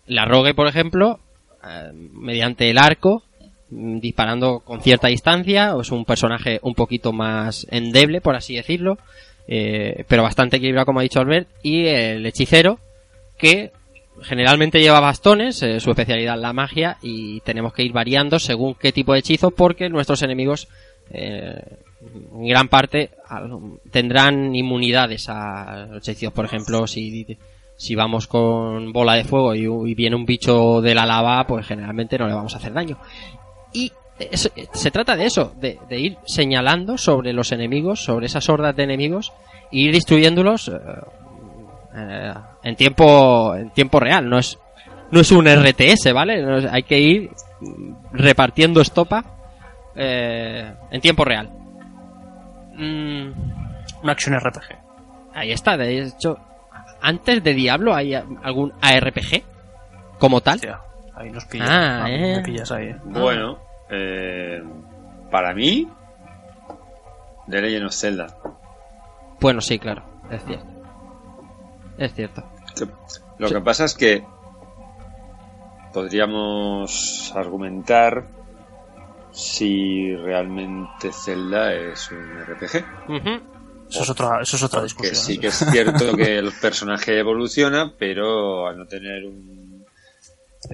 La 0.07 0.25
rogue, 0.25 0.53
por 0.53 0.67
ejemplo, 0.67 1.19
eh, 1.65 1.91
mediante 1.93 2.69
el 2.69 2.77
arco, 2.79 3.23
disparando 3.71 4.59
con 4.59 4.81
cierta 4.81 5.07
distancia, 5.07 5.73
es 5.79 5.91
un 5.91 6.05
personaje 6.05 6.59
un 6.61 6.75
poquito 6.75 7.13
más 7.13 7.65
endeble, 7.71 8.21
por 8.21 8.35
así 8.35 8.55
decirlo, 8.55 8.97
eh, 9.47 10.03
pero 10.07 10.23
bastante 10.23 10.57
equilibrado, 10.57 10.85
como 10.85 10.99
ha 10.99 11.03
dicho 11.03 11.19
Albert, 11.19 11.47
y 11.63 11.87
el 11.87 12.25
hechicero, 12.25 12.79
que 13.37 13.71
generalmente 14.23 14.81
lleva 14.81 14.99
bastones, 14.99 15.63
eh, 15.63 15.79
su 15.79 15.89
especialidad 15.89 16.35
es 16.35 16.41
la 16.41 16.53
magia, 16.53 16.97
y 17.01 17.39
tenemos 17.41 17.73
que 17.73 17.83
ir 17.83 17.93
variando 17.93 18.39
según 18.39 18.75
qué 18.75 18.91
tipo 18.91 19.13
de 19.13 19.19
hechizo, 19.19 19.51
porque 19.51 19.89
nuestros 19.89 20.21
enemigos, 20.21 20.67
eh, 21.11 21.61
en 22.33 22.47
gran 22.47 22.67
parte, 22.67 23.11
tendrán 23.89 24.55
inmunidades 24.55 25.29
a 25.29 25.87
los 25.89 26.07
hechizos. 26.07 26.33
Por 26.33 26.45
ejemplo, 26.45 26.87
si, 26.87 27.37
si 27.77 27.95
vamos 27.95 28.27
con 28.27 28.91
bola 28.91 29.13
de 29.13 29.23
fuego 29.23 29.53
y, 29.53 29.91
y 29.91 29.95
viene 29.95 30.15
un 30.15 30.25
bicho 30.25 30.81
de 30.81 30.95
la 30.95 31.05
lava, 31.05 31.45
pues 31.45 31.67
generalmente 31.67 32.17
no 32.17 32.27
le 32.27 32.33
vamos 32.33 32.55
a 32.55 32.57
hacer 32.57 32.73
daño. 32.73 32.97
Y 33.73 33.91
Es- 34.19 34.51
se 34.73 34.91
trata 34.91 35.15
de 35.15 35.25
eso, 35.25 35.51
de, 35.59 35.79
de 35.89 35.99
ir 35.99 36.17
señalando 36.27 36.95
sobre 36.97 37.33
los 37.33 37.51
enemigos, 37.51 38.03
sobre 38.03 38.27
esas 38.27 38.47
hordas 38.49 38.75
de 38.75 38.83
enemigos, 38.83 39.33
e 39.71 39.79
ir 39.79 39.93
destruyéndolos 39.93 40.67
eh, 40.67 40.73
eh, 41.95 42.33
en 42.63 42.75
tiempo 42.75 43.55
en 43.55 43.71
tiempo 43.71 43.99
real. 43.99 44.29
No 44.29 44.37
es 44.37 44.59
no 45.09 45.21
es 45.21 45.31
un 45.31 45.47
RTS, 45.47 46.13
¿vale? 46.13 46.39
No 46.43 46.57
es- 46.59 46.65
hay 46.71 46.83
que 46.83 46.99
ir 46.99 47.31
repartiendo 48.11 48.79
estopa 48.81 49.23
eh, 49.95 50.71
en 50.91 51.01
tiempo 51.01 51.25
real. 51.25 51.49
Mm, 52.75 53.31
Una 54.03 54.11
acción 54.13 54.35
RPG. 54.39 54.77
ahí 55.33 55.51
está, 55.51 55.77
de 55.77 56.03
hecho, 56.03 56.37
antes 57.01 57.43
de 57.43 57.53
Diablo 57.53 57.93
hay 57.95 58.13
algún 58.13 58.71
ARPG 58.81 59.43
como 60.19 60.41
tal. 60.41 60.55
Hostia, 60.55 60.79
ahí 61.21 61.31
nos 61.31 61.45
pillas. 61.45 61.69
Ah, 61.69 62.03
Ah, 62.05 62.11
eh. 62.11 62.35
Me 62.37 62.43
pillas 62.43 62.71
ahí. 62.71 62.95
Bueno, 63.05 63.59
eh, 63.89 64.61
para 65.31 65.53
mí, 65.53 65.87
The 67.49 67.61
Legend 67.61 67.85
of 67.87 67.93
Zelda. 67.93 68.27
Bueno, 69.39 69.61
sí, 69.61 69.79
claro, 69.79 70.03
es 70.29 70.43
cierto. 70.45 70.67
Es 71.97 72.13
cierto. 72.13 72.43
Lo 73.39 73.47
Sí. 73.47 73.53
que 73.55 73.61
pasa 73.61 73.85
es 73.85 73.95
que 73.95 74.23
podríamos 75.93 77.33
argumentar 77.35 78.25
si 79.31 80.15
realmente 80.15 81.11
Zelda 81.11 81.73
es 81.73 82.11
un 82.11 82.39
RPG. 82.45 82.85
Eso 83.89 84.03
es 84.03 84.09
otra, 84.09 84.41
eso 84.41 84.55
es 84.55 84.63
otra 84.63 84.79
Que 84.79 84.83
discusión. 84.85 85.15
sí 85.15 85.33
¿eh? 85.33 85.39
que 85.39 85.47
es 85.47 85.55
cierto 85.71 86.15
que 86.15 86.37
el 86.39 86.51
personaje 86.61 87.19
evoluciona, 87.19 87.91
pero 87.97 88.67
al 88.67 88.77
no 88.77 88.85
tener 88.85 89.25
un 89.25 89.50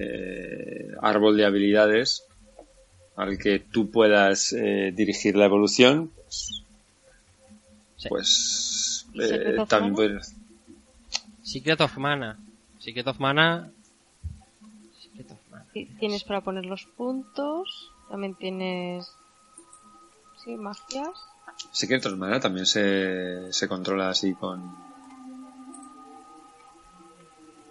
eh, 0.00 0.92
árbol 1.02 1.36
de 1.36 1.44
habilidades 1.46 2.24
al 3.16 3.38
que 3.38 3.58
tú 3.58 3.90
puedas 3.90 4.52
eh, 4.52 4.92
dirigir 4.94 5.36
la 5.36 5.44
evolución, 5.46 6.10
pues, 6.14 6.62
Sí. 7.96 8.08
pues 8.08 9.06
Secret 9.12 9.56
eh, 9.56 9.58
of 9.60 9.68
también 9.68 9.92
Mana? 9.94 9.96
podrías- 9.96 10.34
Secret 11.42 11.80
of 11.80 11.96
Mana. 11.98 12.38
Secret 12.78 13.06
of 13.08 13.18
Mana. 13.18 13.70
Secret 15.02 15.30
of 15.32 15.38
Mana. 15.50 15.64
Ti- 15.72 15.86
Tienes 15.98 16.22
para 16.24 16.42
poner 16.42 16.64
los 16.66 16.84
puntos. 16.84 17.90
También 18.08 18.34
tienes. 18.36 19.10
Sí, 20.44 20.54
magias. 20.56 21.10
Secret 21.72 22.06
of 22.06 22.14
Mana 22.16 22.38
también 22.38 22.66
se, 22.66 23.52
se 23.52 23.66
controla 23.66 24.10
así 24.10 24.32
con... 24.34 24.62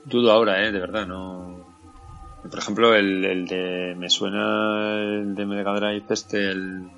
Dudo 0.05 0.31
ahora, 0.31 0.63
eh, 0.65 0.71
de 0.71 0.79
verdad, 0.79 1.05
no... 1.07 1.56
Por 2.49 2.59
ejemplo, 2.59 2.95
el, 2.95 3.25
el 3.25 3.47
de... 3.47 3.95
Me 3.97 4.09
suena 4.09 4.93
el 5.03 5.35
de 5.35 5.45
Mega 5.45 5.73
Drive 5.73 6.05
este, 6.09 6.49
el... 6.51 6.89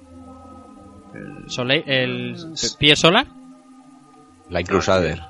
el- 1.14 1.50
Soleil, 1.50 1.84
el 1.88 2.36
pie 2.78 2.96
solar. 2.96 3.26
Light 4.50 4.68
Crusader. 4.68 5.22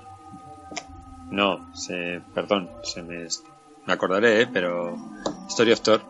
No, 1.31 1.69
se, 1.73 2.21
perdón, 2.33 2.69
se 2.83 3.03
me, 3.03 3.27
me 3.85 3.93
acordaré, 3.93 4.41
eh, 4.41 4.47
pero 4.51 4.97
Story 5.47 5.71
of 5.73 5.81
Thor, 5.81 6.01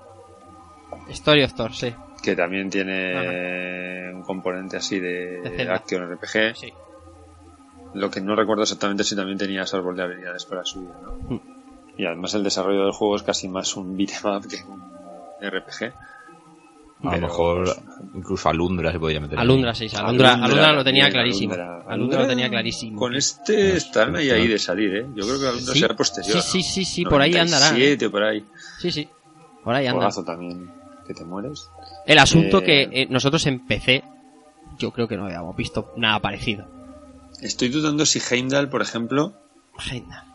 Story 1.09 1.43
of 1.43 1.53
Thor, 1.53 1.73
sí. 1.73 1.93
que 2.23 2.35
también 2.37 2.69
tiene 2.69 4.13
un 4.13 4.23
componente 4.23 4.77
así 4.77 4.99
de, 4.99 5.41
De. 5.41 5.69
Action 5.69 6.09
RPG. 6.09 6.55
Sí. 6.55 6.73
Lo 7.95 8.09
que 8.09 8.21
no 8.21 8.35
recuerdo 8.35 8.63
exactamente 8.63 9.03
si 9.03 9.15
también 9.15 9.37
tenía 9.37 9.63
ese 9.63 9.75
árbol 9.75 9.97
de 9.97 10.03
habilidades 10.03 10.45
para 10.45 10.63
subir, 10.63 10.89
¿no? 11.03 11.35
Mm. 11.35 11.41
Y 11.99 12.05
además 12.05 12.33
el 12.33 12.43
desarrollo 12.43 12.83
del 12.83 12.93
juego 12.93 13.17
es 13.17 13.23
casi 13.23 13.49
más 13.49 13.75
un 13.75 13.97
beat'em 13.97 14.25
up 14.33 14.47
que 14.47 14.63
un 14.63 14.81
RPG. 15.41 15.93
A 17.03 17.15
lo 17.15 17.21
mejor 17.27 17.63
pues, 17.65 17.81
incluso 18.15 18.47
Alundra 18.49 18.91
se 18.93 18.99
podía 18.99 19.19
meter. 19.19 19.37
Alundra, 19.37 19.73
sí. 19.75 19.87
Alundra, 19.95 20.33
Alundra 20.33 20.45
Alundra 20.45 20.73
lo 20.73 20.83
tenía 20.85 21.09
clarísimo. 21.09 21.53
Alundra. 21.55 21.83
Alundra 21.93 22.21
lo 22.21 22.27
tenía 22.27 22.49
clarísimo. 22.49 22.97
Con 22.99 23.15
este 23.15 23.75
están 23.75 24.15
ahí, 24.15 24.29
ahí 24.29 24.47
de 24.47 24.57
salir, 24.59 24.95
¿eh? 24.95 25.05
Yo 25.13 25.25
creo 25.25 25.39
que 25.41 25.47
Alundra 25.47 25.73
Sí, 25.73 25.79
será 25.81 25.95
posterior. 25.95 26.41
sí, 26.41 26.61
sí, 26.61 26.63
sí, 26.63 26.85
sí, 26.85 27.03
por 27.05 27.21
ahí 27.21 27.35
andará. 27.35 27.67
¿eh? 27.67 27.71
97 27.97 28.05
o 28.05 28.11
por 28.11 28.23
ahí. 28.23 28.45
Sí, 28.79 28.91
sí. 28.91 29.09
Por 29.63 29.75
ahí 29.75 29.85
anda. 29.87 29.97
Juegazo 29.97 30.23
también, 30.23 30.71
que 31.05 31.13
te 31.13 31.25
mueres. 31.25 31.69
El 32.05 32.17
asunto 32.19 32.59
Eh, 32.59 32.63
que 32.63 32.81
eh, 33.01 33.07
nosotros 33.09 33.45
en 33.45 33.65
PC, 33.65 34.03
yo 34.77 34.91
creo 34.91 35.07
que 35.07 35.17
no 35.17 35.25
habíamos 35.25 35.55
visto 35.55 35.91
nada 35.97 36.19
parecido. 36.21 36.65
Estoy 37.41 37.67
dudando 37.69 38.05
si 38.05 38.19
Heimdall, 38.19 38.69
por 38.69 38.81
ejemplo, 38.81 39.33
Agenda. 39.77 40.25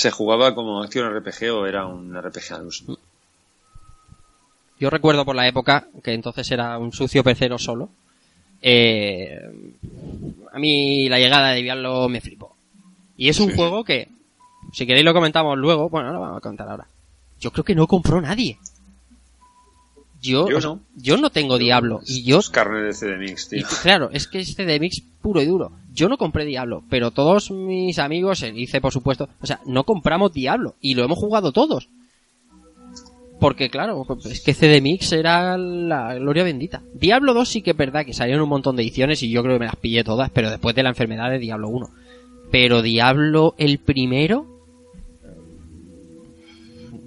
Se 0.00 0.10
jugaba 0.10 0.54
como 0.54 0.82
acción 0.82 1.12
RPG 1.14 1.50
o 1.52 1.66
era 1.66 1.86
un 1.86 2.14
RPG 2.20 2.52
al 2.54 2.66
uso. 2.66 2.98
Yo 4.78 4.88
recuerdo 4.90 5.24
por 5.24 5.36
la 5.36 5.46
época, 5.46 5.86
que 6.02 6.14
entonces 6.14 6.50
era 6.50 6.78
un 6.78 6.92
sucio 6.92 7.22
pecero 7.22 7.58
solo, 7.58 7.90
eh, 8.62 9.38
a 10.52 10.58
mí 10.58 11.08
la 11.08 11.18
llegada 11.18 11.50
de 11.50 11.62
Diablo 11.62 12.08
me 12.08 12.20
flipó. 12.20 12.56
Y 13.16 13.28
es 13.28 13.38
un 13.40 13.50
Sí. 13.50 13.56
juego 13.56 13.84
que, 13.84 14.08
si 14.72 14.86
queréis 14.86 15.04
lo 15.04 15.12
comentamos 15.12 15.58
luego, 15.58 15.90
bueno, 15.90 16.12
lo 16.12 16.20
vamos 16.20 16.38
a 16.38 16.40
contar 16.40 16.68
ahora. 16.68 16.86
Yo 17.38 17.50
creo 17.52 17.64
que 17.64 17.74
no 17.74 17.86
compró 17.86 18.20
nadie. 18.20 18.58
Yo, 20.20 20.48
Yo 20.48 20.60
no. 20.60 20.80
yo 20.96 21.16
no 21.16 21.30
tengo 21.30 21.56
Diablo. 21.58 22.00
Y 22.06 22.24
yo, 22.24 22.40
Es 22.40 22.50
carne 22.50 22.80
de 22.80 22.92
CD 22.92 23.16
Mix, 23.16 23.46
y 23.52 23.56
tío. 23.58 23.66
claro, 23.82 24.10
es 24.12 24.26
que 24.28 24.40
este 24.40 24.66
de 24.66 24.78
mix 24.78 25.02
puro 25.22 25.40
y 25.40 25.46
duro. 25.46 25.72
Yo 25.94 26.08
no 26.08 26.18
compré 26.18 26.44
Diablo, 26.44 26.82
pero 26.90 27.10
todos 27.10 27.50
mis 27.50 27.98
amigos, 27.98 28.42
el 28.42 28.58
ICE 28.58 28.80
por 28.80 28.92
supuesto, 28.92 29.28
o 29.40 29.46
sea, 29.46 29.60
no 29.66 29.84
compramos 29.84 30.32
Diablo. 30.32 30.74
Y 30.80 30.94
lo 30.94 31.04
hemos 31.04 31.18
jugado 31.18 31.52
todos. 31.52 31.88
Porque 33.40 33.70
claro, 33.70 34.06
es 34.26 34.42
que 34.42 34.52
CD 34.52 34.82
Mix 34.82 35.12
era 35.12 35.56
la 35.56 36.14
gloria 36.16 36.44
bendita. 36.44 36.82
Diablo 36.92 37.32
2 37.32 37.48
sí 37.48 37.62
que 37.62 37.70
es 37.70 37.76
verdad 37.76 38.04
que 38.04 38.12
salieron 38.12 38.42
un 38.42 38.50
montón 38.50 38.76
de 38.76 38.82
ediciones 38.82 39.22
y 39.22 39.30
yo 39.30 39.42
creo 39.42 39.54
que 39.54 39.60
me 39.60 39.66
las 39.66 39.76
pillé 39.76 40.04
todas, 40.04 40.28
pero 40.30 40.50
después 40.50 40.74
de 40.76 40.82
la 40.82 40.90
enfermedad 40.90 41.30
de 41.30 41.38
Diablo 41.38 41.70
1. 41.70 41.88
Pero 42.50 42.82
Diablo 42.82 43.54
el 43.56 43.78
primero, 43.78 44.59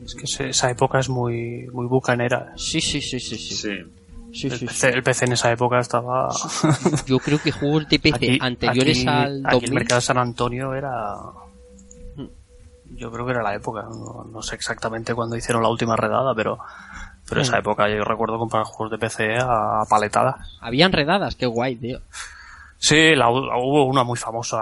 Es 0.05 0.15
que 0.15 0.49
esa 0.49 0.69
época 0.69 0.99
es 0.99 1.09
muy, 1.09 1.67
muy 1.71 1.85
bucanera. 1.87 2.53
sí, 2.57 2.81
sí, 2.81 3.01
sí, 3.01 3.19
sí, 3.19 3.37
sí. 3.37 3.55
Sí. 3.55 3.69
Sí, 4.33 4.47
El 4.47 4.53
sí, 4.53 4.59
sí. 4.59 4.65
PC, 4.65 4.89
el 4.89 5.03
PC 5.03 5.25
en 5.25 5.31
esa 5.33 5.51
época 5.51 5.79
estaba... 5.79 6.29
Yo 7.05 7.19
creo 7.19 7.39
que 7.39 7.51
juegos 7.51 7.87
de 7.87 7.99
PC 7.99 8.15
Aquí- 8.15 8.37
anteriores 8.41 8.97
aquí- 8.99 9.07
al 9.07 9.45
aquí 9.45 9.53
2000. 9.53 9.69
el 9.69 9.73
mercado 9.75 9.99
de 9.99 10.05
San 10.05 10.17
Antonio 10.17 10.73
era... 10.73 11.15
Yo 12.95 13.11
creo 13.11 13.25
que 13.25 13.31
era 13.31 13.43
la 13.43 13.55
época. 13.55 13.83
No, 13.83 14.23
no 14.31 14.41
sé 14.41 14.55
exactamente 14.55 15.13
cuándo 15.15 15.35
hicieron 15.35 15.63
la 15.63 15.69
última 15.69 15.95
redada, 15.95 16.33
pero... 16.35 16.57
Pero 17.29 17.41
esa 17.41 17.55
Mm. 17.55 17.59
época 17.59 17.89
yo 17.89 18.03
recuerdo 18.03 18.37
comprar 18.37 18.63
juegos 18.65 18.91
de 18.91 18.97
PC 18.97 19.37
a, 19.37 19.81
a 19.81 19.85
paletadas. 19.89 20.57
Habían 20.61 20.91
redadas, 20.91 21.35
qué 21.35 21.45
guay, 21.45 21.75
tío. 21.77 21.99
Sí, 22.77 23.15
la, 23.15 23.25
la- 23.31 23.57
hubo 23.57 23.85
una 23.85 24.03
muy 24.03 24.17
famosa 24.17 24.57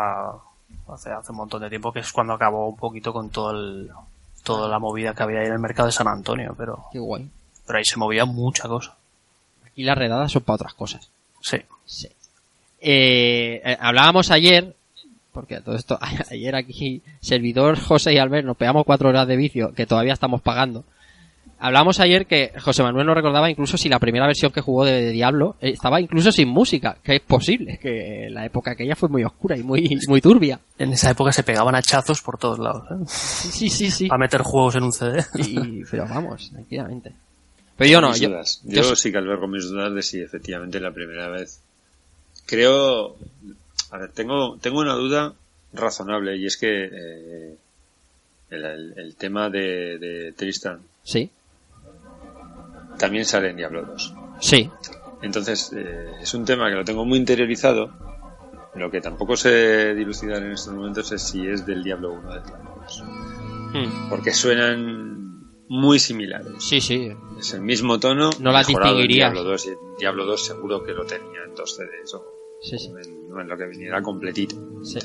hace, 0.87 1.09
hace 1.11 1.31
un 1.31 1.37
montón 1.37 1.61
de 1.61 1.69
tiempo, 1.69 1.91
que 1.91 2.01
es 2.01 2.11
cuando 2.11 2.33
acabó 2.33 2.69
un 2.69 2.75
poquito 2.77 3.11
con 3.13 3.29
todo 3.31 3.51
el, 3.51 3.89
toda 4.43 4.67
la 4.67 4.79
movida 4.79 5.13
que 5.13 5.23
había 5.23 5.39
ahí 5.39 5.47
en 5.47 5.53
el 5.53 5.59
mercado 5.59 5.87
de 5.87 5.91
San 5.93 6.07
Antonio, 6.07 6.53
pero, 6.57 6.85
Qué 6.91 6.99
guay. 6.99 7.29
pero 7.65 7.77
ahí 7.79 7.85
se 7.85 7.97
movía 7.97 8.25
mucha 8.25 8.67
cosa. 8.67 8.95
Aquí 9.65 9.83
las 9.83 9.97
redadas 9.97 10.31
son 10.31 10.43
para 10.43 10.55
otras 10.55 10.73
cosas. 10.73 11.09
Sí. 11.41 11.57
Sí. 11.85 12.07
Eh, 12.79 13.61
eh, 13.63 13.77
hablábamos 13.79 14.31
ayer, 14.31 14.75
porque 15.31 15.55
a 15.57 15.61
todo 15.63 15.75
esto, 15.75 15.99
ayer 16.31 16.55
aquí, 16.55 17.01
servidor 17.19 17.79
José 17.79 18.13
y 18.13 18.17
Albert, 18.17 18.45
nos 18.45 18.57
pegamos 18.57 18.85
cuatro 18.85 19.09
horas 19.09 19.27
de 19.27 19.35
vicio 19.35 19.73
que 19.73 19.85
todavía 19.85 20.13
estamos 20.13 20.41
pagando. 20.41 20.83
Hablábamos 21.63 21.99
ayer 21.99 22.25
que 22.25 22.51
José 22.59 22.81
Manuel 22.81 23.05
nos 23.05 23.15
recordaba 23.15 23.49
incluso 23.49 23.77
si 23.77 23.87
la 23.87 23.99
primera 23.99 24.25
versión 24.25 24.51
que 24.51 24.61
jugó 24.61 24.83
de, 24.83 25.11
Diablo 25.11 25.55
eh, 25.61 25.69
estaba 25.69 26.01
incluso 26.01 26.31
sin 26.31 26.47
música, 26.49 26.97
que 27.03 27.17
es 27.17 27.21
posible, 27.21 27.77
que 27.79 28.27
la 28.31 28.45
época 28.45 28.71
aquella 28.71 28.95
fue 28.95 29.09
muy 29.09 29.23
oscura 29.23 29.55
y 29.55 29.61
muy, 29.63 29.97
muy 30.07 30.21
turbia. 30.21 30.59
En 30.79 30.91
esa 30.93 31.11
época 31.11 31.31
se 31.31 31.43
pegaban 31.43 31.75
hachazos 31.75 32.21
por 32.21 32.37
todos 32.39 32.57
lados, 32.59 32.83
¿eh? 32.91 32.95
Sí, 33.07 33.49
sí, 33.51 33.69
sí, 33.69 33.91
sí. 33.91 34.07
A 34.11 34.17
meter 34.17 34.41
juegos 34.41 34.75
en 34.75 34.83
un 34.83 34.91
CD. 34.91 35.23
Y, 35.35 35.83
pero 35.85 36.07
vamos, 36.07 36.49
tranquilamente. 36.51 37.13
Pero 37.77 37.89
yo 37.91 38.01
no, 38.01 38.09
Mis 38.09 38.19
yo, 38.21 38.29
dudas. 38.29 38.61
yo 38.63 38.81
Yo, 38.81 38.95
sí- 38.95 39.03
sí 39.03 39.11
que 39.11 39.17
albergo 39.19 39.47
mis 39.47 39.69
dudas 39.69 39.93
de 39.93 40.01
si 40.01 40.19
efectivamente 40.19 40.79
la 40.79 40.91
primera 40.91 41.29
vez. 41.29 41.61
Creo. 42.45 43.15
A 43.91 43.97
ver, 43.97 44.11
tengo, 44.11 44.57
tengo 44.57 44.79
una 44.79 44.93
duda 44.93 45.33
razonable 45.73 46.37
y 46.37 46.45
es 46.45 46.57
que 46.57 46.85
eh, 46.91 47.55
el, 48.49 48.65
el- 48.65 48.93
el 48.97 49.15
tema 49.15 49.49
de, 49.49 49.97
de 49.99 50.31
Tristan 50.33 50.79
sí, 51.03 51.29
también 53.01 53.25
sale 53.25 53.49
en 53.49 53.57
Diablo 53.57 53.83
2. 53.83 54.13
sí, 54.39 54.69
Entonces, 55.21 55.73
eh, 55.75 56.11
es 56.21 56.33
un 56.33 56.45
tema 56.45 56.69
que 56.69 56.75
lo 56.75 56.85
tengo 56.85 57.03
muy 57.05 57.17
interiorizado. 57.19 57.91
Lo 58.75 58.89
que 58.89 59.01
tampoco 59.01 59.35
sé 59.35 59.93
dilucidar 59.95 60.41
en 60.43 60.53
estos 60.53 60.73
momentos 60.73 61.11
es 61.11 61.21
si 61.21 61.45
es 61.45 61.65
del 61.65 61.83
Diablo 61.83 62.13
1 62.13 62.29
o 62.29 62.33
del 62.33 62.43
Diablo 62.43 62.75
2. 62.81 63.03
Hmm. 63.73 64.09
Porque 64.09 64.31
suenan 64.33 65.51
muy 65.67 65.99
similares. 65.99 66.53
sí, 66.59 66.79
sí. 66.79 67.11
Es 67.37 67.53
el 67.53 67.61
mismo 67.61 67.99
tono. 67.99 68.29
No 68.39 68.51
las 68.51 68.67
distinguirías. 68.67 69.33
Diablo 69.33 69.49
2 69.51 69.65
y 69.65 69.69
en 69.69 69.75
Diablo 69.99 70.25
2 70.25 70.45
seguro 70.45 70.83
que 70.83 70.93
lo 70.93 71.05
tenía 71.05 71.43
en 71.47 71.53
dos 71.55 71.75
CDs 71.75 72.13
o 72.15 72.23
Sí, 72.61 72.77
sí. 72.77 72.87
en, 72.89 73.39
en 73.39 73.47
lo 73.47 73.57
que 73.57 73.65
viniera 73.67 74.01
completito. 74.01 74.55
Sí. 74.83 74.99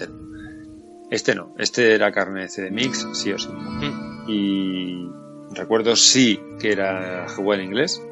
Este 1.11 1.35
no, 1.35 1.55
este 1.59 1.95
era 1.95 2.11
carne 2.13 2.43
de 2.43 2.49
CD 2.49 2.71
Mix, 2.71 3.07
sí 3.15 3.33
o 3.33 3.39
sí. 3.39 3.49
Hmm. 3.49 4.25
Y 4.29 5.09
recuerdo 5.57 5.97
sí 5.97 6.39
que 6.61 6.73
era 6.73 7.27
jugué 7.29 7.57
en 7.57 7.65
inglés, 7.65 8.03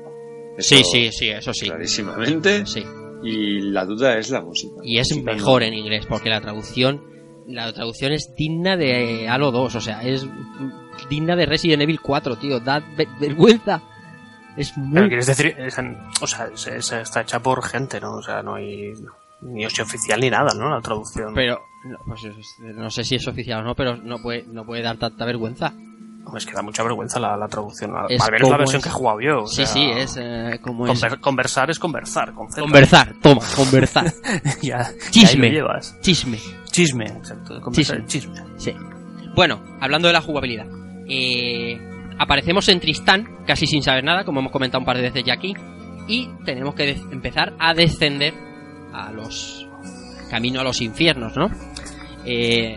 Sí, 0.58 0.76
Eso 0.76 0.90
sí, 0.92 1.10
sí, 1.12 1.28
eso 1.30 1.52
sí. 1.52 1.66
Clarísimamente. 1.66 2.64
Sí. 2.64 2.84
Y 3.24 3.60
la 3.72 3.84
duda 3.84 4.16
es 4.18 4.30
la 4.30 4.40
música. 4.40 4.74
Y 4.84 4.98
es 4.98 5.16
mejor 5.20 5.62
no. 5.62 5.66
en 5.68 5.74
inglés, 5.74 6.06
porque 6.06 6.28
la 6.30 6.40
traducción, 6.40 7.02
la 7.48 7.72
traducción 7.72 8.12
es 8.12 8.32
digna 8.36 8.76
de 8.76 9.26
Halo 9.28 9.50
2, 9.50 9.74
o 9.74 9.80
sea, 9.80 10.02
es 10.04 10.24
digna 11.10 11.34
de 11.34 11.46
Resident 11.46 11.82
Evil 11.82 12.00
4, 12.00 12.36
tío, 12.36 12.60
da 12.60 12.78
ve- 12.96 13.08
vergüenza. 13.18 13.82
Es 14.56 14.70
Pero 14.72 14.86
muy... 14.86 15.08
quieres 15.08 15.26
decir, 15.26 15.56
es 15.58 15.76
en- 15.78 15.98
o 16.20 16.26
sea, 16.28 16.46
es- 16.54 16.66
es- 16.68 16.92
está 16.92 17.22
hecha 17.22 17.40
por 17.40 17.60
gente, 17.64 18.00
¿no? 18.00 18.12
O 18.18 18.22
sea, 18.22 18.40
no 18.42 18.54
hay 18.54 18.92
ni 19.42 19.64
es 19.64 19.80
oficial 19.80 20.20
ni 20.20 20.30
nada, 20.30 20.54
¿no? 20.56 20.70
La 20.70 20.80
traducción. 20.80 21.34
Pero, 21.34 21.58
no, 21.84 21.98
pues 22.06 22.22
es- 22.24 22.56
no 22.76 22.88
sé 22.90 23.02
si 23.02 23.16
es 23.16 23.26
oficial 23.26 23.60
o 23.60 23.64
no, 23.64 23.74
pero 23.74 23.96
no 23.96 24.22
puede, 24.22 24.44
no 24.44 24.64
puede 24.64 24.82
dar 24.82 24.98
tanta 24.98 25.24
vergüenza. 25.24 25.74
Es 26.36 26.46
que 26.46 26.52
da 26.52 26.62
mucha 26.62 26.82
vergüenza 26.82 27.20
la, 27.20 27.36
la 27.36 27.46
traducción. 27.48 27.94
Al 27.96 28.10
Es 28.10 28.20
al 28.22 28.32
menos 28.32 28.50
la 28.50 28.56
versión 28.56 28.78
es- 28.78 28.82
que 28.84 28.88
he 28.88 28.92
jugado 28.92 29.20
yo. 29.20 29.42
o 29.42 29.46
Sí, 29.46 29.56
sea, 29.56 29.66
sí, 29.66 29.90
es 29.90 30.16
eh, 30.20 30.58
como 30.62 30.86
es. 30.86 31.00
conver- 31.02 31.20
conversar 31.20 31.70
es 31.70 31.78
conversar. 31.78 32.32
Con 32.34 32.48
Z. 32.50 32.60
Conversar, 32.62 33.14
toma, 33.22 33.42
conversar. 33.56 34.12
ya, 34.62 34.90
Chisme. 35.10 35.48
ya 35.48 35.48
lo 35.48 35.54
llevas. 35.54 36.00
Chisme. 36.00 36.38
Chisme, 36.70 37.06
exacto. 37.06 37.60
Conversar, 37.60 38.04
chisme. 38.06 38.34
Sí. 38.56 38.74
Bueno, 39.36 39.62
hablando 39.80 40.08
de 40.08 40.14
la 40.14 40.20
jugabilidad. 40.22 40.66
eh, 41.08 41.78
aparecemos 42.18 42.68
en 42.68 42.80
Tristán, 42.80 43.44
casi 43.46 43.66
sin 43.66 43.82
saber 43.82 44.02
nada, 44.04 44.24
como 44.24 44.40
hemos 44.40 44.52
comentado 44.52 44.78
un 44.80 44.86
par 44.86 44.96
de 44.96 45.02
veces 45.02 45.24
ya 45.24 45.34
aquí. 45.34 45.54
Y 46.08 46.28
tenemos 46.44 46.74
que 46.74 46.90
empezar 47.12 47.54
a 47.58 47.74
descender 47.74 48.34
a 48.92 49.10
los... 49.12 49.68
Camino 50.30 50.60
a 50.60 50.64
los 50.64 50.80
infiernos, 50.80 51.36
¿no? 51.36 51.48
Eh, 52.24 52.76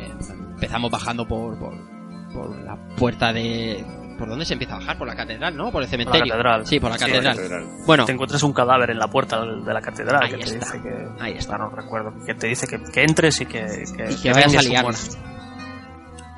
empezamos 0.53 0.91
bajando 0.91 1.27
por, 1.27 1.57
por, 1.57 1.73
por 2.37 2.55
la 2.63 2.75
puerta 2.95 3.33
de... 3.33 3.83
¿Por 4.17 4.29
dónde 4.29 4.45
se 4.45 4.53
empieza 4.53 4.75
a 4.75 4.79
bajar? 4.79 4.97
Por 4.97 5.07
la 5.07 5.15
catedral, 5.15 5.55
¿no? 5.55 5.65
Por 5.65 5.65
el 5.65 5.71
Por 5.73 5.81
la 5.83 5.87
cementerio. 5.89 6.31
catedral. 6.33 6.65
Sí, 6.65 6.79
por 6.79 6.89
la 6.89 6.97
catedral. 6.97 7.37
Bueno, 7.85 8.05
Te 8.05 8.11
encuentras 8.13 8.41
un 8.41 8.51
cadáver 8.53 8.89
en 8.89 8.97
la 8.97 9.07
puerta 9.07 9.39
de 9.45 9.73
la 9.73 9.79
catedral 9.81 10.23
Ahí 10.23 10.31
que 10.31 10.37
te 10.37 10.55
dice 10.55 10.81
que. 10.81 11.07
Ahí 11.19 11.33
está. 11.33 11.57
No 11.59 11.69
recuerdo. 11.69 12.13
Que 12.25 12.33
te 12.33 12.47
dice 12.47 12.65
que, 12.67 12.79
que 12.91 13.03
entres 13.03 13.39
y 13.41 13.45
que. 13.45 13.59
Que, 13.95 14.11
Y 14.11 14.15
que 14.21 14.33
vayas 14.33 14.55
a 14.57 14.61
liarla. 14.63 14.83
monstruo. 14.89 15.23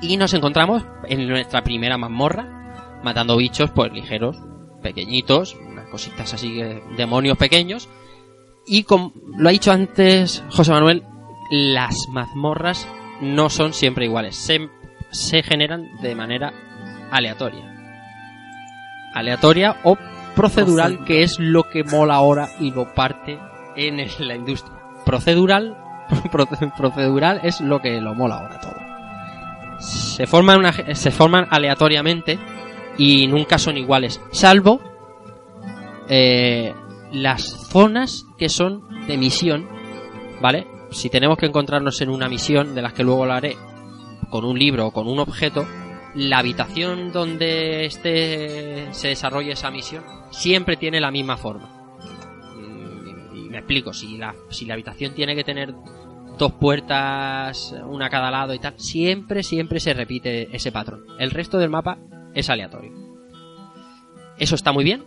Y 0.02 0.16
nos 0.18 0.34
encontramos 0.34 0.84
en 1.08 1.26
nuestra 1.26 1.62
primera 1.62 1.96
mazmorra, 1.96 3.00
matando 3.02 3.36
bichos, 3.38 3.70
pues 3.70 3.90
ligeros, 3.92 4.36
pequeñitos, 4.82 5.56
unas 5.66 5.88
cositas 5.88 6.34
así, 6.34 6.54
que- 6.54 6.82
demonios 6.98 7.38
pequeños. 7.38 7.88
Y 8.66 8.82
como 8.84 9.12
lo 9.38 9.48
ha 9.48 9.52
dicho 9.52 9.72
antes 9.72 10.44
José 10.50 10.70
Manuel, 10.72 11.02
las 11.50 11.94
mazmorras 12.12 12.86
no 13.22 13.48
son 13.48 13.72
siempre 13.72 14.04
iguales, 14.04 14.36
se, 14.36 14.68
se 15.10 15.42
generan 15.42 15.86
de 16.00 16.14
manera 16.14 16.52
aleatoria. 17.10 17.64
Aleatoria 19.14 19.76
o 19.84 19.96
procedural, 20.36 21.04
que 21.04 21.22
es 21.22 21.38
lo 21.38 21.64
que 21.64 21.82
mola 21.84 22.14
ahora 22.14 22.48
y 22.60 22.70
lo 22.70 22.94
parte 22.94 23.38
en 23.76 23.96
la 24.26 24.34
industria. 24.36 24.76
Procedural, 25.04 25.76
proce- 26.32 26.72
procedural 26.76 27.40
es 27.42 27.60
lo 27.60 27.80
que 27.80 28.00
lo 28.00 28.14
mola 28.14 28.36
ahora 28.36 28.60
todo 28.60 28.74
se 29.80 30.26
forman, 30.26 30.58
una- 30.58 30.72
se 30.94 31.10
forman 31.10 31.46
aleatoriamente 31.48 32.38
y 32.98 33.26
nunca 33.28 33.56
son 33.56 33.78
iguales, 33.78 34.20
salvo 34.30 34.78
eh, 36.08 36.74
las 37.12 37.42
zonas 37.70 38.26
que 38.36 38.50
son 38.50 39.06
de 39.06 39.16
misión, 39.16 39.66
¿vale? 40.42 40.66
Si 40.90 41.08
tenemos 41.08 41.38
que 41.38 41.46
encontrarnos 41.46 41.98
en 42.02 42.10
una 42.10 42.28
misión, 42.28 42.74
de 42.74 42.82
las 42.82 42.92
que 42.92 43.04
luego 43.04 43.24
lo 43.24 43.32
haré, 43.32 43.56
con 44.30 44.44
un 44.44 44.58
libro 44.58 44.86
o 44.86 44.90
con 44.92 45.08
un 45.08 45.18
objeto, 45.18 45.66
la 46.14 46.38
habitación 46.38 47.12
donde 47.12 47.84
esté, 47.86 48.88
se 48.92 49.08
desarrolle 49.08 49.52
esa 49.52 49.70
misión 49.70 50.02
siempre 50.30 50.76
tiene 50.76 51.00
la 51.00 51.10
misma 51.10 51.36
forma. 51.36 51.68
Mm, 52.56 53.36
Y 53.36 53.48
me 53.48 53.58
explico, 53.58 53.92
si 53.92 54.16
la, 54.16 54.34
si 54.48 54.64
la 54.64 54.74
habitación 54.74 55.14
tiene 55.14 55.34
que 55.34 55.44
tener 55.44 55.74
dos 56.38 56.52
puertas, 56.52 57.74
una 57.86 58.06
a 58.06 58.10
cada 58.10 58.30
lado 58.30 58.54
y 58.54 58.58
tal, 58.58 58.74
siempre, 58.78 59.42
siempre 59.42 59.78
se 59.80 59.92
repite 59.92 60.54
ese 60.56 60.72
patrón. 60.72 61.04
El 61.18 61.30
resto 61.30 61.58
del 61.58 61.70
mapa 61.70 61.98
es 62.34 62.48
aleatorio. 62.48 62.92
Eso 64.38 64.54
está 64.54 64.72
muy 64.72 64.84
bien, 64.84 65.04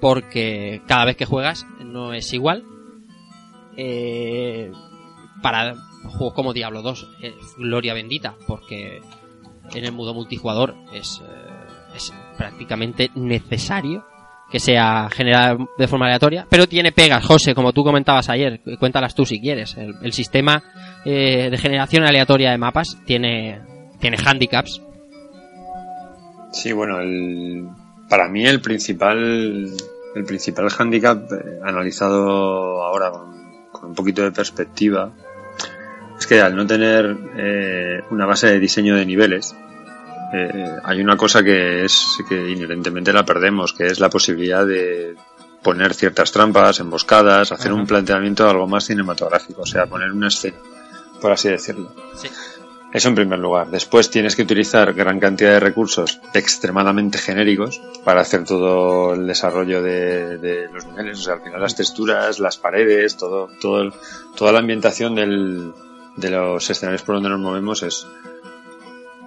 porque 0.00 0.80
cada 0.86 1.04
vez 1.04 1.16
que 1.16 1.26
juegas 1.26 1.66
no 1.84 2.14
es 2.14 2.32
igual. 2.32 2.64
Eh, 3.76 4.72
para 5.42 5.74
juegos 6.04 6.34
como 6.34 6.52
Diablo 6.52 6.82
2, 6.82 7.08
es 7.22 7.34
gloria 7.56 7.94
bendita, 7.94 8.34
porque 8.46 9.00
en 9.74 9.84
el 9.84 9.92
modo 9.92 10.14
multijugador 10.14 10.74
es, 10.92 11.20
eh, 11.22 11.96
es 11.96 12.12
prácticamente 12.36 13.10
necesario 13.14 14.04
que 14.50 14.58
sea 14.58 15.08
generada 15.10 15.56
de 15.78 15.88
forma 15.88 16.06
aleatoria, 16.06 16.46
pero 16.50 16.66
tiene 16.66 16.90
pegas, 16.90 17.24
José, 17.24 17.54
como 17.54 17.72
tú 17.72 17.84
comentabas 17.84 18.28
ayer, 18.28 18.60
cuéntalas 18.80 19.14
tú 19.14 19.24
si 19.24 19.40
quieres. 19.40 19.76
El, 19.76 20.12
sistema 20.12 20.62
eh, 21.04 21.48
de 21.50 21.56
generación 21.56 22.04
aleatoria 22.04 22.50
de 22.50 22.58
mapas 22.58 22.98
tiene, 23.06 23.60
tiene 24.00 24.16
handicaps. 24.24 24.82
Sí, 26.52 26.72
bueno, 26.72 26.98
el, 26.98 27.68
para 28.08 28.28
mí 28.28 28.44
el 28.44 28.60
principal, 28.60 29.70
el 30.16 30.24
principal 30.24 30.68
handicap 30.76 31.30
eh, 31.32 31.60
analizado 31.62 32.82
ahora 32.82 33.12
con 33.70 33.90
un 33.90 33.94
poquito 33.94 34.22
de 34.22 34.32
perspectiva 34.32 35.12
es 36.20 36.26
que 36.26 36.40
al 36.40 36.54
no 36.54 36.66
tener 36.66 37.16
eh, 37.36 38.02
una 38.10 38.26
base 38.26 38.46
de 38.46 38.60
diseño 38.60 38.94
de 38.94 39.04
niveles, 39.06 39.56
eh, 40.32 40.70
hay 40.84 41.00
una 41.00 41.16
cosa 41.16 41.42
que 41.42 41.84
es 41.84 42.06
que 42.28 42.50
inherentemente 42.50 43.12
la 43.12 43.24
perdemos, 43.24 43.72
que 43.72 43.86
es 43.86 43.98
la 43.98 44.08
posibilidad 44.10 44.64
de 44.64 45.16
poner 45.62 45.92
ciertas 45.94 46.30
trampas, 46.30 46.78
emboscadas, 46.80 47.52
hacer 47.52 47.72
un 47.72 47.86
planteamiento 47.86 48.48
algo 48.48 48.66
más 48.68 48.84
cinematográfico, 48.84 49.62
o 49.62 49.66
sea, 49.66 49.86
poner 49.86 50.12
una 50.12 50.28
escena, 50.28 50.56
por 51.20 51.32
así 51.32 51.48
decirlo. 51.48 51.92
Sí. 52.14 52.28
Eso 52.92 53.08
en 53.08 53.14
primer 53.14 53.38
lugar. 53.38 53.70
Después 53.70 54.10
tienes 54.10 54.34
que 54.34 54.42
utilizar 54.42 54.92
gran 54.94 55.20
cantidad 55.20 55.50
de 55.52 55.60
recursos 55.60 56.20
extremadamente 56.34 57.18
genéricos 57.18 57.80
para 58.04 58.22
hacer 58.22 58.42
todo 58.44 59.14
el 59.14 59.28
desarrollo 59.28 59.80
de, 59.80 60.38
de 60.38 60.68
los 60.72 60.86
niveles. 60.86 61.18
O 61.20 61.22
sea, 61.22 61.34
al 61.34 61.42
final 61.42 61.60
las 61.60 61.76
texturas, 61.76 62.40
las 62.40 62.56
paredes, 62.58 63.16
todo, 63.16 63.48
todo, 63.60 63.82
el- 63.82 63.92
toda 64.36 64.50
la 64.50 64.58
ambientación 64.58 65.14
del, 65.14 65.72
de 66.20 66.30
los 66.30 66.68
escenarios 66.70 67.02
por 67.02 67.16
donde 67.16 67.30
nos 67.30 67.40
movemos 67.40 67.82
es, 67.82 68.06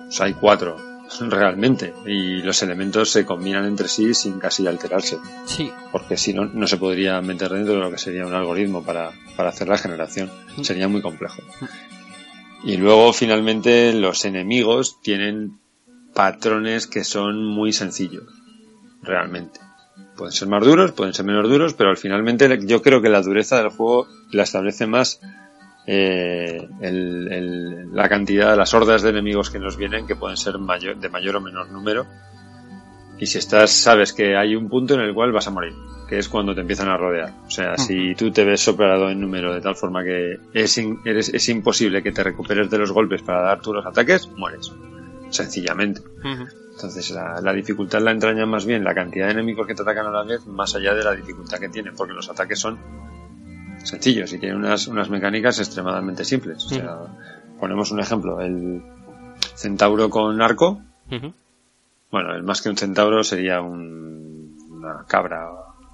o 0.08 0.12
sea, 0.12 0.28
hay 0.28 0.34
cuatro 0.34 0.78
realmente 1.20 1.94
y 2.06 2.42
los 2.42 2.62
elementos 2.64 3.12
se 3.12 3.26
combinan 3.26 3.66
entre 3.66 3.88
sí 3.88 4.14
sin 4.14 4.40
casi 4.40 4.68
alterarse 4.68 5.18
Sí, 5.46 5.72
porque 5.92 6.18
si 6.18 6.34
no, 6.34 6.46
no 6.46 6.68
se 6.68 6.78
podría 6.78 7.22
meter 7.22 7.52
dentro 7.52 7.76
de 7.76 7.80
lo 7.80 7.92
que 7.92 7.98
sería 7.98 8.26
un 8.26 8.34
algoritmo 8.34 8.84
para, 8.84 9.12
para 9.36 9.50
hacer 9.50 9.68
la 9.68 9.78
generación. 9.78 10.32
Sería 10.62 10.88
muy 10.88 11.02
complejo. 11.02 11.42
Y 12.64 12.78
luego, 12.78 13.12
finalmente, 13.12 13.94
los 13.94 14.24
enemigos 14.24 15.02
tienen 15.02 15.60
patrones 16.14 16.88
que 16.88 17.04
son 17.04 17.44
muy 17.46 17.74
sencillos, 17.74 18.24
realmente. 19.02 19.60
Pueden 20.16 20.32
ser 20.32 20.48
más 20.48 20.64
duros, 20.64 20.92
pueden 20.92 21.14
ser 21.14 21.26
menos 21.26 21.50
duros, 21.50 21.74
pero 21.74 21.90
al 21.90 21.98
finalmente 21.98 22.60
yo 22.66 22.82
creo 22.82 23.02
que 23.02 23.10
la 23.10 23.22
dureza 23.22 23.58
del 23.58 23.70
juego 23.70 24.08
la 24.32 24.44
establece 24.44 24.88
más 24.88 25.20
eh, 25.86 26.68
el- 26.82 27.28
el- 27.32 27.94
la 27.96 28.08
cantidad, 28.10 28.56
las 28.58 28.74
hordas 28.74 29.02
de 29.02 29.10
enemigos 29.10 29.50
que 29.50 29.60
nos 29.60 29.78
vienen, 29.78 30.08
que 30.08 30.16
pueden 30.16 30.38
ser 30.38 30.58
mayor, 30.58 30.98
de 30.98 31.10
mayor 31.10 31.36
o 31.38 31.42
menor 31.42 31.70
número. 31.72 32.06
Y 33.20 33.26
si 33.28 33.38
estás, 33.38 33.72
sabes 33.72 34.12
que 34.14 34.36
hay 34.36 34.56
un 34.56 34.70
punto 34.70 34.96
en 34.96 35.02
el 35.02 35.14
cual 35.14 35.32
vas 35.32 35.48
a 35.48 35.52
morir, 35.52 35.74
que 36.10 36.18
es 36.18 36.28
cuando 36.30 36.56
te 36.56 36.62
empiezan 36.62 36.90
a 36.90 36.98
rodear. 36.98 37.34
O 37.46 37.50
sea, 37.52 37.78
si 37.78 38.16
tú 38.16 38.32
te 38.32 38.44
ves 38.44 38.60
superado 38.62 39.10
en 39.10 39.20
número 39.22 39.54
de 39.54 39.62
tal 39.62 39.76
forma 39.76 40.04
que 40.04 40.40
es, 40.54 40.78
in- 40.78 41.00
eres- 41.06 41.30
es 41.34 41.48
imposible 41.50 42.02
que 42.02 42.12
te 42.12 42.24
recuperes 42.24 42.70
de 42.70 42.78
los 42.80 42.92
golpes 42.92 43.22
para 43.22 43.42
dar 43.42 43.62
tú 43.62 43.74
los 43.74 43.86
ataques, 43.86 44.28
mueres. 44.36 44.72
Sencillamente. 45.30 46.02
Entonces 46.76 47.12
la, 47.12 47.40
la 47.42 47.54
dificultad 47.54 48.02
la 48.02 48.12
entraña 48.12 48.46
más 48.48 48.66
bien 48.66 48.84
la 48.84 48.96
cantidad 48.96 49.28
de 49.28 49.34
enemigos 49.34 49.68
que 49.68 49.76
te 49.76 49.84
atacan 49.84 50.08
a 50.08 50.12
la 50.12 50.24
vez, 50.24 50.46
más 50.48 50.74
allá 50.76 50.94
de 50.96 51.04
la 51.04 51.14
dificultad 51.16 51.60
que 51.60 51.70
tienen, 51.70 51.94
porque 51.96 52.14
los 52.14 52.30
ataques 52.30 52.60
son 52.60 52.80
sencillos 53.84 54.32
y 54.34 54.40
tienen 54.40 54.58
unas, 54.58 54.88
unas 54.88 55.10
mecánicas 55.10 55.60
extremadamente 55.60 56.24
simples. 56.26 56.66
O 56.66 56.70
sea, 56.70 56.98
ponemos 57.60 57.92
un 57.92 58.00
ejemplo, 58.00 58.42
el 58.42 58.82
centauro 59.56 60.10
con 60.10 60.42
arco, 60.42 60.82
bueno, 62.12 62.34
el 62.36 62.44
más 62.44 62.62
que 62.62 62.70
un 62.70 62.78
centauro 62.78 63.24
sería 63.24 63.62
un- 63.62 64.58
una 64.72 65.04
cabra. 65.08 65.50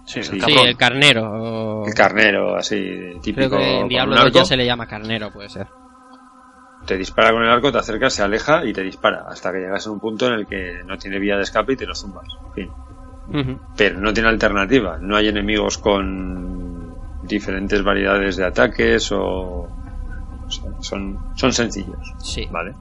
Sí, 0.05 0.23
sí, 0.23 0.39
el 0.65 0.75
carnero. 0.77 1.85
el 1.85 1.93
carnero, 1.93 2.55
así, 2.55 2.77
típico. 3.21 3.47
Creo 3.47 3.59
que 3.59 3.73
en 3.75 3.79
con 3.81 3.89
Diablo 3.89 4.15
un 4.15 4.23
2 4.23 4.33
ya 4.33 4.45
se 4.45 4.57
le 4.57 4.65
llama 4.65 4.87
carnero, 4.87 5.31
puede 5.31 5.49
ser. 5.49 5.67
Te 6.85 6.97
dispara 6.97 7.31
con 7.31 7.43
el 7.43 7.49
arco, 7.49 7.71
te 7.71 7.77
acercas, 7.77 8.13
se 8.13 8.23
aleja 8.23 8.65
y 8.65 8.73
te 8.73 8.81
dispara, 8.81 9.25
hasta 9.27 9.51
que 9.51 9.59
llegas 9.59 9.85
a 9.85 9.91
un 9.91 9.99
punto 9.99 10.27
en 10.27 10.33
el 10.33 10.47
que 10.47 10.81
no 10.85 10.97
tiene 10.97 11.19
vía 11.19 11.35
de 11.35 11.43
escape 11.43 11.73
y 11.73 11.75
te 11.75 11.85
lo 11.85 11.93
zumbas. 11.93 12.27
En 12.47 12.53
fin. 12.53 12.69
Ujú. 13.31 13.59
pero 13.77 13.99
no 13.99 14.11
tiene 14.11 14.29
alternativa. 14.29 14.97
No 14.99 15.15
hay 15.15 15.27
enemigos 15.27 15.77
con 15.77 16.68
diferentes 17.30 17.81
variedades 17.84 18.35
de 18.35 18.45
ataques 18.45 19.11
o, 19.14 19.22
o 19.22 20.51
sea, 20.51 20.72
son, 20.81 21.18
son 21.35 21.53
sencillos. 21.53 22.14
Sí. 22.22 22.45
¿Vale? 22.51 22.73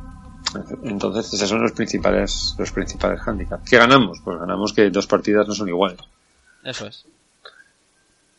Entonces, 0.83 1.33
esos 1.35 1.49
son 1.49 1.63
los 1.63 1.73
principales, 1.73 2.55
los 2.59 2.73
principales 2.73 3.21
handicaps. 3.25 3.69
¿Qué 3.69 3.77
ganamos? 3.77 4.21
Pues 4.25 4.39
ganamos 4.39 4.73
que 4.73 4.91
dos 4.91 5.07
partidas 5.07 5.47
no 5.47 5.55
son 5.55 5.69
iguales. 5.69 6.01
Eso 6.65 6.87
es. 6.87 7.05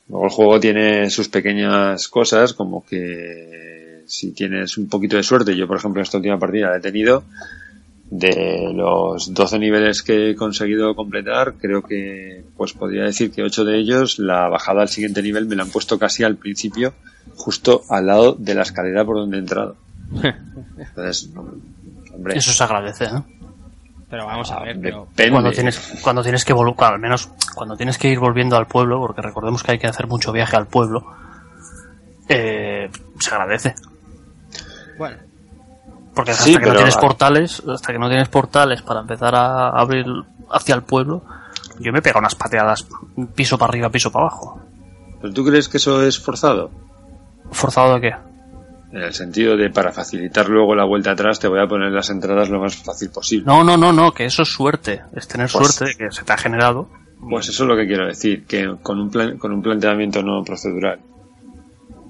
Luego 0.07 0.25
el 0.25 0.31
juego 0.31 0.59
tiene 0.59 1.09
sus 1.11 1.29
pequeñas 1.29 2.07
cosas, 2.07 2.53
como 2.53 2.83
que 2.83 4.03
si 4.07 4.31
tienes 4.31 4.77
un 4.77 4.89
poquito 4.89 5.17
de 5.17 5.23
suerte, 5.23 5.55
yo 5.55 5.67
por 5.67 5.77
ejemplo 5.77 6.01
en 6.01 6.03
esta 6.03 6.17
última 6.17 6.39
partida 6.39 6.71
la 6.71 6.77
he 6.77 6.81
tenido, 6.81 7.23
de 8.11 8.71
los 8.73 9.33
12 9.33 9.59
niveles 9.59 10.01
que 10.01 10.31
he 10.31 10.35
conseguido 10.35 10.95
completar, 10.95 11.53
creo 11.59 11.83
que 11.83 12.43
pues 12.57 12.73
podría 12.73 13.03
decir 13.03 13.31
que 13.31 13.43
8 13.43 13.65
de 13.65 13.77
ellos 13.77 14.17
la 14.17 14.49
bajada 14.49 14.81
al 14.81 14.89
siguiente 14.89 15.21
nivel 15.21 15.45
me 15.45 15.55
la 15.55 15.63
han 15.63 15.69
puesto 15.69 15.99
casi 15.99 16.23
al 16.23 16.35
principio, 16.35 16.93
justo 17.35 17.83
al 17.89 18.07
lado 18.07 18.33
de 18.33 18.55
la 18.55 18.63
escalera 18.63 19.05
por 19.05 19.17
donde 19.17 19.37
he 19.37 19.39
entrado. 19.41 19.75
Entonces, 20.77 21.29
no, 21.33 21.53
hombre, 22.13 22.37
Eso 22.37 22.51
se 22.51 22.63
agradece, 22.63 23.11
¿no? 23.11 23.25
Pero 24.09 24.25
vamos 24.25 24.51
a 24.51 24.59
ver, 24.61 24.79
pero... 24.81 25.07
depende. 25.11 25.31
Cuando 25.31 25.51
tienes, 25.51 25.99
cuando 26.01 26.23
tienes 26.23 26.43
que 26.43 26.53
volver, 26.53 26.75
al 26.79 26.99
menos 26.99 27.29
cuando 27.53 27.77
tienes 27.77 27.99
que 27.99 28.09
ir 28.09 28.17
volviendo 28.17 28.57
al 28.57 28.65
pueblo, 28.65 28.99
porque 28.99 29.21
recordemos 29.21 29.61
que 29.61 29.73
hay 29.73 29.77
que 29.77 29.85
hacer 29.85 30.07
mucho 30.07 30.31
viaje 30.31 30.55
al 30.55 30.65
pueblo, 30.65 31.05
eh, 32.27 32.89
se 33.19 33.29
agradece. 33.29 33.75
Bueno, 34.97 35.17
Porque 36.13 36.31
hasta 36.31 36.43
Sí, 36.43 36.57
que 36.57 36.65
no 36.65 36.75
tienes 36.75 36.97
portales, 36.97 37.63
hasta 37.67 37.93
que 37.93 37.99
no 37.99 38.07
tienes 38.09 38.27
portales 38.29 38.81
para 38.81 39.01
empezar 39.01 39.35
a 39.35 39.69
abrir 39.69 40.05
hacia 40.51 40.75
el 40.75 40.83
pueblo, 40.83 41.23
yo 41.79 41.91
me 41.93 42.01
pego 42.01 42.19
unas 42.19 42.35
pateadas 42.35 42.85
piso 43.35 43.57
para 43.57 43.69
arriba, 43.71 43.89
piso 43.89 44.11
para 44.11 44.25
abajo. 44.25 44.59
¿Pero 45.21 45.33
tú 45.33 45.45
crees 45.45 45.69
que 45.69 45.77
eso 45.77 46.01
es 46.03 46.19
forzado? 46.19 46.71
¿Forzado 47.51 47.95
de 47.95 48.01
qué? 48.01 48.15
En 48.91 49.03
el 49.03 49.13
sentido 49.13 49.55
de 49.55 49.69
para 49.69 49.91
facilitar 49.91 50.49
luego 50.49 50.73
la 50.73 50.83
vuelta 50.83 51.11
atrás 51.11 51.39
te 51.39 51.47
voy 51.47 51.59
a 51.61 51.67
poner 51.67 51.91
las 51.91 52.09
entradas 52.09 52.49
lo 52.49 52.59
más 52.59 52.75
fácil 52.75 53.11
posible. 53.11 53.45
No, 53.45 53.63
no, 53.63 53.77
no, 53.77 53.93
no, 53.93 54.11
que 54.11 54.25
eso 54.25 54.41
es 54.41 54.49
suerte, 54.49 55.03
es 55.15 55.27
tener 55.27 55.47
Pues- 55.51 55.75
suerte 55.75 55.93
de 55.93 56.05
que 56.07 56.11
se 56.11 56.23
te 56.23 56.33
ha 56.33 56.37
generado. 56.37 56.89
Pues 57.29 57.49
eso 57.49 57.63
es 57.63 57.69
lo 57.69 57.75
que 57.75 57.85
quiero 57.85 58.07
decir, 58.07 58.45
que 58.47 58.77
con 58.81 58.99
un, 58.99 59.11
plan- 59.11 59.37
con 59.37 59.51
un 59.51 59.61
planteamiento 59.61 60.23
no 60.23 60.41
procedural, 60.43 60.99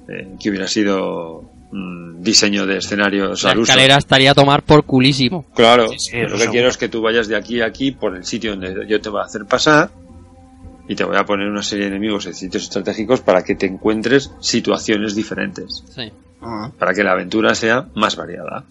eh, 0.08 0.36
que 0.40 0.50
hubiera 0.50 0.68
sido 0.68 1.50
diseño 1.72 2.66
de 2.66 2.78
escenarios 2.78 3.44
la 3.44 3.52
al 3.52 3.60
uso. 3.60 3.72
escalera 3.72 3.98
estaría 3.98 4.32
a 4.32 4.34
tomar 4.34 4.64
por 4.64 4.84
culísimo. 4.86 5.46
Claro, 5.56 5.88
Sí, 5.98 6.18
lo 6.18 6.28
que 6.28 6.30
seguro. 6.30 6.52
quiero 6.52 6.70
es 6.70 6.78
que 6.78 6.90
tú 6.90 7.02
vayas 7.02 7.28
de 7.28 7.36
aquí 7.36 7.62
a 7.62 7.66
aquí 7.68 7.92
por 7.92 8.16
el 8.16 8.26
sitio 8.26 8.52
donde 8.56 8.88
yo 8.88 9.00
te 9.00 9.10
voy 9.10 9.22
a 9.22 9.26
hacer 9.26 9.46
pasar 9.46 9.92
y 10.88 10.96
te 10.96 11.04
voy 11.04 11.16
a 11.18 11.26
poner 11.26 11.48
una 11.48 11.62
serie 11.62 11.86
de 11.86 11.92
enemigos 11.92 12.26
en 12.26 12.34
sitios 12.34 12.64
estratégicos 12.64 13.22
para 13.22 13.44
que 13.44 13.56
te 13.56 13.68
encuentres 13.68 14.32
situaciones 14.40 15.14
diferentes, 15.16 15.84
Sí. 15.96 16.12
Ah, 16.42 16.72
para 16.80 16.94
que 16.94 17.04
la 17.04 17.12
aventura 17.12 17.54
sea 17.54 17.88
más 17.96 18.16
variada. 18.16 18.64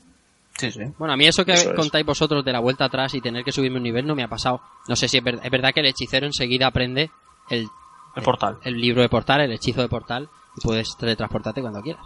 Sí, 0.56 0.72
sí. 0.72 0.80
Bueno, 0.98 1.14
a 1.14 1.16
mí 1.16 1.26
eso 1.26 1.44
que 1.44 1.52
Eso 1.52 1.70
es. 1.70 1.76
contáis 1.76 2.04
vosotros 2.04 2.44
de 2.44 2.50
la 2.52 2.58
vuelta 2.58 2.86
atrás 2.86 3.14
y 3.14 3.20
tener 3.20 3.44
que 3.44 3.52
subirme 3.52 3.76
un 3.76 3.82
nivel 3.84 4.06
no 4.06 4.16
me 4.16 4.24
ha 4.24 4.28
pasado. 4.28 4.60
No 4.88 4.96
sé 4.96 5.06
si 5.06 5.18
es, 5.18 5.22
ver- 5.22 5.38
es 5.44 5.50
verdad 5.52 5.72
que 5.72 5.80
el 5.80 5.86
hechicero 5.86 6.26
enseguida 6.26 6.66
aprende 6.66 7.10
el, 7.50 7.68
El 8.16 8.22
portal. 8.24 8.56
el 8.64 8.80
libro 8.80 9.02
de 9.02 9.08
portal, 9.08 9.42
el 9.42 9.52
hechizo 9.52 9.82
de 9.82 9.88
portal, 9.88 10.28
y 10.56 10.60
puedes 10.62 10.96
teletransportarte 10.96 11.60
cuando 11.60 11.80
quieras. 11.82 12.02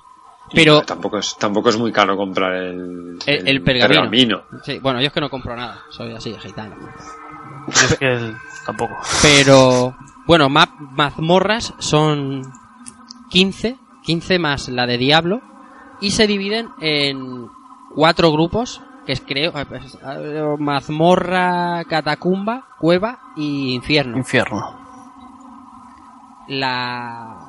Pero, 0.55 0.83
tampoco 0.83 1.19
es 1.19 1.37
tampoco 1.39 1.69
es 1.71 1.79
muy 1.79 1.93
caro 1.93 2.17
comprar 2.17 2.53
el, 2.55 3.19
El- 3.27 3.49
el 3.49 3.63
pergamino. 3.63 4.01
pergamino. 4.03 4.43
sí, 4.65 4.79
bueno, 4.81 5.01
yo 5.01 5.07
es 5.07 5.13
que 5.13 5.21
no 5.21 5.31
compro 5.31 5.57
nada, 5.57 5.81
soy 5.91 6.13
así, 6.15 6.35
gitano. 6.39 6.77
Yo 7.69 7.87
es 7.87 7.99
que 7.99 8.07
el- 8.13 8.37
tampoco. 8.67 8.97
Pero, 9.23 9.97
bueno, 10.27 10.49
ma- 10.49 10.75
mazmorras 10.79 11.75
son 11.79 12.43
15, 13.31 13.79
15 14.03 14.39
más 14.39 14.69
la 14.69 14.87
de 14.87 14.99
Diablo, 14.99 15.41
y 16.01 16.11
se 16.11 16.27
dividen 16.27 16.69
en 16.81 17.47
cuatro 17.95 18.33
grupos, 18.33 18.81
que 19.07 19.13
es 19.13 19.21
creo, 19.21 19.53
eh, 19.59 19.65
pues, 19.67 19.99
mazmorra, 20.59 21.85
catacumba, 21.85 22.67
cueva 22.79 23.21
y 23.37 23.73
infierno. 23.75 24.17
Infierno. 24.19 24.79
La, 26.49 27.42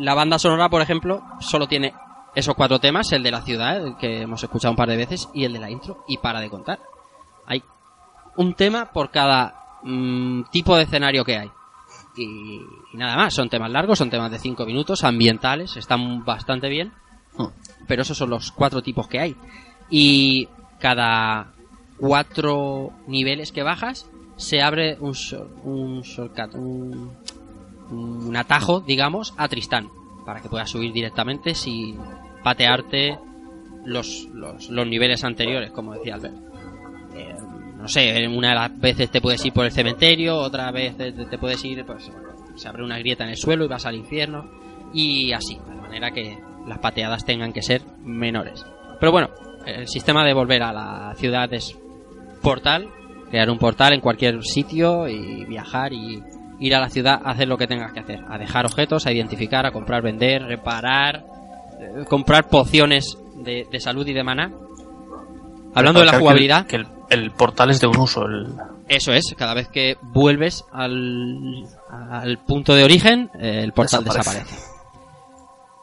la 0.00 0.14
banda 0.14 0.38
sonora, 0.38 0.68
por 0.68 0.82
ejemplo, 0.82 1.22
solo 1.40 1.66
tiene 1.68 1.94
esos 2.34 2.54
cuatro 2.54 2.78
temas, 2.78 3.10
el 3.12 3.22
de 3.22 3.30
la 3.30 3.42
ciudad, 3.42 3.76
el 3.84 3.96
que 3.96 4.22
hemos 4.22 4.42
escuchado 4.42 4.72
un 4.72 4.76
par 4.76 4.88
de 4.88 4.96
veces, 4.96 5.28
y 5.34 5.44
el 5.44 5.52
de 5.52 5.58
la 5.60 5.70
intro, 5.70 6.04
y 6.08 6.18
para 6.18 6.40
de 6.40 6.50
contar. 6.50 6.78
Hay 7.46 7.62
un 8.36 8.54
tema 8.54 8.92
por 8.92 9.10
cada 9.10 9.54
mm, 9.82 10.42
tipo 10.50 10.76
de 10.76 10.84
escenario 10.84 11.24
que 11.24 11.38
hay. 11.38 11.50
Y, 12.16 12.60
y 12.92 12.96
nada 12.96 13.16
más, 13.16 13.34
son 13.34 13.48
temas 13.48 13.70
largos, 13.70 13.98
son 13.98 14.10
temas 14.10 14.30
de 14.30 14.38
cinco 14.38 14.64
minutos, 14.66 15.04
ambientales, 15.04 15.76
están 15.76 16.24
bastante 16.24 16.68
bien, 16.68 16.92
Hmm. 17.36 17.46
pero 17.86 18.02
esos 18.02 18.16
son 18.18 18.28
los 18.30 18.50
cuatro 18.50 18.82
tipos 18.82 19.06
que 19.06 19.20
hay. 19.20 19.36
Y 19.88 20.48
cada 20.80 21.52
cuatro 21.96 22.90
niveles 23.06 23.52
que 23.52 23.62
bajas, 23.62 24.10
se 24.36 24.60
abre 24.62 24.96
un, 25.00 25.12
shor- 25.12 25.48
un 25.62 26.00
shortcut, 26.02 26.54
un, 26.54 27.12
un 27.90 28.36
atajo, 28.36 28.80
digamos, 28.80 29.34
a 29.36 29.48
Tristán, 29.48 29.90
para 30.24 30.40
que 30.40 30.48
puedas 30.48 30.70
subir 30.70 30.92
directamente 30.92 31.54
sin 31.54 31.98
patearte 32.42 33.18
los, 33.84 34.28
los, 34.32 34.86
niveles 34.86 35.24
anteriores, 35.24 35.70
como 35.70 35.94
decía 35.94 36.14
Albert. 36.14 36.36
Eh, 37.14 37.34
no 37.76 37.88
sé, 37.88 38.28
una 38.28 38.50
de 38.50 38.54
las 38.54 38.78
veces 38.78 39.10
te 39.10 39.20
puedes 39.20 39.44
ir 39.44 39.52
por 39.52 39.64
el 39.64 39.72
cementerio, 39.72 40.36
otra 40.36 40.70
vez 40.70 40.96
te, 40.96 41.12
te 41.12 41.38
puedes 41.38 41.64
ir, 41.64 41.84
pues 41.84 42.10
se 42.54 42.68
abre 42.68 42.84
una 42.84 42.98
grieta 42.98 43.24
en 43.24 43.30
el 43.30 43.36
suelo 43.36 43.64
y 43.64 43.68
vas 43.68 43.86
al 43.86 43.96
infierno, 43.96 44.50
y 44.92 45.32
así, 45.32 45.56
de 45.56 45.74
manera 45.74 46.10
que 46.10 46.38
las 46.66 46.78
pateadas 46.78 47.24
tengan 47.24 47.52
que 47.52 47.62
ser 47.62 47.82
menores. 48.02 48.64
Pero 48.98 49.12
bueno, 49.12 49.30
el 49.66 49.88
sistema 49.88 50.24
de 50.24 50.34
volver 50.34 50.62
a 50.62 50.72
la 50.72 51.14
ciudad 51.16 51.52
es 51.52 51.78
portal, 52.42 52.88
crear 53.30 53.50
un 53.50 53.58
portal 53.58 53.94
en 53.94 54.00
cualquier 54.00 54.42
sitio 54.44 55.08
y 55.08 55.44
viajar 55.46 55.92
y 55.92 56.22
ir 56.60 56.74
a 56.74 56.80
la 56.80 56.88
ciudad 56.90 57.20
a 57.24 57.30
hacer 57.30 57.48
lo 57.48 57.56
que 57.58 57.66
tengas 57.66 57.92
que 57.92 58.00
hacer, 58.00 58.20
a 58.28 58.38
dejar 58.38 58.66
objetos, 58.66 59.06
a 59.06 59.12
identificar, 59.12 59.66
a 59.66 59.72
comprar, 59.72 60.02
vender, 60.02 60.42
reparar, 60.42 61.24
eh, 61.80 62.04
comprar 62.08 62.48
pociones 62.48 63.16
de, 63.36 63.66
de 63.70 63.80
salud 63.80 64.06
y 64.06 64.12
de 64.12 64.22
maná. 64.22 64.52
Hablando 65.74 66.00
de 66.00 66.06
la 66.06 66.12
Recalcar 66.12 66.12
que 66.12 66.16
el- 66.16 66.20
jugabilidad, 66.20 66.66
Que 66.66 66.76
el, 66.76 66.86
el 67.10 67.30
portal 67.32 67.70
es 67.70 67.80
de 67.80 67.86
un 67.86 67.96
uso. 67.98 68.24
El, 68.26 68.48
eso 68.88 69.12
es, 69.12 69.34
cada 69.38 69.54
vez 69.54 69.68
que 69.68 69.96
vuelves 70.02 70.64
al, 70.72 71.64
al 71.88 72.38
punto 72.38 72.74
de 72.74 72.84
origen, 72.84 73.30
eh, 73.40 73.60
el 73.62 73.72
portal 73.72 74.04
Desaparece. 74.04 74.38
desaparece. 74.40 74.70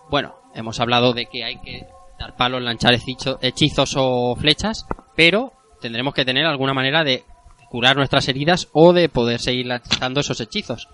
Bueno, 0.09 0.35
hemos 0.53 0.79
hablado 0.79 1.13
de 1.13 1.25
que 1.27 1.43
hay 1.43 1.57
que 1.59 1.87
dar 2.19 2.35
palos, 2.35 2.61
lanzar 2.61 2.93
hechizo- 2.93 3.37
hechizos 3.41 3.95
o 3.97 4.35
flechas, 4.35 4.85
pero 5.15 5.53
tendremos 5.81 6.13
que 6.13 6.25
tener 6.25 6.45
alguna 6.45 6.73
manera 6.73 7.03
de 7.03 7.23
curar 7.69 7.95
nuestras 7.95 8.27
heridas 8.27 8.69
o 8.71 8.93
de 8.93 9.09
poder 9.09 9.39
seguir 9.39 9.65
lanzando 9.65 10.19
esos 10.19 10.39
hechizos. 10.39 10.87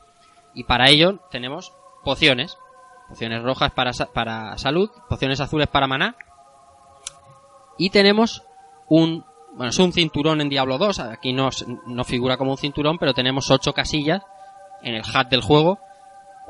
Y 0.53 0.63
para 0.63 0.89
ello 0.89 1.19
tenemos 1.31 1.73
pociones. 2.03 2.57
Pociones 3.09 3.43
rojas 3.43 3.71
para, 3.71 3.91
para 4.13 4.57
salud, 4.57 4.89
pociones 5.09 5.39
azules 5.39 5.67
para 5.67 5.87
maná. 5.87 6.15
Y 7.77 7.89
tenemos 7.89 8.43
un... 8.87 9.25
Bueno, 9.55 9.69
es 9.69 9.77
un 9.77 9.93
cinturón 9.93 10.41
en 10.41 10.49
Diablo 10.49 10.77
2. 10.79 10.99
Aquí 10.99 11.31
no, 11.31 11.49
no 11.85 12.03
figura 12.03 12.37
como 12.37 12.51
un 12.51 12.57
cinturón, 12.57 12.97
pero 12.97 13.13
tenemos 13.13 13.51
ocho 13.51 13.73
casillas 13.73 14.23
en 14.81 14.95
el 14.95 15.03
HUD 15.03 15.27
del 15.27 15.41
juego 15.41 15.79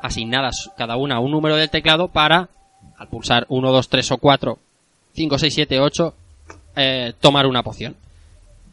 asignadas 0.04 0.70
cada 0.76 0.96
una 0.96 1.16
a 1.16 1.20
un 1.20 1.30
número 1.30 1.56
del 1.56 1.70
teclado 1.70 2.08
para, 2.08 2.50
al 2.98 3.08
pulsar 3.08 3.46
1, 3.48 3.72
2, 3.72 3.88
3 3.88 4.12
o 4.12 4.18
4, 4.18 4.58
5, 5.14 5.38
6, 5.38 5.54
7, 5.54 5.80
8, 5.80 6.14
eh, 6.76 7.12
tomar 7.20 7.46
una 7.46 7.62
poción. 7.62 7.96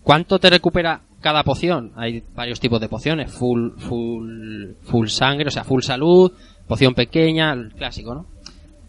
¿Cuánto 0.04 0.40
te 0.40 0.50
recupera 0.50 1.00
cada 1.22 1.44
poción? 1.44 1.94
Hay 1.96 2.24
varios 2.36 2.60
tipos 2.60 2.82
de 2.82 2.90
pociones. 2.90 3.32
Full, 3.32 3.78
full, 3.78 4.74
full 4.82 5.08
sangre, 5.08 5.48
o 5.48 5.52
sea, 5.52 5.64
full 5.64 5.82
salud, 5.82 6.32
poción 6.68 6.94
pequeña, 6.94 7.54
el 7.54 7.74
clásico, 7.74 8.14
¿no? 8.14 8.26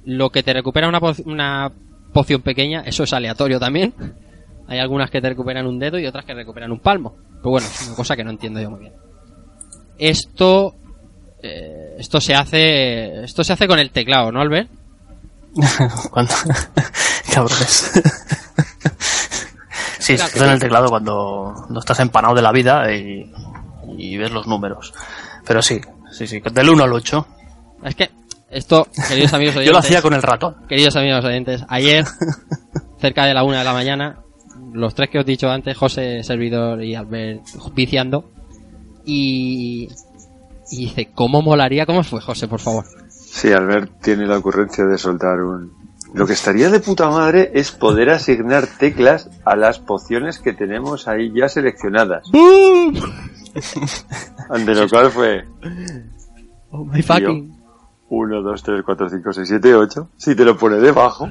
Lo 0.04 0.30
que 0.30 0.42
te 0.42 0.52
recupera 0.52 0.88
una, 0.88 1.00
una 1.26 1.72
poción 2.12 2.42
pequeña, 2.42 2.82
eso 2.84 3.04
es 3.04 3.12
aleatorio 3.12 3.60
también. 3.60 3.94
Hay 4.68 4.78
algunas 4.78 5.10
que 5.10 5.20
te 5.20 5.28
recuperan 5.28 5.66
un 5.66 5.78
dedo 5.78 5.98
y 5.98 6.06
otras 6.06 6.24
que 6.24 6.34
recuperan 6.34 6.72
un 6.72 6.80
palmo. 6.80 7.14
Pero 7.36 7.50
bueno, 7.50 7.66
es 7.66 7.86
una 7.86 7.96
cosa 7.96 8.16
que 8.16 8.24
no 8.24 8.30
entiendo 8.30 8.60
yo 8.60 8.70
muy 8.70 8.80
bien. 8.80 8.92
Esto, 9.98 10.74
eh, 11.42 11.96
esto 11.98 12.20
se 12.20 12.34
hace, 12.34 13.24
esto 13.24 13.44
se 13.44 13.52
hace 13.52 13.68
con 13.68 13.78
el 13.78 13.90
teclado, 13.90 14.32
¿no, 14.32 14.40
Albert? 14.40 14.70
cabrones. 17.32 17.92
Sí, 20.02 20.16
se 20.18 20.24
hace 20.24 20.44
en 20.44 20.50
el 20.50 20.58
teclado 20.58 20.88
cuando 20.88 21.54
no 21.68 21.78
estás 21.80 22.00
empanado 22.00 22.34
de 22.34 22.42
la 22.42 22.52
vida 22.52 22.92
y, 22.92 23.30
y 23.96 24.16
ves 24.16 24.30
los 24.30 24.46
números. 24.46 24.92
Pero 25.46 25.62
sí, 25.62 25.80
sí, 26.10 26.26
sí, 26.26 26.40
del 26.52 26.70
1 26.70 26.84
al 26.84 26.92
8. 26.92 27.26
Es 27.84 27.94
que 27.94 28.10
esto, 28.50 28.86
queridos 29.08 29.32
amigos 29.32 29.56
oyentes, 29.56 29.66
Yo 29.66 29.72
lo 29.72 29.78
hacía 29.78 30.02
con 30.02 30.14
el 30.14 30.22
ratón. 30.22 30.56
queridos 30.68 30.96
amigos 30.96 31.24
oyentes, 31.24 31.64
ayer, 31.68 32.04
cerca 33.00 33.24
de 33.24 33.34
la 33.34 33.44
una 33.44 33.58
de 33.60 33.64
la 33.64 33.72
mañana, 33.72 34.18
los 34.72 34.94
tres 34.94 35.10
que 35.10 35.18
os 35.18 35.24
he 35.24 35.30
dicho 35.30 35.48
antes, 35.50 35.76
José, 35.76 36.22
servidor 36.22 36.82
y 36.84 36.94
Albert 36.94 37.42
viciando, 37.74 38.30
y, 39.04 39.88
y 40.70 40.76
dice, 40.84 41.10
¿cómo 41.14 41.42
molaría? 41.42 41.86
¿Cómo 41.86 42.02
fue, 42.04 42.20
José, 42.20 42.46
por 42.46 42.60
favor? 42.60 42.84
Sí, 43.08 43.50
Albert 43.52 44.00
tiene 44.02 44.26
la 44.26 44.38
ocurrencia 44.38 44.84
de 44.84 44.98
soltar 44.98 45.40
un... 45.40 45.81
Lo 46.14 46.26
que 46.26 46.32
estaría 46.34 46.68
de 46.70 46.80
puta 46.80 47.08
madre 47.10 47.50
es 47.54 47.70
poder 47.72 48.10
asignar 48.10 48.66
teclas 48.66 49.30
a 49.44 49.56
las 49.56 49.78
pociones 49.78 50.38
que 50.38 50.52
tenemos 50.52 51.08
ahí 51.08 51.32
ya 51.34 51.48
seleccionadas. 51.48 52.28
Ante 54.50 54.74
lo 54.74 54.88
cual 54.88 55.10
fue... 55.10 55.44
Oh 56.70 56.84
my 56.84 57.02
fucking... 57.02 57.52
1, 58.08 58.42
2, 58.42 58.62
3, 58.62 58.82
4, 58.84 59.08
5, 59.08 59.32
6, 59.32 59.48
7, 59.48 59.74
8. 59.74 60.08
Si 60.18 60.34
te 60.36 60.44
lo 60.44 60.56
pone 60.58 60.76
debajo. 60.76 61.30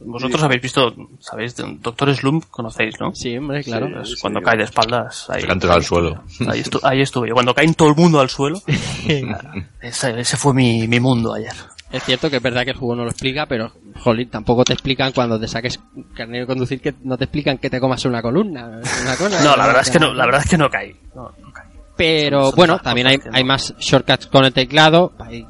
Vosotros 0.00 0.42
habéis 0.42 0.60
visto, 0.62 0.94
sabéis, 1.20 1.54
Doctor 1.80 2.14
Slump 2.14 2.44
conocéis, 2.50 3.00
¿no? 3.00 3.14
Sí, 3.14 3.36
hombre, 3.38 3.62
claro. 3.64 3.86
Sí. 3.86 3.92
Pues 3.94 4.16
cuando 4.20 4.42
cae 4.42 4.58
de 4.58 4.64
espaldas, 4.64 5.28
ahí, 5.30 5.42
Cantos 5.44 5.70
al 5.70 5.82
suelo. 5.84 6.22
ahí, 6.48 6.60
estu- 6.62 6.80
ahí 6.82 7.00
estuve 7.00 7.28
yo. 7.28 7.34
Cuando 7.34 7.54
cae 7.54 7.72
todo 7.72 7.88
el 7.88 7.96
mundo 7.96 8.20
al 8.20 8.28
suelo, 8.28 8.60
ese, 9.80 10.20
ese 10.20 10.36
fue 10.36 10.52
mi, 10.54 10.86
mi 10.88 11.00
mundo 11.00 11.32
ayer. 11.34 11.52
Es 11.92 12.04
cierto 12.04 12.30
que 12.30 12.36
es 12.36 12.42
verdad 12.42 12.62
que 12.64 12.70
el 12.70 12.76
juego 12.76 12.94
no 12.94 13.04
lo 13.04 13.10
explica, 13.10 13.46
pero, 13.46 13.72
jolín, 13.98 14.28
tampoco 14.30 14.62
te 14.64 14.72
explican 14.74 15.10
cuando 15.12 15.40
te 15.40 15.48
saques 15.48 15.80
carnet 16.14 16.42
de 16.42 16.46
conducir 16.46 16.80
que 16.80 16.94
no 17.02 17.18
te 17.18 17.24
explican 17.24 17.58
que 17.58 17.68
te 17.68 17.80
comas 17.80 18.04
una 18.04 18.22
columna. 18.22 18.66
Una 19.02 19.16
cosa, 19.18 19.42
No, 19.42 19.56
la 19.56 19.66
verdad 19.66 19.82
es 19.82 19.90
que 19.90 19.98
no, 19.98 20.14
la 20.14 20.24
verdad 20.26 20.42
es 20.44 20.50
que 20.50 20.58
no 20.58 20.68
caí. 20.70 20.94
No, 21.14 21.32
no 21.42 21.52
caí. 21.52 21.66
Pero 21.96 22.46
Son 22.46 22.56
bueno, 22.56 22.78
también 22.78 23.08
hay, 23.08 23.16
no. 23.18 23.24
hay 23.32 23.42
más 23.44 23.74
shortcuts 23.78 24.28
con 24.28 24.44
el 24.44 24.52
teclado, 24.52 25.12
hay 25.18 25.44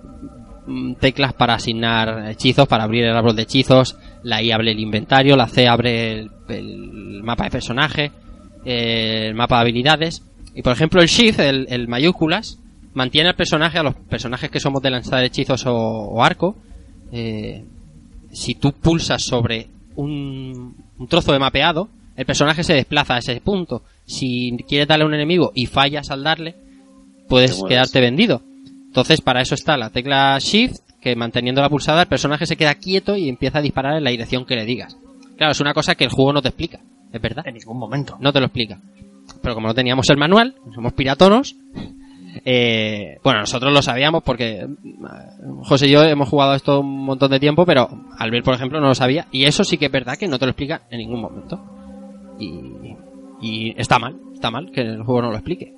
mm, 0.66 0.94
teclas 0.94 1.34
para 1.34 1.54
asignar 1.54 2.28
hechizos, 2.30 2.66
para 2.66 2.84
abrir 2.84 3.04
el 3.04 3.14
árbol 3.16 3.36
de 3.36 3.42
hechizos, 3.42 3.98
la 4.22 4.42
I 4.42 4.50
abre 4.50 4.72
el 4.72 4.80
inventario, 4.80 5.36
la 5.36 5.46
C 5.46 5.68
abre 5.68 6.20
el, 6.20 6.30
el 6.48 7.22
mapa 7.22 7.44
de 7.44 7.50
personaje, 7.50 8.12
eh, 8.64 9.26
el 9.28 9.34
mapa 9.34 9.56
de 9.56 9.60
habilidades, 9.62 10.24
y 10.54 10.62
por 10.62 10.72
ejemplo 10.72 11.02
el 11.02 11.08
Shift, 11.08 11.38
el, 11.38 11.66
el 11.68 11.86
mayúsculas, 11.86 12.58
mantiene 12.94 13.30
al 13.30 13.36
personaje, 13.36 13.78
a 13.78 13.82
los 13.82 13.94
personajes 13.94 14.50
que 14.50 14.60
somos 14.60 14.82
de 14.82 14.90
lanzar 14.90 15.24
hechizos 15.24 15.66
o, 15.66 15.74
o 15.74 16.22
arco, 16.22 16.56
eh, 17.12 17.64
si 18.32 18.54
tú 18.54 18.72
pulsas 18.72 19.22
sobre 19.22 19.68
un, 19.96 20.76
un 20.98 21.06
trozo 21.08 21.32
de 21.32 21.38
mapeado, 21.38 21.88
el 22.16 22.26
personaje 22.26 22.62
se 22.62 22.74
desplaza 22.74 23.14
a 23.14 23.18
ese 23.18 23.40
punto. 23.40 23.82
Si 24.04 24.56
quieres 24.68 24.88
darle 24.88 25.04
a 25.04 25.06
un 25.08 25.14
enemigo 25.14 25.52
y 25.54 25.66
fallas 25.66 26.10
al 26.10 26.22
darle, 26.22 26.54
puedes 27.28 27.62
quedarte 27.66 28.00
vendido. 28.00 28.42
Entonces, 28.86 29.20
para 29.20 29.40
eso 29.40 29.54
está 29.54 29.76
la 29.76 29.90
tecla 29.90 30.36
Shift, 30.38 30.80
que 31.00 31.16
manteniendo 31.16 31.62
la 31.62 31.70
pulsada, 31.70 32.02
el 32.02 32.08
personaje 32.08 32.44
se 32.44 32.56
queda 32.56 32.74
quieto 32.74 33.16
y 33.16 33.28
empieza 33.28 33.58
a 33.58 33.62
disparar 33.62 33.96
en 33.96 34.04
la 34.04 34.10
dirección 34.10 34.44
que 34.44 34.56
le 34.56 34.64
digas. 34.64 34.96
Claro, 35.36 35.52
es 35.52 35.60
una 35.60 35.72
cosa 35.72 35.94
que 35.94 36.04
el 36.04 36.10
juego 36.10 36.32
no 36.32 36.42
te 36.42 36.48
explica, 36.48 36.80
es 37.12 37.22
verdad. 37.22 37.46
En 37.46 37.54
ningún 37.54 37.78
momento. 37.78 38.16
No 38.20 38.32
te 38.32 38.40
lo 38.40 38.46
explica. 38.46 38.80
Pero 39.42 39.54
como 39.54 39.68
no 39.68 39.74
teníamos 39.74 40.10
el 40.10 40.18
manual, 40.18 40.56
somos 40.74 40.92
piratonos, 40.92 41.56
eh, 42.44 43.18
bueno, 43.22 43.40
nosotros 43.40 43.72
lo 43.72 43.82
sabíamos 43.82 44.22
porque 44.22 44.60
eh, 44.60 44.66
José 45.64 45.86
y 45.86 45.90
yo 45.90 46.02
hemos 46.04 46.28
jugado 46.28 46.54
esto 46.54 46.80
un 46.80 47.04
montón 47.04 47.30
de 47.30 47.40
tiempo, 47.40 47.64
pero 47.66 47.88
Albert, 48.18 48.44
por 48.44 48.54
ejemplo, 48.54 48.80
no 48.80 48.88
lo 48.88 48.94
sabía. 48.94 49.26
Y 49.30 49.44
eso 49.44 49.64
sí 49.64 49.78
que 49.78 49.86
es 49.86 49.92
verdad 49.92 50.16
que 50.16 50.28
no 50.28 50.38
te 50.38 50.46
lo 50.46 50.50
explica 50.50 50.82
en 50.90 50.98
ningún 50.98 51.20
momento. 51.20 51.60
Y, 52.38 52.96
y 53.40 53.74
está 53.80 53.98
mal, 53.98 54.16
está 54.34 54.50
mal 54.50 54.70
que 54.72 54.80
el 54.82 55.02
juego 55.02 55.22
no 55.22 55.30
lo 55.30 55.36
explique. 55.36 55.74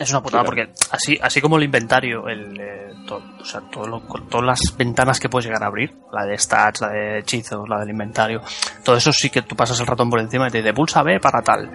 Es 0.00 0.08
una 0.10 0.22
putada 0.22 0.42
porque 0.44 0.68
así, 0.92 1.18
así 1.20 1.42
como 1.42 1.58
el 1.58 1.64
inventario, 1.64 2.26
el, 2.26 2.58
eh, 2.58 2.94
to- 3.06 3.22
o 3.38 3.44
sea, 3.44 3.60
todo 3.70 3.86
lo- 3.86 4.00
con 4.06 4.28
todas 4.28 4.46
las 4.46 4.76
ventanas 4.78 5.20
que 5.20 5.28
puedes 5.28 5.44
llegar 5.44 5.62
a 5.62 5.66
abrir, 5.66 5.94
la 6.10 6.24
de 6.24 6.38
stats, 6.38 6.80
la 6.80 6.88
de 6.88 7.18
hechizos, 7.18 7.68
la 7.68 7.80
del 7.80 7.90
inventario, 7.90 8.40
todo 8.82 8.96
eso 8.96 9.12
sí 9.12 9.28
que 9.28 9.42
tú 9.42 9.54
pasas 9.54 9.78
el 9.78 9.86
ratón 9.86 10.08
por 10.08 10.20
encima 10.20 10.48
y 10.48 10.50
te 10.50 10.58
dice 10.58 10.72
pulsa 10.72 11.02
B 11.02 11.20
para 11.20 11.42
tal. 11.42 11.70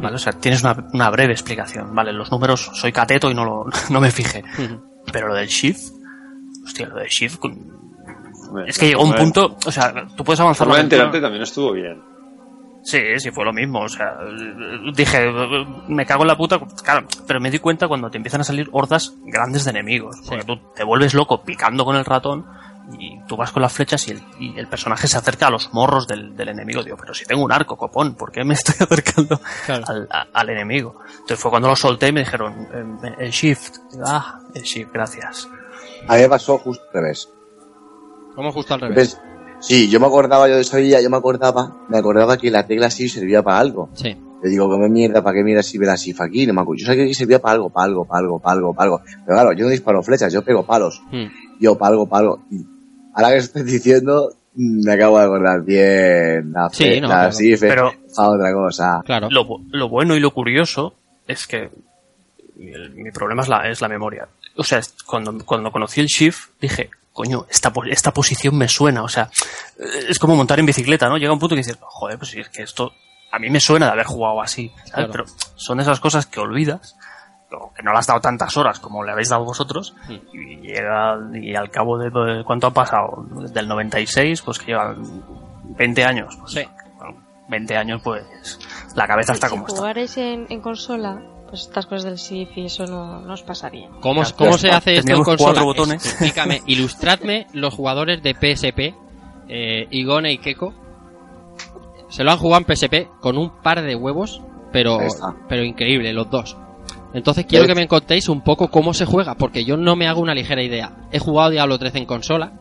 ¿Vale? 0.00 0.16
O 0.16 0.18
sea, 0.18 0.32
tienes 0.32 0.62
una, 0.62 0.76
una 0.92 1.10
breve 1.10 1.32
explicación. 1.32 1.94
Vale, 1.94 2.12
los 2.12 2.30
números 2.30 2.70
soy 2.74 2.92
cateto 2.92 3.30
y 3.30 3.34
no 3.34 3.44
lo, 3.44 3.66
no 3.90 4.00
me 4.00 4.10
fijé. 4.10 4.42
Pero 5.12 5.28
lo 5.28 5.34
del 5.34 5.48
shift, 5.48 5.92
hostia, 6.64 6.88
lo 6.88 6.96
del 6.96 7.08
shift, 7.08 7.38
es 8.66 8.78
que 8.78 8.88
llegó 8.88 9.04
un 9.04 9.14
punto, 9.14 9.56
o 9.64 9.70
sea, 9.70 10.06
tú 10.16 10.24
puedes 10.24 10.40
avanzar 10.40 10.66
forma 10.66 10.80
enterarte 10.80 11.20
también 11.20 11.42
estuvo 11.42 11.72
bien. 11.72 12.02
Sí, 12.82 12.98
sí, 13.18 13.30
fue 13.30 13.44
lo 13.44 13.52
mismo. 13.52 13.80
O 13.80 13.88
sea, 13.88 14.16
dije, 14.94 15.30
me 15.88 16.06
cago 16.06 16.22
en 16.22 16.28
la 16.28 16.36
puta. 16.36 16.58
Claro, 16.82 17.06
pero 17.26 17.40
me 17.40 17.50
di 17.50 17.58
cuenta 17.58 17.88
cuando 17.88 18.10
te 18.10 18.16
empiezan 18.16 18.40
a 18.40 18.44
salir 18.44 18.68
hordas 18.72 19.14
grandes 19.24 19.64
de 19.64 19.70
enemigos. 19.70 20.16
Porque 20.26 20.44
tú 20.44 20.58
te 20.74 20.84
vuelves 20.84 21.14
loco 21.14 21.42
picando 21.42 21.84
con 21.84 21.96
el 21.96 22.04
ratón 22.04 22.46
y 22.98 23.20
tú 23.26 23.36
vas 23.36 23.52
con 23.52 23.62
las 23.62 23.72
flechas 23.72 24.06
y 24.08 24.12
el, 24.12 24.22
y 24.38 24.58
el 24.58 24.66
personaje 24.68 25.06
se 25.06 25.16
acerca 25.16 25.46
a 25.46 25.50
los 25.50 25.72
morros 25.72 26.06
del, 26.08 26.36
del 26.36 26.48
enemigo. 26.48 26.82
Digo, 26.82 26.96
pero 26.98 27.14
si 27.14 27.24
tengo 27.24 27.44
un 27.44 27.52
arco, 27.52 27.76
copón, 27.76 28.14
¿por 28.14 28.32
qué 28.32 28.44
me 28.44 28.54
estoy 28.54 28.74
acercando 28.80 29.40
Claro. 29.66 29.84
al, 29.86 30.08
a- 30.10 30.26
al 30.32 30.50
enemigo? 30.50 30.96
Entonces 31.12 31.38
fue 31.38 31.50
cuando 31.50 31.68
lo 31.68 31.76
solté 31.76 32.08
y 32.08 32.12
me 32.12 32.20
dijeron, 32.20 32.68
"Eh, 33.02 33.14
el 33.20 33.30
shift. 33.30 33.76
Digo, 33.92 34.04
ah, 34.06 34.40
el 34.54 34.62
shift, 34.62 34.92
gracias. 34.92 35.48
A 36.08 36.16
mí 36.16 36.22
me 36.22 36.28
pasó 36.28 36.58
justo 36.58 36.82
al 36.94 37.02
revés. 37.02 37.28
Como 38.34 38.52
justo 38.52 38.74
al 38.74 38.80
revés. 38.80 39.20
Sí, 39.60 39.90
yo 39.90 40.00
me 40.00 40.06
acordaba, 40.06 40.48
yo 40.48 40.62
sabía, 40.64 41.00
yo 41.02 41.10
me 41.10 41.18
acordaba, 41.18 41.76
me 41.88 41.98
acordaba 41.98 42.38
que 42.38 42.50
la 42.50 42.66
tecla 42.66 42.90
sí 42.90 43.08
servía 43.08 43.42
para 43.42 43.58
algo. 43.58 43.90
Sí. 43.92 44.16
Le 44.42 44.48
digo, 44.48 44.70
¿qué 44.70 44.88
mierda? 44.88 45.22
¿Para 45.22 45.34
qué 45.36 45.44
mierda 45.44 45.62
sirve 45.62 45.84
la 45.84 45.98
SIF 45.98 46.18
aquí? 46.22 46.46
No 46.46 46.54
me 46.54 46.62
acuerdo. 46.62 46.80
Yo 46.80 46.86
sabía 46.86 47.04
que 47.06 47.12
servía 47.12 47.40
para 47.42 47.56
algo, 47.56 47.68
para 47.68 47.84
algo, 47.84 48.06
para 48.06 48.20
algo, 48.20 48.40
para 48.40 48.52
algo, 48.54 48.74
para 48.74 48.84
algo. 48.84 49.00
Pero 49.04 49.36
claro, 49.36 49.52
yo 49.52 49.64
no 49.66 49.70
disparo 49.70 50.02
flechas, 50.02 50.32
yo 50.32 50.42
pego 50.42 50.64
palos. 50.64 51.02
Mm. 51.12 51.26
Yo 51.60 51.76
para 51.76 51.90
algo, 51.90 52.08
para 52.08 52.20
algo. 52.20 52.42
Y 52.50 52.64
ahora 53.14 53.30
que 53.30 53.36
estoy 53.38 53.62
diciendo, 53.62 54.32
me 54.54 54.92
acabo 54.92 55.18
de 55.18 55.24
acordar 55.24 55.62
bien. 55.62 56.52
La, 56.52 56.68
Sí, 56.70 56.84
fe- 56.84 57.00
no, 57.00 57.08
la 57.08 57.30
claro. 57.30 57.36
Pero- 57.60 57.94
para 58.16 58.28
otra 58.30 58.52
cosa. 58.52 59.02
Claro. 59.04 59.28
Lo, 59.30 59.46
lo 59.70 59.88
bueno 59.88 60.16
y 60.16 60.20
lo 60.20 60.32
curioso 60.32 60.94
es 61.26 61.46
que 61.46 61.70
el- 62.58 62.90
mi 62.94 63.10
problema 63.10 63.42
es 63.42 63.48
la, 63.48 63.68
es 63.68 63.80
la 63.80 63.88
memoria. 63.88 64.28
O 64.56 64.64
sea, 64.64 64.80
cuando, 65.06 65.44
cuando 65.44 65.70
conocí 65.70 66.00
el 66.00 66.06
shift 66.06 66.50
dije, 66.60 66.90
coño, 67.12 67.46
esta, 67.48 67.72
esta 67.88 68.12
posición 68.12 68.56
me 68.58 68.68
suena. 68.68 69.02
O 69.02 69.08
sea, 69.08 69.30
es 70.08 70.18
como 70.18 70.36
montar 70.36 70.58
en 70.58 70.66
bicicleta, 70.66 71.08
¿no? 71.08 71.16
Llega 71.16 71.32
un 71.32 71.38
punto 71.38 71.54
que 71.54 71.60
dices, 71.62 71.78
joder, 71.80 72.18
pues 72.18 72.30
sí, 72.30 72.40
es 72.40 72.48
que 72.48 72.62
esto 72.62 72.92
a 73.32 73.38
mí 73.38 73.48
me 73.48 73.60
suena 73.60 73.86
de 73.86 73.92
haber 73.92 74.06
jugado 74.06 74.42
así. 74.42 74.70
¿sabes? 74.76 74.92
Claro. 74.92 75.12
Pero 75.12 75.24
son 75.54 75.78
esas 75.80 76.00
cosas 76.00 76.26
que 76.26 76.40
olvidas, 76.40 76.96
o 77.52 77.72
que 77.74 77.82
no 77.82 77.92
le 77.92 77.98
has 77.98 78.06
dado 78.06 78.20
tantas 78.20 78.56
horas 78.56 78.78
como 78.80 79.02
le 79.04 79.12
habéis 79.12 79.28
dado 79.28 79.44
vosotros, 79.44 79.94
y 80.08 80.56
llega, 80.60 81.16
y 81.34 81.54
al 81.54 81.70
cabo 81.70 81.98
de, 81.98 82.10
de- 82.10 82.44
¿cuánto 82.44 82.66
ha 82.68 82.70
pasado? 82.72 83.26
Desde 83.40 83.60
el 83.60 83.68
96, 83.68 84.42
pues 84.42 84.58
que 84.58 84.66
llevan 84.66 85.02
20 85.76 86.04
años. 86.04 86.36
Pues, 86.38 86.52
Sí. 86.52 86.62
bueno, 86.98 87.16
20 87.48 87.76
años, 87.76 88.00
pues 88.04 88.24
la 88.94 89.06
cabeza 89.06 89.32
está 89.32 89.48
si 89.48 89.52
como 89.54 89.66
está. 89.66 89.78
jugarais 89.80 90.16
en, 90.16 90.46
en 90.48 90.60
consola, 90.60 91.20
pues 91.48 91.62
estas 91.62 91.86
cosas 91.86 92.04
del 92.04 92.18
SIF 92.18 92.56
y 92.56 92.66
eso 92.66 92.86
no, 92.86 93.20
no 93.20 93.32
os 93.34 93.42
pasaría. 93.42 93.88
¿Cómo, 94.00 94.22
Ya, 94.22 94.32
cómo 94.36 94.50
ya 94.52 94.58
se 94.58 94.66
está. 94.68 94.78
hace 94.78 94.96
esto 94.98 95.12
en 95.12 95.22
consola? 95.24 95.44
cuatro 95.52 95.64
botones. 95.64 96.04
Es- 96.04 96.12
Explícame, 96.12 96.62
ilustradme 96.66 97.46
los 97.52 97.74
jugadores 97.74 98.22
de 98.22 98.34
PSP, 98.34 98.94
eh, 99.48 99.88
Igone 99.90 100.32
y 100.32 100.38
Keko. 100.38 100.72
Se 102.08 102.24
lo 102.24 102.30
han 102.32 102.38
jugado 102.38 102.64
en 102.66 102.76
PSP 102.76 103.08
con 103.20 103.36
un 103.38 103.50
par 103.62 103.82
de 103.82 103.94
huevos, 103.96 104.40
pero, 104.72 105.00
está. 105.00 105.34
pero 105.48 105.62
increíble, 105.64 106.12
los 106.12 106.28
dos. 106.30 106.56
Entonces 107.12 107.46
quiero 107.46 107.66
que 107.66 107.74
me 107.74 107.88
contéis 107.88 108.28
un 108.28 108.42
poco 108.42 108.68
cómo 108.68 108.94
se 108.94 109.04
juega, 109.04 109.34
porque 109.34 109.64
yo 109.64 109.76
no 109.76 109.96
me 109.96 110.06
hago 110.06 110.20
una 110.20 110.34
ligera 110.34 110.62
idea. 110.62 110.92
He 111.10 111.18
jugado 111.18 111.50
Diablo 111.50 111.78
3 111.78 111.94
en 111.96 112.06
consola, 112.06 112.52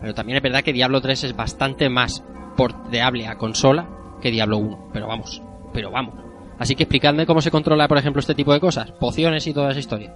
pero 0.00 0.14
también 0.14 0.36
es 0.38 0.42
verdad 0.42 0.62
que 0.62 0.72
Diablo 0.72 1.00
3 1.00 1.24
es 1.24 1.36
bastante 1.36 1.88
más 1.88 2.24
porteable 2.56 3.28
a 3.28 3.36
consola 3.36 3.88
que 4.20 4.30
Diablo 4.30 4.58
1. 4.58 4.88
Pero 4.92 5.06
vamos, 5.06 5.40
pero 5.72 5.90
vamos. 5.90 6.14
Así 6.58 6.74
que 6.74 6.84
explicadme 6.84 7.26
cómo 7.26 7.40
se 7.42 7.50
controla, 7.50 7.86
por 7.86 7.98
ejemplo, 7.98 8.20
este 8.20 8.34
tipo 8.34 8.52
de 8.52 8.60
cosas, 8.60 8.90
pociones 8.92 9.46
y 9.46 9.52
toda 9.52 9.70
esa 9.70 9.78
historia. 9.80 10.14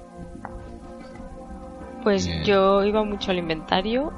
Pues 2.03 2.27
Bien. 2.27 2.45
yo 2.45 2.83
iba 2.85 3.05
mucho 3.05 3.31
al 3.31 3.39
inventario, 3.39 4.11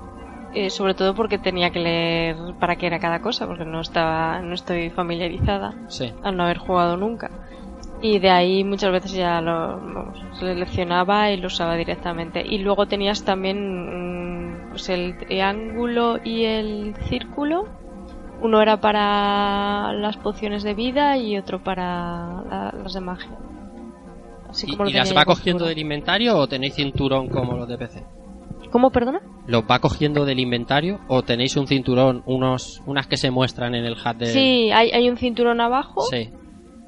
eh, 0.54 0.70
sobre 0.70 0.94
todo 0.94 1.14
porque 1.14 1.38
tenía 1.38 1.70
que 1.70 1.80
leer 1.80 2.36
para 2.60 2.76
qué 2.76 2.86
era 2.86 3.00
cada 3.00 3.20
cosa, 3.20 3.46
porque 3.46 3.64
no 3.64 3.80
estaba, 3.80 4.40
no 4.40 4.54
estoy 4.54 4.90
familiarizada 4.90 5.74
Sí. 5.88 6.12
al 6.22 6.36
no 6.36 6.44
haber 6.44 6.58
jugado 6.58 6.96
nunca. 6.96 7.30
Y 8.02 8.18
de 8.18 8.30
ahí 8.30 8.64
muchas 8.64 8.90
veces 8.90 9.12
ya 9.12 9.40
lo 9.40 9.52
vamos, 9.78 10.18
seleccionaba 10.38 11.30
y 11.30 11.36
lo 11.36 11.46
usaba 11.46 11.76
directamente. 11.76 12.42
Y 12.44 12.58
luego 12.58 12.86
tenías 12.86 13.24
también 13.24 14.56
mm, 14.56 14.70
pues 14.70 14.88
el 14.88 15.16
triángulo 15.18 16.18
y 16.24 16.44
el 16.44 16.94
círculo. 17.08 17.64
Uno 18.42 18.60
era 18.60 18.80
para 18.80 19.92
las 19.92 20.16
pociones 20.16 20.64
de 20.64 20.74
vida 20.74 21.16
y 21.16 21.38
otro 21.38 21.62
para 21.62 22.42
la- 22.50 22.74
las 22.82 22.92
de 22.92 23.00
magia. 23.00 23.30
Así 24.50 24.66
¿Y, 24.66 24.72
como 24.72 24.84
lo 24.84 24.90
y 24.90 24.94
las 24.94 25.16
va 25.16 25.24
cogiendo 25.24 25.64
del 25.66 25.78
inventario 25.78 26.36
o 26.36 26.46
tenéis 26.48 26.74
cinturón 26.74 27.28
como 27.28 27.56
los 27.56 27.68
de 27.68 27.78
PC? 27.78 28.02
¿Cómo, 28.72 28.90
perdona? 28.90 29.20
¿Los 29.46 29.62
va 29.62 29.78
cogiendo 29.78 30.24
del 30.24 30.40
inventario 30.40 30.98
o 31.06 31.22
tenéis 31.22 31.56
un 31.56 31.66
cinturón, 31.68 32.22
unos, 32.26 32.82
unas 32.86 33.06
que 33.06 33.16
se 33.16 33.30
muestran 33.30 33.74
en 33.76 33.84
el 33.84 33.94
HUD 33.94 34.16
de... 34.16 34.26
Sí, 34.26 34.70
hay, 34.72 34.90
hay 34.90 35.08
un 35.08 35.16
cinturón 35.16 35.60
abajo 35.60 36.00
Sí. 36.02 36.30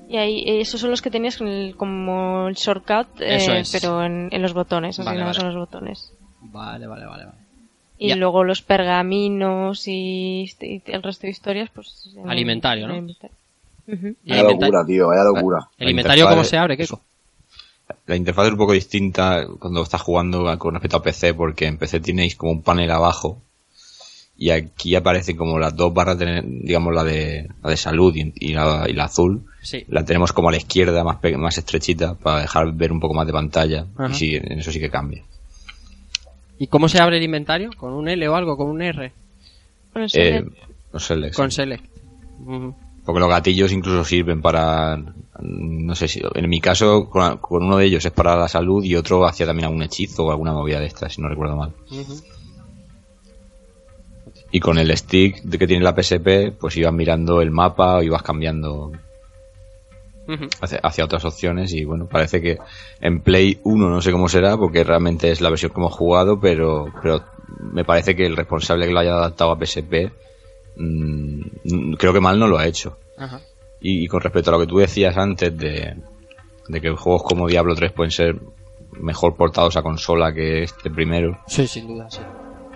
Y 0.08 0.16
hay, 0.16 0.60
esos 0.60 0.80
son 0.80 0.90
los 0.90 1.02
que 1.02 1.10
tenías 1.10 1.36
con 1.36 1.46
el- 1.48 1.76
como 1.76 2.48
el 2.48 2.54
shortcut, 2.54 3.20
eh, 3.20 3.60
es. 3.60 3.70
pero 3.72 4.02
en, 4.04 4.28
en 4.32 4.42
los 4.42 4.52
botones, 4.52 4.98
Vale, 4.98 5.10
asignados 5.10 5.36
vale. 5.38 5.48
a 5.48 5.52
los 5.52 5.58
botones. 5.68 6.12
Vale, 6.40 6.86
vale, 6.86 7.06
vale. 7.06 7.24
vale. 7.26 7.38
Y 7.98 8.08
Ya. 8.08 8.16
luego 8.16 8.42
los 8.44 8.60
pergaminos 8.62 9.86
y, 9.88 10.44
y 10.60 10.82
el 10.86 11.02
resto 11.02 11.26
de 11.26 11.30
historias, 11.30 11.70
pues... 11.74 12.10
en- 12.16 12.28
Al 12.28 12.38
inventario, 12.38 12.86
¿no? 12.88 12.94
en 12.94 12.98
el 12.98 13.10
inventario. 13.10 13.36
Ujú. 13.86 14.06
¿Y 14.24 14.32
el 14.32 14.36
Vaya 14.38 14.42
inventa- 14.42 14.66
locura, 14.66 14.86
tío, 14.86 15.08
vaya 15.08 15.22
locura. 15.24 15.58
¿El 15.78 15.84
La 15.86 15.90
inventario 15.90 16.22
interfaz 16.24 16.32
cómo 16.34 16.42
es- 16.42 16.48
se 16.48 16.56
abre, 16.58 16.76
Keiko? 16.76 17.00
La 18.06 18.16
interfaz 18.16 18.46
es 18.46 18.52
un 18.52 18.58
poco 18.58 18.72
distinta 18.72 19.46
cuando 19.60 19.82
estás 19.82 20.00
jugando 20.02 20.58
con 20.58 20.72
respecto 20.74 20.96
a 20.96 21.02
PC, 21.02 21.34
porque 21.34 21.66
en 21.66 21.76
PC 21.78 22.00
tenéis 22.00 22.34
como 22.34 22.52
un 22.52 22.62
panel 22.62 22.90
abajo 22.90 23.42
y 24.36 24.50
aquí 24.50 24.94
aparecen 24.96 25.36
como 25.36 25.58
las 25.58 25.76
dos 25.76 25.94
barras, 25.94 26.18
de, 26.18 26.42
digamos 26.44 26.92
la 26.94 27.04
de, 27.04 27.48
la 27.62 27.70
de 27.70 27.76
salud 27.76 28.14
y, 28.16 28.32
y 28.36 28.52
la, 28.52 28.86
y 28.88 28.92
la 28.92 29.04
azul. 29.04 29.44
Sí. 29.62 29.84
La 29.88 30.04
tenemos 30.04 30.32
como 30.32 30.48
a 30.48 30.52
la 30.52 30.58
izquierda, 30.58 31.04
más, 31.04 31.18
más 31.38 31.56
estrechita, 31.58 32.14
para 32.14 32.40
dejar 32.42 32.72
ver 32.72 32.92
un 32.92 33.00
poco 33.00 33.14
más 33.14 33.26
de 33.26 33.32
pantalla. 33.32 33.86
Ajá. 33.96 34.10
Y 34.10 34.14
sí, 34.14 34.34
en 34.36 34.58
eso 34.58 34.72
sí 34.72 34.80
que 34.80 34.90
cambia. 34.90 35.22
¿Y 36.58 36.66
cómo 36.66 36.88
se 36.88 37.00
abre 37.00 37.16
el 37.18 37.22
inventario? 37.22 37.70
¿Con 37.76 37.92
un 37.94 38.08
L 38.08 38.28
o 38.28 38.34
algo? 38.34 38.56
¿Con 38.56 38.68
un 38.68 38.82
R? 38.82 39.12
Con 39.92 40.02
el 40.02 40.10
Eh, 40.12 40.44
select. 40.98 41.34
Con 41.34 41.50
Select. 41.50 41.84
Porque 43.04 43.20
los 43.20 43.28
gatillos 43.28 43.72
incluso 43.72 44.04
sirven 44.04 44.40
para, 44.40 44.96
no 45.40 45.94
sé 45.94 46.08
si, 46.08 46.22
en 46.34 46.48
mi 46.48 46.60
caso, 46.60 47.10
con, 47.10 47.36
con 47.38 47.64
uno 47.64 47.76
de 47.76 47.86
ellos 47.86 48.04
es 48.04 48.12
para 48.12 48.36
la 48.36 48.48
salud 48.48 48.82
y 48.82 48.96
otro 48.96 49.26
hacía 49.26 49.46
también 49.46 49.66
algún 49.66 49.82
hechizo 49.82 50.24
o 50.24 50.30
alguna 50.30 50.52
movida 50.52 50.80
de 50.80 50.86
estas, 50.86 51.12
si 51.14 51.20
no 51.22 51.28
recuerdo 51.28 51.56
mal. 51.56 51.72
Ujú. 51.90 52.14
Y 54.54 54.60
con 54.60 54.78
el 54.78 54.96
stick 54.96 55.42
de 55.42 55.58
que 55.58 55.66
tiene 55.66 55.82
la 55.82 56.00
PSP, 56.00 56.56
pues 56.56 56.76
ibas 56.76 56.92
mirando 56.92 57.40
el 57.40 57.50
mapa 57.50 57.96
o 57.96 58.02
ibas 58.04 58.22
cambiando 58.22 58.92
hacia, 60.60 60.78
hacia 60.78 61.04
otras 61.04 61.24
opciones 61.24 61.72
y 61.72 61.84
bueno, 61.84 62.06
parece 62.06 62.40
que 62.40 62.58
en 63.00 63.18
Play 63.20 63.58
1 63.64 63.90
no 63.90 64.00
sé 64.00 64.12
cómo 64.12 64.28
será 64.28 64.56
porque 64.56 64.84
realmente 64.84 65.32
es 65.32 65.40
la 65.40 65.50
versión 65.50 65.72
que 65.72 65.80
hemos 65.80 65.92
jugado, 65.92 66.38
pero, 66.38 66.86
pero 67.02 67.24
me 67.58 67.84
parece 67.84 68.14
que 68.14 68.26
el 68.26 68.36
responsable 68.36 68.86
que 68.86 68.92
lo 68.92 69.00
haya 69.00 69.14
adaptado 69.14 69.50
a 69.50 69.58
PSP 69.58 70.12
mm, 70.76 71.94
creo 71.94 72.12
que 72.12 72.20
mal 72.20 72.38
no 72.38 72.46
lo 72.46 72.56
ha 72.56 72.68
hecho. 72.68 72.96
Ajá. 73.18 73.40
Y, 73.80 74.04
y 74.04 74.06
con 74.06 74.20
respecto 74.20 74.50
a 74.50 74.52
lo 74.52 74.60
que 74.60 74.68
tú 74.68 74.78
decías 74.78 75.16
antes 75.16 75.58
de, 75.58 75.96
de 76.68 76.80
que 76.80 76.90
juegos 76.90 77.24
como 77.24 77.48
Diablo 77.48 77.74
3 77.74 77.90
pueden 77.90 78.12
ser 78.12 78.40
mejor 78.92 79.34
portados 79.34 79.76
a 79.76 79.82
consola 79.82 80.32
que 80.32 80.62
este 80.62 80.90
primero. 80.90 81.40
Sí, 81.48 81.66
sin 81.66 81.88
duda, 81.88 82.08
sí. 82.08 82.20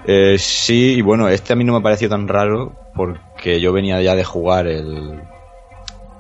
Eh, 0.05 0.37
sí, 0.39 0.95
y 0.99 1.03
bueno, 1.03 1.29
este 1.29 1.53
a 1.53 1.57
mí 1.57 1.65
no 1.65 1.75
me 1.75 1.81
pareció 1.81 2.09
tan 2.09 2.29
raro 2.29 2.73
porque 2.95 3.61
yo 3.61 3.73
venía 3.73 4.01
ya 4.03 4.15
de 4.15 4.25
jugar 4.25 4.67
el... 4.67 5.23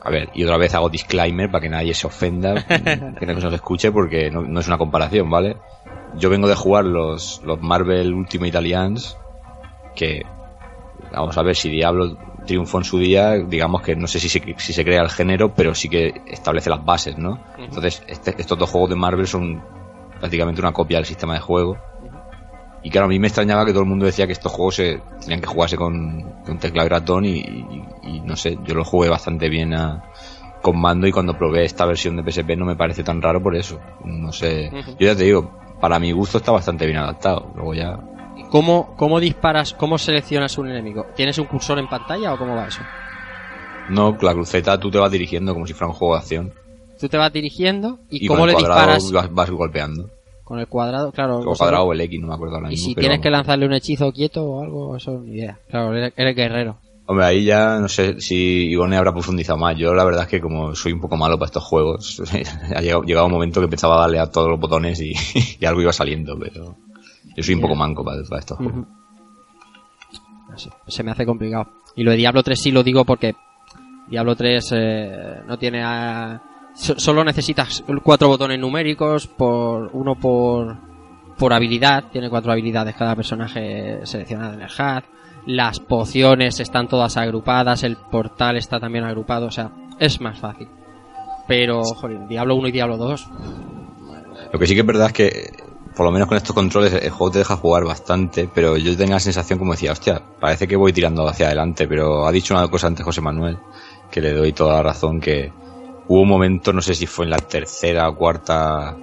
A 0.00 0.10
ver, 0.10 0.30
y 0.32 0.44
otra 0.44 0.56
vez 0.58 0.74
hago 0.74 0.88
disclaimer 0.88 1.50
para 1.50 1.62
que 1.62 1.68
nadie 1.68 1.92
se 1.94 2.06
ofenda, 2.06 2.64
que 3.18 3.26
no 3.26 3.34
se 3.34 3.40
nos 3.46 3.54
escuche 3.54 3.90
porque 3.90 4.30
no, 4.30 4.42
no 4.42 4.60
es 4.60 4.66
una 4.68 4.78
comparación, 4.78 5.28
¿vale? 5.30 5.56
Yo 6.16 6.30
vengo 6.30 6.48
de 6.48 6.54
jugar 6.54 6.84
los, 6.84 7.42
los 7.44 7.60
Marvel 7.60 8.14
Ultimate 8.14 8.56
Alliance, 8.56 9.16
que 9.94 10.22
vamos 11.12 11.36
a 11.36 11.42
ver 11.42 11.56
si 11.56 11.68
Diablo 11.68 12.16
triunfó 12.46 12.78
en 12.78 12.84
su 12.84 12.98
día, 12.98 13.34
digamos 13.34 13.82
que 13.82 13.94
no 13.96 14.06
sé 14.06 14.20
si 14.20 14.28
se, 14.28 14.40
si 14.58 14.72
se 14.72 14.84
crea 14.84 15.02
el 15.02 15.10
género, 15.10 15.52
pero 15.54 15.74
sí 15.74 15.88
que 15.88 16.22
establece 16.26 16.70
las 16.70 16.84
bases, 16.84 17.18
¿no? 17.18 17.38
Entonces, 17.58 18.02
este- 18.06 18.34
estos 18.38 18.58
dos 18.58 18.70
juegos 18.70 18.90
de 18.90 18.96
Marvel 18.96 19.26
son 19.26 19.62
prácticamente 20.18 20.60
una 20.60 20.72
copia 20.72 20.98
del 20.98 21.06
sistema 21.06 21.34
de 21.34 21.40
juego. 21.40 21.76
Y 22.88 22.90
claro, 22.90 23.04
a 23.04 23.08
mí 23.10 23.18
me 23.18 23.26
extrañaba 23.26 23.66
que 23.66 23.72
todo 23.72 23.82
el 23.82 23.88
mundo 23.90 24.06
decía 24.06 24.26
que 24.26 24.32
estos 24.32 24.50
juegos 24.50 24.76
se, 24.76 25.02
tenían 25.20 25.42
que 25.42 25.46
jugarse 25.46 25.76
con, 25.76 26.22
con 26.46 26.58
teclado 26.58 26.86
y 26.86 26.88
ratón 26.88 27.24
y, 27.26 27.32
y- 27.40 27.84
y 28.04 28.20
no 28.20 28.34
sé, 28.34 28.56
yo 28.64 28.74
lo 28.74 28.82
jugué 28.82 29.10
bastante 29.10 29.50
bien 29.50 29.74
a- 29.74 30.04
con 30.62 30.80
mando 30.80 31.06
y 31.06 31.12
cuando 31.12 31.36
probé 31.36 31.66
esta 31.66 31.84
versión 31.84 32.16
de 32.16 32.22
PSP 32.22 32.56
no 32.56 32.64
me 32.64 32.76
parece 32.76 33.02
tan 33.04 33.20
raro 33.20 33.42
por 33.42 33.54
eso. 33.56 33.78
No 34.06 34.32
sé, 34.32 34.70
yo 34.98 35.06
ya 35.06 35.14
te 35.14 35.24
digo, 35.24 35.52
para 35.82 35.98
mi 35.98 36.12
gusto 36.12 36.38
está 36.38 36.50
bastante 36.50 36.86
bien 36.86 36.96
adaptado. 36.96 37.52
Luego 37.56 37.74
ya... 37.74 38.00
¿Y 38.38 38.44
¿Cómo, 38.44 38.94
¿Cómo 38.96 39.20
disparas, 39.20 39.74
cómo 39.74 39.98
seleccionas 39.98 40.56
un 40.56 40.70
enemigo? 40.70 41.08
¿Tienes 41.14 41.36
un 41.36 41.44
cursor 41.44 41.78
en 41.78 41.88
pantalla 41.88 42.32
o 42.32 42.38
cómo 42.38 42.56
va 42.56 42.68
eso? 42.68 42.80
No, 43.90 44.16
la 44.22 44.32
cruceta 44.32 44.80
tú 44.80 44.90
te 44.90 44.96
vas 44.96 45.10
dirigiendo 45.12 45.52
como 45.52 45.66
si 45.66 45.74
fuera 45.74 45.88
un 45.88 45.94
juego 45.94 46.14
de 46.14 46.20
acción. 46.20 46.54
Tú 46.98 47.06
te 47.08 47.18
vas 47.18 47.32
dirigiendo 47.34 47.98
y, 48.08 48.24
Y, 48.24 48.28
cómo 48.28 48.40
con 48.46 48.48
le 48.48 48.54
el 48.54 48.58
cuadrado 48.66 48.86
disparas 48.86 49.12
vas, 49.12 49.34
vas 49.34 49.50
golpeando. 49.50 50.10
Con 50.48 50.58
el 50.58 50.66
cuadrado, 50.66 51.12
claro. 51.12 51.40
O 51.40 51.54
cuadrado 51.54 51.84
o 51.84 51.92
el 51.92 52.00
X, 52.00 52.18
no 52.22 52.28
me 52.28 52.34
acuerdo 52.34 52.54
ahora 52.56 52.68
Y 52.68 52.70
mismo. 52.70 52.88
si 52.88 52.94
pero- 52.94 53.02
tienes 53.06 53.20
que 53.20 53.30
lanzarle 53.30 53.66
un 53.66 53.74
hechizo 53.74 54.10
quieto 54.12 54.44
o 54.44 54.62
algo, 54.62 54.96
eso 54.96 55.20
ni 55.20 55.32
idea. 55.36 55.58
Claro, 55.68 55.94
eres, 55.94 56.14
eres 56.16 56.34
guerrero. 56.34 56.78
Hombre, 57.06 57.26
ahí 57.26 57.44
ya 57.44 57.78
no 57.78 57.88
sé 57.88 58.18
si 58.20 58.68
Igone 58.70 58.96
habrá 58.96 59.12
profundizado 59.12 59.58
más. 59.58 59.76
Yo 59.76 59.92
la 59.94 60.04
verdad 60.04 60.22
es 60.22 60.28
que 60.28 60.40
como 60.40 60.74
soy 60.74 60.92
un 60.92 61.00
poco 61.00 61.16
malo 61.18 61.38
para 61.38 61.46
estos 61.48 61.64
juegos, 61.64 62.20
ha 62.74 62.80
llegado, 62.80 63.02
llegado 63.02 63.26
un 63.26 63.32
momento 63.32 63.60
que 63.60 63.64
empezaba 63.64 63.96
a 63.96 64.00
darle 64.00 64.18
a 64.20 64.30
todos 64.30 64.48
los 64.48 64.58
botones 64.58 65.00
y, 65.02 65.12
y 65.60 65.64
algo 65.66 65.82
iba 65.82 65.92
saliendo, 65.92 66.38
pero 66.38 66.76
yo 67.36 67.42
soy 67.42 67.54
un 67.54 67.60
poco 67.60 67.74
manco 67.74 68.02
para, 68.04 68.22
para 68.28 68.40
estos 68.40 68.56
juegos. 68.56 68.74
Ujú. 68.74 68.86
No 70.50 70.58
sé, 70.58 70.70
se 70.86 71.02
me 71.02 71.10
hace 71.10 71.26
complicado. 71.26 71.68
Y 71.94 72.02
lo 72.04 72.10
de 72.10 72.16
Diablo 72.16 72.42
3 72.42 72.58
sí 72.58 72.70
lo 72.70 72.82
digo 72.82 73.04
porque 73.04 73.34
Diablo 74.08 74.34
3 74.34 74.72
eh, 74.72 75.40
no 75.46 75.58
tiene... 75.58 75.82
a- 75.84 76.42
so- 76.78 76.98
solo 76.98 77.24
necesitas 77.24 77.84
cuatro 78.02 78.28
botones 78.28 78.58
numéricos, 78.58 79.26
por 79.26 79.90
uno 79.92 80.14
por, 80.14 80.76
por 81.36 81.52
habilidad. 81.52 82.04
Tiene 82.12 82.30
cuatro 82.30 82.52
habilidades 82.52 82.94
cada 82.96 83.14
personaje 83.16 84.00
seleccionado 84.04 84.54
en 84.54 84.62
el 84.62 84.68
HUD. 84.70 85.02
Las 85.46 85.80
pociones 85.80 86.60
están 86.60 86.88
todas 86.88 87.16
agrupadas, 87.16 87.82
el 87.82 87.96
portal 87.96 88.56
está 88.56 88.78
también 88.80 89.04
agrupado, 89.04 89.46
o 89.46 89.50
sea, 89.50 89.70
es 89.98 90.20
más 90.20 90.38
fácil. 90.38 90.68
Pero, 91.46 91.82
joder, 91.82 92.28
Diablo 92.28 92.56
1 92.56 92.68
y 92.68 92.72
Diablo 92.72 92.96
2 92.98 93.26
Lo 94.52 94.58
que 94.58 94.66
sí 94.66 94.74
que 94.74 94.80
es 94.80 94.86
verdad 94.86 95.06
es 95.06 95.12
que, 95.14 95.50
por 95.96 96.04
lo 96.04 96.12
menos 96.12 96.28
con 96.28 96.36
estos 96.36 96.54
controles, 96.54 96.92
el 96.92 97.10
juego 97.10 97.30
te 97.30 97.38
deja 97.38 97.56
jugar 97.56 97.84
bastante, 97.84 98.48
pero 98.54 98.76
yo 98.76 98.94
tengo 98.96 99.12
la 99.12 99.20
sensación 99.20 99.58
como 99.58 99.72
decía, 99.72 99.92
hostia, 99.92 100.20
parece 100.38 100.68
que 100.68 100.76
voy 100.76 100.92
tirando 100.92 101.26
hacia 101.26 101.46
adelante, 101.46 101.88
pero 101.88 102.26
ha 102.26 102.32
dicho 102.32 102.52
una 102.54 102.68
cosa 102.68 102.88
antes 102.88 103.04
José 103.04 103.22
Manuel, 103.22 103.56
que 104.10 104.20
le 104.20 104.34
doy 104.34 104.52
toda 104.52 104.74
la 104.74 104.82
razón, 104.82 105.18
que 105.20 105.50
hubo 106.08 106.22
un 106.22 106.28
momento, 106.28 106.72
no 106.72 106.80
sé 106.82 106.94
si 106.94 107.06
fue 107.06 107.24
en 107.26 107.30
la 107.30 107.38
tercera 107.38 108.08
o 108.08 108.16
cuarta 108.16 108.96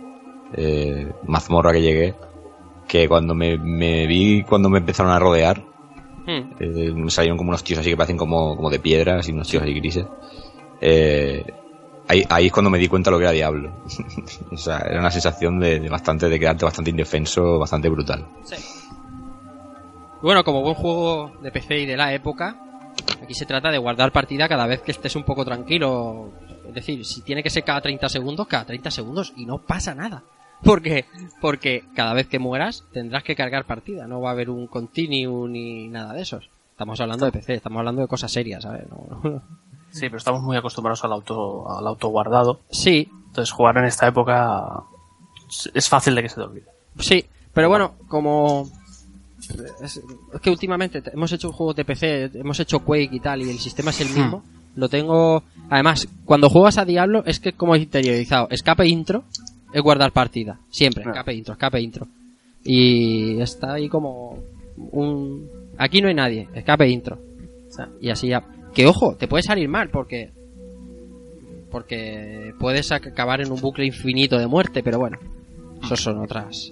eh, 0.53 1.11
mazmorra 1.23 1.71
que 1.71 1.81
llegué, 1.81 2.15
que 2.87 3.07
cuando 3.07 3.33
me, 3.33 3.57
me 3.57 4.05
vi, 4.07 4.43
cuando 4.43 4.69
me 4.69 4.79
empezaron 4.79 5.11
a 5.11 5.19
rodear, 5.19 5.63
Hmm. 6.27 6.53
eh, 6.59 6.91
me 6.91 7.11
salieron 7.11 7.37
como 7.37 7.49
unos 7.49 7.63
tíos 7.63 7.79
así 7.79 7.91
que 7.91 7.97
parecen 7.97 8.17
como, 8.17 8.55
como 8.55 8.71
de 8.71 8.79
piedra, 8.79 9.19
así 9.19 9.31
unos 9.31 9.47
tíos 9.47 9.61
así 9.61 9.73
grises. 9.73 10.07
Eh, 10.81 11.45
ahí, 12.07 12.23
ahí 12.29 12.47
es 12.47 12.51
cuando 12.51 12.71
me 12.71 12.79
di 12.79 12.87
cuenta 12.87 13.11
lo 13.11 13.19
que 13.19 13.25
era 13.25 13.31
Diablo. 13.31 13.71
o 14.51 14.57
sea, 14.57 14.79
era 14.79 14.99
una 14.99 15.11
sensación 15.11 15.59
de, 15.59 15.79
de 15.79 15.87
bastante, 15.87 16.27
de 16.27 16.39
quedarte 16.39 16.65
bastante 16.65 16.89
indefenso, 16.89 17.59
bastante 17.59 17.89
brutal. 17.89 18.25
Bueno, 20.21 20.43
como 20.43 20.61
buen 20.63 20.73
juego 20.73 21.31
de 21.41 21.51
PC 21.51 21.81
y 21.81 21.85
de 21.85 21.97
la 21.97 22.11
época, 22.11 22.57
aquí 23.21 23.35
se 23.35 23.45
trata 23.45 23.69
de 23.69 23.77
guardar 23.77 24.11
partida 24.11 24.47
cada 24.49 24.65
vez 24.65 24.81
que 24.81 24.91
estés 24.91 25.15
un 25.15 25.23
poco 25.23 25.45
tranquilo. 25.45 26.31
Es 26.67 26.73
decir, 26.73 27.05
si 27.05 27.21
tiene 27.21 27.43
que 27.43 27.49
ser 27.49 27.63
cada 27.63 27.81
30 27.81 28.09
segundos, 28.09 28.47
cada 28.47 28.65
30 28.65 28.91
segundos 28.91 29.33
y 29.35 29.45
no 29.45 29.59
pasa 29.59 29.93
nada. 29.95 30.23
¿Por 30.63 30.81
qué? 30.81 31.05
Porque 31.41 31.83
cada 31.95 32.13
vez 32.13 32.27
que 32.27 32.39
mueras 32.39 32.83
tendrás 32.93 33.23
que 33.23 33.35
cargar 33.35 33.65
partida, 33.65 34.07
no 34.07 34.21
va 34.21 34.29
a 34.29 34.33
haber 34.33 34.49
un 34.49 34.67
continue 34.67 35.47
ni 35.49 35.87
nada 35.89 36.13
de 36.13 36.21
esos. 36.21 36.49
Estamos 36.71 36.99
hablando 36.99 37.25
de 37.25 37.31
PC, 37.31 37.53
estamos 37.55 37.79
hablando 37.79 38.01
de 38.01 38.07
cosas 38.07 38.31
serias, 38.31 38.63
¿sabes? 38.63 38.83
No- 38.89 39.41
Sí, 39.91 40.01
pero 40.07 40.17
estamos 40.17 40.41
muy 40.41 40.57
acostumbrados 40.57 41.03
al 41.05 41.13
auto, 41.13 41.69
al 41.69 41.87
auto 41.87 42.09
guardado. 42.09 42.59
Sí, 42.69 43.09
Entonces 43.27 43.51
jugar 43.51 43.77
en 43.77 43.85
esta 43.85 44.07
época 44.07 44.83
es 45.73 45.87
fácil 45.87 46.15
de 46.15 46.21
que 46.23 46.29
se 46.29 46.35
te 46.35 46.41
olvide. 46.41 46.65
Sí, 46.99 47.23
pero 47.53 47.69
bueno, 47.69 47.93
como... 48.09 48.67
Es, 49.81 50.01
que 50.41 50.49
últimamente 50.49 51.01
te- 51.01 51.11
hemos 51.11 51.31
hecho 51.31 51.51
juegos 51.53 51.75
de 51.75 51.85
PC, 51.85 52.31
hemos 52.33 52.59
hecho 52.59 52.79
Quake 52.79 53.09
y 53.15 53.19
tal, 53.19 53.41
y 53.41 53.49
el 53.49 53.59
sistema 53.59 53.91
es 53.91 54.01
el 54.01 54.09
mismo. 54.09 54.43
Lo 54.75 54.89
tengo... 54.89 55.43
Además, 55.69 56.07
cuando 56.25 56.49
juegas 56.49 56.77
a 56.77 56.85
Diablo 56.85 57.23
es 57.25 57.39
que 57.39 57.53
como 57.53 57.75
interiorizado. 57.75 58.47
Escape 58.51 58.87
intro 58.87 59.23
es 59.73 59.81
guardar 59.81 60.11
partida. 60.11 60.59
Siempre, 60.69 61.03
escape 61.03 61.33
intro, 61.33 61.53
escape 61.53 61.81
intro. 61.81 62.07
Y 62.63 63.39
está 63.41 63.73
ahí 63.73 63.89
como 63.89 64.39
un... 64.91 65.47
Aquí 65.77 66.01
no 66.01 66.07
hay 66.07 66.13
nadie, 66.13 66.47
escape 66.53 66.89
intro. 66.89 67.19
O 67.69 67.71
sea, 67.71 67.89
y 67.99 68.09
así 68.09 68.27
ya... 68.27 68.43
Que 68.73 68.85
ojo, 68.87 69.15
te 69.15 69.27
puede 69.27 69.43
salir 69.43 69.69
mal 69.69 69.89
porque... 69.89 70.31
Porque 71.71 72.53
puedes 72.59 72.91
ac- 72.91 73.11
acabar 73.11 73.41
en 73.41 73.51
un 73.51 73.59
bucle 73.59 73.85
infinito 73.85 74.37
de 74.37 74.47
muerte, 74.47 74.83
pero 74.83 74.99
bueno. 74.99 75.17
Esos 75.83 76.01
son 76.01 76.19
otras... 76.19 76.71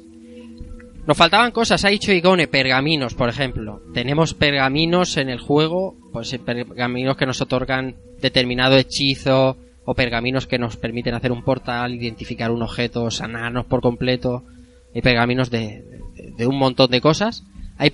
Nos 1.05 1.17
faltaban 1.17 1.51
cosas, 1.51 1.84
ha 1.84 1.89
dicho 1.89 2.13
Igone, 2.13 2.47
pergaminos, 2.47 3.13
por 3.13 3.27
ejemplo. 3.27 3.81
Tenemos 3.93 4.34
pergaminos 4.34 5.17
en 5.17 5.30
el 5.30 5.39
juego, 5.39 5.95
pues 6.13 6.31
eh, 6.31 6.39
pergaminos 6.39 7.17
que 7.17 7.25
nos 7.25 7.41
otorgan 7.41 7.95
determinado 8.21 8.77
hechizo, 8.77 9.57
o 9.85 9.93
pergaminos 9.95 10.47
que 10.47 10.57
nos 10.57 10.77
permiten 10.77 11.13
hacer 11.13 11.34
un 11.34 11.43
portal, 11.43 11.93
identificar 11.93 12.51
un 12.51 12.61
objeto, 12.61 13.11
sanarnos 13.11 13.65
por 13.65 13.81
completo. 13.81 14.43
Hay 14.95 15.01
pergaminos 15.01 15.49
de, 15.51 15.84
de- 16.15 16.31
de 16.38 16.47
un 16.47 16.57
montón 16.57 16.89
de 16.89 17.01
cosas. 17.01 17.43
Hay 17.77 17.91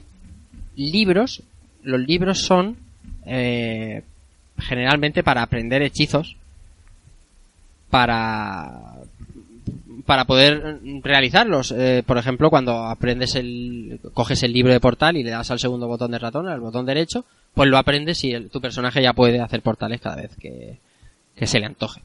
libros, 0.75 1.41
los 1.81 1.99
libros 1.99 2.41
son 2.41 2.77
eh, 3.25 4.03
generalmente 4.59 5.23
para 5.23 5.41
aprender 5.41 5.81
hechizos, 5.81 6.35
para 7.89 8.88
para 10.09 10.25
poder 10.25 10.79
realizarlos. 11.03 11.71
Eh, 11.71 12.01
por 12.03 12.17
ejemplo, 12.17 12.49
cuando 12.49 12.87
aprendes 12.87 13.35
el, 13.35 13.99
coges 14.15 14.41
el 14.41 14.51
libro 14.53 14.73
de 14.73 14.79
portal 14.79 15.17
y 15.17 15.23
le 15.23 15.29
das 15.29 15.51
al 15.51 15.59
segundo 15.59 15.87
botón 15.87 16.09
de 16.09 16.17
ratón, 16.17 16.47
al 16.47 16.61
botón 16.61 16.87
derecho, 16.87 17.25
pues 17.53 17.69
lo 17.69 17.77
aprendes 17.77 18.23
y 18.23 18.33
tu 18.45 18.59
personaje 18.59 19.03
ya 19.03 19.13
puede 19.13 19.39
hacer 19.39 19.61
portales 19.61 20.01
cada 20.01 20.15
vez 20.15 20.35
que, 20.37 20.79
que 21.35 21.45
se 21.45 21.59
le 21.59 21.67
antoje. 21.67 22.01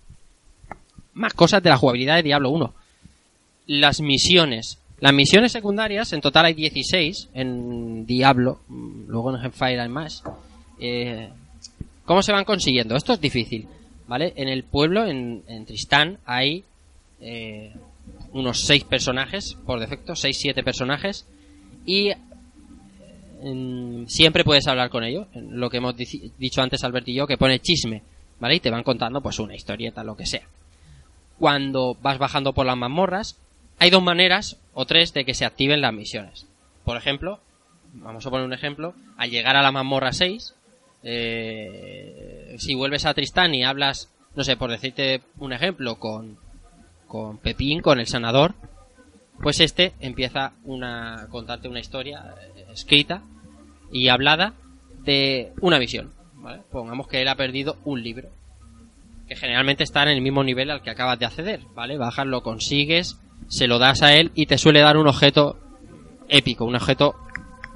Más 1.14 1.32
cosas 1.32 1.62
de 1.62 1.70
la 1.70 1.78
jugabilidad 1.78 2.16
de 2.16 2.24
Diablo 2.24 2.50
1. 2.50 2.74
Las 3.68 4.02
misiones. 4.02 4.76
Las 5.00 5.14
misiones 5.14 5.52
secundarias, 5.52 6.12
en 6.12 6.20
total 6.20 6.44
hay 6.44 6.52
16 6.52 7.30
en 7.32 8.04
Diablo, 8.04 8.60
mm, 8.68 9.08
luego 9.08 9.34
en 9.34 9.42
Hellfire 9.42 9.80
hay 9.80 9.88
más. 9.88 10.22
Eh, 10.78 11.30
¿Cómo 12.04 12.20
se 12.20 12.32
van 12.32 12.44
consiguiendo? 12.44 12.96
Esto 12.96 13.14
es 13.14 13.20
difícil, 13.22 13.66
¿vale? 14.06 14.34
En 14.36 14.50
el 14.50 14.62
pueblo, 14.62 15.06
en, 15.06 15.42
en 15.48 15.64
Tristán, 15.64 16.18
hay 16.26 16.64
eh, 17.22 17.72
unos 18.34 18.66
6 18.66 18.84
personajes, 18.84 19.56
por 19.64 19.80
defecto, 19.80 20.12
6-7 20.12 20.62
personajes, 20.62 21.26
y 21.86 22.10
mm, 23.42 24.06
siempre 24.06 24.44
puedes 24.44 24.66
hablar 24.66 24.90
con 24.90 25.04
ellos, 25.04 25.28
lo 25.34 25.70
que 25.70 25.78
hemos 25.78 25.96
dicho 25.96 26.60
antes 26.60 26.84
Albert 26.84 27.08
y 27.08 27.14
yo, 27.14 27.26
que 27.26 27.38
pone 27.38 27.60
chisme, 27.60 28.02
¿vale? 28.40 28.56
Y 28.56 28.60
te 28.60 28.70
van 28.70 28.82
contando 28.82 29.22
pues 29.22 29.38
una 29.38 29.54
historieta, 29.54 30.04
lo 30.04 30.16
que 30.16 30.26
sea. 30.26 30.46
Cuando 31.38 31.96
vas 32.02 32.18
bajando 32.18 32.52
por 32.52 32.66
las 32.66 32.76
mazmorras, 32.76 33.40
hay 33.78 33.90
dos 33.90 34.02
maneras 34.02 34.58
o 34.72 34.84
tres 34.84 35.14
de 35.14 35.24
que 35.24 35.34
se 35.34 35.44
activen 35.44 35.80
las 35.80 35.94
misiones. 35.94 36.46
Por 36.84 36.96
ejemplo, 36.96 37.40
vamos 37.92 38.26
a 38.26 38.30
poner 38.30 38.46
un 38.46 38.52
ejemplo, 38.52 38.94
al 39.16 39.30
llegar 39.30 39.56
a 39.56 39.62
la 39.62 39.72
mazmorra 39.72 40.12
6, 40.12 40.54
eh, 41.04 42.56
si 42.58 42.74
vuelves 42.74 43.06
a 43.06 43.14
Tristán 43.14 43.54
y 43.54 43.62
hablas, 43.62 44.12
no 44.34 44.42
sé, 44.42 44.56
por 44.56 44.70
decirte 44.70 45.22
un 45.38 45.52
ejemplo, 45.52 46.00
con, 46.00 46.38
con 47.14 47.38
Pepín, 47.38 47.80
con 47.80 48.00
el 48.00 48.08
sanador, 48.08 48.56
pues 49.40 49.60
este 49.60 49.92
empieza 50.00 50.54
a 50.82 51.26
contarte 51.30 51.68
una 51.68 51.78
historia 51.78 52.34
eh, 52.56 52.64
escrita 52.72 53.22
y 53.92 54.08
hablada 54.08 54.54
de 55.04 55.52
una 55.60 55.78
misión. 55.78 56.12
¿vale? 56.34 56.62
Pongamos 56.72 57.06
que 57.06 57.22
él 57.22 57.28
ha 57.28 57.36
perdido 57.36 57.76
un 57.84 58.02
libro, 58.02 58.30
que 59.28 59.36
generalmente 59.36 59.84
está 59.84 60.02
en 60.02 60.08
el 60.08 60.22
mismo 60.22 60.42
nivel 60.42 60.72
al 60.72 60.82
que 60.82 60.90
acabas 60.90 61.20
de 61.20 61.26
acceder, 61.26 61.60
¿vale? 61.72 61.98
Bajas, 61.98 62.26
lo 62.26 62.42
consigues, 62.42 63.20
se 63.46 63.68
lo 63.68 63.78
das 63.78 64.02
a 64.02 64.16
él 64.16 64.32
y 64.34 64.46
te 64.46 64.58
suele 64.58 64.80
dar 64.80 64.96
un 64.96 65.06
objeto 65.06 65.56
épico, 66.28 66.64
un 66.64 66.74
objeto 66.74 67.14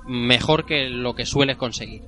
mejor 0.09 0.67
que 0.67 0.89
lo 0.89 1.15
que 1.15 1.27
sueles 1.27 1.57
conseguir. 1.57 2.03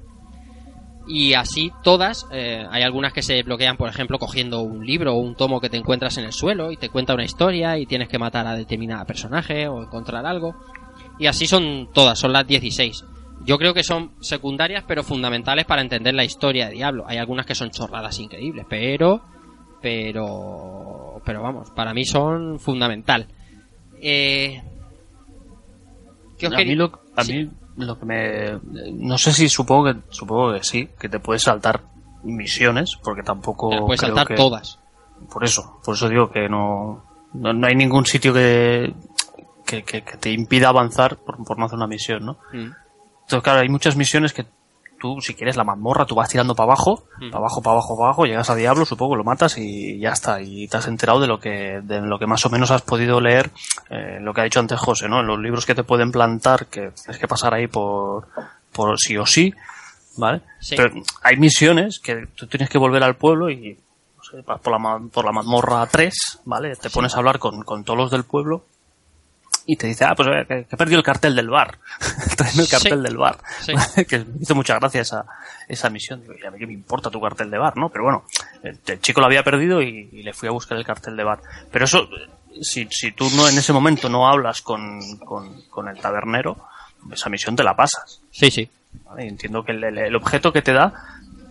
Y 1.07 1.35
así 1.35 1.73
todas, 1.83 2.27
eh, 2.31 2.65
hay 2.71 2.83
algunas 2.83 3.13
que 3.13 3.23
se 3.23 3.43
bloquean, 3.43 3.77
por 3.77 3.89
ejemplo, 3.89 4.19
cogiendo 4.19 4.61
un 4.61 4.85
libro 4.87 5.15
o 5.15 5.19
un 5.19 5.35
tomo 5.35 5.61
que 5.61 5.69
te 5.71 5.77
encuentras 5.77 6.19
en 6.19 6.25
el 6.25 6.33
suelo 6.33 6.71
y 6.71 6.77
te 6.77 6.89
cuenta 6.89 7.15
una 7.15 7.25
historia 7.25 7.79
y 7.79 7.87
tienes 7.87 8.09
que 8.09 8.19
matar 8.19 8.47
a 8.47 8.55
determinado 8.55 9.05
personaje 9.07 9.67
o 9.67 9.83
encontrar 9.83 10.25
algo. 10.27 10.55
Y 11.19 11.27
así 11.27 11.47
son 11.47 11.89
todas, 11.93 12.19
son 12.19 12.33
las 12.33 12.47
16. 12.47 13.05
Yo 13.45 13.57
creo 13.59 13.73
que 13.75 13.83
son 13.83 14.13
secundarias 14.21 14.85
pero 14.87 15.03
fundamentales 15.03 15.65
para 15.65 15.81
entender 15.83 16.15
la 16.15 16.25
historia 16.25 16.67
de 16.69 16.75
Diablo. 16.75 17.05
Hay 17.09 17.17
algunas 17.17 17.47
que 17.47 17.55
son 17.55 17.71
chorradas 17.71 18.19
increíbles, 18.21 18.67
pero... 18.69 19.23
Pero... 19.83 21.21
Pero 21.25 21.43
vamos, 21.43 21.71
para 21.71 21.93
mí 21.95 22.05
son 22.05 22.59
fundamental. 22.61 23.27
Eh, 24.01 24.63
¿Qué 26.39 26.47
os 26.47 26.55
a 26.55 26.59
mí, 26.59 26.75
lo, 26.75 27.01
a 27.17 27.25
Sí. 27.25 27.33
mí 27.45 27.51
lo 27.87 27.99
que 27.99 28.07
me... 28.07 28.59
No 28.93 29.19
sé 29.19 29.33
si 29.33 29.49
supongo 29.49 29.85
que 29.93 29.97
supongo 30.11 30.53
que 30.55 30.63
sí, 30.65 30.89
que 30.99 31.09
te 31.09 31.19
puedes 31.21 31.43
saltar 31.43 31.81
misiones, 32.23 32.97
porque 33.03 33.23
tampoco... 33.23 33.71
Te 33.71 33.79
puedes 33.81 34.01
creo 34.01 34.15
saltar 34.15 34.27
que- 34.29 34.35
todas. 34.35 34.79
Por 35.33 35.45
eso, 35.45 35.79
por 35.85 35.95
eso 35.95 36.09
digo 36.09 36.31
que 36.31 36.49
no, 36.49 37.05
no, 37.35 37.53
no 37.53 37.67
hay 37.67 37.75
ningún 37.75 38.07
sitio 38.07 38.33
que, 38.33 38.95
que, 39.67 39.83
que- 39.83 40.03
que 40.03 40.17
te 40.17 40.31
impida 40.33 40.69
avanzar 40.69 41.17
por, 41.19 41.43
por 41.45 41.59
no 41.59 41.67
hacer 41.67 41.77
una 41.77 41.87
misión, 41.87 42.25
¿no? 42.25 42.33
Mm. 42.53 42.71
Entonces, 43.23 43.43
claro, 43.43 43.61
hay 43.61 43.69
muchas 43.69 43.97
misiones 43.97 44.33
que 44.33 44.47
tú, 45.01 45.21
si 45.21 45.35
quieres 45.35 45.57
la 45.57 45.65
mazmorra, 45.65 46.05
tú 46.05 46.15
vas 46.15 46.29
tirando 46.29 46.55
para 46.55 46.67
abajo, 46.73 47.05
Mm. 47.19 47.31
para 47.31 47.39
abajo, 47.39 47.63
para 47.63 47.73
abajo, 47.73 47.97
para 47.97 48.07
abajo, 48.09 48.25
llegas 48.27 48.51
a 48.51 48.55
Diablo, 48.55 48.85
supongo, 48.85 49.17
lo 49.17 49.25
matas 49.25 49.57
y 49.59 49.99
ya 49.99 50.11
está. 50.11 50.41
Y 50.43 50.69
te 50.69 50.77
has 50.77 50.87
enterado 50.87 51.19
de 51.21 51.27
lo 51.27 51.41
que, 51.41 51.81
de 51.83 52.01
lo 52.03 52.19
que 52.19 52.27
más 52.27 52.45
o 52.47 52.51
menos 52.51 52.71
has 52.71 52.83
podido 52.83 53.21
leer, 53.21 53.51
eh, 53.89 54.19
lo 54.21 54.33
que 54.35 54.43
ha 54.43 54.45
dicho 54.45 54.61
antes 54.61 54.79
José, 54.79 55.09
¿no? 55.09 55.21
En 55.21 55.27
los 55.27 55.39
libros 55.41 55.67
que 55.67 55.75
te 55.75 55.83
pueden 55.83 56.13
plantar, 56.13 56.67
que 56.67 56.93
tienes 56.93 57.19
que 57.19 57.27
pasar 57.27 57.55
ahí 57.55 57.67
por, 57.67 58.29
por 58.73 58.99
sí 59.01 59.17
o 59.17 59.27
sí, 59.27 59.53
¿vale? 60.17 60.43
Sí. 60.61 60.77
Pero 60.77 60.95
hay 61.23 61.37
misiones 61.39 61.99
que 61.99 62.27
tú 62.37 62.47
tienes 62.47 62.69
que 62.69 62.79
volver 62.79 63.03
al 63.03 63.17
pueblo 63.17 63.51
y, 63.51 63.79
no 64.17 64.23
sé, 64.23 64.43
vas 64.47 64.61
por 64.61 64.73
la, 64.79 65.01
por 65.13 65.25
la 65.25 65.33
mazmorra 65.33 65.87
3, 65.87 66.41
¿vale? 66.45 66.77
Te 66.77 66.91
pones 66.91 67.15
a 67.15 67.19
hablar 67.19 67.39
con, 67.39 67.63
con 67.63 67.85
todos 67.85 67.99
los 67.99 68.11
del 68.11 68.25
pueblo 68.25 68.65
y 69.67 69.77
te 69.77 69.87
dice, 69.87 70.05
ah, 70.05 70.15
pues 70.17 70.29
eh, 70.29 70.45
que, 70.49 70.65
que 70.65 70.75
he 70.75 70.77
perdido 70.77 70.99
el 70.99 71.05
cartel 71.05 71.35
del 71.37 71.49
bar. 71.51 71.79
Tráeme 72.37 72.63
el 72.63 72.67
Sí. 72.67 72.71
cartel 72.71 73.03
del 73.03 73.17
bar. 73.17 73.39
Sí. 73.61 73.73
que 74.09 74.19
me 74.21 74.27
hizo 74.41 74.55
mucha 74.55 74.79
gracia 74.79 75.01
esa, 75.03 75.25
esa 75.69 75.91
misión. 75.91 76.21
Digo, 76.23 76.35
y 76.43 76.47
a 76.47 76.51
mí 76.51 76.59
qué 76.59 76.67
me 76.67 76.73
importa 76.73 77.11
tu 77.11 77.21
cartel 77.21 77.51
de 77.51 77.59
bar, 77.59 77.77
¿no? 77.77 77.89
Pero 77.91 78.05
bueno, 78.05 78.25
el, 78.63 78.79
el 78.87 79.01
chico 79.01 79.21
lo 79.21 79.27
había 79.27 79.43
perdido 79.45 79.83
y, 79.83 80.09
y 80.13 80.23
le 80.23 80.33
fui 80.33 80.49
a 80.49 80.53
buscar 80.53 80.77
el 80.79 80.85
cartel 80.85 81.17
de 81.17 81.25
bar. 81.25 81.41
Pero 81.71 81.85
eso, 81.85 82.09
si, 82.61 82.87
si 82.91 83.13
tú 83.13 83.29
no 83.37 83.49
en 83.49 83.57
ese 83.59 83.73
momento 83.73 84.09
no 84.09 84.29
hablas 84.29 84.63
con, 84.63 85.01
con, 85.19 85.63
con 85.71 85.89
el 85.89 85.99
tabernero, 86.01 86.57
esa 87.13 87.29
misión 87.31 87.55
te 87.57 87.63
la 87.63 87.75
pasas. 87.77 88.21
Sí, 88.31 88.51
sí. 88.51 88.69
¿vale? 89.05 89.29
Entiendo 89.29 89.63
que 89.63 89.73
el, 89.73 89.85
el- 89.85 89.99
el 89.99 90.17
objeto 90.17 90.53
que 90.53 90.63
te 90.63 90.73
da 90.73 90.93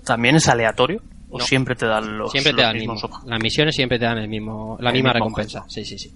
también 0.04 0.36
es 0.36 0.48
aleatorio. 0.50 1.02
O 1.32 1.38
No. 1.38 1.46
siempre 1.46 1.76
te 1.76 1.86
dan 1.86 2.18
los, 2.18 2.32
Siempre 2.32 2.54
te 2.54 2.58
los 2.58 2.66
dan 2.66 2.76
mismos 2.76 2.96
mismo. 2.96 3.08
objetos. 3.10 3.30
Las 3.30 3.40
misiones 3.40 3.76
siempre 3.76 4.00
te 4.00 4.06
dan 4.06 4.18
el 4.18 4.28
mismo, 4.28 4.78
la 4.82 4.92
misma 4.92 5.10
mismo 5.12 5.26
recompensa. 5.26 5.64
Sí, 5.68 5.86
sí, 5.86 6.00
sí. 6.00 6.12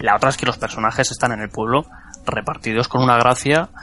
La 0.00 0.16
otra 0.16 0.30
es 0.30 0.36
que 0.36 0.46
los 0.46 0.58
personajes 0.58 1.10
están 1.10 1.32
en 1.32 1.40
el 1.40 1.48
pueblo 1.48 1.86
repartidos 2.26 2.88
con 2.88 3.02
una 3.02 3.16
gracia. 3.16 3.68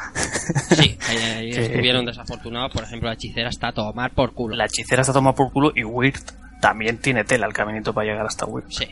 Sí, 0.75 0.97
ahí, 1.07 1.17
ahí 1.17 1.51
Que- 1.51 1.65
estuvieron 1.67 2.05
desafortunados. 2.05 2.71
Por 2.73 2.83
ejemplo, 2.83 3.07
la 3.07 3.15
hechicera 3.15 3.47
está 3.49 3.69
a 3.69 3.73
tomar 3.73 4.11
por 4.11 4.33
culo. 4.33 4.55
La 4.57 4.65
hechicera 4.65 5.01
está 5.01 5.13
tomada 5.13 5.33
por 5.35 5.51
culo 5.51 5.71
y 5.73 5.83
Weird 5.85 6.19
también 6.61 6.97
tiene 6.97 7.23
tela 7.23 7.47
el 7.47 7.53
caminito 7.53 7.93
para 7.93 8.07
llegar 8.07 8.25
hasta 8.25 8.45
Weird. 8.45 8.69
Sí, 8.69 8.85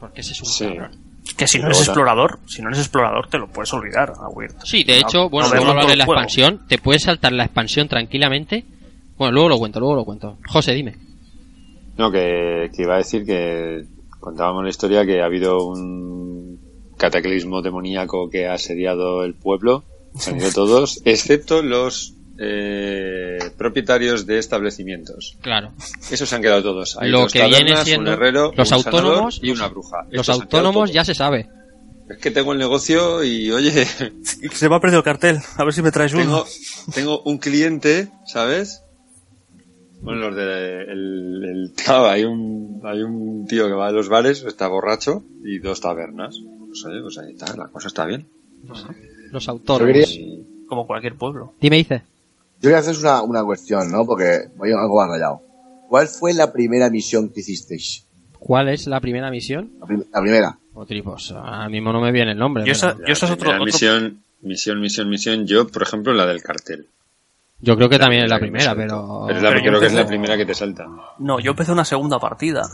porque 0.00 0.22
ese 0.22 0.32
es 0.32 0.40
un 0.40 0.46
Sí. 0.46 0.66
cabrón. 0.68 0.90
Que 1.36 1.46
si 1.46 1.58
no 1.60 1.66
eres 1.66 1.80
explorador, 1.82 2.40
si 2.46 2.62
no 2.62 2.68
eres 2.68 2.80
explorador, 2.80 3.28
te 3.28 3.38
lo 3.38 3.46
puedes 3.48 3.72
olvidar 3.74 4.12
a 4.18 4.28
Weird. 4.28 4.54
Sí, 4.64 4.82
de 4.82 5.00
No- 5.00 5.06
hecho, 5.08 5.28
bueno, 5.28 5.48
no 5.48 5.54
luego 5.54 5.66
verlo 5.66 5.70
hablaré 5.70 5.90
de 5.90 5.96
la 5.96 6.04
juego. 6.06 6.20
expansión. 6.20 6.66
Te 6.66 6.78
puedes 6.78 7.02
saltar 7.04 7.32
la 7.32 7.44
expansión 7.44 7.86
tranquilamente. 7.88 8.64
Bueno, 9.16 9.32
luego 9.34 9.48
lo 9.50 9.58
cuento, 9.58 9.78
luego 9.78 9.94
lo 9.94 10.04
cuento. 10.04 10.38
José, 10.48 10.72
dime. 10.74 10.96
No, 11.96 12.10
que, 12.10 12.70
que 12.74 12.82
iba 12.82 12.94
a 12.94 12.98
decir 12.98 13.24
que 13.24 13.84
contábamos 14.20 14.64
la 14.64 14.70
historia 14.70 15.04
que 15.06 15.20
ha 15.20 15.26
habido 15.26 15.58
un 15.66 16.37
cataclismo 16.98 17.62
demoníaco 17.62 18.28
que 18.28 18.46
ha 18.46 18.54
asediado 18.54 19.24
el 19.24 19.34
pueblo. 19.34 19.84
Se 20.18 20.30
han 20.30 20.38
ido 20.38 20.50
todos, 20.52 21.00
excepto 21.06 21.62
los 21.62 22.14
eh, 22.38 23.38
propietarios 23.56 24.26
de 24.26 24.38
establecimientos. 24.38 25.36
Claro. 25.40 25.72
Esos 26.10 26.28
se 26.28 26.34
han 26.36 26.42
quedado 26.42 26.62
todos. 26.62 26.96
Hay 27.00 27.10
Lo 27.10 27.20
dos 27.22 27.32
que 27.32 27.46
viene 27.46 27.76
siendo 27.84 28.10
un 28.10 28.14
herrero, 28.16 28.52
los 28.56 28.70
un 28.70 28.76
autónomos- 28.78 29.40
y 29.42 29.50
una 29.50 29.68
bruja. 29.68 30.02
Los 30.10 30.28
Estos 30.28 30.42
autónomos 30.42 30.92
ya 30.92 31.04
se 31.04 31.14
sabe. 31.14 31.48
Es 32.08 32.16
que 32.18 32.30
tengo 32.30 32.52
el 32.52 32.58
negocio 32.58 33.22
y, 33.22 33.50
oye, 33.50 33.84
Se 34.52 34.68
me 34.68 34.76
ha 34.76 34.80
perdido 34.80 34.98
el 35.00 35.04
cartel, 35.04 35.38
a 35.56 35.64
ver 35.64 35.74
si 35.74 35.82
me 35.82 35.90
traes 35.90 36.14
uno. 36.14 36.44
tengo, 36.94 37.20
un 37.22 37.38
cliente, 37.38 38.08
¿sabes? 38.26 38.82
Bueno, 40.00 40.30
los 40.30 40.36
de, 40.36 40.82
el, 40.84 41.44
el- 41.44 41.72
hay 41.92 42.24
un, 42.24 42.80
hay 42.84 43.02
un 43.02 43.46
tío 43.46 43.66
que 43.66 43.74
va 43.74 43.88
a 43.88 43.92
los 43.92 44.08
bares, 44.08 44.42
está 44.44 44.68
borracho, 44.68 45.22
y 45.44 45.58
dos 45.58 45.80
tabernas. 45.80 46.36
Pues 46.68 46.84
oye, 46.84 47.00
pues 47.02 47.18
ahí 47.18 47.32
está, 47.32 47.56
la 47.56 47.68
cosa 47.68 47.88
está 47.88 48.04
bien. 48.04 48.26
Los 49.32 49.48
autónomos. 49.48 49.86
quería, 49.92 50.06
Y- 50.08 50.64
Como 50.68 50.86
cualquier 50.86 51.16
pueblo. 51.16 51.54
Dime, 51.60 51.76
dice. 51.76 52.02
yo 52.56 52.62
quería 52.62 52.78
haceros 52.78 53.00
una, 53.02 53.22
una 53.22 53.44
cuestión, 53.44 53.90
¿no? 53.90 54.04
Porque 54.06 54.48
voy 54.56 54.70
algo 54.72 54.96
más 55.00 55.08
rayado. 55.08 55.42
¿Cuál 55.88 56.08
fue 56.08 56.34
la 56.34 56.52
primera 56.52 56.90
misión 56.90 57.30
que 57.30 57.40
hicisteis? 57.40 58.04
¿Cuál 58.38 58.68
es 58.68 58.86
la 58.86 59.00
primera 59.00 59.30
misión? 59.30 59.70
La, 59.80 59.86
prim- 59.86 60.04
la 60.12 60.20
primera. 60.20 60.58
O 60.74 60.84
tripos. 60.86 61.32
Ahora 61.32 61.68
mismo 61.68 61.92
no 61.92 62.00
me 62.00 62.12
viene 62.12 62.32
el 62.32 62.38
nombre. 62.38 62.64
Yo 62.66 62.72
esa, 62.72 62.96
yo 62.98 63.04
esa 63.06 63.26
es 63.26 63.32
otro, 63.32 63.50
otro- 63.50 63.64
misión, 63.64 64.22
misión, 64.42 64.80
misión, 64.80 65.08
misión. 65.08 65.46
Yo, 65.46 65.66
por 65.66 65.82
ejemplo, 65.82 66.12
la 66.12 66.26
del 66.26 66.42
cartel. 66.42 66.86
Yo 67.60 67.74
creo 67.76 67.88
que 67.88 67.96
La 67.98 68.04
también 68.04 68.24
es 68.24 68.30
la 68.30 68.38
primera 68.38 68.74
pero... 68.76 69.24
Pero 69.26 69.38
es 69.38 69.42
la- 69.42 69.48
Pero 69.50 69.60
creo 69.62 69.80
que 69.80 69.86
es 69.86 69.94
la 69.94 70.06
primera 70.06 70.36
que 70.36 70.46
te 70.46 70.54
salta. 70.54 70.86
No, 71.18 71.40
yo 71.40 71.50
empecé 71.52 71.72
una 71.72 71.84
segunda 71.84 72.18
partida. 72.20 72.68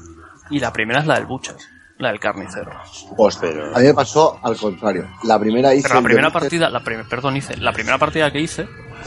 Y 0.51 0.59
la 0.61 0.73
primera 0.73 1.01
es 1.01 1.07
la 1.07 1.15
del 1.15 1.25
Butcher. 1.27 1.55
La 1.99 2.09
del 2.11 2.19
carnicero. 2.21 2.73
Pues, 3.17 3.37
Pero- 3.37 3.75
a 3.75 3.79
mí 3.79 3.87
me 3.87 3.95
pasó 3.95 4.39
al 4.43 4.57
contrario. 4.57 5.07
La 5.25 5.39
primera 5.39 5.73
hice... 5.75 5.89
Pero 5.89 6.01
la 6.01 6.05
primera 6.05 6.31
partida, 6.31 6.69
la 6.71 6.81
prim- 6.81 7.09
perdón, 7.09 7.37
hice, 7.37 7.57
la 7.57 7.73
primera 7.73 7.99
partida 7.99 8.31
que 8.33 8.41
hice, 8.41 8.67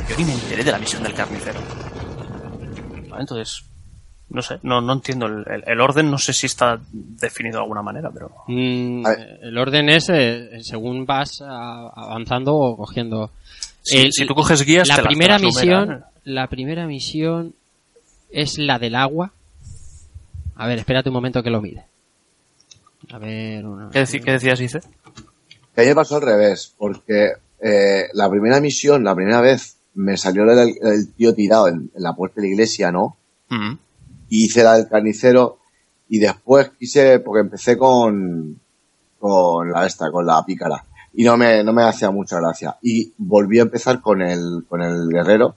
yo 0.10 0.16
ni 0.18 0.24
me 0.24 0.34
enteré 0.34 0.64
de 0.64 0.72
la 0.72 0.80
misión 0.80 1.04
del 1.04 1.14
carnicero. 1.14 1.60
Vale, 3.10 3.22
Entonces, 3.22 3.66
no 4.30 4.42
sé, 4.42 4.60
no, 4.64 4.80
no 4.82 4.94
entiendo 4.94 5.26
el, 5.26 5.44
el- 5.48 5.64
el 5.68 5.82
orden, 5.82 6.10
no 6.10 6.18
sé 6.18 6.32
si 6.34 6.46
está 6.46 6.80
definido 6.92 7.58
de 7.58 7.64
alguna 7.64 7.82
manera, 7.82 8.10
pero... 8.12 8.32
Mm, 8.48 9.06
el 9.42 9.58
orden 9.58 9.90
es 9.90 10.08
eh, 10.10 10.60
según 10.62 11.06
vas 11.06 11.42
a- 11.42 11.90
avanzando 11.94 12.56
o 12.56 12.78
cogiendo. 12.78 13.32
Si, 13.82 13.98
El- 13.98 14.14
si 14.14 14.26
tú 14.26 14.34
coges 14.34 14.64
guías, 14.64 14.88
la 14.88 14.96
te 14.96 15.02
las- 15.02 15.10
te 15.10 15.16
primera 15.16 15.38
numeran, 15.40 15.88
misión, 15.90 16.06
la 16.24 16.48
primera 16.48 16.88
misión 16.88 17.54
es 18.32 18.58
la 18.58 18.80
del 18.80 18.96
agua. 18.96 19.32
A 20.56 20.68
ver, 20.68 20.80
espérate 20.80 21.10
un 21.10 21.14
momento 21.14 21.44
que 21.44 21.50
lo 21.50 21.62
mire. 21.62 21.84
A 23.12 23.18
ver, 23.20 23.66
una... 23.66 23.90
¿Qué, 23.90 24.02
deci- 24.02 24.24
qué 24.24 24.32
decías, 24.32 24.60
dice? 24.60 24.80
Que 25.74 25.82
a 25.82 25.84
mí 25.84 25.90
me 25.90 25.96
pasó 25.96 26.16
al 26.18 26.22
revés, 26.24 26.74
porque 26.78 27.34
eh, 27.62 28.06
la 28.14 28.30
primera 28.30 28.60
misión, 28.60 29.04
la 29.04 29.16
primera 29.16 29.42
vez, 29.42 29.78
me 29.94 30.18
salió 30.18 30.44
el, 30.44 30.76
el 30.82 31.14
tío 31.14 31.34
tirado 31.34 31.68
en, 31.68 31.92
en 31.96 32.04
la 32.04 32.14
puerta 32.16 32.36
de 32.42 32.48
la 32.48 32.54
iglesia, 32.54 32.92
¿no? 32.92 33.18
Y 34.30 34.46
hice 34.46 34.64
la 34.64 34.74
del 34.74 34.88
carnicero 34.90 35.60
y 36.10 36.20
después 36.20 36.70
quise, 36.78 37.20
porque 37.20 37.42
empecé 37.42 37.78
con, 37.78 38.60
con 39.20 39.72
la 39.72 39.86
esta, 39.86 40.12
con 40.12 40.26
la 40.26 40.44
pícara. 40.46 40.84
y 41.14 41.24
no 41.24 41.36
me, 41.38 41.64
no 41.64 41.74
me 41.74 41.84
hacía 41.84 42.12
mucha 42.12 42.38
gracia. 42.40 42.78
Y 42.82 43.14
volví 43.18 43.60
a 43.60 43.64
empezar 43.64 44.02
con 44.02 44.22
el, 44.22 44.66
con 44.68 44.82
el 44.82 45.08
guerrero 45.10 45.56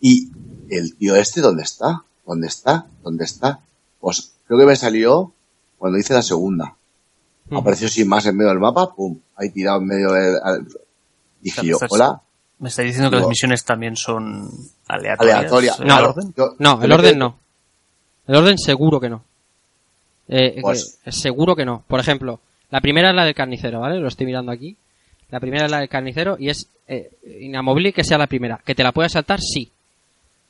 y 0.00 0.30
el 0.70 0.94
tío 0.96 1.16
este, 1.16 1.40
¿dónde 1.40 1.62
está? 1.64 2.04
¿Dónde 2.26 2.46
está? 2.46 2.86
¿Dónde 3.02 3.24
está? 3.24 3.60
Pues 4.00 4.32
creo 4.46 4.60
que 4.60 4.66
me 4.66 4.76
salió 4.76 5.32
cuando 5.78 5.98
hice 5.98 6.14
la 6.14 6.22
segunda. 6.22 6.74
Apareció 7.50 7.88
sin 7.88 8.08
más 8.08 8.26
en 8.26 8.36
medio 8.36 8.50
del 8.50 8.58
mapa, 8.58 8.94
pum, 8.94 9.18
ahí 9.36 9.50
tirado 9.50 9.78
en 9.80 9.86
medio 9.86 10.12
del... 10.12 10.34
al- 10.42 10.66
Dije 11.40 11.64
yo, 11.64 11.78
hola, 11.88 12.20
Me 12.58 12.68
estáis 12.68 12.88
diciendo 12.88 13.10
que 13.10 13.16
las 13.16 13.28
misiones 13.28 13.64
también 13.64 13.96
son 13.96 14.50
aleatorias. 14.88 15.36
aleatoria. 15.38 15.74
¿El 15.78 15.84
Claro. 15.84 16.10
orden? 16.10 16.34
Yo- 16.36 16.54
No, 16.58 16.82
el 16.82 16.92
orden 16.92 17.12
que- 17.12 17.18
no. 17.18 17.38
El 18.26 18.34
orden 18.36 18.58
seguro 18.58 19.00
que 19.00 19.08
no. 19.08 19.22
Eh, 20.28 20.58
Pues- 20.60 20.98
que- 21.04 21.12
seguro 21.12 21.54
que 21.56 21.64
no. 21.64 21.84
Por 21.88 22.00
ejemplo, 22.00 22.40
la 22.70 22.80
primera 22.80 23.10
es 23.10 23.14
la 23.16 23.24
del 23.24 23.34
carnicero, 23.34 23.80
¿vale? 23.80 23.98
Lo 24.00 24.08
estoy 24.08 24.26
mirando 24.26 24.52
aquí. 24.52 24.76
La 25.30 25.40
primera 25.40 25.66
es 25.66 25.70
la 25.70 25.78
del 25.78 25.88
carnicero 25.88 26.36
y 26.38 26.50
es 26.50 26.68
eh, 26.88 27.10
inamovible 27.40 27.92
que 27.92 28.02
sea 28.04 28.18
la 28.18 28.26
primera. 28.26 28.60
Que 28.64 28.74
te 28.74 28.82
la 28.82 28.92
puedas 28.92 29.12
saltar, 29.12 29.40
sí. 29.40 29.70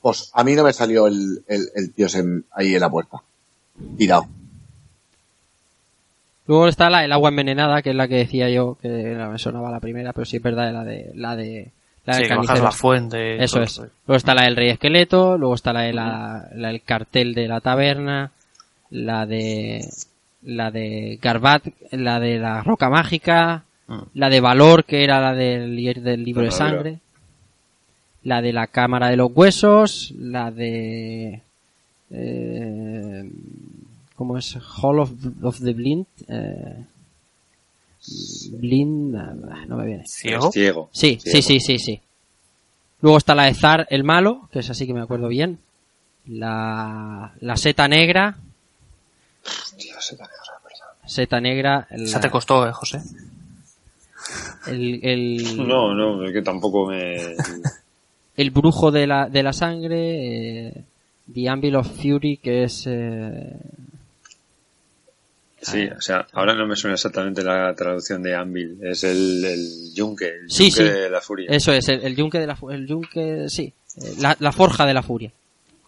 Pues 0.01 0.31
a 0.33 0.43
mí 0.45 0.55
no 0.55 0.65
me 0.65 0.73
salió 0.73 1.07
el, 1.07 1.45
el, 1.49 1.69
el 1.75 1.93
tío 1.93 2.07
ahí 2.53 2.75
en 2.75 2.81
la 2.81 2.89
puerta. 2.91 3.19
Tirado. 3.99 4.27
Luego 6.49 6.67
está 6.67 6.91
la 6.91 7.03
del 7.03 7.13
agua 7.13 7.29
envenenada, 7.29 7.83
que 7.83 7.91
es 7.91 7.97
la 7.97 8.09
que 8.09 8.17
decía 8.17 8.49
yo, 8.51 8.77
que 8.83 8.89
no 8.89 9.31
me 9.31 9.39
sonaba 9.39 9.71
la 9.71 9.79
primera, 9.79 10.13
pero 10.13 10.25
sí 10.25 10.39
es 10.39 10.43
verdad, 10.43 10.73
la 10.73 10.83
de 10.83 11.13
la 11.15 11.37
de 11.37 11.71
la 12.05 12.17
del 12.17 12.25
Sí, 12.25 12.31
que 12.31 12.61
la 12.61 12.73
fuente. 12.73 13.43
Eso 13.45 13.57
todo 13.57 13.65
es. 13.65 13.79
Luego 13.79 14.17
está 14.17 14.35
la 14.35 14.45
del 14.45 14.57
rey 14.57 14.71
esqueleto, 14.71 15.39
luego 15.39 15.55
está 15.55 15.73
la 15.73 15.83
de 15.83 15.93
la, 15.93 16.49
la 16.55 16.69
del 16.69 16.83
cartel 16.83 17.35
de 17.35 17.47
la 17.47 17.61
taberna, 17.61 18.33
la 18.91 19.27
de 19.27 19.87
la 20.43 20.71
de 20.73 21.19
Garbat, 21.23 21.65
la 21.93 22.19
de 22.19 22.39
la 22.39 22.63
roca 22.63 22.89
mágica, 22.89 23.65
Mm. 23.89 24.03
la 24.15 24.29
de 24.29 24.41
valor 24.41 24.85
que 24.85 25.03
era 25.03 25.19
la 25.19 25.35
del, 25.35 25.75
del 26.03 26.23
libro 26.23 26.43
de 26.43 26.51
sangre, 26.51 26.99
la 28.23 28.43
de 28.43 28.53
la 28.53 28.67
cámara 28.67 29.09
de 29.09 29.17
los 29.17 29.31
huesos, 29.35 30.13
la 30.19 30.51
de 30.51 31.41
eh, 32.11 33.31
¿cómo 34.19 34.37
es? 34.37 34.59
Hall 34.83 34.99
of, 34.99 35.11
of 35.43 35.61
the 35.63 35.73
Blind, 35.73 36.05
eh, 36.29 36.85
Blind, 38.51 39.17
ah, 39.17 39.65
no 39.67 39.77
me 39.77 39.87
viene. 39.87 40.05
¿Ciego? 40.07 40.51
Ciego. 40.53 40.89
Sí, 40.93 41.19
sí, 41.25 41.41
sí, 41.41 41.61
sí, 41.61 41.79
sí. 41.79 42.01
Luego 43.01 43.17
está 43.19 43.35
la 43.35 43.45
de 43.45 43.55
Zar 43.55 43.87
el 43.91 44.03
malo, 44.05 44.49
que 44.53 44.59
es 44.59 44.69
así 44.71 44.87
que 44.87 44.93
me 44.95 45.01
acuerdo 45.03 45.29
bien. 45.29 45.59
La, 46.27 47.33
la 47.41 47.57
seta 47.57 47.89
negra, 47.89 48.37
Tío, 49.79 49.95
se 50.01 50.17
te 50.17 50.23
ha 50.23 50.27
quedado, 50.27 50.61
perdón. 50.63 51.09
seta 51.09 51.41
negra, 51.41 51.87
Esa 51.91 52.19
la- 52.19 52.21
te 52.21 52.31
costó, 52.31 52.67
eh, 52.69 52.73
José. 52.73 53.01
el, 54.67 55.01
el, 55.03 55.57
No, 55.67 55.95
no, 55.95 56.25
es 56.25 56.33
que 56.33 56.43
tampoco 56.43 56.87
me... 56.89 57.37
el 58.37 58.51
brujo 58.51 58.91
de 58.91 59.07
la, 59.07 59.29
de 59.29 59.43
la 59.43 59.53
sangre, 59.53 60.67
eh, 60.69 60.85
The 61.33 61.49
Anvil 61.49 61.77
of 61.77 61.89
Fury, 61.89 62.37
que 62.39 62.65
es... 62.65 62.85
eh, 62.87 63.57
Sí, 65.61 65.87
o 65.87 66.01
sea, 66.01 66.27
ahora 66.33 66.55
no 66.55 66.67
me 66.67 66.77
suena 66.77 66.95
exactamente 66.95 67.43
la 67.43 67.75
traducción 67.75 68.23
de 68.23 68.35
Anvil. 68.35 68.79
Es 68.83 69.03
el, 69.05 69.45
el 69.45 69.95
yunque, 69.95 70.27
el 70.29 70.51
Sí, 70.51 70.71
yunque 70.71 70.83
sí. 70.83 70.99
de 71.01 71.11
la 71.11 71.21
furia. 71.21 71.51
eso 71.51 71.73
es, 71.73 71.89
el, 71.89 72.01
el 72.03 72.15
yunque 72.17 72.39
de 72.39 72.47
la... 72.47 72.57
El 72.71 72.87
yunque, 72.87 73.49
sí, 73.49 73.73
la, 74.21 74.37
la 74.39 74.53
forja 74.53 74.87
de 74.87 74.95
la 74.95 75.03
furia. 75.03 75.33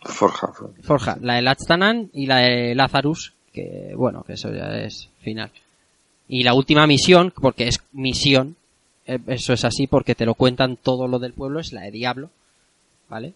Forja. 0.03 0.49
forja. 0.49 0.83
Forja, 0.83 1.19
la 1.21 1.35
de 1.35 1.43
Laztanan 1.43 2.11
y 2.13 2.27
la 2.27 2.39
de 2.39 2.75
Lazarus, 2.75 3.33
que 3.53 3.93
bueno, 3.95 4.25
que 4.25 4.33
eso 4.33 4.53
ya 4.53 4.77
es 4.79 5.09
final. 5.21 5.51
Y 6.29 6.43
la 6.43 6.55
última 6.55 6.87
misión, 6.87 7.33
porque 7.41 7.69
es 7.69 7.81
misión, 7.93 8.57
eh, 9.07 9.19
eso 9.27 9.53
es 9.53 9.65
así 9.65 9.87
porque 9.87 10.15
te 10.15 10.27
lo 10.27 10.35
cuentan 10.35 10.77
todo 10.77 11.07
lo 11.07 11.19
del 11.19 11.33
pueblo, 11.33 11.61
es 11.61 11.73
la 11.73 11.83
de 11.83 11.91
Diablo, 11.91 12.31
¿vale? 13.09 13.35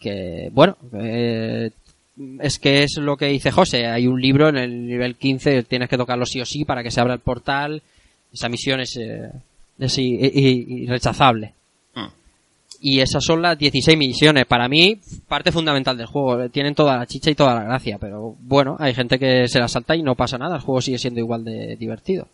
Que, 0.00 0.50
bueno, 0.52 0.76
eh, 0.94 1.70
es 2.40 2.58
que 2.58 2.82
es 2.82 2.96
lo 2.98 3.16
que 3.16 3.26
dice 3.26 3.50
José, 3.50 3.86
hay 3.86 4.06
un 4.06 4.20
libro 4.20 4.48
en 4.48 4.56
el 4.56 4.86
nivel 4.86 5.16
15, 5.16 5.64
tienes 5.64 5.88
que 5.88 5.98
tocarlo 5.98 6.24
sí 6.24 6.40
o 6.40 6.46
sí 6.46 6.64
para 6.64 6.82
que 6.82 6.90
se 6.90 7.00
abra 7.00 7.14
el 7.14 7.20
portal, 7.20 7.82
esa 8.32 8.48
misión 8.48 8.80
es, 8.80 8.96
eh, 8.96 9.30
es 9.78 9.98
irrechazable. 9.98 11.54
Mm. 11.94 12.06
Y 12.80 13.00
esas 13.00 13.24
son 13.24 13.42
las 13.42 13.58
16 13.58 13.96
misiones. 13.96 14.46
Para 14.46 14.68
mí, 14.68 14.98
parte 15.28 15.52
fundamental 15.52 15.96
del 15.96 16.06
juego. 16.06 16.48
Tienen 16.50 16.74
toda 16.74 16.98
la 16.98 17.06
chicha 17.06 17.30
y 17.30 17.34
toda 17.34 17.54
la 17.54 17.64
gracia. 17.64 17.96
Pero 17.98 18.36
bueno, 18.40 18.76
hay 18.78 18.94
gente 18.94 19.18
que 19.18 19.48
se 19.48 19.58
la 19.58 19.68
salta 19.68 19.96
y 19.96 20.02
no 20.02 20.14
pasa 20.14 20.36
nada. 20.36 20.56
El 20.56 20.62
juego 20.62 20.82
sigue 20.82 20.98
siendo 20.98 21.20
igual 21.20 21.44
de 21.44 21.76
divertido. 21.76 22.28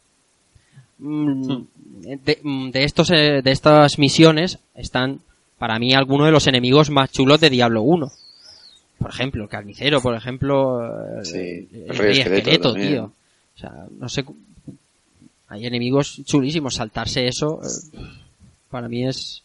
Mm, 0.99 1.63
De, 2.25 2.39
mm, 2.43 2.71
de 2.71 2.85
estos, 2.85 3.11
eh, 3.11 3.43
de 3.43 3.51
estas 3.53 3.99
misiones 3.99 4.59
están, 4.75 5.21
para 5.59 5.79
mí, 5.79 5.95
algunos 5.95 6.27
de 6.27 6.33
los 6.33 6.49
enemigos 6.49 6.91
más 6.91 7.13
chulos 7.13 7.41
de 7.41 7.51
Diablo 7.51 7.83
1. 7.83 8.11
Por 9.03 9.11
ejemplo, 9.11 9.43
el 9.45 9.49
carnicero, 9.49 10.01
por 10.01 10.15
ejemplo, 10.15 11.19
eh, 11.21 11.25
Sí, 11.25 11.39
el, 11.39 11.69
el 11.91 11.97
rey 11.97 11.97
rey 11.99 12.21
esqueleto 12.21 12.75
tío. 12.75 13.05
O 13.55 13.59
sea, 13.59 13.87
no 13.99 14.09
sé, 14.09 14.25
hay 15.49 15.67
enemigos 15.67 16.21
chulísimos. 16.25 16.77
Saltarse 16.77 17.27
eso, 17.27 17.61
eh, 17.63 17.99
para 18.71 18.89
mí 18.89 19.07
es, 19.07 19.43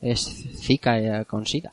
es 0.00 0.46
Zika 0.58 0.98
eh, 0.98 1.24
con 1.24 1.46
SIDA. 1.46 1.72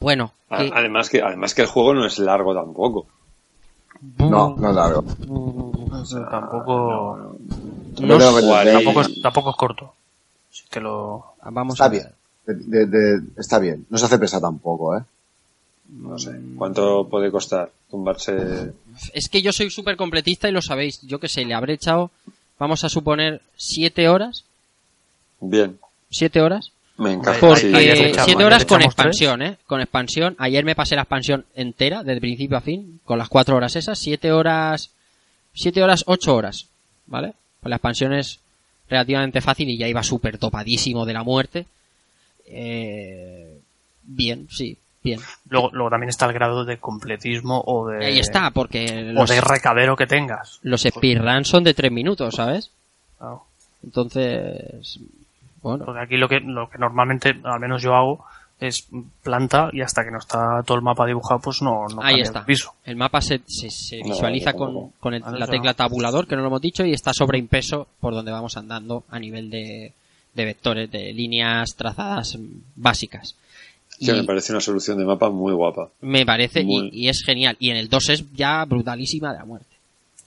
Bueno, 0.00 0.32
A- 0.48 0.58
que- 0.58 0.70
Además 0.74 1.10
que, 1.10 1.22
además 1.22 1.54
que 1.54 1.62
el 1.62 1.68
juego 1.68 1.94
no 1.94 2.06
es 2.06 2.18
largo 2.18 2.54
tampoco. 2.54 3.06
No, 4.18 4.56
no 4.56 4.70
es 4.70 4.74
largo. 4.74 5.04
O 5.28 6.04
sea, 6.06 6.26
tampoco, 6.28 7.36
no 8.00 8.18
que 8.18 8.24
jugaré- 8.24 8.64
de- 8.70 8.72
tampoco, 8.72 9.00
es, 9.02 9.20
tampoco 9.22 9.50
es 9.50 9.56
corto. 9.56 9.94
Si 10.50 10.66
te 10.68 10.80
lo... 10.80 11.34
vamos 11.44 11.74
Está 11.74 11.84
a 11.84 11.88
bien. 11.88 12.06
De- 12.54 12.86
de- 12.86 12.86
de- 12.86 13.22
está 13.38 13.58
bien. 13.58 13.86
No 13.90 13.98
se 13.98 14.06
hace 14.06 14.18
pesa 14.18 14.40
tampoco, 14.40 14.96
¿eh? 14.96 15.02
No 15.88 16.18
sé. 16.18 16.32
¿Cuánto 16.56 17.08
puede 17.08 17.30
costar 17.30 17.70
tumbarse? 17.90 18.72
Es 19.12 19.28
que 19.28 19.42
yo 19.42 19.52
soy 19.52 19.70
súper 19.70 19.96
completista 19.96 20.48
y 20.48 20.52
lo 20.52 20.62
sabéis. 20.62 21.00
Yo 21.02 21.18
que 21.18 21.28
sé, 21.28 21.44
le 21.44 21.54
habré 21.54 21.74
echado, 21.74 22.10
vamos 22.58 22.84
a 22.84 22.88
suponer, 22.88 23.40
siete 23.56 24.08
horas. 24.08 24.44
Bien. 25.40 25.78
Siete 26.10 26.40
horas. 26.40 26.70
Me. 26.96 27.16
Porque 27.18 27.56
sí. 27.56 27.72
echamos- 27.74 28.24
siete 28.26 28.44
horas 28.44 28.64
con 28.66 28.82
expansión, 28.82 29.42
¿eh? 29.42 29.56
Con 29.66 29.80
expansión. 29.80 30.36
Ayer 30.38 30.64
me 30.64 30.74
pasé 30.76 30.94
la 30.96 31.02
expansión 31.02 31.44
entera, 31.54 32.04
desde 32.04 32.20
principio 32.20 32.58
a 32.58 32.60
fin, 32.60 33.00
con 33.04 33.18
las 33.18 33.28
cuatro 33.28 33.56
horas 33.56 33.74
esas. 33.74 33.98
Siete 33.98 34.30
horas, 34.32 34.90
siete 35.54 35.82
horas, 35.82 36.04
ocho 36.06 36.36
horas, 36.36 36.66
¿vale? 37.06 37.32
Pues 37.60 37.70
la 37.70 37.76
expansión 37.76 38.12
es 38.12 38.38
relativamente 38.88 39.40
fácil 39.40 39.68
y 39.70 39.78
ya 39.78 39.88
iba 39.88 40.02
súper 40.02 40.36
topadísimo 40.38 41.04
de 41.06 41.12
la 41.14 41.22
muerte. 41.24 41.66
Eh, 42.50 43.58
bien, 44.02 44.46
sí, 44.50 44.76
bien. 45.02 45.20
Luego, 45.48 45.70
luego 45.72 45.90
también 45.90 46.10
está 46.10 46.26
el 46.26 46.32
grado 46.32 46.64
de 46.64 46.78
completismo 46.78 47.62
o 47.66 47.88
de... 47.88 48.04
Ahí 48.06 48.18
está, 48.18 48.50
porque 48.50 49.14
O 49.16 49.24
de 49.26 49.40
recadero 49.40 49.96
que 49.96 50.06
tengas. 50.06 50.58
los 50.62 50.82
speedruns 50.82 51.48
son 51.48 51.64
de 51.64 51.74
tres 51.74 51.92
minutos, 51.92 52.34
¿sabes? 52.34 52.70
Entonces, 53.82 54.98
bueno, 55.62 55.84
Porque 55.84 56.00
aquí 56.00 56.16
lo 56.16 56.28
que, 56.28 56.40
lo 56.40 56.68
que 56.68 56.78
normalmente, 56.78 57.34
al 57.44 57.60
menos 57.60 57.82
yo 57.82 57.94
hago, 57.94 58.24
es 58.58 58.86
planta 59.22 59.70
y 59.72 59.80
hasta 59.80 60.04
que 60.04 60.10
no 60.10 60.18
está 60.18 60.62
todo 60.66 60.76
el 60.76 60.82
mapa 60.82 61.06
dibujado, 61.06 61.40
pues 61.40 61.62
no, 61.62 61.86
no 61.88 62.02
ahí 62.02 62.20
está. 62.20 62.40
el 62.40 62.44
piso. 62.44 62.74
El 62.84 62.96
mapa 62.96 63.22
se, 63.22 63.40
se, 63.46 63.70
se 63.70 63.98
No, 64.00 64.04
visualiza 64.10 64.52
con, 64.52 64.90
con 65.00 65.14
el- 65.14 65.22
la 65.22 65.46
tecla 65.46 65.70
no. 65.70 65.76
tabulador, 65.76 66.26
que 66.26 66.36
no 66.36 66.42
lo 66.42 66.48
hemos 66.48 66.60
dicho, 66.60 66.84
y 66.84 66.92
está 66.92 67.14
sobreimpreso 67.14 67.88
por 68.00 68.12
donde 68.12 68.32
vamos 68.32 68.56
andando 68.58 69.04
a 69.10 69.18
nivel 69.18 69.48
de, 69.48 69.94
de 70.34 70.44
vectores, 70.44 70.90
de 70.90 71.12
líneas 71.12 71.74
trazadas 71.76 72.38
básicas. 72.76 73.34
Sí, 73.98 74.10
Y 74.10 74.14
me 74.14 74.24
parece 74.24 74.52
una 74.52 74.60
solución 74.60 74.96
de 74.98 75.04
mapa 75.04 75.28
muy 75.30 75.52
guapa. 75.52 75.88
me 76.00 76.24
parece, 76.24 76.60
y- 76.60 76.64
Muy- 76.64 76.90
y, 76.92 77.08
es 77.08 77.22
genial. 77.24 77.56
Y 77.60 77.70
en 77.70 77.76
el 77.76 77.88
2 77.88 78.08
es 78.10 78.24
ya 78.34 78.64
brutalísima 78.64 79.32
de 79.32 79.38
la 79.40 79.44
muerte. 79.44 79.66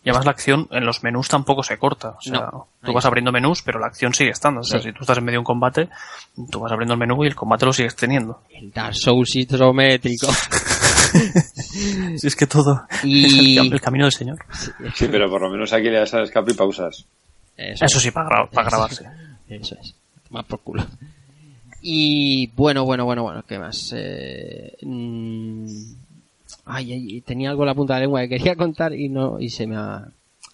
Y 0.05 0.09
además 0.09 0.25
la 0.25 0.31
acción 0.31 0.67
en 0.71 0.85
los 0.85 1.01
menús 1.01 1.29
tampoco 1.29 1.63
se 1.63 1.77
corta. 1.77 2.09
O 2.09 2.21
sea, 2.21 2.33
No, 2.51 2.67
tú 2.83 2.91
vas 2.91 3.05
abriendo 3.05 3.31
menús, 3.31 3.61
pero 3.63 3.79
la 3.79 3.87
acción 3.87 4.13
sigue 4.13 4.31
estando. 4.31 4.59
O 4.59 4.63
sea, 4.63 4.79
Sí. 4.81 4.89
si 4.89 4.93
tú 4.93 4.99
estás 5.01 5.17
en 5.17 5.23
medio 5.23 5.37
de 5.37 5.39
un 5.39 5.45
combate, 5.45 5.87
tú 6.51 6.59
vas 6.59 6.73
abriendo 6.73 6.93
el 6.93 6.99
menú 6.99 7.23
y 7.23 7.27
el 7.27 7.35
combate 7.35 7.65
lo 7.65 7.71
sigues 7.71 7.95
teniendo. 7.95 8.41
El 8.53 8.69
Dark 8.71 8.95
Souls 8.95 9.33
isométrico. 9.35 10.27
Si 12.17 12.25
es 12.27 12.35
que 12.35 12.47
todo 12.47 12.81
Y- 13.03 13.25
es 13.25 13.33
el, 13.59 13.73
el 13.73 13.81
camino 13.81 14.05
del 14.05 14.11
señor. 14.13 14.39
Sí, 14.95 15.07
pero 15.11 15.29
por 15.29 15.41
lo 15.41 15.49
menos 15.49 15.71
aquí 15.73 15.83
le 15.89 15.99
das 15.99 16.13
al 16.15 16.23
escape 16.23 16.51
y 16.51 16.55
pausas. 16.55 17.05
Eso, 17.55 17.85
Eso 17.85 17.99
sí, 17.99 18.11
para, 18.11 18.29
gra- 18.29 18.49
para 18.49 18.69
grabarse. 18.69 19.05
Eso 19.61 19.75
es. 19.79 19.95
Más 20.29 20.45
por 20.45 20.59
culo. 20.61 20.85
Y 21.81 22.47
bueno, 22.55 22.85
bueno, 22.85 23.05
bueno, 23.05 23.23
bueno, 23.23 23.43
¿qué 23.47 23.59
más? 23.59 23.93
Eh, 23.95 24.77
mm, 24.81 25.65
ay, 26.65 26.93
ay, 26.93 27.21
tenía 27.21 27.49
algo 27.49 27.63
en 27.63 27.67
la 27.67 27.75
punta 27.75 27.93
de 27.93 27.99
la 27.99 28.03
lengua 28.05 28.21
que 28.21 28.29
quería 28.29 28.55
contar 28.57 28.93
y 28.93 29.09
no, 29.09 29.39
y 29.39 29.49
se 29.49 29.67
me 29.67 29.75
ha, 29.75 30.07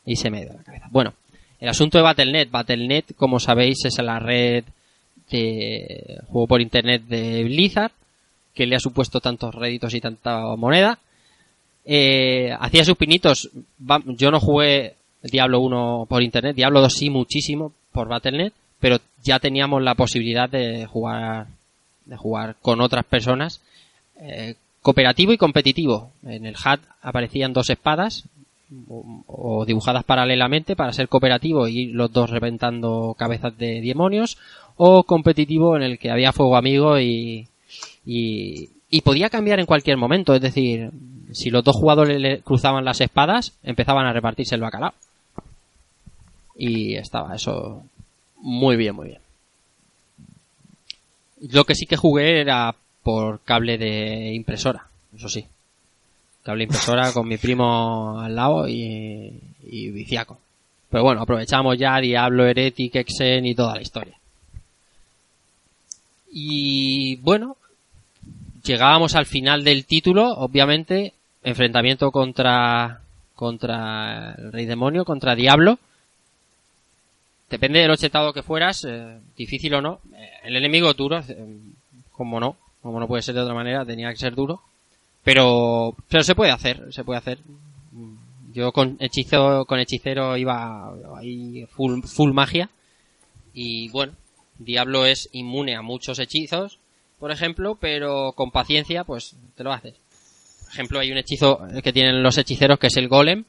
y 0.05 0.15
se 0.15 0.29
me 0.29 0.39
ha 0.39 0.41
ido 0.41 0.53
la 0.53 0.63
cabeza. 0.63 0.87
Bueno, 0.91 1.13
el 1.59 1.69
asunto 1.69 1.97
de 1.97 2.03
Battle.net. 2.03 2.49
Battle.net, 2.49 3.05
como 3.15 3.39
sabéis, 3.39 3.85
es 3.85 3.97
la 3.99 4.19
red 4.19 4.63
de 5.29 6.19
juego 6.27 6.47
por 6.47 6.61
internet 6.61 7.03
de 7.03 7.43
Blizzard, 7.43 7.91
que 8.53 8.65
le 8.65 8.75
ha 8.75 8.79
supuesto 8.79 9.19
tantos 9.19 9.53
réditos 9.53 9.93
y 9.93 10.01
tanta 10.01 10.55
moneda. 10.55 10.99
Eh, 11.85 12.55
hacía 12.59 12.85
sus 12.85 12.97
pinitos. 12.97 13.49
Yo 14.05 14.31
no 14.31 14.39
jugué 14.39 14.95
Diablo 15.23 15.59
1 15.59 16.07
por 16.09 16.23
internet, 16.23 16.55
Diablo 16.55 16.81
2 16.81 16.93
sí 16.93 17.09
muchísimo 17.09 17.73
por 17.91 18.07
Battle.net, 18.07 18.53
pero 18.79 18.97
ya 19.23 19.39
teníamos 19.39 19.81
la 19.81 19.95
posibilidad 19.95 20.49
de 20.49 20.85
jugar 20.85 21.47
de 22.05 22.17
jugar 22.17 22.55
con 22.61 22.81
otras 22.81 23.05
personas 23.05 23.61
eh, 24.19 24.55
cooperativo 24.81 25.31
y 25.31 25.37
competitivo. 25.37 26.11
En 26.23 26.45
el 26.45 26.55
HUD 26.55 26.79
aparecían 27.01 27.53
dos 27.53 27.69
espadas 27.69 28.23
o, 29.27 29.65
dibujadas 29.65 30.03
paralelamente 30.03 30.75
para 30.75 30.93
ser 30.93 31.07
cooperativo 31.07 31.67
y 31.67 31.87
los 31.87 32.11
dos 32.11 32.29
reventando 32.29 33.15
cabezas 33.17 33.57
de 33.57 33.81
demonios 33.81 34.37
o 34.77 35.03
competitivo 35.03 35.75
en 35.75 35.83
el 35.83 35.99
que 35.99 36.11
había 36.11 36.33
fuego 36.33 36.55
amigo 36.55 36.99
y, 36.99 37.47
y, 38.05 38.69
y 38.89 39.01
podía 39.01 39.29
cambiar 39.29 39.59
en 39.59 39.65
cualquier 39.65 39.97
momento. 39.97 40.33
Es 40.33 40.41
decir, 40.41 40.91
si 41.31 41.49
los 41.49 41.63
dos 41.63 41.75
jugadores 41.75 42.19
le 42.19 42.39
cruzaban 42.41 42.85
las 42.85 43.01
espadas, 43.01 43.53
empezaban 43.63 44.05
a 44.05 44.13
repartirse 44.13 44.55
el 44.55 44.61
bacalao. 44.61 44.93
Y 46.55 46.95
estaba 46.95 47.35
eso 47.35 47.83
muy 48.39 48.75
bien, 48.75 48.95
muy 48.95 49.07
bien. 49.09 49.21
Lo 51.51 51.63
que 51.63 51.75
sí 51.75 51.85
que 51.85 51.97
jugué 51.97 52.41
era 52.41 52.75
por 53.03 53.41
cable 53.41 53.77
de 53.77 54.33
impresora, 54.33 54.87
eso 55.15 55.29
sí. 55.29 55.45
Cable 56.43 56.63
impresora 56.63 57.11
con 57.13 57.27
mi 57.27 57.37
primo 57.37 58.19
al 58.19 58.35
lado 58.35 58.67
y, 58.67 59.33
y 59.63 59.89
viciaco. 59.89 60.37
Pero 60.89 61.03
bueno, 61.03 61.21
aprovechamos 61.21 61.77
ya 61.77 61.99
Diablo, 61.99 62.45
Heretic, 62.45 62.95
Exen 62.95 63.45
y 63.45 63.55
toda 63.55 63.75
la 63.75 63.81
historia. 63.81 64.17
Y 66.31 67.17
bueno, 67.17 67.57
llegábamos 68.63 69.15
al 69.15 69.25
final 69.25 69.63
del 69.63 69.85
título, 69.85 70.29
obviamente, 70.29 71.13
enfrentamiento 71.43 72.11
contra 72.11 73.01
contra 73.35 74.35
el 74.37 74.51
Rey 74.51 74.65
Demonio, 74.65 75.05
contra 75.05 75.35
Diablo. 75.35 75.79
Depende 77.49 77.79
de 77.79 77.87
lo 77.87 77.95
chetado 77.95 78.31
que 78.31 78.43
fueras, 78.43 78.85
eh, 78.85 79.19
difícil 79.35 79.73
o 79.73 79.81
no. 79.81 80.01
Eh, 80.15 80.29
el 80.43 80.55
enemigo 80.55 80.93
duro, 80.93 81.19
eh, 81.27 81.57
como 82.11 82.39
no, 82.39 82.57
como 82.81 82.99
no 82.99 83.07
puede 83.07 83.23
ser 83.23 83.35
de 83.35 83.41
otra 83.41 83.55
manera, 83.55 83.85
tenía 83.85 84.09
que 84.11 84.17
ser 84.17 84.35
duro. 84.35 84.61
Pero, 85.23 85.95
pero 86.07 86.23
se 86.23 86.35
puede 86.35 86.51
hacer, 86.51 86.93
se 86.93 87.03
puede 87.03 87.17
hacer. 87.17 87.39
Yo 88.53 88.71
con 88.71 88.97
hechizo, 88.99 89.65
con 89.65 89.79
hechicero 89.79 90.37
iba 90.37 90.91
ahí 91.17 91.65
full, 91.71 92.01
full 92.03 92.33
magia. 92.33 92.69
Y 93.53 93.89
bueno, 93.89 94.13
Diablo 94.59 95.05
es 95.05 95.29
inmune 95.31 95.75
a 95.75 95.81
muchos 95.81 96.19
hechizos, 96.19 96.79
por 97.19 97.31
ejemplo, 97.31 97.77
pero 97.79 98.33
con 98.33 98.51
paciencia, 98.51 99.03
pues 99.03 99.35
te 99.55 99.63
lo 99.63 99.73
haces. 99.73 99.95
Por 100.61 100.71
ejemplo, 100.71 100.99
hay 100.99 101.11
un 101.11 101.17
hechizo 101.17 101.59
que 101.83 101.93
tienen 101.93 102.21
los 102.21 102.37
hechiceros 102.37 102.79
que 102.79 102.87
es 102.87 102.97
el 102.97 103.07
golem 103.07 103.45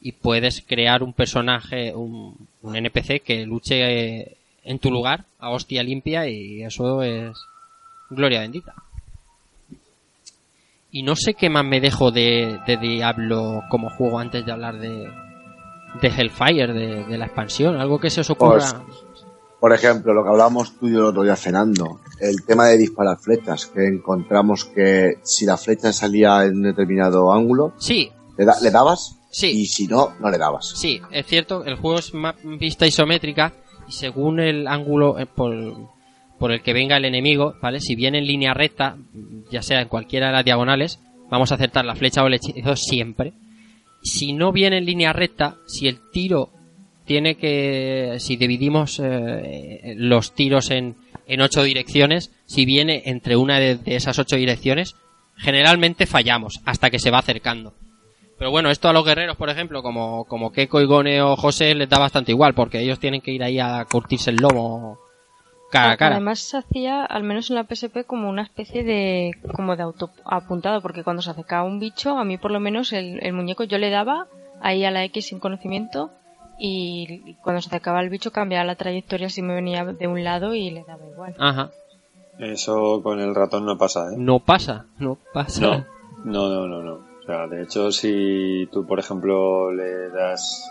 y 0.00 0.12
puedes 0.12 0.60
crear 0.60 1.02
un 1.02 1.12
personaje, 1.12 1.94
un, 1.94 2.48
un 2.64 2.76
NPC 2.76 3.22
que 3.22 3.44
luche 3.46 4.36
en 4.64 4.78
tu 4.78 4.90
lugar 4.90 5.24
a 5.38 5.50
hostia 5.50 5.82
limpia 5.82 6.26
y 6.28 6.62
eso 6.62 7.02
es 7.02 7.36
gloria 8.10 8.40
bendita. 8.40 8.74
Y 10.90 11.02
no 11.02 11.16
sé 11.16 11.34
qué 11.34 11.50
más 11.50 11.64
me 11.64 11.80
dejo 11.80 12.10
de, 12.10 12.60
de 12.66 12.76
Diablo 12.76 13.62
como 13.68 13.90
juego 13.90 14.18
antes 14.18 14.46
de 14.46 14.52
hablar 14.52 14.78
de, 14.78 15.10
de 16.00 16.08
Hellfire, 16.08 16.72
de, 16.72 17.04
de 17.04 17.18
la 17.18 17.26
expansión, 17.26 17.76
algo 17.76 17.98
que 17.98 18.10
se 18.10 18.20
os 18.20 18.30
ocurra. 18.30 18.82
Pues, 18.86 19.04
por 19.58 19.72
ejemplo, 19.72 20.12
lo 20.14 20.22
que 20.22 20.28
hablábamos 20.30 20.78
tú 20.78 20.86
y 20.88 20.92
yo 20.92 20.98
el 21.00 21.04
otro 21.06 21.22
día 21.22 21.36
cenando, 21.36 22.00
el 22.20 22.44
tema 22.44 22.66
de 22.66 22.76
disparar 22.78 23.18
flechas, 23.18 23.66
que 23.66 23.86
encontramos 23.88 24.66
que 24.66 25.18
si 25.22 25.46
la 25.46 25.56
flecha 25.56 25.92
salía 25.92 26.44
en 26.44 26.56
un 26.56 26.62
determinado 26.62 27.32
ángulo, 27.32 27.72
Sí, 27.78 28.10
le, 28.36 28.44
da- 28.44 28.60
le 28.62 28.70
dabas 28.70 29.16
sí. 29.34 29.48
y 29.48 29.66
si 29.66 29.86
no, 29.86 30.14
no 30.20 30.30
le 30.30 30.38
dabas. 30.38 30.72
Sí, 30.76 31.00
es 31.10 31.26
cierto, 31.26 31.64
el 31.64 31.76
juego 31.76 31.98
es 31.98 32.12
vista 32.58 32.86
isométrica 32.86 33.52
y 33.88 33.92
según 33.92 34.40
el 34.40 34.66
ángulo 34.66 35.18
eh, 35.18 35.26
por, 35.26 35.52
por 36.38 36.52
el 36.52 36.62
que 36.62 36.72
venga 36.72 36.96
el 36.96 37.04
enemigo, 37.04 37.54
¿vale? 37.60 37.80
Si 37.80 37.94
viene 37.94 38.18
en 38.18 38.26
línea 38.26 38.54
recta, 38.54 38.96
ya 39.50 39.62
sea 39.62 39.80
en 39.80 39.88
cualquiera 39.88 40.28
de 40.28 40.32
las 40.32 40.44
diagonales, 40.44 41.00
vamos 41.30 41.52
a 41.52 41.56
acertar 41.56 41.84
la 41.84 41.96
flecha 41.96 42.22
o 42.22 42.26
el 42.26 42.34
hechizo 42.34 42.76
siempre. 42.76 43.32
Si 44.02 44.32
no 44.32 44.52
viene 44.52 44.78
en 44.78 44.84
línea 44.84 45.12
recta, 45.12 45.56
si 45.66 45.88
el 45.88 45.98
tiro 46.12 46.50
tiene 47.04 47.36
que, 47.36 48.16
si 48.18 48.36
dividimos 48.36 49.00
eh, 49.02 49.94
los 49.96 50.34
tiros 50.34 50.70
en, 50.70 50.96
en 51.26 51.40
ocho 51.40 51.62
direcciones, 51.62 52.32
si 52.46 52.64
viene 52.64 53.02
entre 53.06 53.36
una 53.36 53.58
de, 53.58 53.76
de 53.76 53.96
esas 53.96 54.18
ocho 54.18 54.36
direcciones, 54.36 54.94
generalmente 55.36 56.06
fallamos 56.06 56.60
hasta 56.64 56.90
que 56.90 56.98
se 56.98 57.10
va 57.10 57.18
acercando. 57.18 57.74
Pero 58.38 58.50
bueno, 58.50 58.70
esto 58.70 58.88
a 58.88 58.92
los 58.92 59.04
guerreros, 59.04 59.36
por 59.36 59.48
ejemplo, 59.48 59.82
como, 59.82 60.24
como 60.24 60.50
Keiko, 60.50 60.80
Igone 60.80 61.22
o 61.22 61.36
José, 61.36 61.74
les 61.74 61.88
da 61.88 61.98
bastante 61.98 62.32
igual, 62.32 62.54
porque 62.54 62.80
ellos 62.80 62.98
tienen 62.98 63.20
que 63.20 63.30
ir 63.30 63.42
ahí 63.42 63.60
a 63.60 63.84
curtirse 63.84 64.30
el 64.30 64.36
lomo 64.36 64.98
cara 65.70 65.92
a 65.92 65.96
cara. 65.96 66.16
Además 66.16 66.40
se 66.40 66.56
hacía, 66.58 67.04
al 67.04 67.22
menos 67.22 67.50
en 67.50 67.56
la 67.56 67.64
PSP, 67.64 68.04
como 68.06 68.28
una 68.28 68.42
especie 68.42 68.84
de 68.84 69.32
como 69.54 69.76
de 69.76 69.82
auto 69.82 70.10
apuntado, 70.24 70.80
porque 70.80 71.04
cuando 71.04 71.22
se 71.22 71.30
acercaba 71.30 71.64
un 71.64 71.78
bicho, 71.78 72.18
a 72.18 72.24
mí 72.24 72.38
por 72.38 72.50
lo 72.50 72.60
menos 72.60 72.92
el, 72.92 73.20
el 73.22 73.32
muñeco 73.32 73.64
yo 73.64 73.78
le 73.78 73.90
daba 73.90 74.26
ahí 74.60 74.84
a 74.84 74.90
la 74.90 75.04
X 75.04 75.26
sin 75.26 75.38
conocimiento 75.40 76.10
y 76.58 77.34
cuando 77.42 77.60
se 77.60 77.68
acercaba 77.68 78.00
el 78.00 78.10
bicho 78.10 78.30
cambiaba 78.30 78.64
la 78.64 78.76
trayectoria 78.76 79.28
si 79.28 79.42
me 79.42 79.54
venía 79.54 79.84
de 79.84 80.06
un 80.06 80.22
lado 80.22 80.54
y 80.54 80.70
le 80.70 80.84
daba 80.84 81.06
igual. 81.06 81.34
Ajá. 81.38 81.70
Eso 82.38 83.00
con 83.02 83.20
el 83.20 83.34
ratón 83.34 83.64
no 83.64 83.78
pasa, 83.78 84.12
¿eh? 84.12 84.16
No 84.16 84.40
pasa, 84.40 84.86
no 84.98 85.18
pasa. 85.32 85.60
No, 85.60 85.84
no, 86.24 86.48
no, 86.48 86.66
no, 86.66 86.82
no. 86.82 87.13
O 87.24 87.26
sea, 87.26 87.46
de 87.46 87.62
hecho, 87.62 87.90
si 87.90 88.68
tú, 88.70 88.86
por 88.86 88.98
ejemplo, 88.98 89.72
le 89.72 90.10
das... 90.10 90.70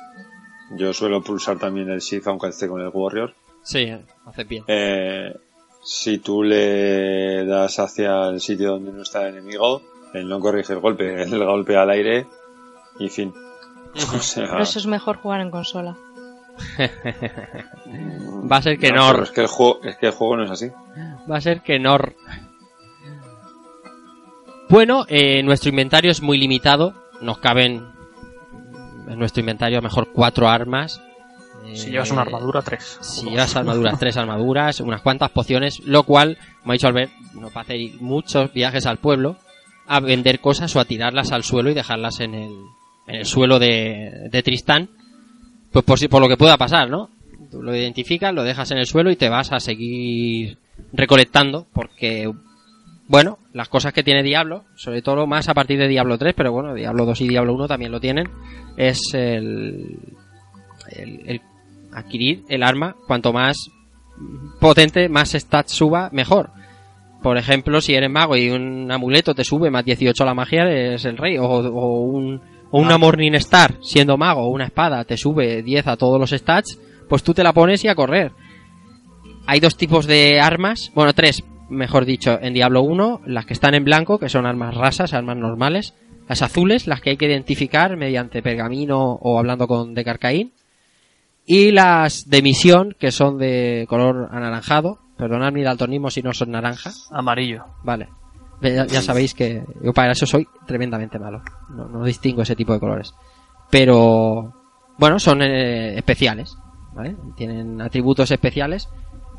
Yo 0.78 0.94
suelo 0.94 1.24
pulsar 1.24 1.58
también 1.58 1.90
el 1.90 2.00
shift 2.00 2.28
aunque 2.28 2.48
esté 2.48 2.68
con 2.68 2.80
el 2.80 2.92
warrior. 2.94 3.34
Sí, 3.64 3.92
hace 4.26 4.44
bien. 4.44 4.64
Eh, 4.68 5.36
si 5.84 6.20
tú 6.20 6.44
le 6.44 7.44
das 7.46 7.80
hacia 7.80 8.30
el 8.30 8.40
sitio 8.40 8.72
donde 8.72 8.92
no 8.92 9.02
está 9.02 9.28
el 9.28 9.38
enemigo, 9.38 9.82
él 10.14 10.28
no 10.28 10.40
corrige 10.40 10.74
el 10.74 10.80
golpe, 10.80 11.24
el 11.24 11.44
golpe 11.44 11.76
al 11.76 11.90
aire 11.90 12.28
y 13.00 13.10
fin. 13.10 13.34
O 14.16 14.20
sea, 14.20 14.60
eso 14.60 14.80
es 14.80 14.88
mejor 14.88 15.18
jugar 15.18 15.42
en 15.42 15.52
consola. 15.52 15.96
Va 18.52 18.58
a 18.58 18.62
ser 18.62 18.78
que 18.80 18.92
no, 18.92 19.08
no. 19.08 19.12
pero 19.12 19.24
es 19.24 19.32
que 19.32 19.42
el 19.42 19.48
juego, 19.48 19.80
es 19.84 19.98
que 19.98 20.08
el 20.08 20.12
juego 20.14 20.38
no 20.38 20.44
es 20.46 20.52
así. 20.52 20.72
Va 21.30 21.38
a 21.38 21.42
ser 21.42 21.62
que 21.62 21.80
no. 21.80 21.98
Bueno, 24.74 25.06
eh, 25.08 25.44
nuestro 25.44 25.70
inventario 25.70 26.10
es 26.10 26.24
muy 26.24 26.40
limitado. 26.40 26.96
Nos 27.22 27.38
caben 27.38 27.84
en 29.08 29.20
nuestro 29.20 29.42
inventario 29.42 29.78
a 29.78 29.82
lo 29.82 29.88
mejor 29.88 30.10
cuatro 30.12 30.50
armas. 30.50 31.00
Si 31.76 31.92
llevas 31.92 32.10
una 32.10 32.22
armadura, 32.24 32.64
tres. 32.64 32.98
Si 33.02 33.30
llevas 33.30 33.56
armaduras, 33.56 34.00
tres 34.00 34.18
armaduras, 34.18 34.80
unas 34.80 35.02
cuantas 35.02 35.30
pociones, 35.30 35.80
lo 35.86 36.02
cual, 36.02 36.40
como 36.62 36.72
ha 36.72 36.74
dicho 36.74 36.88
Albert, 36.88 37.12
nos 37.36 37.52
va 37.56 37.60
a 37.60 37.62
hacer 37.62 37.80
muchos 38.00 38.52
viajes 38.52 38.88
al 38.88 38.98
pueblo 38.98 39.38
a 39.86 40.00
vender 40.00 40.40
cosas 40.40 40.76
o 40.76 40.80
a 40.80 40.86
tirarlas 40.86 41.32
al 41.32 41.44
suelo 41.44 41.70
y 41.70 41.76
dejarlas 41.76 42.20
en 42.22 42.34
el, 42.34 42.52
en 43.06 43.16
el 43.16 43.26
suelo 43.28 43.60
de, 43.60 44.28
de 44.32 44.42
Tristán, 44.42 44.90
pues 45.72 45.86
por, 45.86 46.00
si- 46.00 46.08
por 46.08 46.20
lo 46.20 46.28
que 46.28 46.36
pueda 46.38 46.58
pasar, 46.58 46.90
¿no? 46.90 47.12
Tú 47.52 47.62
lo 47.62 47.76
identificas, 47.76 48.34
lo 48.34 48.42
dejas 48.44 48.72
en 48.72 48.80
el 48.80 48.88
suelo 48.88 49.12
y 49.12 49.18
te 49.18 49.30
vas 49.30 49.52
a 49.52 49.60
seguir 49.60 50.58
recolectando, 50.94 51.68
porque, 51.74 52.32
bueno, 53.08 53.40
las 53.54 53.70
cosas 53.70 53.94
que 53.94 54.04
tiene 54.04 54.24
Diablo, 54.24 54.66
sobre 54.76 55.02
todo 55.02 55.28
más 55.28 55.50
a 55.50 55.54
partir 55.54 55.80
de 55.80 55.88
Diablo 55.88 56.18
3, 56.18 56.34
pero 56.36 56.52
bueno, 56.52 56.74
Diablo 56.74 57.06
2 57.06 57.22
y 57.22 57.28
Diablo 57.28 57.54
1 57.54 57.68
también 57.68 57.92
lo 57.92 58.00
tienen, 58.00 58.30
es 58.78 59.14
el, 59.14 60.00
el, 60.90 61.22
el 61.26 61.42
adquirir 61.94 62.44
el 62.50 62.64
arma, 62.64 62.96
cuanto 63.08 63.34
más 63.34 63.70
potente, 64.60 65.10
más 65.10 65.32
stats 65.32 65.72
suba, 65.72 66.10
mejor. 66.12 66.52
Por 67.22 67.38
ejemplo, 67.38 67.80
si 67.80 67.94
eres 67.94 68.10
mago 68.10 68.36
y 68.36 68.50
un 68.50 68.92
amuleto 68.92 69.34
te 69.34 69.46
sube 69.46 69.72
más 69.72 69.86
18 69.86 70.24
a 70.24 70.26
la 70.26 70.34
magia, 70.34 70.64
eres 70.64 71.06
el 71.06 71.18
rey. 71.18 71.38
O, 71.38 71.46
o 71.46 72.02
un, 72.02 72.42
o 72.70 72.80
una 72.80 72.98
Morning 72.98 73.34
Star, 73.36 73.78
siendo 73.82 74.18
mago, 74.18 74.42
o 74.42 74.50
una 74.50 74.66
espada, 74.66 75.06
te 75.06 75.16
sube 75.16 75.64
10 75.64 75.88
a 75.88 75.98
todos 75.98 76.20
los 76.20 76.32
stats, 76.32 76.80
pues 77.08 77.24
tú 77.24 77.34
te 77.34 77.44
la 77.44 77.54
pones 77.54 77.84
y 77.84 77.88
a 77.88 77.96
correr. 77.96 78.32
Hay 79.46 79.60
dos 79.60 79.78
tipos 79.78 80.06
de 80.06 80.40
armas, 80.40 80.92
bueno, 80.96 81.14
tres, 81.14 81.44
mejor 81.70 82.06
dicho, 82.06 82.38
en 82.42 82.54
Diablo 82.54 82.82
1, 82.82 83.22
las 83.26 83.46
que 83.46 83.54
están 83.54 83.74
en 83.74 83.84
blanco, 83.84 84.20
que 84.20 84.30
son 84.30 84.46
armas 84.46 84.76
rasas, 84.76 85.14
armas 85.14 85.38
normales. 85.38 85.94
Las 86.28 86.42
azules, 86.42 86.88
las 86.88 87.02
que 87.02 87.12
hay 87.12 87.18
que 87.18 87.26
identificar 87.26 87.98
mediante 87.98 88.42
pergamino 88.42 89.14
o 89.22 89.38
hablando 89.38 89.68
con 89.68 89.94
Decarcaín. 89.94 90.54
Y 91.46 91.72
las 91.72 92.30
de 92.30 92.42
misión, 92.42 92.96
que 92.98 93.12
son 93.12 93.38
de 93.38 93.86
color 93.90 94.30
anaranjado. 94.32 95.00
Perdonad 95.18 95.52
mi 95.52 95.64
daltonismo 95.64 96.10
si 96.10 96.22
no 96.22 96.34
son 96.34 96.52
naranja. 96.52 96.92
Amarillo. 97.12 97.66
Vale. 97.84 98.10
Ya, 98.62 98.86
ya 98.86 99.02
sabéis 99.02 99.34
que 99.34 99.62
yo 99.84 99.94
para 99.94 100.14
eso 100.14 100.26
soy 100.26 100.48
tremendamente 100.66 101.20
malo. 101.20 101.42
No, 101.70 101.90
no 101.90 102.06
distingo 102.06 102.44
ese 102.44 102.56
tipo 102.56 102.72
de 102.72 102.80
colores. 102.80 103.14
Pero, 103.70 104.54
bueno, 104.98 105.20
son 105.20 105.42
eh, 105.42 105.98
especiales. 105.98 106.56
¿Vale? 106.94 107.16
Tienen 107.36 107.82
atributos 107.82 108.32
especiales. 108.32 108.88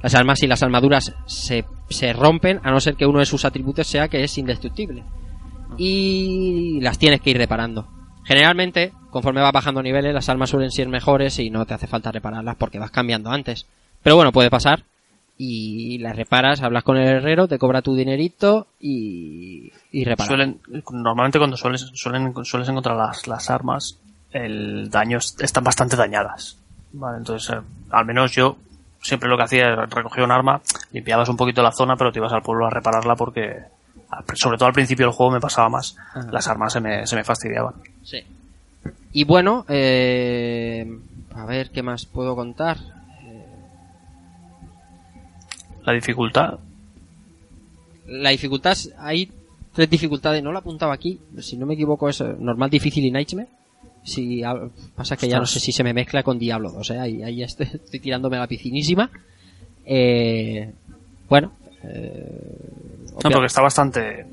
Las 0.05 0.15
armas 0.15 0.43
y 0.43 0.47
las 0.47 0.63
armaduras 0.63 1.15
se, 1.25 1.65
se 1.89 2.13
rompen 2.13 2.61
a 2.63 2.71
no 2.71 2.79
ser 2.79 2.95
que 2.95 3.07
uno 3.07 3.21
de 3.21 3.25
sus 3.27 3.47
atributos 3.47 3.87
sea 3.87 4.09
que 4.09 4.23
es 4.23 4.37
indestructible. 4.37 5.03
Y 5.79 6.79
las 6.83 6.99
tienes 6.99 7.21
que 7.23 7.31
ir 7.31 7.39
reparando. 7.39 7.89
Generalmente, 8.25 8.93
conforme 9.11 9.41
vas 9.41 9.53
bajando 9.53 9.83
niveles, 9.83 10.13
las 10.15 10.29
armas 10.29 10.51
suelen 10.51 10.71
ser 10.71 10.89
mejores 10.89 11.39
y 11.39 11.49
no 11.51 11.65
te 11.67 11.75
hace 11.75 11.87
falta 11.87 12.13
repararlas 12.13 12.57
porque 12.57 12.79
vas 12.79 12.91
cambiando 12.91 13.31
antes. 13.31 13.67
Pero 14.03 14.17
bueno, 14.17 14.31
puede 14.31 14.51
pasar. 14.51 14.83
Y 15.39 15.99
las 15.99 16.15
reparas, 16.17 16.61
hablas 16.63 16.85
con 16.85 16.97
el 16.97 17.09
herrero, 17.09 17.49
te 17.49 17.59
cobra 17.59 17.83
tu 17.83 17.97
dinerito 17.97 18.67
y, 18.81 19.73
y 19.91 20.05
reparas. 20.05 20.29
Suelen, 20.29 20.61
normalmente 20.93 21.39
cuando 21.39 21.57
sueles, 21.57 21.91
suelen, 21.95 22.33
sueles 22.45 22.69
encontrar 22.69 22.97
las, 22.97 23.27
las 23.27 23.51
armas, 23.51 23.99
el 24.33 24.91
daño 24.91 25.19
es- 25.19 25.35
están 25.41 25.65
bastante 25.65 25.97
dañadas. 25.97 26.59
Vale, 26.93 27.19
entonces, 27.19 27.51
eh, 27.57 27.61
al 27.91 28.05
menos 28.05 28.31
yo 28.33 28.57
siempre 29.05 29.29
lo 29.29 29.37
que 29.37 29.43
hacía 29.45 29.67
era 29.67 29.87
recogía 29.87 30.25
un 30.25 30.33
arma, 30.33 30.61
limpiabas 30.93 31.29
un 31.29 31.37
poquito 31.37 31.63
la 31.63 31.73
zona, 31.73 31.95
pero 31.97 32.11
te 32.11 32.19
ibas 32.19 32.33
al 32.33 32.43
pueblo 32.43 32.67
a 32.67 32.71
repararla 32.71 33.15
porque, 33.15 33.65
sobre 34.35 34.57
todo 34.57 34.67
al 34.67 34.73
principio 34.73 35.07
del 35.07 35.15
juego 35.15 35.33
me 35.33 35.41
pasaba 35.41 35.69
más. 35.69 35.97
Ajá. 36.15 36.27
Las 36.33 36.49
armas 36.49 36.73
se 36.73 36.81
me, 36.81 37.07
se 37.07 37.15
me 37.15 37.23
fastidiaban. 37.23 37.75
Sí. 38.03 38.21
Y 39.13 39.25
bueno, 39.25 39.65
eh, 39.69 40.87
a 41.35 41.45
ver 41.45 41.71
qué 41.71 41.83
más 41.83 42.07
puedo 42.07 42.35
contar. 42.35 42.79
La 45.85 45.93
dificultad, 45.93 46.59
La 48.07 48.31
dificultad, 48.31 48.75
hay 48.99 49.31
tres 49.75 49.91
dificultades, 49.91 50.43
no 50.43 50.51
lo 50.51 50.59
apuntaba 50.61 50.95
aquí, 50.95 51.21
si 51.41 51.59
no 51.59 51.67
me 51.67 51.75
equivoco 51.75 52.09
es 52.09 52.21
normal, 52.21 52.71
difícil 52.71 53.05
y 53.05 53.11
nightmare. 53.11 53.49
Si, 54.05 54.43
pasa 54.95 55.17
que 55.17 55.29
ya 55.29 55.39
no 55.41 55.47
sé 55.47 55.59
si 55.61 55.73
se 55.73 55.83
me 55.83 55.93
mezcla 55.95 56.23
con 56.23 56.39
Diablo 56.39 56.71
2, 56.71 56.91
¿eh? 56.91 56.99
ahí, 57.01 57.23
ahí 57.23 57.43
estoy, 57.43 57.67
estoy 57.73 58.01
tirándome 58.01 58.37
a 58.37 58.41
la 58.41 58.47
piscinísima. 58.47 59.11
Eh, 59.87 60.73
bueno, 61.29 61.53
eh, 61.83 62.59
no, 63.25 63.31
porque 63.31 63.47
está 63.47 63.61
bastante, 63.63 64.27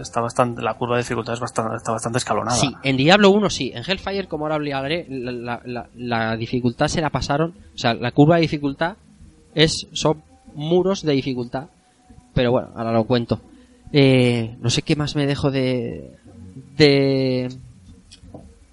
está 0.00 0.20
bastante, 0.20 0.62
la 0.62 0.74
curva 0.74 0.96
de 0.96 1.02
dificultad 1.02 1.34
es 1.34 1.40
bastante, 1.40 1.76
está 1.76 1.92
bastante 1.92 2.18
escalonada. 2.18 2.56
Sí, 2.56 2.70
en 2.84 2.96
Diablo 2.96 3.30
1 3.30 3.50
sí. 3.50 3.72
En 3.74 3.82
Hellfire, 3.86 4.26
como 4.28 4.44
ahora 4.44 4.56
hablaré, 4.56 5.06
la, 5.08 5.32
la- 5.32 5.62
la- 5.64 5.88
la 5.96 6.36
dificultad 6.36 6.88
se 6.88 7.00
la 7.00 7.10
pasaron. 7.10 7.54
O 7.74 7.78
sea, 7.78 7.94
la 7.94 8.12
curva 8.12 8.36
de 8.36 8.42
dificultad 8.42 8.96
es 9.54 9.86
son 9.92 10.22
muros 10.54 11.02
de 11.02 11.12
dificultad. 11.12 11.68
Pero 12.34 12.52
bueno, 12.52 12.68
ahora 12.76 12.92
lo 12.92 13.04
cuento. 13.04 13.40
Eh, 13.92 14.56
no 14.60 14.68
sé 14.70 14.82
qué 14.82 14.94
más 14.96 15.16
me 15.16 15.26
dejo 15.26 15.50
de. 15.50 16.12
de. 16.76 17.48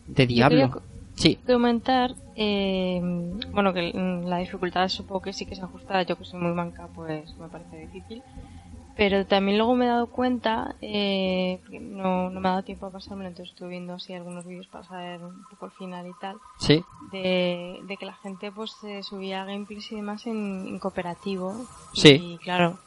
De 0.07 0.27
Diablo. 0.27 0.81
Sí, 1.15 1.37
comentar, 1.47 2.13
eh, 2.35 2.99
bueno, 3.51 3.73
que 3.73 3.93
la 3.93 4.37
dificultad 4.39 4.89
supongo 4.89 5.21
que 5.21 5.33
sí 5.33 5.45
que 5.45 5.55
se 5.55 5.61
ajusta, 5.61 6.01
yo 6.03 6.17
que 6.17 6.25
soy 6.25 6.41
muy 6.41 6.51
manca, 6.51 6.89
pues 6.93 7.35
me 7.37 7.47
parece 7.47 7.77
difícil. 7.77 8.21
Pero 8.97 9.25
también 9.25 9.57
luego 9.57 9.75
me 9.75 9.85
he 9.85 9.89
dado 9.89 10.07
cuenta, 10.07 10.75
eh, 10.81 11.59
no, 11.81 12.29
no 12.29 12.39
me 12.39 12.47
ha 12.47 12.51
dado 12.51 12.63
tiempo 12.63 12.85
a 12.85 12.91
pasármelo, 12.91 13.27
entonces 13.27 13.51
estuve 13.51 13.69
viendo 13.71 13.93
así 13.93 14.13
algunos 14.13 14.45
vídeos 14.45 14.67
para 14.67 14.85
saber 14.85 15.21
un 15.21 15.43
poco 15.49 15.65
el 15.65 15.71
final 15.73 16.07
y 16.07 16.13
tal, 16.21 16.37
sí. 16.59 16.81
de, 17.11 17.81
de 17.83 17.97
que 17.97 18.05
la 18.05 18.13
gente 18.13 18.53
pues 18.53 18.73
eh, 18.83 19.03
subía 19.03 19.43
gameplays 19.43 19.91
y 19.91 19.95
demás 19.95 20.25
en, 20.27 20.65
en 20.67 20.79
cooperativo. 20.79 21.65
Sí. 21.93 22.11
Y 22.11 22.37
claro, 22.37 22.77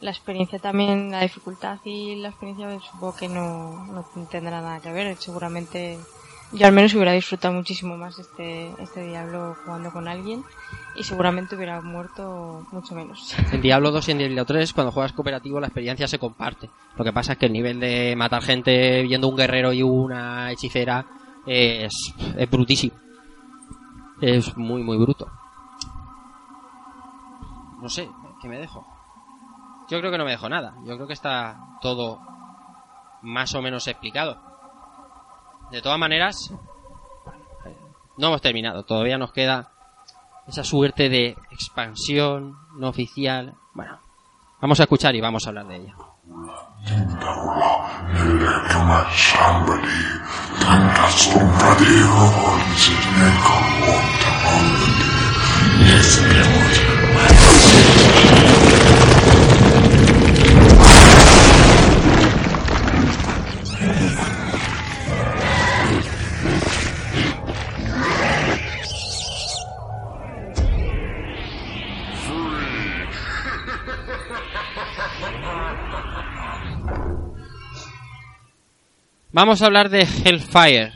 la 0.00 0.10
experiencia 0.10 0.58
también, 0.58 1.10
la 1.10 1.20
dificultad 1.20 1.78
y 1.84 2.16
la 2.16 2.28
experiencia 2.28 2.68
pues, 2.68 2.84
supongo 2.84 3.16
que 3.16 3.28
no, 3.28 3.86
no 3.88 4.06
tendrá 4.30 4.62
nada 4.62 4.80
que 4.80 4.92
ver. 4.92 5.16
Seguramente 5.16 5.98
yo 6.52 6.66
al 6.66 6.72
menos 6.72 6.94
hubiera 6.94 7.12
disfrutado 7.12 7.54
muchísimo 7.54 7.96
más 7.96 8.18
este, 8.18 8.72
este 8.80 9.06
Diablo 9.06 9.56
jugando 9.64 9.92
con 9.92 10.08
alguien 10.08 10.44
y 10.94 11.04
seguramente 11.04 11.56
hubiera 11.56 11.80
muerto 11.80 12.66
mucho 12.72 12.94
menos. 12.94 13.34
En 13.52 13.60
Diablo 13.60 13.90
2 13.90 14.08
y 14.08 14.12
en 14.12 14.18
Diablo 14.18 14.44
3, 14.44 14.72
cuando 14.72 14.92
juegas 14.92 15.12
cooperativo, 15.12 15.60
la 15.60 15.66
experiencia 15.66 16.08
se 16.08 16.18
comparte. 16.18 16.70
Lo 16.96 17.04
que 17.04 17.12
pasa 17.12 17.32
es 17.32 17.38
que 17.38 17.46
el 17.46 17.52
nivel 17.52 17.80
de 17.80 18.14
matar 18.16 18.42
gente 18.42 19.02
viendo 19.02 19.28
un 19.28 19.36
guerrero 19.36 19.72
y 19.72 19.82
una 19.82 20.50
hechicera 20.50 21.06
es, 21.46 22.14
es 22.36 22.50
brutísimo. 22.50 22.96
Es 24.20 24.56
muy, 24.56 24.82
muy 24.82 24.96
bruto. 24.96 25.30
No 27.80 27.88
sé, 27.88 28.08
¿qué 28.40 28.48
me 28.48 28.58
dejo? 28.58 28.86
Yo 29.88 29.98
creo 30.00 30.10
que 30.10 30.18
no 30.18 30.24
me 30.24 30.32
dejo 30.32 30.48
nada. 30.48 30.74
Yo 30.84 30.96
creo 30.96 31.06
que 31.06 31.12
está 31.12 31.78
todo 31.80 32.20
más 33.22 33.54
o 33.54 33.62
menos 33.62 33.86
explicado. 33.86 34.47
De 35.70 35.82
todas 35.82 35.98
maneras, 35.98 36.52
no 38.16 38.28
hemos 38.28 38.40
terminado. 38.40 38.84
Todavía 38.84 39.18
nos 39.18 39.32
queda 39.32 39.70
esa 40.46 40.64
suerte 40.64 41.08
de 41.08 41.36
expansión 41.50 42.56
no 42.76 42.88
oficial. 42.88 43.54
Bueno, 43.74 43.98
vamos 44.60 44.80
a 44.80 44.84
escuchar 44.84 45.14
y 45.14 45.20
vamos 45.20 45.46
a 45.46 45.50
hablar 45.50 45.66
de 45.68 45.76
ella. 45.76 45.94
Vamos 79.32 79.62
a 79.62 79.66
hablar 79.66 79.88
de 79.90 80.00
Hellfire. 80.24 80.92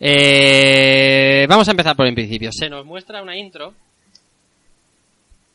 Eh, 0.00 1.46
vamos 1.48 1.68
a 1.68 1.70
empezar 1.70 1.96
por 1.96 2.06
el 2.06 2.14
principio. 2.14 2.50
Se 2.52 2.68
nos 2.68 2.84
muestra 2.84 3.22
una 3.22 3.36
intro 3.36 3.72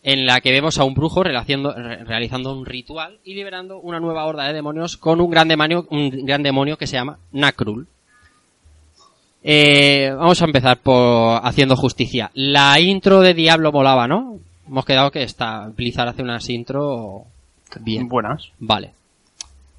en 0.01 0.25
la 0.25 0.39
que 0.39 0.51
vemos 0.51 0.77
a 0.77 0.85
un 0.85 0.93
brujo 0.93 1.23
realizando, 1.23 1.73
re- 1.73 2.03
realizando 2.05 2.53
un 2.57 2.65
ritual 2.65 3.19
y 3.25 3.33
liberando 3.35 3.79
una 3.79 3.99
nueva 3.99 4.25
horda 4.25 4.45
de 4.47 4.53
demonios 4.53 4.95
con 4.97 5.19
un 5.19 5.29
gran 5.29 5.47
demonio, 5.49 5.85
un 5.89 6.09
gran 6.25 6.41
demonio 6.41 6.77
que 6.77 6.87
se 6.87 6.93
llama 6.95 7.19
Nakrul. 7.33 7.87
Eh, 9.43 10.11
vamos 10.17 10.41
a 10.41 10.45
empezar 10.45 10.77
por 10.79 11.41
haciendo 11.45 11.75
justicia. 11.75 12.31
La 12.33 12.79
intro 12.79 13.19
de 13.21 13.33
Diablo 13.33 13.71
molaba, 13.71 14.07
¿no? 14.07 14.39
Hemos 14.67 14.85
quedado 14.85 15.11
que 15.11 15.23
está 15.23 15.67
Blizzard 15.75 16.09
hace 16.09 16.21
unas 16.21 16.49
intro 16.49 17.23
bien. 17.81 18.07
Buenas. 18.07 18.51
Vale. 18.59 18.91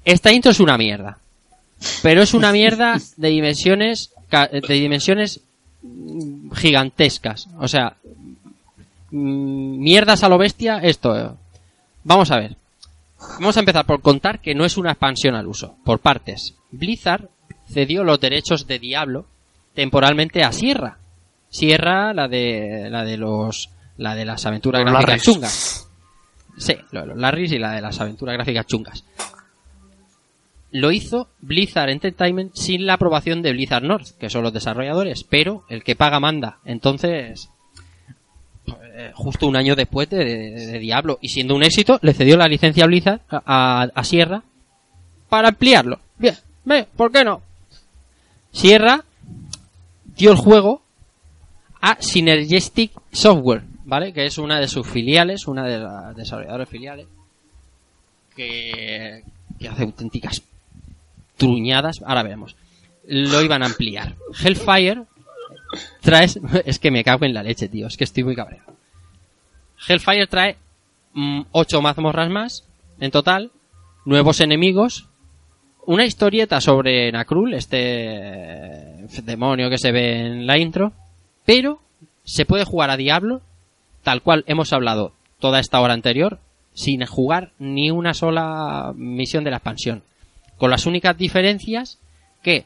Esta 0.05 0.31
intro 0.31 0.51
es 0.51 0.59
una 0.59 0.77
mierda. 0.77 1.17
Pero 2.01 2.21
es 2.21 2.33
una 2.33 2.51
mierda 2.51 2.97
de 3.17 3.29
dimensiones 3.29 4.11
de 4.31 4.73
dimensiones 4.73 5.41
mm, 5.81 6.51
gigantescas. 6.53 7.47
O 7.59 7.67
sea, 7.67 7.95
mm, 9.11 9.79
mierdas 9.79 10.23
a 10.23 10.29
lo 10.29 10.37
bestia 10.37 10.77
esto. 10.77 11.17
eh. 11.17 11.29
Vamos 12.03 12.31
a 12.31 12.37
ver. 12.37 12.55
Vamos 13.39 13.57
a 13.57 13.59
empezar 13.59 13.85
por 13.85 14.01
contar 14.01 14.39
que 14.39 14.55
no 14.55 14.65
es 14.65 14.77
una 14.77 14.91
expansión 14.91 15.35
al 15.35 15.47
uso. 15.47 15.75
Por 15.83 15.99
partes. 15.99 16.55
Blizzard 16.71 17.29
cedió 17.71 18.03
los 18.03 18.19
derechos 18.19 18.67
de 18.67 18.79
Diablo 18.79 19.25
temporalmente 19.75 20.43
a 20.43 20.51
Sierra. 20.51 20.97
Sierra, 21.49 22.13
la 22.13 22.27
de 22.27 22.87
la 22.89 23.03
de 23.03 23.17
los 23.17 23.69
la 23.97 24.15
de 24.15 24.25
las 24.25 24.45
aventuras 24.45 24.83
Los 24.83 24.93
gráficas 24.93 25.21
chungas. 25.21 25.87
Sí, 26.57 26.75
los 26.91 27.17
Larrys 27.17 27.51
y 27.51 27.59
la 27.59 27.73
de 27.73 27.81
las 27.81 27.99
aventuras 27.99 28.33
gráficas 28.35 28.65
chungas. 28.65 29.03
Lo 30.71 30.91
hizo 30.91 31.27
Blizzard 31.41 31.89
Entertainment 31.89 32.53
sin 32.55 32.85
la 32.85 32.93
aprobación 32.93 33.41
de 33.41 33.51
Blizzard 33.51 33.83
North, 33.83 34.17
que 34.17 34.29
son 34.29 34.43
los 34.43 34.53
desarrolladores, 34.53 35.25
pero 35.25 35.65
el 35.69 35.83
que 35.83 35.97
paga 35.97 36.21
manda. 36.21 36.59
Entonces, 36.63 37.49
eh, 38.67 39.11
justo 39.13 39.47
un 39.47 39.57
año 39.57 39.75
después 39.75 40.09
de, 40.09 40.79
Diablo, 40.79 41.19
y 41.21 41.29
siendo 41.29 41.55
un 41.55 41.63
éxito, 41.63 41.99
le 42.01 42.13
cedió 42.13 42.37
la 42.37 42.47
licencia 42.47 42.85
a 42.85 42.87
Blizzard, 42.87 43.21
a, 43.29 44.03
Sierra, 44.03 44.43
para 45.27 45.49
ampliarlo. 45.49 45.99
Bien, 46.17 46.35
ve, 46.63 46.87
¿por 46.95 47.11
qué 47.11 47.25
no? 47.25 47.41
Sierra 48.51 49.03
dio 50.15 50.31
el 50.31 50.37
juego 50.37 50.81
a 51.81 51.97
Synergistic 51.99 52.91
Software, 53.11 53.63
¿vale? 53.85 54.13
Que 54.13 54.25
es 54.25 54.37
una 54.37 54.59
de 54.59 54.67
sus 54.67 54.87
filiales, 54.87 55.47
una 55.47 55.65
de 55.65 55.79
las 55.79 56.15
desarrolladoras 56.15 56.69
filiales, 56.69 57.07
que, 58.35 59.23
que 59.59 59.67
hace 59.67 59.83
auténticas 59.83 60.41
truñadas, 61.41 62.01
ahora 62.05 62.23
veremos. 62.23 62.55
Lo 63.07 63.41
iban 63.41 63.63
a 63.63 63.65
ampliar. 63.65 64.15
Hellfire 64.43 65.05
trae, 66.01 66.27
es 66.65 66.77
que 66.79 66.91
me 66.91 67.03
cago 67.03 67.25
en 67.25 67.33
la 67.33 67.41
leche, 67.41 67.67
tío, 67.67 67.87
es 67.87 67.97
que 67.97 68.03
estoy 68.03 68.23
muy 68.23 68.35
cabreado. 68.35 68.73
Hellfire 69.87 70.27
trae 70.27 70.57
8 71.51 71.81
mazmorras 71.81 72.29
más, 72.29 72.67
en 72.99 73.09
total, 73.09 73.51
nuevos 74.05 74.39
enemigos, 74.39 75.07
una 75.87 76.05
historieta 76.05 76.61
sobre 76.61 77.11
Nakrul, 77.11 77.55
este 77.55 79.07
demonio 79.23 79.71
que 79.71 79.79
se 79.79 79.91
ve 79.91 80.27
en 80.27 80.45
la 80.45 80.59
intro, 80.59 80.93
pero 81.43 81.81
se 82.23 82.45
puede 82.45 82.65
jugar 82.65 82.91
a 82.91 82.97
Diablo, 82.97 83.41
tal 84.03 84.21
cual 84.21 84.43
hemos 84.45 84.71
hablado 84.73 85.13
toda 85.39 85.59
esta 85.59 85.81
hora 85.81 85.95
anterior, 85.95 86.39
sin 86.73 87.03
jugar 87.07 87.51
ni 87.57 87.89
una 87.89 88.13
sola 88.13 88.93
misión 88.95 89.43
de 89.43 89.49
la 89.49 89.57
expansión. 89.57 90.03
Con 90.61 90.69
las 90.69 90.85
únicas 90.85 91.17
diferencias 91.17 91.97
que 92.43 92.65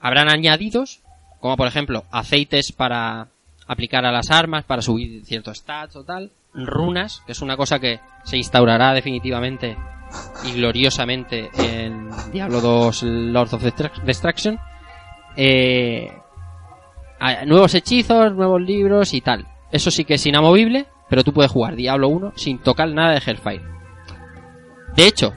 habrán 0.00 0.28
añadidos 0.30 1.00
como 1.40 1.56
por 1.56 1.66
ejemplo 1.66 2.04
aceites 2.12 2.70
para 2.70 3.26
aplicar 3.66 4.06
a 4.06 4.12
las 4.12 4.30
armas, 4.30 4.64
para 4.64 4.80
subir 4.80 5.24
ciertos 5.24 5.58
stats 5.58 5.96
o 5.96 6.04
tal, 6.04 6.30
runas, 6.54 7.22
que 7.26 7.32
es 7.32 7.42
una 7.42 7.56
cosa 7.56 7.80
que 7.80 7.98
se 8.22 8.36
instaurará 8.36 8.94
definitivamente 8.94 9.76
y 10.44 10.52
gloriosamente 10.52 11.50
en 11.58 12.08
Diablo 12.32 12.60
2 12.60 13.02
Lords 13.02 13.54
of 13.54 13.64
Destruct- 13.64 14.02
Destruction, 14.04 14.56
eh, 15.36 16.12
nuevos 17.46 17.74
hechizos, 17.74 18.32
nuevos 18.34 18.62
libros 18.62 19.14
y 19.14 19.20
tal. 19.20 19.48
Eso 19.72 19.90
sí 19.90 20.04
que 20.04 20.14
es 20.14 20.24
inamovible, 20.26 20.86
pero 21.10 21.24
tú 21.24 21.32
puedes 21.32 21.50
jugar 21.50 21.74
Diablo 21.74 22.06
1 22.08 22.34
sin 22.36 22.58
tocar 22.60 22.88
nada 22.88 23.14
de 23.14 23.22
Hellfire. 23.26 23.64
De 24.94 25.08
hecho, 25.08 25.34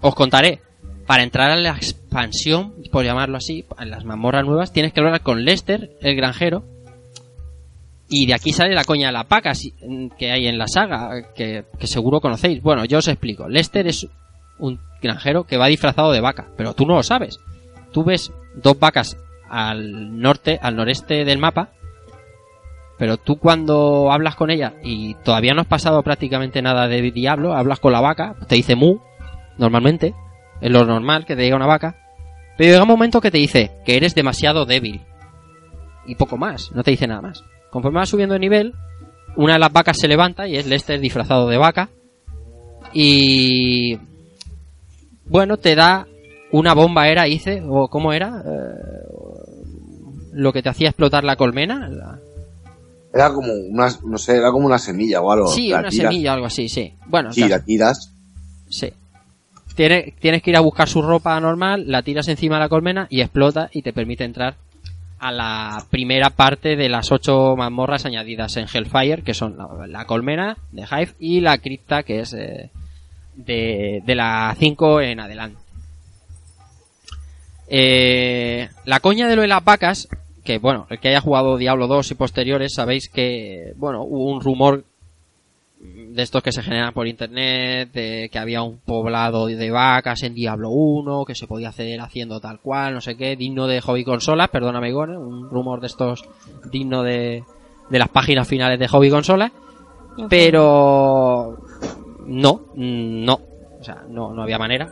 os 0.00 0.14
contaré, 0.14 0.60
para 1.06 1.22
entrar 1.22 1.50
a 1.50 1.56
la 1.56 1.70
expansión, 1.70 2.74
por 2.90 3.04
llamarlo 3.04 3.36
así, 3.36 3.64
en 3.78 3.90
las 3.90 4.04
mazmorras 4.04 4.44
nuevas, 4.44 4.72
tienes 4.72 4.92
que 4.92 5.00
hablar 5.00 5.20
con 5.22 5.44
Lester, 5.44 5.90
el 6.00 6.16
granjero, 6.16 6.64
y 8.08 8.26
de 8.26 8.34
aquí 8.34 8.52
sale 8.52 8.74
la 8.74 8.84
coña 8.84 9.08
de 9.08 9.12
la 9.12 9.24
paca 9.24 9.52
que 10.18 10.30
hay 10.30 10.46
en 10.46 10.58
la 10.58 10.68
saga, 10.68 11.32
que, 11.34 11.64
que 11.78 11.86
seguro 11.86 12.20
conocéis. 12.20 12.62
Bueno, 12.62 12.84
yo 12.84 12.98
os 12.98 13.08
explico. 13.08 13.48
Lester 13.48 13.86
es 13.86 14.06
un 14.58 14.78
granjero 15.02 15.44
que 15.44 15.56
va 15.56 15.66
disfrazado 15.66 16.12
de 16.12 16.20
vaca, 16.20 16.48
pero 16.56 16.74
tú 16.74 16.86
no 16.86 16.94
lo 16.94 17.02
sabes. 17.02 17.40
Tú 17.92 18.04
ves 18.04 18.32
dos 18.54 18.78
vacas 18.78 19.16
al 19.48 20.20
norte, 20.20 20.58
al 20.62 20.76
noreste 20.76 21.24
del 21.24 21.38
mapa, 21.38 21.70
pero 22.98 23.16
tú 23.16 23.36
cuando 23.36 24.12
hablas 24.12 24.36
con 24.36 24.50
ella 24.50 24.74
y 24.82 25.14
todavía 25.24 25.54
no 25.54 25.62
has 25.62 25.66
pasado 25.66 26.02
prácticamente 26.02 26.62
nada 26.62 26.88
de 26.88 27.10
diablo, 27.10 27.54
hablas 27.54 27.80
con 27.80 27.92
la 27.92 28.00
vaca, 28.00 28.36
te 28.48 28.54
dice 28.54 28.76
mu, 28.76 28.98
normalmente, 29.58 30.14
es 30.60 30.70
lo 30.70 30.84
normal 30.84 31.24
que 31.26 31.36
te 31.36 31.42
diga 31.42 31.56
una 31.56 31.66
vaca, 31.66 31.96
pero 32.56 32.70
llega 32.70 32.82
un 32.82 32.88
momento 32.88 33.20
que 33.20 33.30
te 33.30 33.38
dice 33.38 33.72
que 33.84 33.96
eres 33.96 34.14
demasiado 34.14 34.64
débil. 34.66 35.00
Y 36.06 36.14
poco 36.16 36.36
más, 36.36 36.70
no 36.72 36.82
te 36.82 36.90
dice 36.90 37.06
nada 37.06 37.20
más. 37.22 37.42
Conforme 37.70 37.98
vas 38.00 38.08
subiendo 38.08 38.34
de 38.34 38.40
nivel, 38.40 38.74
una 39.36 39.54
de 39.54 39.58
las 39.58 39.72
vacas 39.72 39.96
se 39.98 40.06
levanta 40.08 40.46
y 40.46 40.56
es 40.56 40.66
Lester 40.66 41.00
disfrazado 41.00 41.48
de 41.48 41.56
vaca. 41.58 41.88
Y. 42.92 43.98
Bueno, 45.26 45.56
te 45.56 45.74
da 45.74 46.06
una 46.52 46.74
bomba, 46.74 47.08
era, 47.08 47.26
hice, 47.26 47.62
o 47.66 47.88
¿cómo 47.88 48.12
era? 48.12 48.42
Eh, 48.46 49.54
lo 50.32 50.52
que 50.52 50.62
te 50.62 50.68
hacía 50.68 50.90
explotar 50.90 51.24
la 51.24 51.36
colmena. 51.36 51.88
la- 51.88 52.18
Era 53.12 53.32
como 53.32 53.52
una, 53.52 53.88
no 54.04 54.18
sé, 54.18 54.36
era 54.36 54.50
como 54.50 54.66
una 54.66 54.78
semilla 54.78 55.20
o 55.20 55.30
algo. 55.32 55.48
Sí, 55.48 55.68
La 55.70 55.78
una 55.80 55.88
tiras- 55.88 56.10
semilla 56.12 56.30
o 56.32 56.34
algo 56.34 56.46
así, 56.46 56.68
sí. 56.68 56.92
Bueno, 57.06 57.30
o 57.30 57.32
Sí, 57.32 57.40
sea, 57.40 57.48
la 57.48 57.64
tiras. 57.64 58.12
Sí. 58.68 58.92
Tiene- 59.74 60.14
tienes 60.20 60.42
que 60.42 60.50
ir 60.50 60.56
a 60.56 60.60
buscar 60.60 60.88
su 60.88 61.02
ropa 61.02 61.38
normal, 61.40 61.84
la 61.88 62.02
tiras 62.02 62.28
encima 62.28 62.56
de 62.56 62.60
la 62.60 62.68
colmena 62.68 63.06
y 63.10 63.20
explota 63.20 63.68
y 63.72 63.82
te 63.82 63.92
permite 63.92 64.24
entrar 64.24 64.54
a 65.18 65.32
la 65.32 65.84
primera 65.90 66.30
parte 66.30 66.76
de 66.76 66.88
las 66.88 67.10
ocho 67.10 67.54
mazmorras 67.56 68.04
añadidas 68.04 68.56
en 68.56 68.66
Hellfire, 68.72 69.22
que 69.22 69.32
son 69.34 69.56
la, 69.56 69.86
la 69.86 70.04
colmena 70.04 70.56
de 70.70 70.82
Hive 70.82 71.14
y 71.18 71.40
la 71.40 71.58
cripta, 71.58 72.02
que 72.02 72.20
es 72.20 72.34
eh, 72.34 72.70
de, 73.34 74.02
de 74.04 74.14
la 74.14 74.54
5 74.58 75.00
en 75.00 75.20
adelante. 75.20 75.58
Eh, 77.68 78.68
la 78.84 79.00
coña 79.00 79.26
de 79.26 79.36
lo 79.36 79.42
de 79.42 79.48
las 79.48 79.64
vacas, 79.64 80.08
que 80.44 80.58
bueno, 80.58 80.86
el 80.90 80.98
que 80.98 81.08
haya 81.08 81.20
jugado 81.20 81.56
Diablo 81.56 81.86
2 81.86 82.10
y 82.10 82.14
posteriores, 82.14 82.74
sabéis 82.74 83.08
que, 83.08 83.72
bueno, 83.76 84.02
hubo 84.02 84.30
un 84.30 84.40
rumor 84.42 84.84
de 85.86 86.22
estos 86.22 86.42
que 86.42 86.50
se 86.52 86.62
generan 86.62 86.94
por 86.94 87.06
internet, 87.06 87.90
de 87.92 88.28
que 88.32 88.38
había 88.38 88.62
un 88.62 88.78
poblado 88.78 89.46
de 89.46 89.70
vacas 89.70 90.22
en 90.22 90.34
Diablo 90.34 90.70
1, 90.70 91.24
que 91.26 91.34
se 91.34 91.46
podía 91.46 91.68
hacer 91.68 92.00
haciendo 92.00 92.40
tal 92.40 92.60
cual, 92.60 92.94
no 92.94 93.00
sé 93.02 93.16
qué, 93.16 93.36
digno 93.36 93.66
de 93.66 93.80
hobby 93.82 94.02
consolas, 94.04 94.48
perdóname 94.48 94.92
Gore, 94.92 95.16
un 95.18 95.50
rumor 95.50 95.80
de 95.80 95.88
estos 95.88 96.24
digno 96.70 97.02
de, 97.02 97.44
de 97.90 97.98
las 97.98 98.08
páginas 98.08 98.48
finales 98.48 98.78
de 98.78 98.88
hobby 98.88 99.10
consolas, 99.10 99.52
pero 100.28 101.58
no, 102.26 102.62
no, 102.74 103.34
o 103.80 103.84
sea, 103.84 104.04
no, 104.08 104.32
no 104.32 104.42
había 104.42 104.58
manera. 104.58 104.90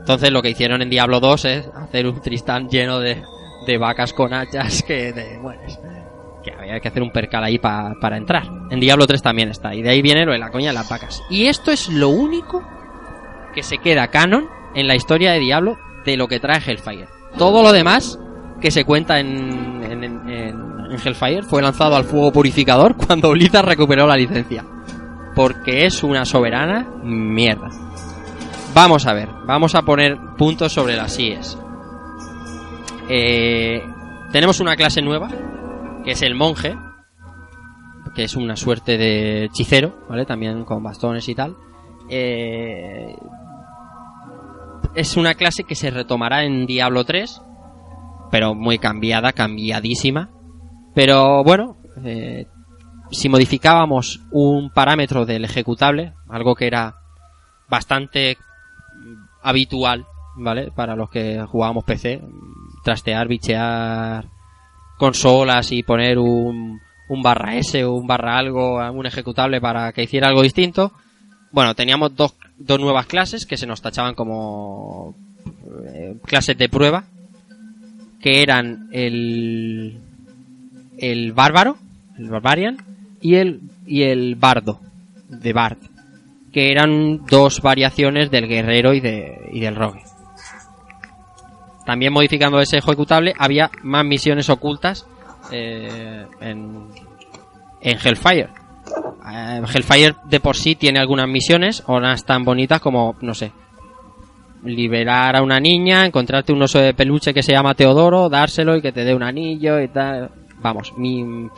Entonces 0.00 0.30
lo 0.30 0.42
que 0.42 0.50
hicieron 0.50 0.82
en 0.82 0.90
Diablo 0.90 1.20
2 1.20 1.44
es 1.44 1.68
hacer 1.74 2.06
un 2.06 2.20
Tristán 2.20 2.68
lleno 2.68 2.98
de, 3.00 3.22
de 3.66 3.78
vacas 3.78 4.12
con 4.12 4.32
hachas 4.34 4.82
que 4.82 5.12
de, 5.12 5.38
bueno, 5.38 5.60
es- 5.66 5.78
que 6.54 6.58
había 6.58 6.80
que 6.80 6.88
hacer 6.88 7.02
un 7.02 7.10
percal 7.10 7.44
ahí 7.44 7.58
pa- 7.58 7.94
para 8.00 8.16
entrar. 8.16 8.44
En 8.70 8.80
Diablo 8.80 9.06
3 9.06 9.20
también 9.22 9.50
está, 9.50 9.74
y 9.74 9.82
de 9.82 9.90
ahí 9.90 10.02
viene 10.02 10.24
lo 10.24 10.32
de 10.32 10.38
la 10.38 10.50
coña 10.50 10.68
de 10.68 10.74
las 10.74 10.88
vacas. 10.88 11.22
Y 11.28 11.46
esto 11.46 11.70
es 11.72 11.88
lo 11.88 12.08
único 12.08 12.62
que 13.54 13.62
se 13.62 13.78
queda 13.78 14.08
canon 14.08 14.48
en 14.74 14.86
la 14.86 14.94
historia 14.94 15.32
de 15.32 15.40
Diablo 15.40 15.76
de 16.04 16.16
lo 16.16 16.28
que 16.28 16.40
trae 16.40 16.60
Hellfire. 16.64 17.08
Todo 17.36 17.62
lo 17.62 17.72
demás 17.72 18.18
que 18.60 18.70
se 18.70 18.84
cuenta 18.84 19.18
en, 19.18 19.82
en, 19.82 20.04
en- 20.04 20.28
en 20.30 20.92
Hellfire 21.04 21.42
fue 21.42 21.60
lanzado 21.62 21.96
al 21.96 22.04
fuego 22.04 22.32
purificador 22.32 22.94
cuando 23.06 23.30
Blizzard 23.30 23.66
recuperó 23.66 24.06
la 24.06 24.16
licencia. 24.16 24.64
Porque 25.34 25.84
es 25.84 26.02
una 26.02 26.24
soberana 26.24 26.86
mierda. 27.02 27.68
Vamos 28.72 29.06
a 29.06 29.12
ver, 29.12 29.28
vamos 29.46 29.74
a 29.74 29.82
poner 29.82 30.16
puntos 30.38 30.72
sobre 30.72 30.96
las 30.96 31.18
IES. 31.18 31.58
Eh, 33.08 33.82
tenemos 34.32 34.60
una 34.60 34.76
clase 34.76 35.02
nueva, 35.02 35.28
que 36.06 36.12
es 36.12 36.22
el 36.22 36.36
monje, 36.36 36.78
que 38.14 38.22
es 38.22 38.36
una 38.36 38.54
suerte 38.54 38.96
de 38.96 39.46
hechicero, 39.46 40.06
¿vale? 40.08 40.24
También 40.24 40.64
con 40.64 40.80
bastones 40.80 41.28
y 41.28 41.34
tal. 41.34 41.56
Eh, 42.08 43.16
es 44.94 45.16
una 45.16 45.34
clase 45.34 45.64
que 45.64 45.74
se 45.74 45.90
retomará 45.90 46.44
en 46.44 46.64
Diablo 46.64 47.02
3, 47.02 47.42
pero 48.30 48.54
muy 48.54 48.78
cambiada, 48.78 49.32
cambiadísima. 49.32 50.30
Pero 50.94 51.42
bueno, 51.42 51.76
eh, 52.04 52.46
si 53.10 53.28
modificábamos 53.28 54.20
un 54.30 54.70
parámetro 54.70 55.26
del 55.26 55.44
ejecutable, 55.44 56.14
algo 56.28 56.54
que 56.54 56.68
era 56.68 57.00
bastante 57.68 58.38
habitual, 59.42 60.06
¿vale? 60.36 60.70
Para 60.70 60.94
los 60.94 61.10
que 61.10 61.44
jugábamos 61.48 61.82
PC, 61.82 62.22
trastear, 62.84 63.26
bichear 63.26 64.35
consolas 64.96 65.72
y 65.72 65.82
poner 65.82 66.18
un, 66.18 66.80
un 67.08 67.22
barra 67.22 67.56
S 67.56 67.84
o 67.84 67.94
un 67.94 68.06
barra 68.06 68.38
algo, 68.38 68.78
un 68.90 69.06
ejecutable 69.06 69.60
para 69.60 69.92
que 69.92 70.04
hiciera 70.04 70.28
algo 70.28 70.42
distinto. 70.42 70.92
Bueno, 71.52 71.74
teníamos 71.74 72.14
dos, 72.16 72.34
dos 72.58 72.80
nuevas 72.80 73.06
clases 73.06 73.46
que 73.46 73.56
se 73.56 73.66
nos 73.66 73.82
tachaban 73.82 74.14
como 74.14 75.14
eh, 75.86 76.16
clases 76.24 76.58
de 76.58 76.68
prueba, 76.68 77.04
que 78.20 78.42
eran 78.42 78.88
el, 78.92 80.00
el 80.98 81.32
bárbaro, 81.32 81.76
el 82.18 82.28
barbarian, 82.28 82.78
y 83.20 83.36
el, 83.36 83.60
y 83.86 84.02
el 84.02 84.34
bardo, 84.34 84.80
de 85.28 85.52
bard, 85.52 85.78
que 86.52 86.70
eran 86.70 87.24
dos 87.26 87.60
variaciones 87.60 88.30
del 88.30 88.48
guerrero 88.48 88.94
y, 88.94 89.00
de, 89.00 89.48
y 89.52 89.60
del 89.60 89.76
rogue. 89.76 90.02
También 91.86 92.12
modificando 92.12 92.60
ese 92.60 92.76
ejecutable 92.78 93.32
había 93.38 93.70
más 93.82 94.04
misiones 94.04 94.50
ocultas 94.50 95.06
eh, 95.50 96.26
en, 96.40 96.88
en 97.80 97.98
Hellfire. 98.04 98.48
Eh, 99.32 99.62
Hellfire 99.72 100.16
de 100.24 100.40
por 100.40 100.56
sí 100.56 100.74
tiene 100.74 100.98
algunas 100.98 101.28
misiones, 101.28 101.82
unas 101.86 102.24
tan 102.24 102.44
bonitas 102.44 102.80
como, 102.80 103.16
no 103.22 103.32
sé, 103.34 103.52
liberar 104.64 105.36
a 105.36 105.42
una 105.42 105.60
niña, 105.60 106.04
encontrarte 106.06 106.52
un 106.52 106.62
oso 106.62 106.78
de 106.80 106.92
peluche 106.94 107.32
que 107.32 107.42
se 107.42 107.52
llama 107.52 107.74
Teodoro, 107.74 108.28
dárselo 108.28 108.76
y 108.76 108.82
que 108.82 108.92
te 108.92 109.04
dé 109.04 109.14
un 109.14 109.22
anillo 109.22 109.80
y 109.80 109.88
tal. 109.88 110.30
Vamos, 110.60 110.92
mi 110.96 111.48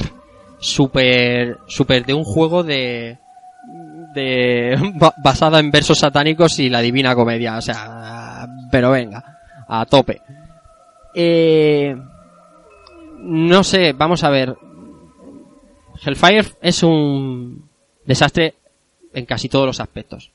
super 0.60 1.58
super 1.68 2.04
de 2.04 2.14
un 2.14 2.24
juego 2.24 2.62
de 2.64 3.18
de 4.12 4.76
ba- 4.98 5.14
basada 5.22 5.60
en 5.60 5.70
versos 5.70 5.98
satánicos 5.98 6.58
y 6.58 6.68
la 6.68 6.80
divina 6.80 7.14
comedia, 7.14 7.56
o 7.56 7.62
sea, 7.62 8.46
pero 8.70 8.90
venga, 8.90 9.37
a 9.68 9.86
tope. 9.86 10.20
Eh, 11.14 11.94
no 13.18 13.64
sé, 13.64 13.92
vamos 13.92 14.24
a 14.24 14.30
ver. 14.30 14.56
Hellfire 16.04 16.48
es 16.60 16.82
un 16.82 17.68
desastre 18.04 18.54
en 19.12 19.26
casi 19.26 19.48
todos 19.48 19.66
los 19.66 19.80
aspectos. 19.80 20.30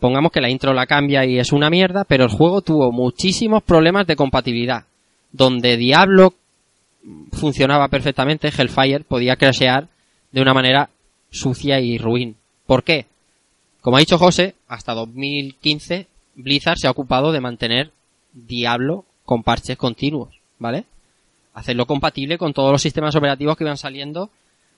Pongamos 0.00 0.30
que 0.30 0.40
la 0.40 0.50
intro 0.50 0.72
la 0.74 0.86
cambia 0.86 1.24
y 1.24 1.38
es 1.38 1.52
una 1.52 1.70
mierda, 1.70 2.04
pero 2.04 2.24
el 2.24 2.30
juego 2.30 2.60
tuvo 2.60 2.92
muchísimos 2.92 3.62
problemas 3.62 4.06
de 4.06 4.16
compatibilidad. 4.16 4.84
Donde 5.32 5.76
Diablo 5.76 6.34
funcionaba 7.32 7.88
perfectamente, 7.88 8.48
Hellfire 8.48 9.04
podía 9.04 9.36
crashear 9.36 9.88
de 10.30 10.40
una 10.42 10.54
manera 10.54 10.90
sucia 11.30 11.80
y 11.80 11.98
ruin. 11.98 12.36
¿Por 12.66 12.84
qué? 12.84 13.06
Como 13.80 13.96
ha 13.96 14.00
dicho 14.00 14.18
José, 14.18 14.54
hasta 14.68 14.94
2015 14.94 16.06
Blizzard 16.38 16.78
se 16.78 16.86
ha 16.86 16.90
ocupado 16.90 17.32
de 17.32 17.40
mantener 17.40 17.90
Diablo 18.32 19.04
con 19.24 19.42
parches 19.42 19.76
continuos, 19.76 20.40
¿vale? 20.58 20.84
Hacerlo 21.54 21.86
compatible 21.86 22.38
con 22.38 22.52
todos 22.52 22.72
los 22.72 22.82
sistemas 22.82 23.14
operativos 23.16 23.56
que 23.56 23.64
iban 23.64 23.76
saliendo 23.76 24.30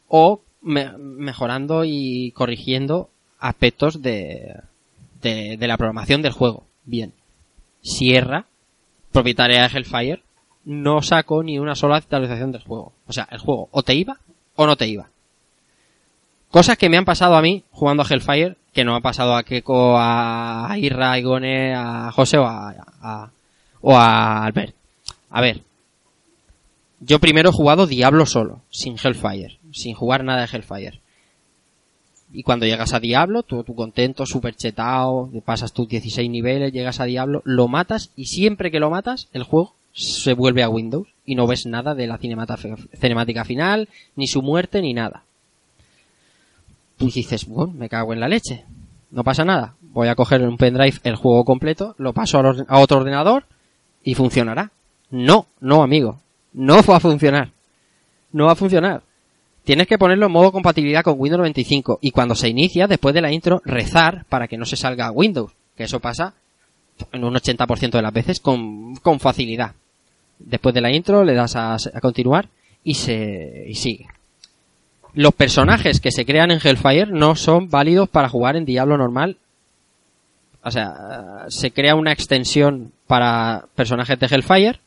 o 0.08 0.40
me- 0.62 0.96
mejorando 0.98 1.84
y 1.84 2.32
corrigiendo 2.32 3.10
aspectos 3.38 4.02
de, 4.02 4.56
de, 5.22 5.56
la 5.66 5.76
programación 5.76 6.22
del 6.22 6.32
juego. 6.32 6.64
Bien. 6.84 7.12
Sierra, 7.82 8.46
propietaria 9.12 9.62
de 9.62 9.68
Hellfire, 9.78 10.22
no 10.64 11.02
saco 11.02 11.42
ni 11.42 11.58
una 11.58 11.74
sola 11.74 11.96
actualización 11.96 12.52
del 12.52 12.62
juego. 12.62 12.92
O 13.06 13.12
sea, 13.12 13.28
el 13.30 13.38
juego 13.38 13.68
o 13.72 13.82
te 13.82 13.94
iba 13.94 14.18
o 14.56 14.66
no 14.66 14.76
te 14.76 14.88
iba. 14.88 15.08
Cosas 16.50 16.76
que 16.76 16.88
me 16.88 16.96
han 16.96 17.04
pasado 17.04 17.36
a 17.36 17.42
mí 17.42 17.62
jugando 17.70 18.02
a 18.02 18.06
Hellfire, 18.08 18.56
que 18.72 18.84
no 18.84 18.94
ha 18.96 19.00
pasado 19.00 19.34
a 19.36 19.42
Keko, 19.44 19.96
a 19.98 20.74
Irra, 20.78 21.12
a 21.12 21.18
Igone, 21.18 21.74
a 21.74 22.10
José 22.12 22.38
o 22.38 22.44
a- 22.46 23.30
o 23.80 23.96
a 23.96 24.44
Albert. 24.44 24.74
A 25.30 25.40
ver, 25.40 25.62
yo 27.00 27.18
primero 27.18 27.50
he 27.50 27.52
jugado 27.52 27.86
Diablo 27.86 28.26
solo, 28.26 28.60
sin 28.70 28.96
Hellfire, 29.02 29.58
sin 29.72 29.94
jugar 29.94 30.24
nada 30.24 30.42
de 30.42 30.56
Hellfire. 30.56 31.00
Y 32.32 32.42
cuando 32.42 32.66
llegas 32.66 32.92
a 32.92 33.00
Diablo, 33.00 33.42
tú, 33.42 33.64
tú 33.64 33.74
contento, 33.74 34.26
súper 34.26 34.54
chetado, 34.54 35.28
te 35.32 35.40
pasas 35.40 35.72
tus 35.72 35.88
16 35.88 36.30
niveles, 36.30 36.72
llegas 36.72 37.00
a 37.00 37.04
Diablo, 37.04 37.42
lo 37.44 37.68
matas 37.68 38.12
y 38.16 38.26
siempre 38.26 38.70
que 38.70 38.78
lo 38.78 38.90
matas, 38.90 39.28
el 39.32 39.42
juego 39.42 39.74
se 39.92 40.34
vuelve 40.34 40.62
a 40.62 40.68
Windows 40.68 41.08
y 41.24 41.34
no 41.34 41.46
ves 41.46 41.66
nada 41.66 41.94
de 41.94 42.06
la 42.06 42.18
cinemática 42.18 43.44
final, 43.44 43.88
ni 44.14 44.28
su 44.28 44.42
muerte, 44.42 44.80
ni 44.80 44.94
nada. 44.94 45.24
Pues 46.98 47.14
dices, 47.14 47.46
bueno, 47.46 47.72
me 47.72 47.88
cago 47.88 48.12
en 48.12 48.20
la 48.20 48.28
leche. 48.28 48.64
No 49.10 49.24
pasa 49.24 49.44
nada. 49.44 49.74
Voy 49.80 50.06
a 50.08 50.14
coger 50.14 50.42
en 50.42 50.48
un 50.48 50.56
pendrive 50.56 50.98
el 51.02 51.16
juego 51.16 51.44
completo, 51.44 51.94
lo 51.98 52.12
paso 52.12 52.38
a 52.38 52.78
otro 52.78 52.98
ordenador 52.98 53.44
y 54.02 54.14
funcionará. 54.14 54.70
No, 55.10 55.46
no, 55.60 55.82
amigo. 55.82 56.20
No 56.52 56.82
va 56.82 56.96
a 56.96 57.00
funcionar. 57.00 57.50
No 58.32 58.46
va 58.46 58.52
a 58.52 58.56
funcionar. 58.56 59.02
Tienes 59.64 59.86
que 59.86 59.98
ponerlo 59.98 60.26
en 60.26 60.32
modo 60.32 60.52
compatibilidad 60.52 61.02
con 61.02 61.14
Windows 61.18 61.40
95 61.40 61.98
y 62.00 62.10
cuando 62.10 62.34
se 62.34 62.48
inicia, 62.48 62.86
después 62.86 63.14
de 63.14 63.20
la 63.20 63.32
intro, 63.32 63.60
rezar 63.64 64.24
para 64.28 64.48
que 64.48 64.56
no 64.56 64.64
se 64.64 64.76
salga 64.76 65.10
Windows. 65.10 65.52
Que 65.76 65.84
eso 65.84 66.00
pasa 66.00 66.34
en 67.12 67.24
un 67.24 67.34
80% 67.34 67.90
de 67.90 68.02
las 68.02 68.12
veces 68.12 68.40
con, 68.40 68.96
con 68.96 69.20
facilidad. 69.20 69.74
Después 70.38 70.74
de 70.74 70.80
la 70.80 70.92
intro 70.92 71.24
le 71.24 71.34
das 71.34 71.56
a, 71.56 71.74
a 71.74 72.00
continuar 72.00 72.48
y 72.82 72.94
se 72.94 73.66
y 73.68 73.74
sigue. 73.74 74.06
Los 75.12 75.34
personajes 75.34 76.00
que 76.00 76.12
se 76.12 76.24
crean 76.24 76.50
en 76.50 76.60
Hellfire 76.62 77.06
no 77.06 77.34
son 77.34 77.68
válidos 77.68 78.08
para 78.08 78.28
jugar 78.28 78.56
en 78.56 78.64
Diablo 78.64 78.96
normal. 78.96 79.36
O 80.62 80.70
sea, 80.70 81.46
se 81.48 81.70
crea 81.70 81.94
una 81.94 82.12
extensión 82.12 82.92
para 83.06 83.64
personajes 83.74 84.18
de 84.18 84.26
Hellfire 84.26 84.80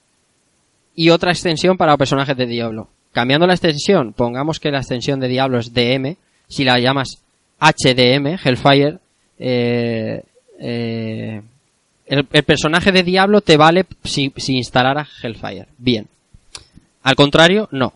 y 0.96 1.10
otra 1.10 1.32
extensión 1.32 1.78
para 1.78 1.98
personajes 1.98 2.38
de 2.38 2.46
Diablo. 2.46 2.90
Cambiando 3.12 3.48
la 3.48 3.54
extensión, 3.54 4.14
pongamos 4.14 4.60
que 4.60 4.72
la 4.72 4.80
extensión 4.80 5.20
de 5.20 5.28
Diablo 5.28 5.60
es 5.60 5.74
DM, 5.74 6.16
si 6.48 6.64
la 6.64 6.80
llamas 6.80 7.24
HDM, 7.60 8.38
Hellfire, 8.44 9.00
eh, 9.40 10.24
eh, 10.60 11.42
el, 12.06 12.26
personaje 12.26 12.92
de 12.92 13.04
Diablo 13.04 13.42
te 13.42 13.58
vale 13.58 13.86
si, 14.04 14.32
si 14.38 14.56
instalara 14.58 15.08
Hellfire. 15.22 15.68
Bien. 15.78 16.08
Al 17.04 17.16
contrario, 17.16 17.68
no. 17.72 17.94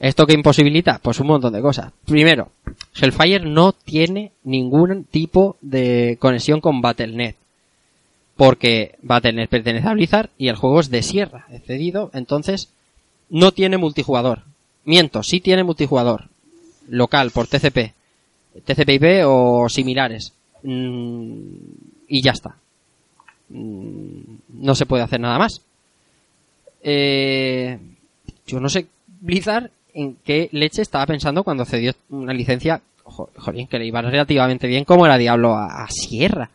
¿Esto 0.00 0.26
qué 0.26 0.32
imposibilita? 0.32 0.98
Pues 1.02 1.20
un 1.20 1.26
montón 1.26 1.52
de 1.52 1.60
cosas. 1.60 1.92
Primero, 2.06 2.50
Hellfire 2.94 3.40
no 3.44 3.72
tiene 3.72 4.32
ningún 4.44 5.04
tipo 5.04 5.58
de 5.60 6.16
conexión 6.18 6.62
con 6.62 6.80
Battle.net. 6.80 7.34
Porque 8.34 8.96
Battle.net 9.02 9.50
pertenece 9.50 9.86
a 9.86 9.92
Blizzard 9.92 10.30
y 10.38 10.48
el 10.48 10.56
juego 10.56 10.80
es 10.80 10.88
de 10.88 11.02
Sierra, 11.02 11.46
es 11.52 11.62
cedido, 11.64 12.10
entonces 12.14 12.70
no 13.28 13.52
tiene 13.52 13.76
multijugador. 13.76 14.44
Miento, 14.86 15.22
sí 15.22 15.40
tiene 15.40 15.64
multijugador. 15.64 16.28
Local, 16.88 17.30
por 17.30 17.46
TCP. 17.46 17.92
TCP/IP 18.64 19.24
o 19.26 19.68
similares. 19.68 20.32
Mm, 20.62 21.42
y 22.08 22.22
ya 22.22 22.32
está. 22.32 22.56
Mm, 23.50 24.20
no 24.60 24.74
se 24.74 24.86
puede 24.86 25.02
hacer 25.02 25.20
nada 25.20 25.38
más. 25.38 25.60
Eh, 26.82 27.78
yo 28.46 28.60
no 28.60 28.70
sé 28.70 28.86
Blizzard 29.20 29.70
en 30.00 30.16
qué 30.24 30.48
leche 30.52 30.82
estaba 30.82 31.06
pensando 31.06 31.42
cuando 31.44 31.64
cedió 31.64 31.92
una 32.10 32.32
licencia, 32.32 32.80
jo- 33.04 33.30
jolín, 33.36 33.66
que 33.66 33.78
le 33.78 33.86
iba 33.86 34.00
relativamente 34.02 34.66
bien 34.66 34.84
como 34.84 35.06
era 35.06 35.18
Diablo 35.18 35.54
a 35.56 35.86
Sierra. 35.90 36.50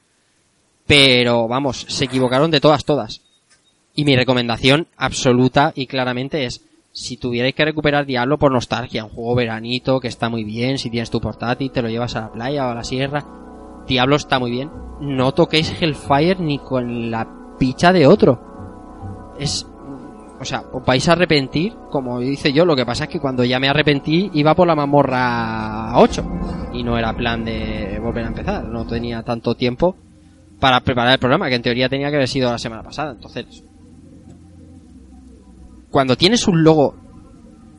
Pero 0.88 1.48
vamos, 1.48 1.86
se 1.90 2.06
equivocaron 2.06 2.52
de 2.52 2.62
todas, 2.62 2.86
todas. 2.86 3.22
Y 3.96 4.06
mi 4.06 4.16
recomendación 4.16 4.88
absoluta 4.98 5.72
y 5.76 5.88
claramente 5.88 6.46
es, 6.46 6.62
si 6.92 7.18
tuvierais 7.18 7.56
que 7.56 7.66
recuperar 7.66 8.06
Diablo 8.06 8.38
por 8.38 8.52
nostalgia, 8.52 9.04
un 9.06 9.10
juego 9.12 9.36
veranito 9.36 10.00
que 10.00 10.08
está 10.08 10.30
muy 10.30 10.44
bien, 10.44 10.78
si 10.78 10.90
tienes 10.90 11.10
tu 11.10 11.20
portátil, 11.20 11.72
te 11.72 11.82
lo 11.82 11.90
llevas 11.90 12.16
a 12.16 12.22
la 12.22 12.32
playa 12.32 12.68
o 12.68 12.72
a 12.72 12.76
la 12.76 12.84
sierra, 12.84 13.26
Diablo 13.88 14.16
está 14.16 14.40
muy 14.40 14.52
bien, 14.52 14.70
no 15.02 15.34
toquéis 15.34 15.74
Hellfire 15.82 16.38
ni 16.40 16.60
con 16.60 17.10
la 17.12 17.28
picha 17.58 17.92
de 17.94 18.08
otro. 18.08 19.34
Es, 19.40 19.66
o 20.40 20.46
sea, 20.46 20.64
os 20.74 20.84
vais 20.86 21.08
a 21.08 21.14
arrepentir, 21.14 21.74
como 21.90 22.22
hice 22.22 22.52
yo, 22.52 22.66
lo 22.66 22.76
que 22.76 22.86
pasa 22.86 23.06
es 23.06 23.10
que 23.10 23.20
cuando 23.20 23.44
ya 23.44 23.60
me 23.60 23.70
arrepentí 23.70 24.30
iba 24.34 24.54
por 24.54 24.68
la 24.68 24.76
mamorra 24.76 25.98
8 25.98 26.26
y 26.74 26.84
no 26.84 26.98
era 26.98 27.16
plan 27.16 27.46
de 27.46 28.00
volver 28.02 28.26
a 28.26 28.28
empezar, 28.28 28.66
no 28.66 28.86
tenía 28.86 29.24
tanto 29.24 29.56
tiempo 29.56 29.96
para 30.60 30.82
preparar 30.82 31.14
el 31.14 31.20
programa, 31.20 31.48
que 31.48 31.56
en 31.56 31.62
teoría 31.62 31.90
tenía 31.90 32.10
que 32.10 32.18
haber 32.18 32.28
sido 32.28 32.52
la 32.52 32.58
semana 32.58 32.84
pasada, 32.84 33.14
entonces 33.14 33.64
cuando 35.90 36.18
tienes 36.18 36.48
un 36.48 36.64
logo, 36.64 36.96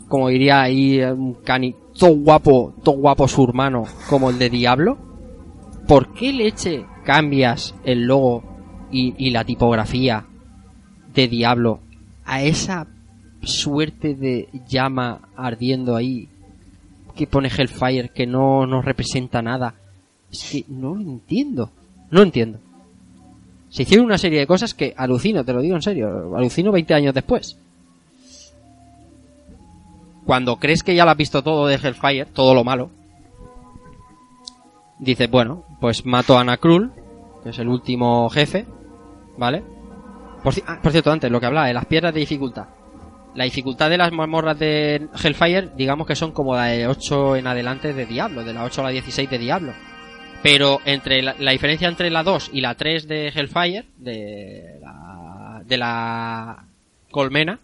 como 0.08 0.28
diría 0.28 0.62
ahí 0.62 1.02
un 1.02 1.34
cani, 1.34 1.74
todo 1.98 2.14
guapo, 2.14 2.74
todo 2.82 2.96
guapo 2.96 3.28
su 3.28 3.44
hermano, 3.44 3.84
como 4.08 4.30
el 4.30 4.38
de 4.38 4.48
Diablo, 4.48 4.96
¿por 5.86 6.14
qué 6.14 6.32
leche 6.32 6.86
cambias 7.04 7.74
el 7.84 8.06
logo 8.06 8.42
y 8.90 9.30
la 9.30 9.44
tipografía 9.44 10.26
de 11.12 11.28
Diablo 11.28 11.80
a 12.26 12.42
esa 12.42 12.86
suerte 13.42 14.14
de 14.14 14.48
llama 14.68 15.20
ardiendo 15.36 15.96
ahí 15.96 16.28
que 17.14 17.26
pone 17.26 17.48
Hellfire 17.48 18.10
que 18.10 18.26
no 18.26 18.66
nos 18.66 18.84
representa 18.84 19.40
nada? 19.40 19.74
Es 20.30 20.50
que 20.50 20.64
no 20.68 20.94
lo 20.94 21.00
entiendo, 21.00 21.70
no 22.10 22.22
entiendo. 22.22 22.58
Se 23.70 23.82
hicieron 23.82 24.06
una 24.06 24.18
serie 24.18 24.40
de 24.40 24.46
cosas 24.46 24.74
que 24.74 24.92
alucino, 24.96 25.44
te 25.44 25.52
lo 25.52 25.62
digo 25.62 25.76
en 25.76 25.82
serio, 25.82 26.36
alucino 26.36 26.72
20 26.72 26.94
años 26.94 27.14
después 27.14 27.56
cuando 30.26 30.56
crees 30.56 30.82
que 30.82 30.94
ya 30.94 31.04
lo 31.04 31.12
has 31.12 31.16
visto 31.16 31.42
todo 31.42 31.68
de 31.68 31.76
Hellfire, 31.76 32.26
todo 32.26 32.52
lo 32.52 32.64
malo, 32.64 32.90
dices, 34.98 35.30
bueno, 35.30 35.62
pues 35.80 36.04
mato 36.04 36.36
a 36.36 36.44
Nakrul, 36.44 36.92
que 37.42 37.50
es 37.50 37.58
el 37.60 37.68
último 37.68 38.28
jefe, 38.28 38.66
¿vale? 39.38 39.62
Por, 40.46 40.54
ah, 40.68 40.78
por 40.80 40.92
cierto, 40.92 41.10
antes, 41.10 41.28
lo 41.28 41.40
que 41.40 41.46
hablaba 41.46 41.66
de 41.66 41.74
las 41.74 41.86
piedras 41.86 42.14
de 42.14 42.20
dificultad. 42.20 42.68
La 43.34 43.42
dificultad 43.42 43.90
de 43.90 43.98
las 43.98 44.12
mazmorras 44.12 44.56
de 44.56 45.08
Hellfire, 45.20 45.70
digamos 45.76 46.06
que 46.06 46.14
son 46.14 46.30
como 46.30 46.54
la 46.54 46.66
de 46.66 46.86
8 46.86 47.34
en 47.34 47.48
adelante 47.48 47.92
de 47.92 48.06
Diablo, 48.06 48.44
de 48.44 48.52
la 48.52 48.62
8 48.62 48.80
a 48.80 48.84
la 48.84 48.90
16 48.90 49.28
de 49.28 49.38
Diablo. 49.38 49.72
Pero 50.44 50.78
entre 50.84 51.20
la, 51.20 51.34
la 51.40 51.50
diferencia 51.50 51.88
entre 51.88 52.10
la 52.10 52.22
2 52.22 52.50
y 52.52 52.60
la 52.60 52.76
3 52.76 53.08
de 53.08 53.32
Hellfire, 53.34 53.86
de 53.96 54.78
la, 54.80 55.62
de 55.66 55.78
la 55.78 56.64
colmena, 57.10 57.58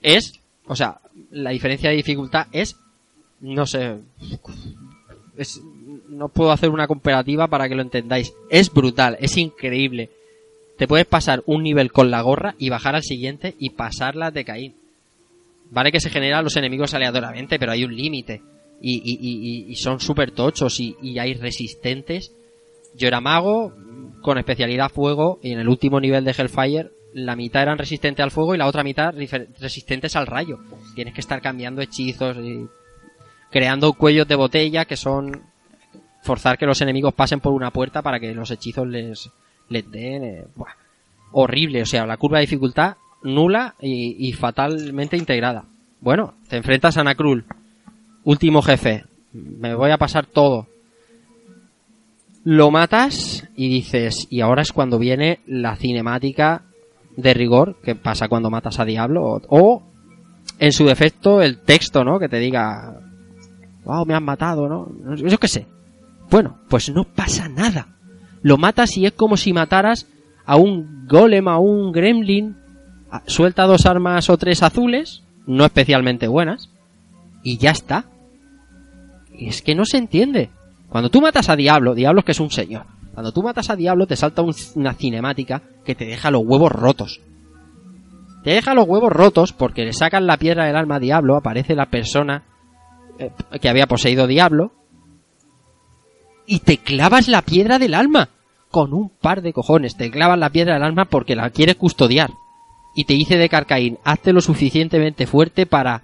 es, 0.00 0.40
o 0.64 0.76
sea, 0.76 1.00
la 1.30 1.50
diferencia 1.50 1.90
de 1.90 1.96
dificultad 1.96 2.46
es, 2.52 2.78
no 3.40 3.66
sé, 3.66 3.98
es, 5.36 5.60
no 6.08 6.30
puedo 6.30 6.52
hacer 6.52 6.70
una 6.70 6.86
comparativa 6.86 7.48
para 7.48 7.68
que 7.68 7.74
lo 7.74 7.82
entendáis. 7.82 8.32
Es 8.48 8.72
brutal, 8.72 9.18
es 9.20 9.36
increíble. 9.36 10.15
Te 10.76 10.86
puedes 10.86 11.06
pasar 11.06 11.42
un 11.46 11.62
nivel 11.62 11.90
con 11.90 12.10
la 12.10 12.20
gorra 12.20 12.54
y 12.58 12.68
bajar 12.68 12.94
al 12.94 13.02
siguiente 13.02 13.54
y 13.58 13.70
pasarla 13.70 14.30
de 14.30 14.44
Caín. 14.44 14.74
Vale 15.70 15.90
que 15.90 16.00
se 16.00 16.10
generan 16.10 16.44
los 16.44 16.56
enemigos 16.56 16.94
aleatoriamente, 16.94 17.58
pero 17.58 17.72
hay 17.72 17.84
un 17.84 17.96
límite. 17.96 18.42
Y, 18.80 18.96
y, 18.96 19.18
y- 19.20 19.72
y 19.72 19.74
son 19.76 20.00
súper 20.00 20.30
tochos 20.32 20.78
y, 20.80 20.94
hay 21.18 21.34
resistentes. 21.34 22.32
Yo 22.94 23.08
era 23.08 23.20
mago 23.20 23.72
con 24.22 24.38
especialidad 24.38 24.90
fuego 24.90 25.38
y 25.42 25.52
en 25.52 25.60
el 25.60 25.68
último 25.68 25.98
nivel 26.00 26.24
de 26.24 26.32
Hellfire 26.32 26.90
la 27.14 27.36
mitad 27.36 27.62
eran 27.62 27.78
resistentes 27.78 28.22
al 28.22 28.30
fuego 28.30 28.54
y 28.54 28.58
la 28.58 28.66
otra 28.66 28.82
mitad 28.84 29.14
resistentes 29.58 30.14
al 30.16 30.26
rayo. 30.26 30.58
Tienes 30.94 31.14
que 31.14 31.20
estar 31.22 31.40
cambiando 31.40 31.80
hechizos 31.80 32.36
y 32.36 32.66
creando 33.50 33.94
cuellos 33.94 34.28
de 34.28 34.34
botella 34.34 34.84
que 34.84 34.96
son 34.98 35.42
forzar 36.22 36.58
que 36.58 36.66
los 36.66 36.80
enemigos 36.82 37.14
pasen 37.14 37.40
por 37.40 37.54
una 37.54 37.70
puerta 37.70 38.02
para 38.02 38.20
que 38.20 38.34
los 38.34 38.50
hechizos 38.50 38.86
les, 38.86 39.30
horrible, 41.32 41.82
o 41.82 41.86
sea, 41.86 42.06
la 42.06 42.16
curva 42.16 42.38
de 42.38 42.46
dificultad 42.46 42.96
nula 43.22 43.74
y, 43.80 44.32
fatalmente 44.32 45.16
integrada. 45.16 45.64
Bueno, 46.00 46.34
te 46.48 46.56
enfrentas 46.56 46.96
a 46.96 47.04
Nakrul, 47.04 47.44
último 48.24 48.62
jefe, 48.62 49.04
me 49.32 49.74
voy 49.74 49.90
a 49.90 49.98
pasar 49.98 50.26
todo. 50.26 50.66
Lo 52.44 52.70
matas 52.70 53.48
y 53.56 53.68
dices, 53.68 54.28
y 54.30 54.40
ahora 54.40 54.62
es 54.62 54.72
cuando 54.72 54.98
viene 54.98 55.40
la 55.46 55.74
cinemática 55.76 56.62
de 57.16 57.34
rigor 57.34 57.76
que 57.82 57.96
pasa 57.96 58.28
cuando 58.28 58.50
matas 58.50 58.78
a 58.78 58.84
Diablo 58.84 59.24
o, 59.24 59.42
o, 59.48 59.82
en 60.58 60.72
su 60.72 60.86
defecto 60.86 61.42
el 61.42 61.58
texto, 61.58 62.04
¿no? 62.04 62.20
Que 62.20 62.28
te 62.28 62.38
diga, 62.38 63.00
wow, 63.84 64.06
me 64.06 64.14
han 64.14 64.24
matado, 64.24 64.68
¿no? 64.68 65.16
Yo 65.16 65.38
qué 65.38 65.48
sé. 65.48 65.66
Bueno, 66.30 66.58
pues 66.68 66.90
no 66.90 67.04
pasa 67.04 67.48
nada. 67.48 67.95
Lo 68.42 68.56
matas 68.58 68.96
y 68.96 69.06
es 69.06 69.12
como 69.12 69.36
si 69.36 69.52
mataras 69.52 70.06
a 70.44 70.56
un 70.56 71.06
golem, 71.08 71.48
a 71.48 71.58
un 71.58 71.92
gremlin 71.92 72.56
Suelta 73.26 73.64
dos 73.64 73.86
armas 73.86 74.28
o 74.28 74.36
tres 74.36 74.62
azules, 74.62 75.22
no 75.46 75.64
especialmente 75.64 76.28
buenas, 76.28 76.70
y 77.42 77.56
ya 77.56 77.70
está. 77.70 78.04
Y 79.32 79.48
es 79.48 79.62
que 79.62 79.74
no 79.74 79.84
se 79.86 79.96
entiende. 79.96 80.50
Cuando 80.88 81.08
tú 81.08 81.20
matas 81.22 81.48
a 81.48 81.56
Diablo, 81.56 81.94
Diablo 81.94 82.20
es 82.20 82.24
que 82.26 82.32
es 82.32 82.40
un 82.40 82.50
señor. 82.50 82.84
Cuando 83.14 83.32
tú 83.32 83.42
matas 83.42 83.70
a 83.70 83.76
Diablo 83.76 84.06
te 84.06 84.16
salta 84.16 84.42
un- 84.42 84.54
una 84.74 84.92
cinemática 84.92 85.62
que 85.84 85.94
te 85.94 86.04
deja 86.04 86.30
los 86.30 86.42
huevos 86.44 86.72
rotos. 86.72 87.20
Te 88.44 88.50
deja 88.50 88.74
los 88.74 88.86
huevos 88.86 89.12
rotos 89.12 89.52
porque 89.52 89.84
le 89.84 89.92
sacan 89.92 90.26
la 90.26 90.36
piedra 90.36 90.66
del 90.66 90.76
alma 90.76 90.96
a 90.96 91.00
Diablo, 91.00 91.36
aparece 91.36 91.74
la 91.74 91.86
persona 91.86 92.42
eh, 93.18 93.30
que 93.60 93.68
había 93.70 93.86
poseído 93.86 94.26
Diablo 94.26 94.72
y 96.46 96.60
te 96.60 96.78
clavas 96.78 97.28
la 97.28 97.42
piedra 97.42 97.78
del 97.78 97.94
alma 97.94 98.30
con 98.70 98.92
un 98.92 99.08
par 99.08 99.42
de 99.42 99.52
cojones. 99.52 99.96
Te 99.96 100.10
clavas 100.10 100.38
la 100.38 100.50
piedra 100.50 100.74
del 100.74 100.82
alma 100.82 101.06
porque 101.06 101.36
la 101.36 101.50
quieres 101.50 101.76
custodiar. 101.76 102.30
Y 102.94 103.04
te 103.04 103.14
dice 103.14 103.36
de 103.36 103.48
Carcaín, 103.48 103.98
hazte 104.04 104.32
lo 104.32 104.40
suficientemente 104.40 105.26
fuerte 105.26 105.66
para 105.66 106.02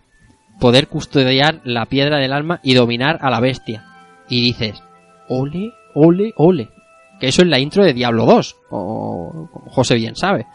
poder 0.61 0.89
custodiar 0.89 1.61
la 1.65 1.87
piedra 1.87 2.19
del 2.19 2.33
alma 2.33 2.61
y 2.63 2.75
dominar 2.75 3.19
a 3.23 3.31
la 3.31 3.41
bestia. 3.41 3.85
Y 4.29 4.43
dices, 4.43 4.83
ole, 5.29 5.73
ole, 5.95 6.33
ole. 6.37 6.71
Que 7.19 7.29
eso 7.29 7.43
es 7.43 7.49
la 7.49 7.59
intro 7.59 7.85
de 7.85 7.95
Diablo 7.95 8.27
2, 8.27 8.57
o 8.71 9.49
como 9.53 9.71
José 9.71 9.95
bien 9.95 10.17
sabe. 10.17 10.47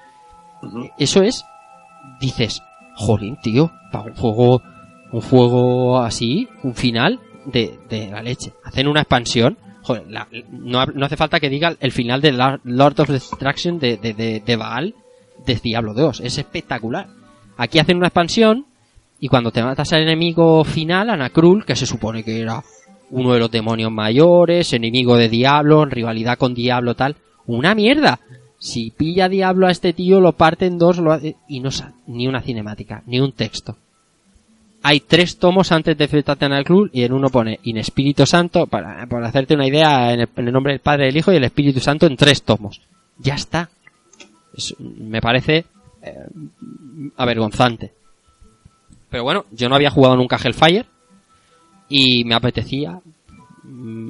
Eso 0.98 1.22
es, 1.24 1.46
dices, 2.20 2.62
jolín, 2.96 3.38
tío, 3.42 3.72
para 3.92 4.12
un 4.12 4.16
juego, 4.16 4.62
un 5.12 5.22
juego 5.22 6.00
así, 6.00 6.48
un 6.64 6.76
final 6.76 7.20
de, 7.46 7.80
de 7.90 8.10
la 8.10 8.22
leche. 8.22 8.54
Hacen 8.64 8.88
una 8.88 9.02
expansión, 9.02 9.58
joder, 9.88 10.04
la- 10.10 10.28
no, 10.52 10.82
ha- 10.82 10.86
no 10.94 11.06
hace 11.06 11.18
falta 11.18 11.40
que 11.40 11.50
diga 11.50 11.76
el 11.80 11.92
final 11.92 12.22
de 12.22 12.32
Lord 12.34 13.00
of 13.00 13.10
Destruction 13.10 13.80
de, 13.80 13.98
de, 13.98 14.14
de, 14.14 14.42
de 14.46 14.56
Baal 14.56 14.94
de 15.46 15.56
Diablo 15.56 15.94
2, 15.94 16.20
es 16.22 16.38
espectacular. 16.38 17.08
Aquí 17.58 17.80
hacen 17.80 17.98
una 17.98 18.08
expansión 18.08 18.66
y 19.20 19.30
cuando 19.30 19.52
te 19.52 19.64
matas 19.64 19.94
al 19.94 20.02
enemigo 20.04 20.64
final, 20.64 21.10
Anakrul, 21.10 21.66
que 21.66 21.76
se 21.76 21.86
supone 21.86 22.24
que 22.24 22.40
era 22.42 22.64
uno 23.10 23.34
de 23.34 23.40
los 23.40 23.50
demonios 23.50 23.92
mayores, 23.92 24.74
enemigo 24.74 25.16
de 25.16 25.30
Diablo, 25.30 25.84
en 25.84 25.92
rivalidad 25.92 26.38
con 26.38 26.54
Diablo 26.54 26.94
tal, 26.96 27.16
una 27.46 27.74
mierda. 27.74 28.20
Si 28.60 28.92
pilla 28.92 29.30
Diablo 29.30 29.68
a 29.68 29.72
este 29.72 29.94
tío, 29.94 30.20
lo 30.20 30.34
parte 30.34 30.66
en 30.66 30.78
dos 30.78 30.98
lo 30.98 31.14
hace- 31.14 31.36
y 31.48 31.60
no 31.62 31.72
sale 31.72 31.94
ni 32.08 32.28
una 32.28 32.42
cinemática, 32.42 33.04
ni 33.06 33.20
un 33.20 33.32
texto. 33.32 33.78
Hay 34.88 35.02
tres 35.02 35.38
tomos 35.38 35.74
antes 35.74 35.98
de 35.98 36.06
enfrentarte 36.06 36.46
a 36.46 36.48
Anakrul 36.48 36.90
y 36.94 37.04
en 37.04 37.12
uno 37.12 37.28
pone 37.28 37.60
In 37.64 37.76
Espíritu 37.76 38.26
Santo, 38.26 38.68
para, 38.68 39.04
hacerte 39.04 39.54
una 39.54 39.68
idea, 39.68 40.14
en 40.14 40.22
el, 40.22 40.30
en 40.34 40.48
el 40.48 40.54
nombre 40.54 40.72
del 40.72 40.80
Padre, 40.80 41.08
del 41.08 41.18
Hijo 41.18 41.34
y 41.34 41.36
el 41.36 41.44
Espíritu 41.44 41.82
Santo 41.82 42.06
en 42.06 42.16
tres 42.16 42.42
tomos. 42.44 42.80
Ya 43.18 43.36
está. 43.36 43.70
Es- 44.56 44.76
me 44.80 45.20
parece 45.20 45.66
eh, 46.02 46.14
avergonzante. 47.18 47.92
Pero 49.10 49.26
bueno, 49.26 49.44
yo 49.52 49.68
no 49.68 49.76
había 49.76 49.90
jugado 49.90 50.16
nunca 50.16 50.40
Hellfire 50.42 50.86
y 51.90 52.24
me 52.24 52.36
apetecía 52.36 53.02
mm, 53.64 54.10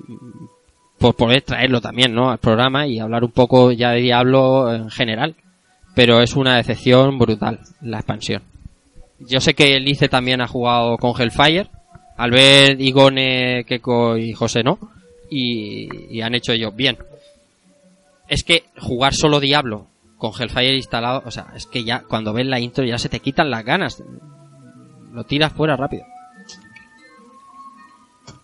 por 1.00 1.16
poder 1.16 1.42
traerlo 1.42 1.82
también, 1.82 2.14
¿no? 2.14 2.30
Al 2.30 2.38
programa 2.38 2.86
y 2.86 3.00
hablar 3.00 3.24
un 3.24 3.32
poco 3.32 3.72
ya 3.72 3.94
de 3.94 4.02
Diablo 4.02 4.72
en 4.72 4.92
general. 4.92 5.34
Pero 5.96 6.22
es 6.22 6.36
una 6.36 6.58
decepción 6.58 7.18
brutal 7.18 7.62
la 7.82 7.98
expansión. 7.98 8.44
Yo 9.20 9.40
sé 9.40 9.54
que 9.54 9.80
Lice 9.80 10.10
también 10.10 10.42
ha 10.42 10.48
jugado 10.48 10.98
con 10.98 11.20
Hellfire. 11.20 11.70
Al 12.18 12.32
ver 12.32 12.80
Igone, 12.82 13.64
Keko 13.66 14.18
y 14.18 14.34
José 14.34 14.64
no. 14.64 14.80
Y, 15.30 16.16
y 16.16 16.22
han 16.22 16.36
hecho 16.36 16.52
ellos 16.52 16.76
bien. 16.76 16.98
Es 18.28 18.44
que 18.44 18.66
jugar 18.80 19.14
solo 19.14 19.40
Diablo 19.40 19.88
con 20.18 20.32
Hellfire 20.38 20.76
instalado, 20.76 21.22
o 21.26 21.32
sea, 21.32 21.48
es 21.56 21.68
que 21.68 21.84
ya 21.84 22.02
cuando 22.02 22.34
ves 22.34 22.46
la 22.48 22.60
intro 22.60 22.84
ya 22.84 22.98
se 22.98 23.10
te 23.10 23.20
quitan 23.20 23.52
las 23.52 23.64
ganas. 23.64 24.04
Lo 25.14 25.24
tiras 25.24 25.54
fuera 25.54 25.76
rápido. 25.76 26.06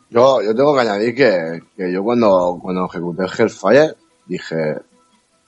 Yo, 0.10 0.42
yo 0.44 0.56
tengo 0.56 0.76
que 0.76 0.82
añadir 0.82 1.16
que, 1.16 1.64
que 1.76 1.92
yo 1.92 2.04
cuando, 2.04 2.60
cuando 2.62 2.86
ejecuté 2.86 3.24
Hellfire 3.24 3.96
dije, 4.28 4.56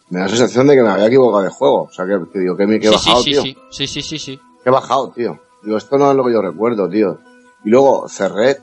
me 0.09 0.19
da 0.19 0.25
la 0.25 0.29
sensación 0.29 0.67
de 0.67 0.75
que 0.75 0.81
me 0.81 0.89
había 0.89 1.05
equivocado 1.05 1.43
de 1.43 1.49
juego. 1.49 1.83
O 1.83 1.91
sea, 1.91 2.05
que, 2.05 2.17
que 2.33 2.39
digo, 2.39 2.57
que 2.57 2.65
me 2.65 2.77
he 2.77 2.81
sí, 2.81 2.89
bajado, 2.89 3.21
sí, 3.21 3.31
tío. 3.31 3.43
sí, 3.69 3.87
sí, 3.87 4.01
sí, 4.01 4.39
he 4.69 4.71
bajado, 4.71 5.11
tío. 5.11 5.39
Digo, 5.63 5.77
esto 5.77 5.97
no 5.97 6.11
es 6.11 6.17
lo 6.17 6.23
que 6.25 6.33
yo 6.33 6.41
recuerdo, 6.41 6.87
tío. 6.89 7.19
Y 7.63 7.69
luego 7.69 8.07
cerré 8.07 8.57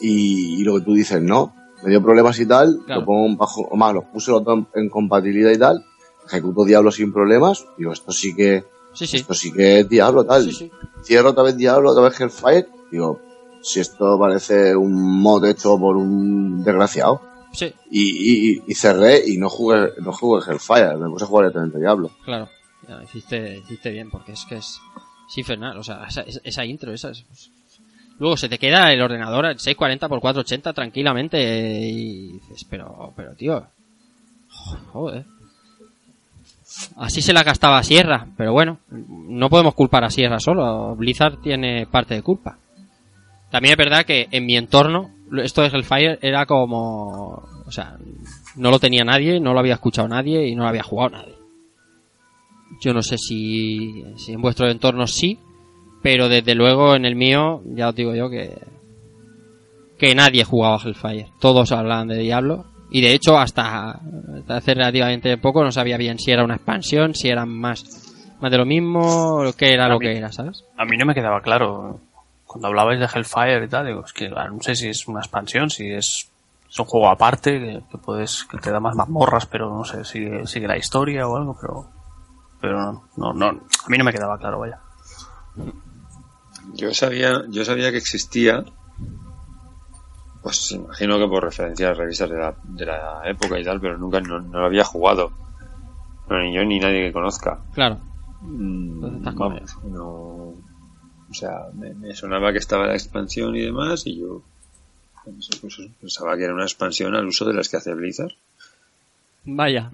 y, 0.00 0.60
y 0.60 0.64
lo 0.64 0.76
que 0.78 0.84
tú 0.84 0.94
dices, 0.94 1.20
no. 1.22 1.54
Me 1.82 1.90
dio 1.90 2.02
problemas 2.02 2.38
y 2.40 2.46
tal, 2.46 2.80
Claro. 2.86 3.00
lo 3.02 3.06
pongo 3.06 3.36
bajo, 3.36 3.60
o 3.62 3.76
más, 3.76 3.92
los 3.94 4.04
puse 4.06 4.30
los 4.30 4.42
dos 4.42 4.64
en 4.74 4.88
compatibilidad 4.88 5.50
y 5.50 5.58
tal, 5.58 5.84
ejecuto 6.26 6.64
Diablo 6.64 6.90
sin 6.90 7.12
problemas, 7.12 7.66
digo, 7.76 7.92
esto 7.92 8.10
sí 8.10 8.34
que, 8.34 8.64
Sí, 8.94 9.06
sí. 9.06 9.18
esto 9.18 9.34
sí 9.34 9.52
que 9.52 9.80
es 9.80 9.88
Diablo, 9.88 10.24
tal. 10.24 10.50
Sí. 10.50 10.70
Cierro 11.04 11.30
otra 11.30 11.42
vez 11.42 11.56
Diablo, 11.58 11.90
otra 11.90 12.04
vez 12.04 12.18
Hellfire, 12.18 12.66
digo, 12.90 13.20
si 13.60 13.80
esto 13.80 14.18
parece 14.18 14.74
un 14.74 15.20
mod 15.20 15.44
hecho 15.44 15.78
por 15.78 15.96
un 15.96 16.64
desgraciado. 16.64 17.20
Sí, 17.52 17.72
Y, 17.90 18.54
y, 18.56 18.62
y 18.66 18.74
cerré 18.74 19.22
y 19.26 19.36
no 19.36 19.48
jugué, 19.50 19.90
no 20.00 20.12
jugué 20.12 20.42
Hellfire, 20.50 20.96
me 20.96 21.10
puse 21.10 21.24
a 21.24 21.28
jugar 21.28 21.44
directamente 21.44 21.78
Diablo. 21.78 22.10
claro. 22.24 22.48
Ya, 22.88 23.02
hiciste, 23.02 23.58
hiciste 23.58 23.90
bien, 23.90 24.10
porque 24.10 24.32
es 24.32 24.44
que 24.46 24.56
es, 24.56 24.78
es 25.28 25.38
infernal. 25.38 25.76
O 25.78 25.82
sea, 25.82 26.04
esa, 26.08 26.22
esa 26.22 26.64
intro, 26.64 26.92
esa 26.92 27.10
es- 27.10 27.24
Luego 28.18 28.36
se 28.36 28.48
te 28.48 28.58
queda 28.58 28.92
el 28.92 29.02
ordenador 29.02 29.46
en 29.46 29.58
640 29.58 30.06
x 30.06 30.20
480 30.20 30.72
tranquilamente 30.72 31.38
y 31.88 32.32
dices, 32.34 32.64
pero, 32.70 33.12
pero 33.16 33.34
tío, 33.34 33.66
joder. 34.92 35.24
Así 36.96 37.22
se 37.22 37.32
la 37.32 37.42
gastaba 37.42 37.82
Sierra, 37.82 38.26
pero 38.36 38.52
bueno, 38.52 38.78
no 38.90 39.50
podemos 39.50 39.74
culpar 39.74 40.04
a 40.04 40.10
Sierra 40.10 40.38
solo. 40.38 40.94
Blizzard 40.96 41.40
tiene 41.40 41.86
parte 41.86 42.14
de 42.14 42.22
culpa. 42.22 42.56
También 43.50 43.72
es 43.72 43.78
verdad 43.78 44.04
que 44.04 44.28
en 44.30 44.46
mi 44.46 44.56
entorno, 44.56 45.10
esto 45.42 45.62
de 45.62 45.68
Hellfire 45.68 46.18
era 46.22 46.46
como, 46.46 47.42
o 47.66 47.70
sea, 47.70 47.96
no 48.56 48.70
lo 48.70 48.78
tenía 48.78 49.04
nadie, 49.04 49.40
no 49.40 49.52
lo 49.52 49.60
había 49.60 49.74
escuchado 49.74 50.08
nadie 50.08 50.46
y 50.48 50.54
no 50.54 50.62
lo 50.62 50.68
había 50.68 50.82
jugado 50.82 51.10
nadie. 51.10 51.33
Yo 52.80 52.92
no 52.92 53.02
sé 53.02 53.18
si, 53.18 54.04
si 54.16 54.32
en 54.32 54.42
vuestro 54.42 54.68
entorno 54.68 55.06
sí, 55.06 55.38
pero 56.02 56.28
desde 56.28 56.54
luego 56.54 56.94
en 56.96 57.04
el 57.04 57.16
mío, 57.16 57.62
ya 57.66 57.88
os 57.88 57.94
digo 57.94 58.14
yo 58.14 58.28
que, 58.28 58.58
que 59.98 60.14
nadie 60.14 60.44
jugaba 60.44 60.78
Hellfire. 60.82 61.28
Todos 61.40 61.72
hablaban 61.72 62.08
de 62.08 62.18
Diablo. 62.18 62.64
Y 62.90 63.00
de 63.00 63.12
hecho, 63.14 63.38
hasta, 63.38 63.90
hasta 64.38 64.56
hace 64.56 64.74
relativamente 64.74 65.36
poco 65.38 65.64
no 65.64 65.72
sabía 65.72 65.96
bien 65.96 66.18
si 66.18 66.30
era 66.30 66.44
una 66.44 66.56
expansión, 66.56 67.14
si 67.14 67.28
eran 67.28 67.48
más, 67.48 67.84
más 68.40 68.50
de 68.52 68.58
lo 68.58 68.66
mismo, 68.66 69.42
qué 69.56 69.72
era 69.72 69.86
A 69.86 69.88
lo 69.88 69.98
mí- 69.98 70.06
que 70.06 70.16
era, 70.16 70.30
¿sabes? 70.30 70.64
A 70.76 70.84
mí 70.84 70.96
no 70.96 71.06
me 71.06 71.14
quedaba 71.14 71.40
claro. 71.40 72.00
Cuando 72.46 72.68
hablabais 72.68 73.00
de 73.00 73.06
Hellfire 73.06 73.64
y 73.64 73.68
tal, 73.68 73.86
digo, 73.86 74.04
es 74.04 74.12
que 74.12 74.30
ah, 74.36 74.48
no 74.48 74.60
sé 74.62 74.76
si 74.76 74.88
es 74.88 75.08
una 75.08 75.20
expansión, 75.20 75.70
si 75.70 75.90
es, 75.90 76.30
es 76.70 76.78
un 76.78 76.84
juego 76.84 77.08
aparte, 77.08 77.58
que, 77.58 77.80
que 77.90 77.98
puedes, 77.98 78.44
que 78.44 78.58
te 78.58 78.70
da 78.70 78.78
más 78.78 78.94
mazmorras, 78.94 79.46
pero 79.46 79.74
no 79.76 79.84
sé, 79.84 80.04
sigue, 80.04 80.46
sigue 80.46 80.68
la 80.68 80.76
historia 80.76 81.26
o 81.26 81.36
algo, 81.36 81.56
pero, 81.60 81.86
pero 82.64 82.80
no, 82.80 83.04
no, 83.18 83.34
no, 83.34 83.46
a 83.46 83.88
mí 83.90 83.98
no 83.98 84.04
me 84.04 84.12
quedaba 84.12 84.38
claro, 84.38 84.58
vaya. 84.60 84.80
Yo 86.72 86.94
sabía, 86.94 87.42
yo 87.50 87.62
sabía 87.62 87.90
que 87.90 87.98
existía, 87.98 88.64
pues 90.42 90.72
imagino 90.72 91.18
que 91.18 91.28
por 91.28 91.44
referencia 91.44 91.90
a 91.90 91.92
revistas 91.92 92.30
de 92.30 92.38
la, 92.38 92.54
de 92.62 92.86
la 92.86 93.20
época 93.26 93.58
y 93.60 93.64
tal, 93.64 93.82
pero 93.82 93.98
nunca 93.98 94.18
no, 94.22 94.40
no 94.40 94.60
lo 94.60 94.64
había 94.64 94.82
jugado. 94.82 95.30
No, 96.30 96.38
ni 96.40 96.54
yo 96.54 96.64
ni 96.64 96.80
nadie 96.80 97.06
que 97.06 97.12
conozca. 97.12 97.60
Claro. 97.74 98.00
Mm, 98.40 98.94
Entonces 98.94 99.18
estás 99.18 99.34
con 99.34 99.54
vamos, 99.54 99.76
no, 99.84 100.06
o 100.06 101.34
sea, 101.34 101.66
me, 101.74 101.92
me 101.92 102.14
sonaba 102.14 102.50
que 102.50 102.58
estaba 102.58 102.86
la 102.86 102.94
expansión 102.94 103.54
y 103.56 103.60
demás, 103.60 104.06
y 104.06 104.20
yo 104.20 104.42
pues, 105.22 105.50
pues, 105.60 105.80
pensaba 106.00 106.34
que 106.38 106.44
era 106.44 106.54
una 106.54 106.64
expansión 106.64 107.14
al 107.14 107.26
uso 107.26 107.44
de 107.44 107.52
las 107.52 107.68
que 107.68 107.76
hace 107.76 107.92
Blizzard. 107.92 108.32
Vaya. 109.44 109.90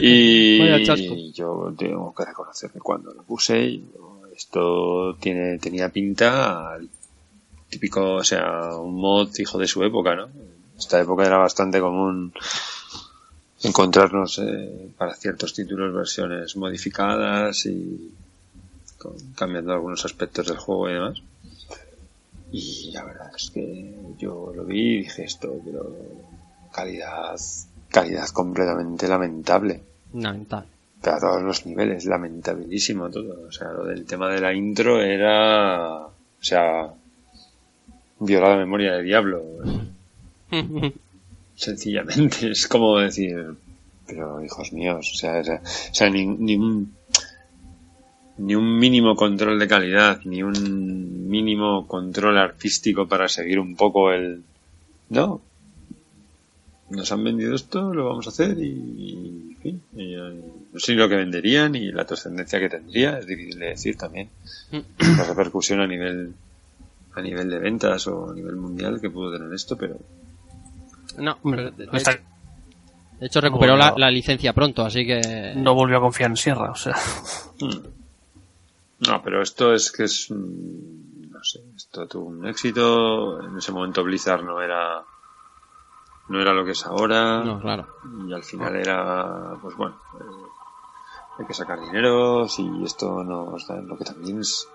Y 0.00 0.58
Vaya 0.60 0.82
chasco. 0.84 1.14
yo 1.34 1.74
tengo 1.76 2.14
que 2.14 2.24
reconocer 2.24 2.70
que 2.70 2.78
cuando 2.80 3.12
lo 3.12 3.22
puse, 3.22 3.80
esto 4.36 5.16
tiene, 5.16 5.58
tenía 5.58 5.88
pinta 5.88 6.74
al 6.74 6.88
típico, 7.68 8.14
o 8.14 8.24
sea, 8.24 8.76
un 8.76 8.94
mod 8.94 9.30
hijo 9.38 9.58
de 9.58 9.66
su 9.66 9.82
época, 9.84 10.14
¿no? 10.14 10.26
En 10.26 10.78
esta 10.78 11.00
época 11.00 11.26
era 11.26 11.38
bastante 11.38 11.80
común 11.80 12.32
encontrarnos 13.62 14.38
eh, 14.38 14.90
para 14.96 15.14
ciertos 15.14 15.52
títulos 15.52 15.92
versiones 15.94 16.56
modificadas 16.56 17.66
y 17.66 18.12
con- 18.98 19.32
cambiando 19.34 19.72
algunos 19.72 20.04
aspectos 20.04 20.46
del 20.46 20.56
juego 20.58 20.88
y 20.88 20.92
demás. 20.94 21.18
Y 22.52 22.92
la 22.92 23.04
verdad 23.04 23.30
es 23.36 23.50
que 23.50 23.94
yo 24.18 24.52
lo 24.54 24.64
vi 24.64 24.80
y 24.80 24.98
dije 25.02 25.24
esto, 25.24 25.60
pero 25.64 25.90
calidad, 26.72 27.36
calidad 27.90 28.28
completamente 28.28 29.08
lamentable. 29.08 29.82
Lamentable. 30.14 30.68
Pero 31.02 31.16
a 31.16 31.20
todos 31.20 31.42
los 31.42 31.64
niveles, 31.66 32.04
lamentabilísimo 32.06 33.08
todo. 33.10 33.46
O 33.48 33.52
sea, 33.52 33.68
lo 33.72 33.84
del 33.84 34.04
tema 34.04 34.28
de 34.30 34.40
la 34.40 34.52
intro 34.52 35.00
era, 35.00 35.96
o 36.06 36.12
sea, 36.40 36.92
violar 38.20 38.50
la 38.50 38.56
memoria 38.56 38.94
de 38.94 39.02
diablo. 39.02 39.42
Sencillamente, 41.54 42.50
es 42.52 42.68
como 42.68 42.98
decir, 42.98 43.54
pero 44.06 44.42
hijos 44.44 44.72
míos, 44.72 45.10
o 45.12 45.16
sea, 45.18 45.40
o 45.40 45.44
sea, 45.44 45.56
o 45.64 45.94
sea, 45.94 46.08
ni, 46.10 46.26
ni 46.26 46.56
un- 46.56 46.94
ni 48.38 48.54
un 48.54 48.78
mínimo 48.78 49.16
control 49.16 49.58
de 49.58 49.66
calidad, 49.66 50.20
ni 50.24 50.44
un 50.44 51.28
mínimo 51.28 51.86
control 51.88 52.38
artístico 52.38 53.08
para 53.08 53.26
seguir 53.28 53.58
un 53.58 53.74
poco 53.74 54.12
el... 54.12 54.44
No. 55.08 55.40
Nos 56.90 57.12
han 57.12 57.22
vendido 57.22 57.54
esto, 57.54 57.92
lo 57.92 58.06
vamos 58.08 58.26
a 58.26 58.30
hacer 58.30 58.58
y, 58.58 59.50
en 59.52 59.56
fin, 59.60 59.82
y, 59.94 60.14
eh, 60.14 60.42
no 60.72 60.80
sé 60.80 60.92
ni 60.92 60.98
lo 60.98 61.08
que 61.08 61.16
venderían 61.16 61.74
y 61.74 61.92
la 61.92 62.06
trascendencia 62.06 62.58
que 62.58 62.70
tendría, 62.70 63.18
es 63.18 63.26
difícil 63.26 63.58
de 63.58 63.66
decir 63.66 63.96
también. 63.96 64.30
La 64.70 65.24
repercusión 65.24 65.80
a 65.80 65.86
nivel 65.86 66.32
a 67.14 67.20
nivel 67.20 67.50
de 67.50 67.58
ventas 67.58 68.06
o 68.06 68.30
a 68.30 68.34
nivel 68.34 68.56
mundial 68.56 69.00
que 69.00 69.10
pudo 69.10 69.32
tener 69.36 69.52
esto, 69.52 69.76
pero 69.76 69.98
No, 71.18 71.36
pero 71.42 71.70
de, 71.72 71.86
No 71.86 71.92
está- 71.92 72.12
de 73.20 73.26
hecho 73.26 73.40
recuperó 73.40 73.76
la, 73.76 73.94
la 73.96 74.10
licencia 74.10 74.52
pronto, 74.52 74.84
así 74.84 75.04
que... 75.04 75.52
no 75.56 75.74
volvió 75.74 75.98
a 75.98 76.00
confiar 76.00 76.30
en 76.30 76.36
Sierra, 76.36 76.70
o 76.70 76.76
sea. 76.76 76.94
No, 79.06 79.22
pero 79.22 79.42
esto 79.42 79.72
es 79.74 79.90
que 79.92 80.04
es. 80.04 80.30
mm, 80.30 81.30
No 81.32 81.42
sé, 81.44 81.60
esto 81.76 82.06
tuvo 82.06 82.26
un 82.26 82.46
éxito. 82.46 83.42
En 83.44 83.56
ese 83.58 83.72
momento 83.72 84.02
Blizzard 84.04 84.44
no 84.44 84.60
era. 84.60 85.02
No 86.28 86.40
era 86.40 86.52
lo 86.52 86.64
que 86.64 86.72
es 86.72 86.84
ahora. 86.86 87.42
No, 87.44 87.58
claro. 87.60 87.86
Y 88.26 88.32
al 88.32 88.42
final 88.42 88.76
era. 88.76 89.56
Pues 89.62 89.76
bueno. 89.76 89.96
eh, 90.14 90.48
hay 91.38 91.46
que 91.46 91.54
sacar 91.54 91.80
dineros 91.80 92.58
y 92.58 92.84
esto 92.84 93.22
nos 93.24 93.66
da 93.66 93.80
lo 93.80 93.96
que 93.96 94.04
también 94.04 94.40
es. 94.40 94.66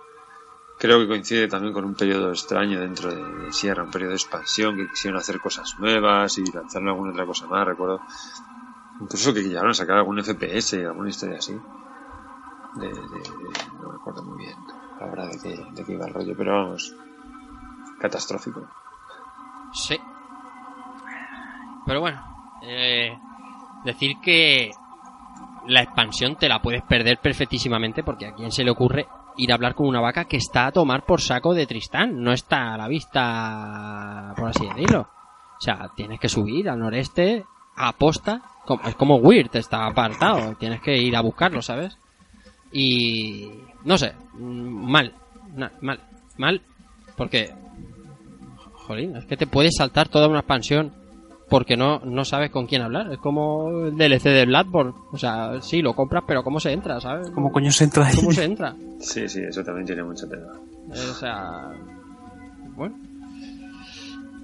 Creo 0.79 0.99
que 0.99 1.07
coincide 1.07 1.47
también 1.47 1.73
con 1.73 1.85
un 1.85 1.93
periodo 1.93 2.29
extraño 2.31 2.79
dentro 2.79 3.13
de, 3.13 3.51
Sierra, 3.53 3.83
un 3.83 3.91
periodo 3.91 4.11
de 4.11 4.15
expansión, 4.17 4.75
que 4.75 4.89
quisieron 4.89 5.19
hacer 5.19 5.39
cosas 5.39 5.75
nuevas 5.77 6.37
y 6.37 6.51
lanzar 6.51 6.81
alguna 6.83 7.11
otra 7.11 7.25
cosa 7.25 7.45
más, 7.47 7.65
recuerdo. 7.67 8.01
Incluso 8.99 9.33
que 9.33 9.43
llegaron 9.43 9.71
a 9.71 9.73
sacar 9.75 9.97
algún 9.97 10.19
FPS, 10.19 10.85
alguna 10.85 11.09
historia 11.09 11.37
así 11.37 11.53
de, 12.75 12.87
de- 12.87 12.93
de- 12.93 13.53
no 13.81 13.89
me 13.89 13.95
acuerdo 13.95 14.23
muy 14.23 14.37
bien 14.39 14.57
la 14.99 15.05
verdad 15.07 15.29
de 15.29 15.39
qué, 15.39 15.65
de 15.73 15.85
qué 15.85 15.93
iba 15.93 16.07
el 16.07 16.13
rollo, 16.13 16.33
pero 16.37 16.53
vamos, 16.53 16.93
catastrófico. 17.99 18.61
Sí. 19.73 19.99
Pero 21.85 21.99
bueno, 22.01 22.21
eh, 22.63 23.17
decir 23.83 24.17
que 24.21 24.71
la 25.67 25.81
expansión 25.81 26.35
te 26.35 26.49
la 26.49 26.61
puedes 26.61 26.81
perder 26.83 27.19
perfectísimamente 27.19 28.03
porque 28.03 28.27
a 28.27 28.33
quién 28.33 28.51
se 28.51 28.63
le 28.63 28.71
ocurre 28.71 29.07
ir 29.37 29.51
a 29.51 29.55
hablar 29.55 29.73
con 29.75 29.87
una 29.87 29.99
vaca 30.01 30.25
que 30.25 30.37
está 30.37 30.67
a 30.67 30.71
tomar 30.71 31.05
por 31.05 31.19
saco 31.21 31.53
de 31.53 31.65
Tristán, 31.65 32.21
no 32.21 32.31
está 32.33 32.73
a 32.73 32.77
la 32.77 32.87
vista, 32.87 34.33
por 34.37 34.49
así 34.49 34.67
decirlo. 34.67 35.01
O 35.57 35.61
sea, 35.61 35.89
tienes 35.95 36.19
que 36.19 36.29
subir 36.29 36.69
al 36.69 36.79
noreste 36.79 37.45
a 37.75 37.93
posta, 37.93 38.41
como- 38.65 38.83
es 38.83 38.95
como 38.95 39.15
Weird, 39.17 39.55
está 39.55 39.85
apartado, 39.87 40.55
tienes 40.55 40.81
que 40.81 40.97
ir 40.97 41.15
a 41.15 41.21
buscarlo, 41.21 41.61
¿sabes? 41.61 41.97
Y 42.71 43.49
no 43.85 43.97
sé, 43.97 44.13
mm, 44.33 44.91
mal, 44.91 45.13
mal, 45.81 45.99
mal, 46.37 46.61
porque 47.15 47.53
Jolín, 48.87 49.15
es 49.15 49.25
que 49.25 49.37
te 49.37 49.47
puedes 49.47 49.75
saltar 49.77 50.09
toda 50.09 50.27
una 50.27 50.39
expansión 50.39 50.93
porque 51.49 51.77
no, 51.77 51.99
no 51.99 52.25
sabes 52.25 52.51
con 52.51 52.65
quién 52.65 52.81
hablar. 52.81 53.11
Es 53.11 53.19
como 53.19 53.85
el 53.85 53.97
DLC 53.97 54.23
de 54.23 54.45
Bloodborne. 54.45 54.93
O 55.11 55.17
sea, 55.17 55.61
sí, 55.61 55.81
lo 55.81 55.93
compras, 55.93 56.23
pero 56.27 56.43
¿cómo 56.43 56.59
se 56.59 56.71
entra, 56.71 56.99
sabes? 56.99 57.29
¿Cómo 57.31 57.51
coño 57.51 57.71
se 57.71 57.83
entra 57.83 58.05
ahí? 58.07 58.15
¿Cómo 58.15 58.31
se 58.31 58.43
entra? 58.45 58.75
Sí, 58.99 59.27
sí, 59.27 59.41
eso 59.41 59.63
también 59.63 59.85
tiene 59.85 60.03
mucha 60.03 60.27
tela. 60.27 60.51
Eh, 60.93 61.09
o 61.11 61.13
sea, 61.13 61.71
bueno. 62.75 62.95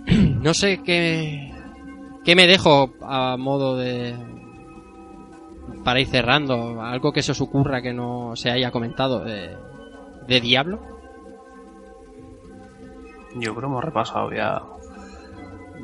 No 0.41 0.53
sé 0.53 0.81
qué, 0.83 1.53
qué 2.23 2.35
me 2.35 2.47
dejo 2.47 2.91
a 3.01 3.37
modo 3.37 3.77
de... 3.77 4.15
Para 5.83 5.99
ir 5.99 6.07
cerrando, 6.07 6.81
algo 6.81 7.11
que 7.11 7.21
se 7.21 7.31
os 7.33 7.41
ocurra 7.41 7.81
que 7.81 7.93
no 7.93 8.35
se 8.35 8.49
haya 8.49 8.71
comentado 8.71 9.19
de, 9.23 9.55
de 10.27 10.41
Diablo. 10.41 10.79
Yo 13.35 13.53
creo 13.53 13.59
que 13.61 13.65
hemos 13.65 13.83
repasado 13.83 14.31
ya. 14.31 14.61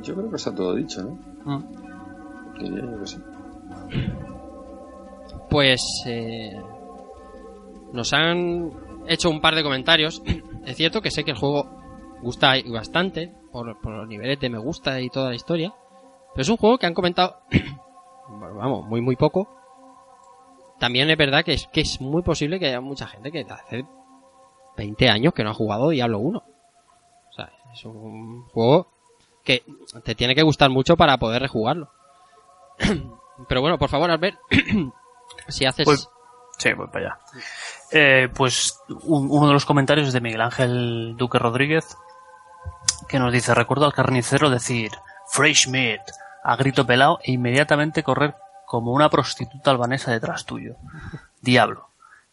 Yo 0.06 0.14
creo 0.14 0.30
que 0.30 0.36
está 0.36 0.54
todo 0.54 0.76
dicho, 0.76 1.04
¿no? 1.04 1.18
Mm. 1.46 2.60
Diría 2.60 2.82
yo 2.92 3.00
que 3.00 3.08
sí. 3.08 3.18
Pues 5.50 5.82
eh, 6.06 6.62
nos 7.92 8.14
han 8.14 8.72
hecho 9.08 9.30
un 9.30 9.42
par 9.42 9.56
de 9.56 9.64
comentarios. 9.64 10.22
Es 10.66 10.78
cierto 10.78 11.00
que 11.00 11.12
sé 11.12 11.24
que 11.24 11.30
el 11.30 11.38
juego 11.38 11.70
gusta 12.24 12.56
bastante 12.66 13.32
por, 13.52 13.80
por 13.82 13.94
los 13.94 14.08
niveles 14.08 14.40
de 14.40 14.50
me 14.50 14.58
gusta 14.58 15.00
y 15.00 15.12
toda 15.12 15.30
la 15.30 15.36
historia. 15.36 15.76
Pero 16.34 16.42
es 16.42 16.50
un 16.50 16.58
juego 16.58 16.80
que 16.80 16.88
han 16.88 16.96
comentado, 16.96 17.42
bueno, 18.28 18.56
vamos, 18.56 18.88
muy 18.88 19.00
muy 19.00 19.16
poco. 19.16 19.48
También 20.80 21.08
es 21.12 21.18
verdad 21.18 21.46
que 21.46 21.54
es, 21.54 21.68
que 21.68 21.82
es 21.82 22.02
muy 22.02 22.24
posible 22.24 22.60
que 22.60 22.66
haya 22.66 22.82
mucha 22.82 23.06
gente 23.06 23.32
que 23.32 23.46
hace 23.48 23.86
20 24.76 25.08
años 25.08 25.34
que 25.36 25.44
no 25.44 25.52
ha 25.52 25.54
jugado 25.54 25.90
Diablo 25.90 26.18
1. 26.18 26.40
O 26.40 27.34
sea, 27.34 27.52
es 27.72 27.86
un 27.86 28.48
juego 28.48 28.88
que 29.46 29.64
te 30.04 30.16
tiene 30.16 30.36
que 30.36 30.44
gustar 30.44 30.70
mucho 30.70 30.98
para 30.98 31.18
poder 31.18 31.42
rejugarlo. 31.42 31.90
Pero 33.48 33.62
bueno, 33.62 33.78
por 33.78 33.90
favor, 33.90 34.10
Albert, 34.12 34.38
si 35.48 35.66
haces... 35.66 35.86
Pues- 35.86 36.10
Sí, 36.58 36.72
voy 36.72 36.88
para 36.88 37.06
allá. 37.08 37.20
Eh, 37.92 38.30
pues 38.34 38.80
un- 39.04 39.28
uno 39.30 39.48
de 39.48 39.54
los 39.54 39.66
comentarios 39.66 40.14
de 40.14 40.22
Miguel 40.22 40.40
Ángel 40.40 41.16
Duque 41.18 41.38
Rodríguez, 41.38 41.98
que 43.10 43.20
nos 43.20 43.34
dice, 43.34 43.54
recuerdo 43.54 43.86
al 43.86 43.94
carnicero 43.94 44.50
decir, 44.50 44.92
fresh 45.28 45.68
meat, 45.68 46.00
a 46.46 46.56
grito 46.56 46.86
pelado 46.86 47.20
e 47.24 47.34
inmediatamente 47.34 48.04
correr 48.04 48.36
como 48.66 48.94
una 48.94 49.10
prostituta 49.10 49.70
albanesa 49.70 50.12
detrás 50.12 50.46
tuyo. 50.46 50.76
Diablo. 51.42 51.90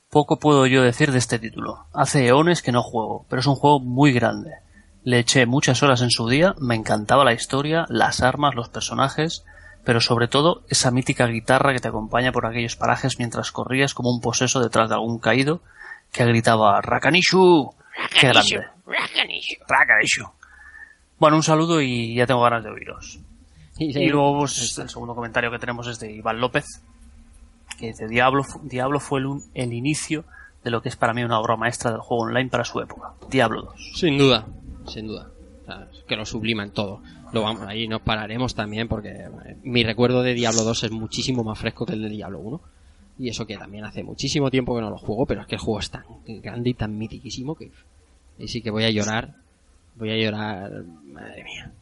Poco 0.09 0.39
puedo 0.39 0.67
yo 0.67 0.83
decir 0.83 1.11
de 1.11 1.19
este 1.19 1.41
título. 1.41 1.87
Hace 1.93 2.25
eones 2.29 2.63
que 2.63 2.71
no 2.71 2.85
juego, 2.85 3.27
pero 3.29 3.41
es 3.41 3.47
un 3.49 3.57
juego 3.57 3.81
muy 3.81 4.13
grande. 4.13 4.53
Le 5.05 5.19
eché 5.19 5.47
muchas 5.47 5.83
horas 5.83 6.01
en 6.03 6.11
su 6.11 6.29
día, 6.29 6.55
me 6.61 6.75
encantaba 6.77 7.25
la 7.25 7.33
historia, 7.33 7.87
las 7.89 8.23
armas, 8.23 8.55
los 8.55 8.69
personajes, 8.69 9.45
pero 9.85 10.01
sobre 10.01 10.29
todo 10.29 10.63
esa 10.69 10.91
mítica 10.93 11.27
guitarra 11.27 11.73
que 11.73 11.81
te 11.81 11.89
acompaña 11.89 12.31
por 12.33 12.47
aquellos 12.47 12.77
parajes 12.77 13.19
mientras 13.19 13.51
corrías 13.51 13.95
como 13.95 14.11
un 14.11 14.21
poseso 14.21 14.61
detrás 14.61 14.89
de 14.89 14.95
algún 14.95 15.19
caído 15.19 15.61
que 16.13 16.25
gritaba 16.25 16.81
Rakanishu. 16.81 17.73
¡Qué 18.19 18.29
grande! 18.29 18.67
Rakanishu. 19.69 20.25
Bueno, 21.19 21.37
un 21.37 21.43
saludo 21.43 21.81
y 21.81 22.15
ya 22.15 22.27
tengo 22.27 22.43
ganas 22.43 22.63
de 22.63 22.71
oíros. 22.71 23.19
Y 23.79 24.09
luego 24.09 24.39
pues, 24.41 24.79
el 24.79 24.89
segundo 24.89 25.15
comentario 25.15 25.51
que 25.51 25.59
tenemos 25.59 25.87
es 25.89 25.99
de 25.99 26.13
Iván 26.13 26.41
López, 26.41 26.65
que 27.79 27.87
dice 27.89 28.07
Diablo, 28.07 28.45
Diablo 28.63 29.01
fue 29.01 29.19
el, 29.21 29.27
un- 29.27 29.45
el 29.55 29.73
inicio 29.73 30.25
de 30.63 30.71
lo 30.71 30.81
que 30.83 30.89
es 30.91 30.97
para 30.97 31.13
mí 31.15 31.25
una 31.25 31.41
obra 31.41 31.57
maestra 31.57 31.91
del 31.91 32.01
juego 32.01 32.25
online 32.25 32.49
para 32.51 32.65
su 32.65 32.81
época. 32.81 33.13
Diablo 33.29 33.63
2. 33.63 33.93
Sin 33.97 34.17
duda, 34.19 34.47
sin 34.87 35.07
duda. 35.07 35.31
O 35.63 35.65
sea, 35.65 35.89
que 36.07 36.17
lo 36.17 36.25
subliman 36.25 36.71
todo. 36.71 37.03
Lo 37.33 37.43
vamos, 37.43 37.63
ahí 37.67 37.87
nos 37.89 38.03
pararemos 38.03 38.55
también 38.55 38.89
porque 38.89 39.11
eh, 39.11 39.57
mi 39.63 39.83
recuerdo 39.85 40.23
de 40.23 40.35
Diablo 40.35 40.65
2 40.65 40.85
es 40.85 40.91
muchísimo 40.91 41.45
más 41.45 41.59
fresco 41.59 41.87
que 41.87 41.95
el 41.95 42.03
de 42.03 42.09
Diablo 42.09 42.41
1. 42.41 42.61
Y 43.19 43.29
eso 43.29 43.47
que 43.47 43.57
también 43.57 43.85
hace 43.85 44.03
muchísimo 44.03 44.51
tiempo 44.51 44.75
que 44.75 44.81
no 44.81 44.91
lo 44.91 44.99
juego, 44.99 45.27
pero 45.27 45.43
es 45.43 45.47
que 45.47 45.55
el 45.55 45.61
juego 45.61 45.81
es 45.81 45.91
tan 45.91 46.05
grande 46.27 46.71
y 46.71 46.75
tan 46.75 46.97
mitiquísimo 46.97 47.55
que... 47.55 47.71
Y 48.39 48.49
sí 48.49 48.63
que 48.63 48.71
voy 48.71 48.85
a 48.85 48.91
llorar. 48.91 49.37
Voy 49.97 50.11
a 50.11 50.17
llorar... 50.17 50.85
Madre 51.05 51.45
mía. 51.45 51.73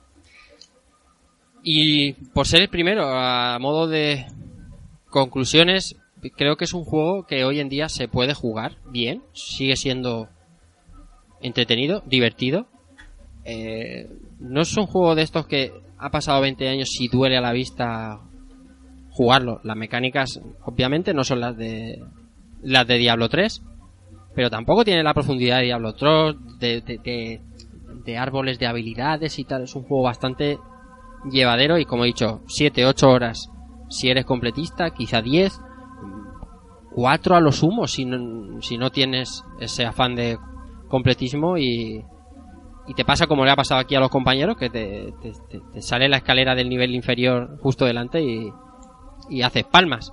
Y 1.62 2.12
por 2.12 2.46
ser 2.46 2.62
el 2.62 2.68
primero, 2.68 3.04
a 3.06 3.58
modo 3.58 3.86
de 3.86 4.26
conclusiones, 5.08 5.96
creo 6.36 6.56
que 6.56 6.64
es 6.64 6.72
un 6.72 6.84
juego 6.84 7.26
que 7.26 7.44
hoy 7.44 7.60
en 7.60 7.68
día 7.68 7.88
se 7.88 8.08
puede 8.08 8.34
jugar 8.34 8.76
bien. 8.90 9.22
Sigue 9.32 9.76
siendo 9.76 10.28
entretenido, 11.40 12.02
divertido. 12.06 12.66
Eh, 13.44 14.08
no 14.38 14.60
es 14.62 14.76
un 14.76 14.86
juego 14.86 15.14
de 15.14 15.22
estos 15.22 15.46
que 15.46 15.72
ha 15.98 16.10
pasado 16.10 16.40
20 16.40 16.68
años 16.68 16.88
y 17.00 17.08
duele 17.08 17.36
a 17.36 17.40
la 17.40 17.52
vista 17.52 18.20
jugarlo. 19.10 19.60
Las 19.64 19.76
mecánicas, 19.76 20.40
obviamente, 20.64 21.12
no 21.14 21.24
son 21.24 21.40
las 21.40 21.56
de 21.56 22.02
las 22.62 22.86
de 22.86 22.98
Diablo 22.98 23.28
3, 23.28 23.62
pero 24.34 24.50
tampoco 24.50 24.84
tiene 24.84 25.02
la 25.02 25.14
profundidad 25.14 25.58
de 25.58 25.64
Diablo 25.64 25.94
3, 25.94 26.36
de, 26.58 26.80
de, 26.82 27.40
de- 28.04 28.18
árboles 28.18 28.58
de 28.58 28.66
habilidades 28.66 29.38
y 29.38 29.44
tal. 29.44 29.62
Es 29.62 29.74
un 29.74 29.82
juego 29.84 30.04
bastante 30.04 30.58
llevadero 31.30 31.78
y, 31.78 31.84
como 31.84 32.04
he 32.04 32.08
dicho, 32.08 32.40
7, 32.48 32.86
8 32.86 33.08
horas 33.08 33.50
si 33.88 34.08
eres 34.08 34.24
completista, 34.24 34.90
quizá 34.90 35.20
10, 35.20 35.60
4 36.92 37.36
a 37.36 37.40
lo 37.40 37.52
sumo 37.52 37.86
si 37.86 38.04
no, 38.04 38.60
si 38.62 38.78
no 38.78 38.90
tienes 38.90 39.44
ese 39.60 39.84
afán 39.84 40.14
de 40.14 40.38
completismo 40.88 41.56
y, 41.58 42.04
y 42.86 42.94
te 42.94 43.04
pasa 43.04 43.26
como 43.26 43.44
le 43.44 43.50
ha 43.50 43.56
pasado 43.56 43.80
aquí 43.80 43.94
a 43.94 44.00
los 44.00 44.10
compañeros, 44.10 44.56
que 44.56 44.70
te, 44.70 45.12
te- 45.22 45.32
te- 45.48 45.60
te 45.60 45.82
sale 45.82 46.08
la 46.08 46.16
escalera 46.18 46.54
del 46.54 46.68
nivel 46.68 46.94
inferior 46.94 47.58
justo 47.60 47.84
delante 47.84 48.20
y, 48.22 48.52
y 49.28 49.42
haces 49.42 49.64
palmas. 49.64 50.12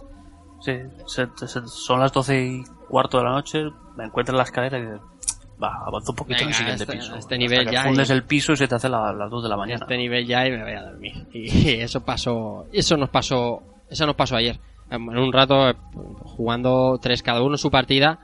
Sí, 0.60 0.74
se- 1.08 1.28
se- 1.48 1.68
son 1.68 2.00
las 2.00 2.12
12 2.14 2.46
y 2.46 2.64
cuarto 2.90 3.18
de 3.20 3.24
la 3.24 3.32
noche, 3.32 3.64
me 3.96 4.06
encuentro 4.06 4.34
en 4.34 4.38
la 4.38 4.44
escalera 4.44 4.78
y 4.78 4.82
digo, 4.82 5.00
va, 5.62 5.84
avanza 5.86 6.12
un 6.12 6.16
poquito 6.16 6.40
en 6.44 6.48
el 6.50 6.54
Venga, 6.54 6.58
siguiente 6.58 6.84
este- 6.84 6.94
piso. 6.96 7.08
este 7.16 7.18
Hasta 7.20 7.38
nivel 7.38 7.66
que 7.66 7.72
ya 7.74 7.84
fundes 7.84 8.10
y- 8.10 8.14
el 8.14 8.24
piso 8.24 8.54
y 8.54 8.58
se 8.58 8.68
te 8.68 8.76
hace 8.76 8.90
la- 8.90 9.12
las 9.14 9.30
2 9.30 9.44
de 9.44 9.50
la 9.50 9.58
mañana. 9.58 9.80
Este 9.82 9.98
nivel 9.98 10.26
ya 10.28 10.46
y 10.48 10.52
me 10.52 10.64
voy 10.64 10.74
a 10.74 10.84
dormir. 10.84 11.28
Y 11.34 11.70
eso 11.82 12.02
pasó, 12.02 12.66
eso 12.72 12.98
nos 12.98 13.10
pasó, 13.10 13.62
eso 13.90 14.06
nos 14.06 14.16
pasó 14.16 14.36
ayer. 14.36 14.60
En 14.90 15.02
un 15.10 15.34
rato 15.34 15.70
eh, 15.70 15.76
jugando 16.24 16.98
tres 17.02 17.22
cada 17.24 17.42
uno 17.42 17.58
su 17.58 17.70
partida 17.72 18.20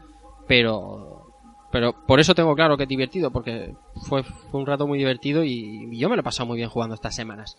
pero 0.48 1.13
pero 1.74 1.92
por 2.06 2.20
eso 2.20 2.36
tengo 2.36 2.54
claro 2.56 2.78
que 2.78 2.84
es 2.84 2.90
divertido, 2.90 3.32
porque 3.32 3.74
fue, 4.08 4.24
un 4.52 4.68
rato 4.68 4.86
muy 4.86 5.00
divertido 5.00 5.44
y, 5.44 5.98
yo 5.98 6.08
me 6.08 6.16
lo 6.16 6.20
he 6.20 6.24
pasado 6.24 6.46
muy 6.46 6.58
bien 6.58 6.70
jugando 6.70 6.94
estas 6.94 7.16
semanas. 7.16 7.58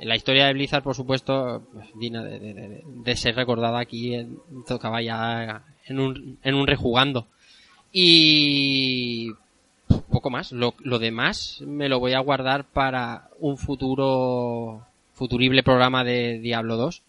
La 0.00 0.16
historia 0.16 0.46
de 0.46 0.52
Blizzard, 0.52 0.82
por 0.82 0.96
supuesto, 0.96 1.62
pues, 1.72 1.86
digna 1.94 2.24
de 2.24 3.16
ser 3.16 3.36
recordada 3.36 3.78
aquí, 3.78 4.16
en, 4.16 4.40
tocaba 4.66 5.00
ya 5.00 5.62
en 5.86 6.00
un, 6.00 6.38
en 6.42 6.54
un 6.56 6.66
rejugando. 6.66 7.28
Y 7.92 9.30
poco 10.10 10.28
más. 10.28 10.50
Lo, 10.50 10.74
lo 10.80 10.98
demás 10.98 11.62
me 11.64 11.88
lo 11.88 12.00
voy 12.00 12.14
a 12.14 12.18
guardar 12.18 12.64
para 12.64 13.28
un 13.38 13.58
futuro 13.58 14.84
futurible 15.14 15.62
programa 15.62 16.02
de 16.02 16.40
Diablo 16.40 16.76
2 16.76 17.02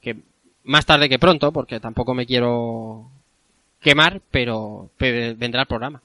que 0.00 0.16
más 0.62 0.86
tarde 0.86 1.10
que 1.10 1.18
pronto 1.18 1.52
porque 1.52 1.78
tampoco 1.78 2.14
me 2.14 2.24
quiero 2.24 3.10
quemar 3.84 4.20
pero, 4.32 4.90
pero 4.96 5.36
vendrá 5.36 5.60
el 5.60 5.68
programa 5.68 6.02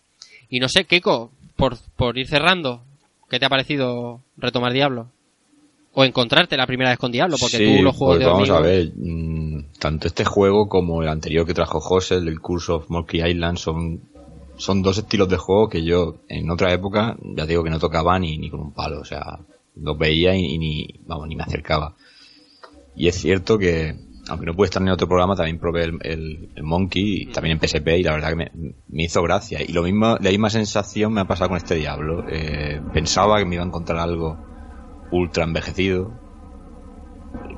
y 0.49 0.60
no 0.60 0.69
sé 0.69 0.85
Keiko 0.85 1.31
por, 1.56 1.77
por 1.95 2.18
ir 2.18 2.27
cerrando 2.27 2.84
¿qué 3.30 3.39
te 3.39 3.45
ha 3.45 3.49
parecido 3.49 4.22
retomar 4.38 4.73
Diablo? 4.73 5.07
o 5.93 6.03
encontrarte 6.03 6.57
la 6.57 6.68
primera 6.68 6.91
vez 6.91 6.99
con 6.99 7.11
Diablo 7.11 7.38
porque 7.39 7.57
Sí, 7.57 7.77
tú 7.77 7.84
los 7.84 7.95
juegos 7.95 8.18
pues 8.18 8.26
de 8.26 8.31
vamos 8.31 8.49
a 8.51 8.60
ver, 8.60 8.91
mm, 8.95 9.65
tanto 9.80 10.07
este 10.07 10.26
juego 10.26 10.68
como 10.68 11.01
el 11.01 11.10
anterior 11.10 11.45
que 11.45 11.53
trajo 11.53 11.80
José, 11.80 12.15
el 12.15 12.39
Curse 12.39 12.72
of 12.73 12.89
Monkey 12.89 13.22
Island, 13.27 13.57
son, 13.57 14.01
son 14.57 14.81
dos 14.84 14.97
estilos 14.97 15.30
de 15.30 15.38
juego 15.38 15.68
que 15.68 15.84
yo 15.84 16.18
en 16.27 16.49
otra 16.51 16.72
época, 16.73 17.18
ya 17.35 17.45
digo 17.45 17.64
que 17.64 17.72
no 17.72 17.80
tocaba 17.80 18.19
ni, 18.19 18.38
ni 18.38 18.49
con 18.49 18.60
un 18.60 18.72
palo, 18.72 19.01
o 19.01 19.06
sea, 19.06 19.39
los 19.76 19.97
veía 19.97 20.35
y, 20.35 20.45
y 20.45 20.57
ni, 20.57 20.88
vamos, 21.06 21.27
ni 21.27 21.35
me 21.35 21.43
acercaba. 21.43 21.95
Y 22.95 23.07
es 23.07 23.15
cierto 23.15 23.57
que, 23.57 23.95
aunque 24.30 24.45
no 24.45 24.53
pude 24.53 24.65
estar 24.65 24.81
en 24.81 24.89
otro 24.89 25.07
programa, 25.07 25.35
también 25.35 25.60
probé 25.60 25.84
el, 25.85 25.97
el- 26.01 26.49
el 26.56 26.64
Monkey, 26.64 27.23
y 27.23 27.26
también 27.31 27.57
en 27.57 27.60
PSP, 27.68 27.97
y 27.99 28.03
la 28.03 28.14
verdad 28.14 28.30
que 28.30 28.35
me, 28.35 28.51
me 28.88 29.03
hizo 29.03 29.22
gracia. 29.23 29.60
Y 29.61 29.73
lo 29.73 29.84
mismo, 29.84 30.18
la 30.22 30.30
misma 30.30 30.49
sensación 30.49 31.14
me 31.14 31.22
ha 31.22 31.26
pasado 31.26 31.49
con 31.49 31.57
este 31.57 31.76
Diablo. 31.76 32.23
Eh, 32.30 32.80
pensaba 32.93 33.38
que 33.39 33.45
me 33.45 33.56
iba 33.56 33.64
a 33.64 33.68
encontrar 33.68 33.99
algo 33.99 34.38
ultra 35.11 35.43
envejecido, 35.43 36.11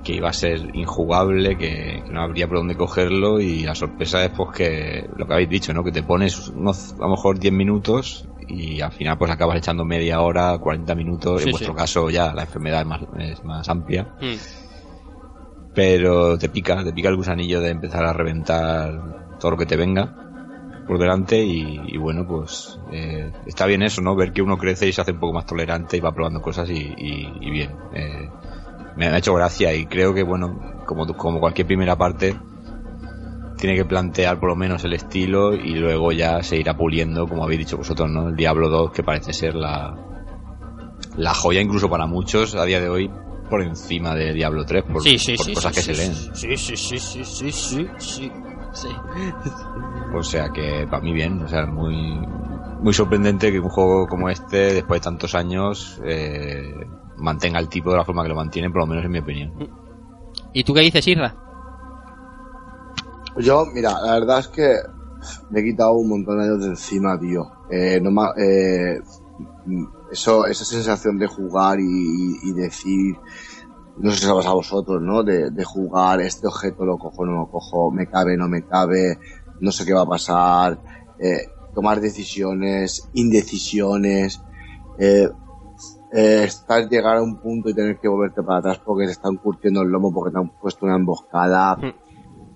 que 0.03 0.13
iba 0.15 0.29
a 0.29 0.33
ser 0.33 0.75
injugable, 0.75 1.57
que, 1.57 2.01
que 2.05 2.11
no 2.11 2.21
habría 2.21 2.47
por 2.47 2.57
dónde 2.57 2.75
cogerlo 2.75 3.39
y 3.39 3.63
la 3.63 3.75
sorpresa 3.75 4.23
es 4.25 4.31
pues 4.31 4.49
que 4.57 5.07
lo 5.15 5.27
que 5.27 5.33
habéis 5.33 5.49
dicho, 5.49 5.73
¿no? 5.73 5.83
Que 5.83 5.91
te 5.91 6.01
pones 6.01 6.47
unos, 6.49 6.93
a 6.93 7.03
lo 7.03 7.09
mejor 7.09 7.39
10 7.39 7.53
minutos 7.53 8.27
y 8.47 8.81
al 8.81 8.91
final 8.91 9.17
pues 9.17 9.29
acabas 9.31 9.57
echando 9.57 9.85
media 9.85 10.21
hora, 10.21 10.57
40 10.57 10.95
minutos, 10.95 11.41
Sí, 11.41 11.47
en 11.47 11.51
vuestro 11.51 11.73
sí. 11.73 11.77
caso 11.77 12.09
ya 12.09 12.33
la 12.33 12.43
enfermedad 12.43 12.81
es 12.81 12.87
más, 12.87 13.01
es 13.19 13.43
más 13.43 13.69
amplia, 13.69 14.07
Mm. 14.21 14.35
Pero 15.73 16.37
te 16.37 16.49
pica, 16.49 16.83
te 16.83 16.93
pica 16.93 17.09
el 17.09 17.15
gusanillo 17.15 17.61
de 17.61 17.69
empezar 17.69 18.05
a 18.05 18.13
reventar 18.13 19.37
todo 19.39 19.51
lo 19.51 19.57
que 19.57 19.65
te 19.65 19.77
venga 19.77 20.15
por 20.87 20.99
delante 20.99 21.41
y, 21.41 21.95
bueno 21.97 22.27
pues 22.27 22.79
eh, 22.91 23.31
está 23.45 23.65
bien 23.65 23.81
eso, 23.81 24.01
¿no? 24.01 24.15
Ver 24.15 24.33
que 24.33 24.41
uno 24.41 24.57
crece 24.57 24.87
y 24.87 24.91
se 24.91 25.01
hace 25.01 25.11
un 25.11 25.19
poco 25.19 25.33
más 25.33 25.45
tolerante 25.45 25.97
y 25.97 25.99
va 26.01 26.11
probando 26.11 26.41
cosas 26.41 26.69
y 26.69 27.49
bien. 27.49 27.71
Eh, 27.93 28.29
me 28.95 29.07
ha 29.07 29.17
hecho 29.17 29.33
gracia 29.33 29.73
y 29.73 29.85
creo 29.85 30.13
que 30.13 30.23
bueno, 30.23 30.83
como, 30.85 31.07
como 31.15 31.39
cualquier 31.39 31.67
primera 31.67 31.95
parte, 31.95 32.35
tiene 33.57 33.75
que 33.75 33.85
plantear 33.85 34.39
por 34.39 34.49
lo 34.49 34.55
menos 34.55 34.83
el 34.83 34.93
estilo 34.93 35.53
y 35.53 35.75
luego 35.75 36.11
ya 36.11 36.41
se 36.43 36.57
irá 36.57 36.75
puliendo, 36.75 37.27
como 37.27 37.43
habéis 37.43 37.59
dicho 37.59 37.77
vosotros, 37.77 38.09
¿no? 38.09 38.29
El 38.29 38.35
Diablo 38.35 38.69
2 38.69 38.91
que 38.91 39.03
parece 39.03 39.33
ser 39.33 39.55
la, 39.55 39.95
la 41.15 41.33
joya 41.33 41.61
incluso 41.61 41.89
para 41.89 42.05
muchos 42.05 42.55
a 42.55 42.65
día 42.65 42.81
de 42.81 42.89
hoy 42.89 43.11
por 43.51 43.61
encima 43.61 44.15
de 44.15 44.33
Diablo 44.33 44.65
3 44.65 44.83
por, 44.85 45.03
sí, 45.03 45.19
sí, 45.19 45.35
por 45.35 45.45
sí, 45.45 45.53
cosas 45.53 45.75
sí, 45.75 45.75
que 45.75 45.81
sí, 45.83 45.95
se 45.95 46.01
leen. 46.01 46.15
sí, 46.15 46.57
sí, 46.57 46.77
sí, 46.77 46.97
sí, 46.99 47.23
sí, 47.25 47.51
sí, 47.51 47.87
sí, 47.99 48.31
sí. 48.73 48.89
O 50.15 50.23
sea 50.23 50.49
que 50.51 50.87
para 50.89 51.03
mí 51.03 51.11
bien, 51.13 51.41
o 51.43 51.47
sea, 51.47 51.65
muy 51.67 51.95
muy 52.81 52.93
sorprendente 52.93 53.51
que 53.51 53.59
un 53.59 53.69
juego 53.69 54.07
como 54.07 54.29
este, 54.29 54.73
después 54.73 55.01
de 55.01 55.03
tantos 55.03 55.35
años, 55.35 56.01
eh, 56.03 56.73
mantenga 57.17 57.59
el 57.59 57.69
tipo 57.69 57.91
de 57.91 57.97
la 57.97 58.05
forma 58.05 58.23
que 58.23 58.29
lo 58.29 58.35
mantiene, 58.35 58.69
por 58.71 58.81
lo 58.81 58.87
menos 58.87 59.05
en 59.05 59.11
mi 59.11 59.19
opinión. 59.19 59.51
¿Y 60.53 60.63
tú 60.63 60.73
qué 60.73 60.79
dices, 60.81 61.07
Irra? 61.07 61.35
Yo, 63.37 63.65
mira, 63.73 63.91
la 64.01 64.13
verdad 64.13 64.39
es 64.39 64.47
que 64.47 64.73
me 65.49 65.59
he 65.59 65.63
quitado 65.63 65.93
un 65.93 66.09
montón 66.09 66.37
de 66.39 66.45
años 66.45 66.61
de 66.61 66.67
encima, 66.69 67.19
tío. 67.19 67.43
Eh, 67.69 67.99
no 68.01 68.09
ma- 68.11 68.33
eh, 68.37 68.99
eso, 70.11 70.45
esa 70.45 70.65
sensación 70.65 71.17
de 71.17 71.27
jugar 71.27 71.79
y, 71.79 71.83
y- 72.43 72.53
decir, 72.53 73.21
no 73.95 74.11
sé 74.11 74.19
si 74.19 74.25
os 74.27 74.33
pasa 74.37 74.49
a 74.49 74.53
vosotros, 74.53 75.01
¿no? 75.01 75.23
De, 75.23 75.49
de 75.51 75.63
jugar, 75.63 76.21
este 76.21 76.47
objeto 76.47 76.85
lo 76.85 76.97
cojo, 76.97 77.25
no 77.25 77.33
lo 77.33 77.47
cojo, 77.49 77.91
me 77.91 78.07
cabe, 78.07 78.37
no 78.37 78.47
me 78.47 78.63
cabe, 78.65 79.19
no 79.59 79.71
sé 79.71 79.85
qué 79.85 79.93
va 79.93 80.01
a 80.01 80.05
pasar, 80.07 80.81
eh, 81.17 81.53
tomar 81.73 81.99
decisiones, 82.01 83.09
indecisiones, 83.13 84.43
eh, 84.97 85.29
eh, 86.11 86.43
estar, 86.45 86.87
llegar 86.89 87.17
a 87.17 87.21
un 87.23 87.39
punto 87.39 87.69
y 87.69 87.73
tener 87.73 87.99
que 87.99 88.07
volverte 88.07 88.43
para 88.43 88.59
atrás 88.59 88.79
porque 88.83 89.05
te 89.05 89.11
están 89.13 89.37
curtiendo 89.37 89.81
el 89.81 89.89
lomo, 89.89 90.13
porque 90.13 90.31
te 90.33 90.39
han 90.39 90.49
puesto 90.49 90.85
una 90.85 90.95
emboscada. 90.95 91.77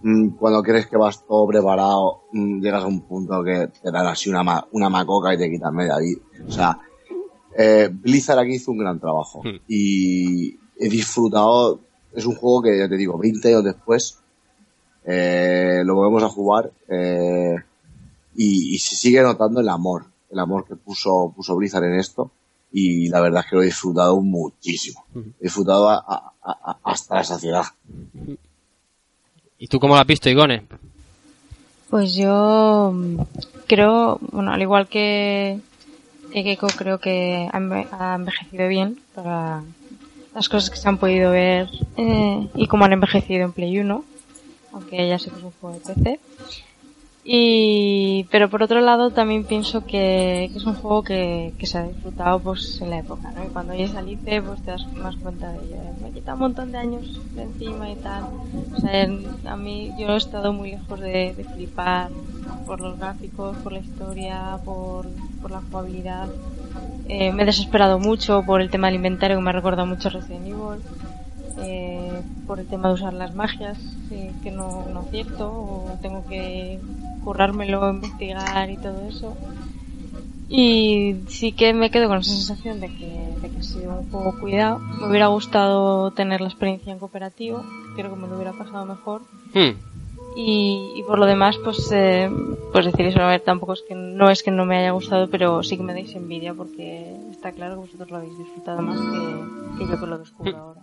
Mm, 0.02 0.36
Cuando 0.38 0.61
crees 0.61 0.88
que 0.88 0.98
vas 0.98 1.26
todo 1.26 1.48
preparado, 1.48 2.26
mm, 2.32 2.60
llegas 2.61 2.84
a 2.84 2.88
un 2.88 3.02
punto 3.02 3.41
que 3.44 3.68
te 3.82 3.91
dan 3.91 4.07
así 4.07 4.30
una, 4.30 4.44
ma- 4.44 4.68
una 4.72 4.90
macoca 4.90 5.34
y 5.34 5.38
te 5.38 5.49
quitan 5.49 5.73
media 5.73 5.98
vida. 5.98 6.19
O 6.48 6.52
sea, 6.52 6.77
eh, 7.57 7.90
Blizzard 7.91 8.40
aquí 8.40 8.56
hizo 8.56 8.72
un 8.72 8.77
gran 8.80 8.99
trabajo. 8.99 9.41
Hmm. 9.44 9.60
Y 9.68 10.56
he 10.80 10.90
disfrutado, 10.90 11.80
es 12.14 12.26
un 12.26 12.36
juego 12.36 12.61
que 12.64 12.77
ya 12.77 12.88
te 12.90 12.98
digo, 12.98 13.18
20 13.18 13.48
años 13.49 13.64
después, 13.64 14.19
eh, 15.06 15.82
lo 15.86 15.95
volvemos 15.95 16.23
a 16.23 16.30
jugar, 16.30 16.72
eh, 16.90 17.56
y, 18.36 18.76
y 18.76 18.80
se 18.80 18.95
sigue 18.95 19.22
notando 19.22 19.60
el 19.61 19.69
amor, 19.69 20.06
el 20.32 20.40
amor 20.40 20.65
que 20.68 20.76
puso, 20.76 21.32
puso 21.36 21.56
Blizzard 21.56 21.84
en 21.86 21.95
esto. 21.99 22.32
Y 22.77 23.07
la 23.07 23.22
verdad 23.22 23.41
es 23.45 23.49
que 23.49 23.56
lo 23.56 23.61
he 23.61 23.68
disfrutado 23.68 24.19
muchísimo. 24.19 25.06
He 25.40 25.44
disfrutado 25.44 25.88
a- 25.90 26.03
a- 26.06 26.34
a- 26.44 26.77
hasta 26.84 27.15
la 27.15 27.23
saciedad. 27.23 27.64
¿Y 29.57 29.68
tú 29.68 29.80
cómo 29.80 29.94
lo 29.95 30.02
has 30.02 30.07
visto, 30.07 30.30
Igone? 30.30 30.64
Pues 31.90 32.15
yo 32.15 32.91
mm, 32.94 33.19
creo, 33.68 34.19
bueno, 34.32 34.52
al 34.52 34.61
igual 34.61 34.88
que, 34.90 35.60
que 36.44 36.44
Keiko, 36.44 36.68
creo 36.68 36.99
que 36.99 37.48
ha 37.52 37.57
enve- 37.60 37.88
ha 37.91 38.16
envejecido 38.16 38.68
bien 38.68 38.99
para 39.14 39.64
las 40.34 40.49
cosas 40.49 40.70
que 40.70 40.78
se 40.78 40.88
han 40.90 40.98
podido 40.98 41.32
ver 41.32 41.70
eh, 41.98 42.48
y 42.56 42.68
cómo 42.68 42.86
han 42.86 42.94
envejecido 42.94 43.45
en 43.45 43.53
Play 43.53 43.80
1, 43.80 44.03
aunque 44.74 45.07
ya 45.07 45.18
sé 45.18 45.30
que 45.32 45.38
es 45.38 45.44
un 45.44 45.52
juego 45.62 45.80
de 45.80 45.94
PC. 45.94 46.20
Y, 47.28 48.26
pero 48.30 48.49
por 48.52 48.62
otro 48.62 48.82
lado 48.82 49.10
también 49.10 49.45
pienso 49.45 49.84
que, 49.86 50.49
que 50.52 50.57
es 50.60 50.64
un 50.66 50.76
juego 50.76 51.02
que, 51.03 51.53
que 51.57 51.66
se 51.66 51.80
ha 51.80 51.84
disfrutado 51.88 52.40
pues 52.40 52.80
en 52.82 52.91
la 52.91 52.99
época, 52.99 53.32
¿no? 53.32 53.44
Y 53.44 53.48
cuando 53.48 53.74
ya 53.74 53.88
salice 53.88 54.44
pues 54.44 54.62
te 54.62 54.70
das 54.72 54.86
más 54.94 55.16
cuenta 55.16 55.52
de 55.52 55.57
ello. 55.66 55.78
Me 56.03 56.12
quita 56.12 56.36
un 56.36 56.41
montón 56.41 56.72
de 56.72 56.78
años 56.78 57.20
de 57.34 57.41
encima 57.44 57.90
y 57.90 57.95
tal. 57.95 58.26
O 58.76 58.80
sea, 58.80 59.03
en- 59.06 59.26
a 59.48 59.56
mí 59.57 59.91
yo 59.98 60.10
he 60.10 60.18
estado 60.18 60.53
muy 60.53 60.72
lejos 60.72 60.99
de, 60.99 61.34
de 61.34 61.44
flipar 61.45 62.12
por 62.68 62.80
los 62.80 62.99
gráficos, 62.99 63.57
por 63.57 63.72
la 63.72 63.80
historia, 63.80 64.60
por, 64.64 65.07
por 65.46 65.52
la 65.52 65.62
jugabilidad. 65.62 66.28
Eh, 67.08 67.32
me 67.32 67.44
he 67.44 67.46
desesperado 67.46 68.00
mucho 68.00 68.42
por 68.48 68.62
el 68.62 68.72
tema 68.72 68.88
del 68.88 68.96
inventario 68.96 69.38
que 69.38 69.44
me 69.44 69.52
ha 69.52 69.54
recordado 69.54 69.86
mucho 69.86 70.10
Resident 70.10 70.48
Evil. 70.48 70.82
Eh, 71.60 72.20
por 72.48 72.60
el 72.60 72.66
tema 72.66 72.88
de 72.88 72.96
usar 72.96 73.14
las 73.14 73.36
magias, 73.36 73.78
eh, 74.10 74.32
que 74.42 74.50
no, 74.50 74.88
no 74.92 75.02
acierto, 75.02 75.46
o 75.48 76.00
tengo 76.02 76.26
que 76.26 76.80
currármelo, 77.24 77.88
investigar 77.92 78.72
y 78.72 78.78
todo 78.78 79.08
eso. 79.08 79.38
Y 80.50 81.18
sí 81.28 81.52
que 81.52 81.74
me 81.74 81.92
quedo 81.92 82.08
con 82.08 82.18
esa 82.18 82.32
sensación 82.32 82.80
de 82.80 82.88
que, 82.88 83.36
de 83.40 83.50
que 83.52 83.60
ha 83.60 83.64
sido 83.64 84.00
un 84.00 84.10
juego 84.10 84.40
cuidado. 84.40 84.80
Me 84.80 85.10
hubiera 85.10 85.28
gustado 85.28 86.10
tener 86.10 86.42
la 86.42 86.48
experiencia 86.48 86.92
en 86.92 86.98
cooperativo, 86.98 87.64
creo 87.96 88.10
que 88.12 88.20
me 88.20 88.28
lo 88.28 88.34
hubiera 88.34 88.54
pasado 88.54 88.84
mejor. 88.88 89.22
Hmm. 89.54 89.95
Y, 90.36 90.91
y 90.95 91.03
por 91.03 91.18
lo 91.18 91.26
demás, 91.26 91.57
pues, 91.64 91.90
eh, 91.94 92.30
pues 92.74 92.86
decir 92.86 93.06
eso, 93.06 93.22
a 93.22 93.28
ver, 93.28 93.41
tampoco 93.41 93.74
es 93.74 93.84
que 93.88 93.95
no 93.95 94.30
es 94.30 94.44
que 94.44 94.52
no 94.52 94.66
me 94.66 94.78
haya 94.78 94.91
gustado, 94.91 95.30
pero 95.30 95.64
sí 95.64 95.78
que 95.78 95.84
me 95.84 95.94
dais 95.94 96.14
envidia 96.14 96.53
porque 96.53 97.16
está 97.32 97.52
claro 97.53 97.76
que 97.76 97.80
vosotros 97.82 98.12
lo 98.12 98.18
habéis 98.18 98.38
disfrutado 98.38 98.82
más 98.82 98.99
que, 98.99 99.78
que 99.86 99.90
yo 99.91 99.99
que 99.99 100.06
lo 100.07 100.18
descubro 100.18 100.57
ahora. 100.57 100.82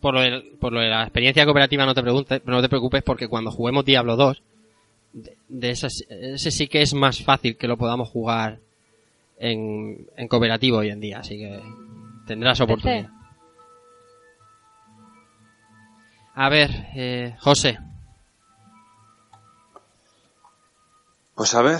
Por 0.00 0.12
lo, 0.14 0.20
de, 0.20 0.42
por 0.60 0.72
lo 0.74 0.80
de 0.80 0.90
la 0.90 1.02
experiencia 1.04 1.44
cooperativa 1.46 1.86
no 1.86 1.94
te 1.94 2.02
preguntes, 2.02 2.42
no 2.44 2.60
te 2.60 2.68
preocupes 2.68 3.02
porque 3.02 3.28
cuando 3.28 3.50
juguemos 3.50 3.84
Diablo 3.86 4.14
2, 4.16 4.42
de, 5.14 5.36
de 5.48 5.70
esas- 5.70 6.04
ese 6.10 6.50
sí 6.50 6.68
que 6.68 6.82
es 6.82 6.92
más 6.92 7.24
fácil 7.24 7.56
que 7.56 7.66
lo 7.68 7.78
podamos 7.78 8.10
jugar 8.10 8.58
en, 9.38 10.06
en 10.18 10.28
cooperativo 10.28 10.78
hoy 10.78 10.90
en 10.90 11.00
día, 11.00 11.20
así 11.20 11.38
que 11.38 11.60
tendrás 12.26 12.60
oportunidad. 12.60 13.08
A 16.34 16.50
ver, 16.50 16.70
eh, 16.94 17.34
José, 17.40 17.78
Pues 21.36 21.54
a 21.54 21.62
ver, 21.62 21.78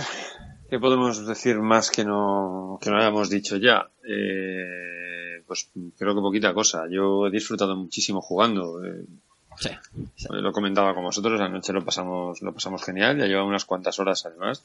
¿qué 0.70 0.78
podemos 0.78 1.27
decir 1.27 1.59
más 1.61 1.91
que 1.91 2.05
no, 2.05 2.78
que 2.81 2.91
no 2.91 2.99
hayamos 2.99 3.31
dicho 3.31 3.57
ya? 3.57 3.89
Eh, 4.07 5.43
pues 5.47 5.70
creo 5.99 6.15
que 6.15 6.20
poquita 6.20 6.55
cosa. 6.55 6.85
Yo 6.91 7.27
he 7.27 7.31
disfrutado 7.31 7.74
muchísimo 7.74 8.20
jugando. 8.20 8.85
Eh, 8.85 9.05
Sí. 9.59 9.70
Eh, 9.70 10.43
Lo 10.43 10.53
comentaba 10.53 10.95
con 10.95 11.05
vosotros, 11.05 11.41
anoche 11.41 11.73
lo 11.73 11.83
pasamos, 11.83 12.43
lo 12.43 12.53
pasamos 12.53 12.85
genial, 12.85 13.16
ya 13.16 13.24
lleva 13.27 13.43
unas 13.43 13.65
cuantas 13.65 13.99
horas 13.99 14.27
además. 14.27 14.62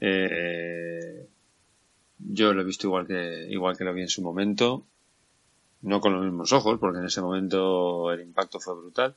Eh, 0.00 1.28
yo 2.18 2.52
lo 2.52 2.62
he 2.62 2.64
visto 2.64 2.88
igual 2.88 3.06
que, 3.06 3.46
igual 3.48 3.76
que 3.76 3.84
lo 3.84 3.94
vi 3.94 4.02
en 4.02 4.08
su 4.08 4.20
momento, 4.20 4.84
no 5.82 6.00
con 6.00 6.14
los 6.14 6.24
mismos 6.24 6.52
ojos, 6.52 6.80
porque 6.80 6.98
en 6.98 7.04
ese 7.04 7.20
momento 7.20 8.10
el 8.10 8.22
impacto 8.22 8.58
fue 8.58 8.74
brutal. 8.74 9.14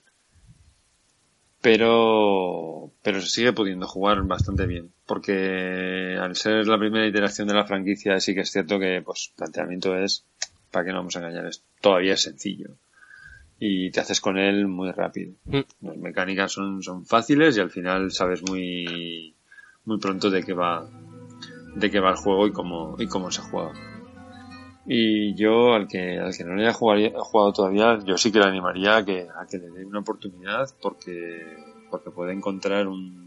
Pero, 1.65 2.91
pero 3.01 3.19
se 3.21 3.27
sigue 3.27 3.51
pudiendo 3.51 3.87
jugar 3.87 4.21
bastante 4.21 4.67
bien, 4.67 4.91
porque 5.07 6.15
al 6.21 6.35
ser 6.35 6.67
la 6.67 6.77
primera 6.77 7.07
iteración 7.07 7.47
de 7.47 7.55
la 7.55 7.65
franquicia 7.65 8.19
sí 8.19 8.35
que 8.35 8.41
es 8.41 8.51
cierto 8.51 8.77
que, 8.77 9.01
pues, 9.03 9.33
planteamiento 9.35 9.97
es, 9.97 10.25
para 10.69 10.85
qué 10.85 10.91
no 10.91 10.97
vamos 10.97 11.15
a 11.15 11.21
engañar, 11.21 11.47
es, 11.47 11.63
todavía 11.81 12.13
es 12.13 12.21
sencillo 12.21 12.75
y 13.59 13.89
te 13.89 13.99
haces 13.99 14.21
con 14.21 14.37
él 14.37 14.67
muy 14.67 14.91
rápido. 14.91 15.33
Mm. 15.45 15.61
Las 15.81 15.97
mecánicas 15.97 16.51
son, 16.51 16.83
son 16.83 17.03
fáciles 17.03 17.57
y 17.57 17.61
al 17.61 17.71
final 17.71 18.11
sabes 18.11 18.43
muy, 18.43 19.33
muy 19.85 19.97
pronto 19.97 20.29
de 20.29 20.43
qué 20.43 20.53
va, 20.53 20.87
de 21.77 21.89
qué 21.89 21.99
va 21.99 22.11
el 22.11 22.17
juego 22.17 22.45
y 22.45 22.51
cómo, 22.51 22.95
y 22.99 23.07
cómo 23.07 23.31
se 23.31 23.41
juega. 23.41 23.73
Y 24.85 25.33
yo, 25.35 25.73
al 25.73 25.87
que, 25.87 26.19
al 26.19 26.35
que 26.35 26.43
no 26.43 26.55
le 26.55 26.63
haya 26.63 26.73
jugado, 26.73 27.23
jugado 27.23 27.53
todavía, 27.53 27.99
yo 28.05 28.17
sí 28.17 28.31
que 28.31 28.39
le 28.39 28.45
animaría 28.45 28.97
a 28.97 29.05
que, 29.05 29.27
a 29.35 29.47
que 29.47 29.57
le 29.57 29.69
dé 29.71 29.85
una 29.85 29.99
oportunidad 29.99 30.69
porque, 30.81 31.57
porque 31.89 32.11
puede 32.11 32.33
encontrar 32.33 32.87
un, 32.87 33.25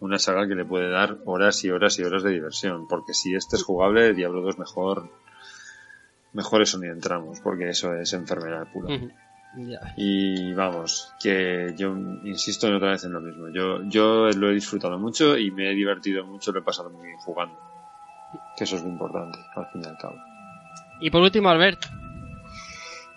una 0.00 0.18
saga 0.18 0.46
que 0.46 0.54
le 0.54 0.66
puede 0.66 0.90
dar 0.90 1.18
horas 1.24 1.64
y 1.64 1.70
horas 1.70 1.98
y 1.98 2.02
horas 2.02 2.22
de 2.22 2.32
diversión. 2.32 2.86
Porque 2.86 3.14
si 3.14 3.34
este 3.34 3.56
es 3.56 3.62
jugable, 3.62 4.12
Diablo 4.12 4.42
2 4.42 4.58
mejor, 4.58 5.08
mejor 6.34 6.62
eso 6.62 6.78
ni 6.78 6.88
entramos, 6.88 7.40
porque 7.40 7.70
eso 7.70 7.94
es 7.94 8.12
enfermedad 8.12 8.66
pura. 8.70 8.94
Y 9.96 10.52
vamos, 10.52 11.14
que 11.22 11.74
yo 11.78 11.96
insisto 12.24 12.66
otra 12.74 12.90
vez 12.90 13.04
en 13.04 13.12
lo 13.12 13.20
mismo. 13.20 13.48
Yo, 13.48 13.82
yo 13.84 14.28
lo 14.30 14.50
he 14.50 14.54
disfrutado 14.54 14.98
mucho 14.98 15.38
y 15.38 15.50
me 15.50 15.70
he 15.70 15.74
divertido 15.74 16.26
mucho, 16.26 16.52
lo 16.52 16.58
he 16.58 16.62
pasado 16.62 16.90
muy 16.90 17.06
bien 17.06 17.18
jugando. 17.18 17.56
Que 18.56 18.64
eso 18.64 18.76
es 18.76 18.82
lo 18.82 18.88
importante, 18.88 19.38
al 19.54 19.66
fin 19.66 19.82
y 19.82 19.86
al 19.86 19.96
cabo. 19.96 20.16
Y 21.00 21.10
por 21.10 21.22
último, 21.22 21.48
Albert. 21.48 21.86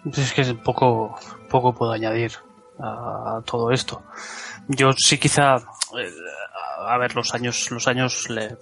Pues 0.03 0.17
Es 0.17 0.33
que 0.33 0.53
poco, 0.55 1.17
poco 1.49 1.73
puedo 1.73 1.91
añadir 1.91 2.33
a 2.79 3.41
todo 3.45 3.71
esto. 3.71 4.03
Yo 4.67 4.91
sí 4.93 5.17
quizá, 5.17 5.55
eh, 5.55 6.11
a 6.79 6.97
ver, 6.97 7.15
los 7.15 7.33
años, 7.33 7.71
los 7.71 7.87
años 7.87 8.29
le, 8.29 8.57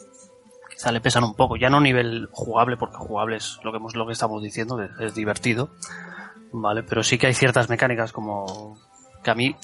quizá 0.69 0.91
le 0.91 1.01
pesan 1.01 1.23
un 1.23 1.35
poco. 1.35 1.57
Ya 1.57 1.69
no 1.69 1.77
a 1.77 1.81
nivel 1.81 2.29
jugable, 2.31 2.77
porque 2.77 2.97
jugable 2.97 3.37
es 3.37 3.59
lo 3.63 3.71
que, 3.71 3.77
hemos, 3.77 3.95
lo 3.95 4.05
que 4.05 4.13
estamos 4.13 4.41
diciendo, 4.41 4.81
es 4.81 5.15
divertido. 5.15 5.69
Vale, 6.51 6.83
pero 6.83 7.03
sí 7.03 7.17
que 7.17 7.27
hay 7.27 7.33
ciertas 7.33 7.69
mecánicas 7.69 8.13
como 8.13 8.77
que 9.23 9.31
a 9.31 9.35
mí, 9.35 9.55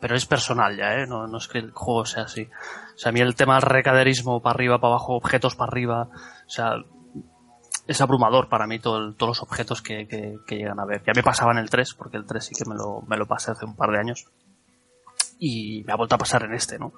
pero 0.00 0.16
es 0.16 0.26
personal 0.26 0.76
ya, 0.76 0.94
¿eh? 0.94 1.06
No, 1.06 1.26
no 1.26 1.38
es 1.38 1.48
que 1.48 1.58
el 1.58 1.72
juego 1.72 2.06
sea 2.06 2.24
así. 2.24 2.48
O 2.94 2.98
sea, 2.98 3.10
a 3.10 3.12
mí 3.12 3.20
el 3.20 3.34
tema 3.34 3.54
del 3.54 3.62
recaderismo 3.62 4.40
para 4.40 4.54
arriba, 4.54 4.78
para 4.78 4.94
abajo, 4.94 5.14
objetos 5.14 5.56
para 5.56 5.70
arriba, 5.70 6.08
o 6.46 6.50
sea, 6.50 6.76
es 7.86 8.00
abrumador 8.00 8.48
para 8.48 8.66
mí 8.66 8.78
todo 8.78 8.98
el- 8.98 9.14
todos 9.14 9.30
los 9.38 9.42
objetos 9.42 9.82
que, 9.82 10.06
que- 10.06 10.38
que 10.46 10.56
llegan 10.56 10.78
a 10.80 10.84
ver. 10.84 11.02
Ya 11.06 11.12
me 11.14 11.22
pasaba 11.22 11.52
en 11.52 11.58
el 11.58 11.70
3, 11.70 11.94
porque 11.94 12.16
el 12.16 12.24
3 12.26 12.44
sí 12.44 12.54
que 12.54 12.68
me 12.68 12.74
lo, 12.76 13.02
me 13.08 13.16
lo 13.16 13.26
pasé 13.26 13.50
hace 13.50 13.64
un 13.64 13.74
par 13.76 13.90
de 13.90 13.98
años. 13.98 14.26
Y 15.38 15.82
me 15.86 15.92
ha 15.92 15.96
vuelto 15.96 16.14
a 16.14 16.18
pasar 16.18 16.44
en 16.44 16.54
este, 16.54 16.78
¿no? 16.78 16.92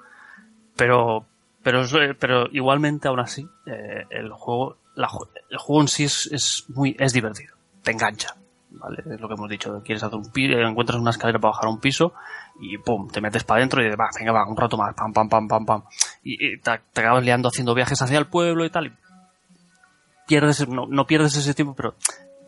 Pero, 0.76 1.24
pero, 1.62 1.82
eh, 1.84 2.14
pero 2.14 2.46
igualmente 2.52 3.08
aún 3.08 3.20
así, 3.20 3.48
eh, 3.66 4.04
el 4.10 4.30
juego, 4.32 4.76
la 4.94 5.08
el 5.50 5.58
juego 5.58 5.82
en 5.82 5.88
sí 5.88 6.04
es, 6.04 6.26
es 6.32 6.64
muy, 6.68 6.94
es 6.98 7.12
divertido. 7.12 7.54
Te 7.82 7.92
engancha. 7.92 8.34
¿Vale? 8.76 9.04
Es 9.08 9.20
lo 9.20 9.28
que 9.28 9.34
hemos 9.34 9.48
dicho. 9.48 9.80
Quieres 9.84 10.02
hacer 10.02 10.18
un 10.18 10.32
piso, 10.32 10.58
encuentras 10.58 10.98
una 11.00 11.10
escalera 11.10 11.38
para 11.38 11.52
bajar 11.52 11.68
un 11.68 11.78
piso 11.78 12.12
y 12.60 12.76
pum, 12.78 13.08
te 13.08 13.20
metes 13.20 13.44
para 13.44 13.58
adentro 13.58 13.80
y 13.80 13.88
va, 13.94 14.08
venga, 14.18 14.32
va, 14.32 14.48
un 14.48 14.56
rato 14.56 14.76
más, 14.76 14.92
pam, 14.94 15.12
pam, 15.12 15.28
pam, 15.28 15.46
pam, 15.46 15.64
pam. 15.64 15.82
Y, 16.24 16.54
y 16.54 16.58
te, 16.58 16.70
acabas 16.72 17.22
liando 17.24 17.48
haciendo 17.48 17.72
viajes 17.72 18.02
hacia 18.02 18.18
el 18.18 18.26
pueblo 18.26 18.64
y 18.64 18.70
tal. 18.70 18.98
Pierdes, 20.26 20.68
no, 20.68 20.86
no 20.86 21.06
pierdes 21.06 21.36
ese 21.36 21.54
tiempo, 21.54 21.74
pero 21.74 21.94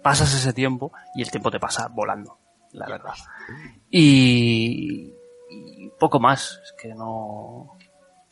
pasas 0.03 0.33
ese 0.35 0.53
tiempo 0.53 0.93
y 1.15 1.23
el 1.23 1.31
tiempo 1.31 1.51
te 1.51 1.61
pasa 1.61 1.89
volando, 1.89 2.39
la 2.73 2.87
verdad. 2.87 3.15
Y, 3.91 5.13
y 5.51 5.89
poco 5.99 6.21
más, 6.21 6.61
es 6.65 6.75
que 6.81 6.95
no... 6.95 7.77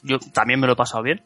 Yo 0.02 0.18
también 0.32 0.60
me 0.60 0.66
lo 0.66 0.74
he 0.74 0.76
pasado 0.76 1.02
bien, 1.02 1.24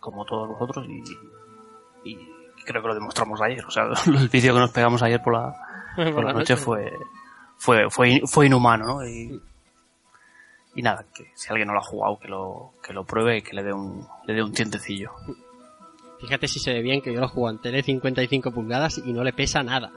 como 0.00 0.24
todos 0.24 0.48
vosotros, 0.48 0.86
y, 0.88 2.10
y 2.10 2.16
creo 2.64 2.82
que 2.82 2.88
lo 2.88 2.94
demostramos 2.94 3.40
ayer. 3.42 3.64
O 3.64 3.70
sea, 3.70 3.84
el 4.06 4.28
vídeo 4.28 4.54
que 4.54 4.60
nos 4.60 4.70
pegamos 4.70 5.02
ayer 5.02 5.22
por 5.22 5.34
la, 5.34 5.54
por 5.96 6.24
la 6.24 6.32
noche 6.32 6.56
fue, 6.56 6.92
fue, 7.56 7.90
fue, 7.90 8.22
fue 8.26 8.46
inhumano, 8.46 8.86
¿no? 8.86 9.06
Y, 9.06 9.40
y 10.74 10.82
nada, 10.82 11.04
que 11.14 11.30
si 11.34 11.48
alguien 11.50 11.68
no 11.68 11.74
lo 11.74 11.80
ha 11.80 11.84
jugado, 11.84 12.18
que 12.18 12.28
lo, 12.28 12.72
que 12.82 12.92
lo 12.92 13.04
pruebe 13.04 13.38
y 13.38 13.42
que 13.42 13.54
le 13.54 13.62
dé 13.62 13.72
un, 13.72 14.06
le 14.26 14.34
dé 14.34 14.42
un 14.42 14.52
tientecillo. 14.52 15.12
Fíjate 16.26 16.48
si 16.48 16.58
se 16.58 16.72
ve 16.72 16.82
bien 16.82 17.00
que 17.02 17.12
yo 17.12 17.20
lo 17.20 17.28
juego 17.28 17.50
en 17.50 17.58
tele 17.60 17.82
55 17.82 18.50
pulgadas 18.50 18.98
y 18.98 19.12
no 19.12 19.22
le 19.22 19.32
pesa 19.32 19.62
nada. 19.62 19.90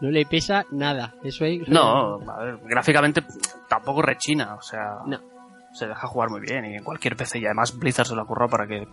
No 0.00 0.10
le 0.10 0.24
pesa 0.26 0.64
nada. 0.70 1.14
Eso 1.22 1.44
es. 1.44 1.68
No, 1.68 2.18
a 2.30 2.42
ver, 2.44 2.58
gráficamente 2.64 3.22
tampoco 3.68 4.02
rechina, 4.02 4.54
o 4.54 4.62
sea, 4.62 4.96
No. 5.06 5.20
se 5.74 5.86
deja 5.86 6.06
jugar 6.08 6.30
muy 6.30 6.40
bien 6.40 6.64
y 6.64 6.74
en 6.76 6.82
cualquier 6.82 7.16
PC 7.16 7.38
y 7.38 7.44
además 7.44 7.78
Blizzard 7.78 8.06
se 8.06 8.14
lo 8.16 8.22
ha 8.22 8.26
currado 8.26 8.50
para 8.50 8.66
que 8.66 8.88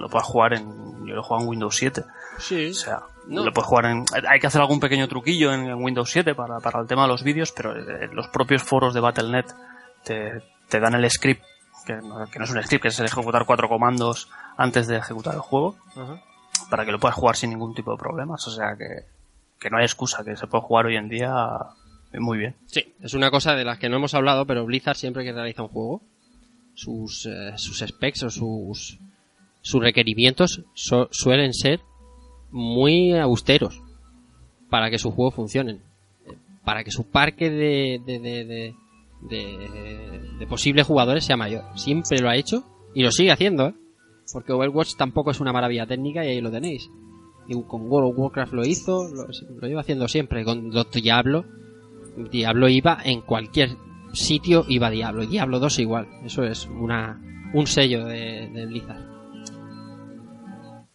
lo 0.00 0.08
puedas 0.08 0.26
jugar 0.26 0.54
en, 0.54 0.66
yo 1.06 1.14
lo 1.14 1.20
he 1.20 1.22
jugado 1.22 1.44
en 1.44 1.48
Windows 1.50 1.76
7, 1.76 2.02
Sí. 2.38 2.70
o 2.70 2.74
sea, 2.74 3.02
No. 3.28 3.44
lo 3.44 3.52
puedes 3.52 3.68
jugar 3.68 3.84
en, 3.86 4.04
hay 4.28 4.40
que 4.40 4.46
hacer 4.48 4.60
algún 4.60 4.80
pequeño 4.80 5.06
truquillo 5.08 5.52
en, 5.52 5.66
en 5.66 5.74
Windows 5.74 6.10
7 6.10 6.34
para, 6.34 6.58
para 6.58 6.80
el 6.80 6.86
tema 6.88 7.02
de 7.02 7.08
los 7.08 7.22
vídeos, 7.22 7.52
pero 7.52 7.76
eh, 7.76 8.08
los 8.12 8.26
propios 8.28 8.62
foros 8.62 8.92
de 8.94 9.00
Battle.net 9.00 9.44
te, 10.04 10.42
te 10.68 10.80
dan 10.80 10.94
el 10.94 11.08
script, 11.10 11.42
que 11.86 11.94
no, 11.94 12.26
que 12.30 12.38
no 12.38 12.44
es 12.44 12.50
un 12.50 12.62
script, 12.62 12.82
que 12.82 12.88
es 12.88 13.00
ejecutar 13.00 13.46
cuatro 13.46 13.68
comandos 13.68 14.28
antes 14.56 14.86
de 14.88 14.96
ejecutar 14.96 15.34
el 15.34 15.40
juego, 15.40 15.76
para 16.70 16.84
que 16.84 16.92
lo 16.92 16.98
puedas 16.98 17.16
jugar 17.16 17.36
sin 17.36 17.50
ningún 17.50 17.74
tipo 17.74 17.92
de 17.92 17.96
problemas, 17.98 18.46
o 18.46 18.50
sea 18.50 18.76
que, 18.76 19.04
que 19.60 19.70
no 19.70 19.78
hay 19.78 19.84
excusa, 19.84 20.24
que 20.24 20.36
se 20.36 20.46
puede 20.46 20.64
jugar 20.64 20.86
hoy 20.86 20.96
en 20.96 21.08
día 21.08 21.32
muy 22.18 22.38
bien. 22.38 22.54
Sí, 22.66 22.94
es 23.00 23.14
una 23.14 23.30
cosa 23.30 23.54
de 23.54 23.64
las 23.64 23.78
que 23.78 23.88
no 23.88 23.96
hemos 23.96 24.14
hablado, 24.14 24.46
pero 24.46 24.64
Blizzard 24.64 24.96
siempre 24.96 25.22
que 25.24 25.32
realiza 25.32 25.62
un 25.62 25.68
juego, 25.68 26.02
sus, 26.74 27.26
eh, 27.26 27.52
sus 27.56 27.78
specs 27.78 28.22
o 28.24 28.30
sus, 28.30 28.98
sus 29.62 29.80
requerimientos 29.82 30.62
so- 30.74 31.08
suelen 31.10 31.52
ser 31.54 31.80
muy 32.50 33.12
austeros 33.16 33.80
para 34.70 34.90
que 34.90 34.98
sus 34.98 35.14
juegos 35.14 35.34
funcionen. 35.34 35.82
Eh, 36.26 36.32
Para 36.64 36.84
que 36.84 36.90
su 36.90 37.04
parque 37.10 37.50
de, 37.50 38.00
de, 38.04 38.18
de, 38.18 38.44
de, 38.44 38.74
de- 39.22 40.46
posibles 40.48 40.86
jugadores 40.86 41.24
sea 41.24 41.36
mayor. 41.36 41.64
Siempre 41.74 42.18
lo 42.20 42.28
ha 42.28 42.36
hecho 42.36 42.64
y 42.94 43.02
lo 43.02 43.10
sigue 43.10 43.32
haciendo, 43.32 43.68
¿eh? 43.68 43.74
Porque 44.32 44.52
Overwatch 44.52 44.96
tampoco 44.96 45.30
es 45.30 45.40
una 45.40 45.52
maravilla 45.52 45.86
técnica 45.86 46.24
y 46.24 46.28
ahí 46.28 46.40
lo 46.40 46.50
tenéis. 46.50 46.90
Y 47.48 47.54
con 47.62 47.88
World 47.88 48.10
of 48.12 48.18
Warcraft 48.18 48.52
lo 48.54 48.64
hizo, 48.66 49.08
lo, 49.08 49.26
lo 49.60 49.68
iba 49.68 49.80
haciendo 49.80 50.08
siempre. 50.08 50.44
Con 50.44 50.70
Diablo, 50.92 51.44
Diablo 52.30 52.68
iba 52.68 52.98
en 53.04 53.20
cualquier 53.20 53.76
sitio, 54.12 54.64
iba 54.68 54.90
Diablo. 54.90 55.22
Y 55.22 55.26
Diablo 55.28 55.60
2 55.60 55.78
igual. 55.78 56.08
Eso 56.24 56.42
es 56.42 56.66
una, 56.66 57.20
un 57.54 57.66
sello 57.68 58.04
de, 58.04 58.50
de 58.52 58.66
Blizzard. 58.66 59.04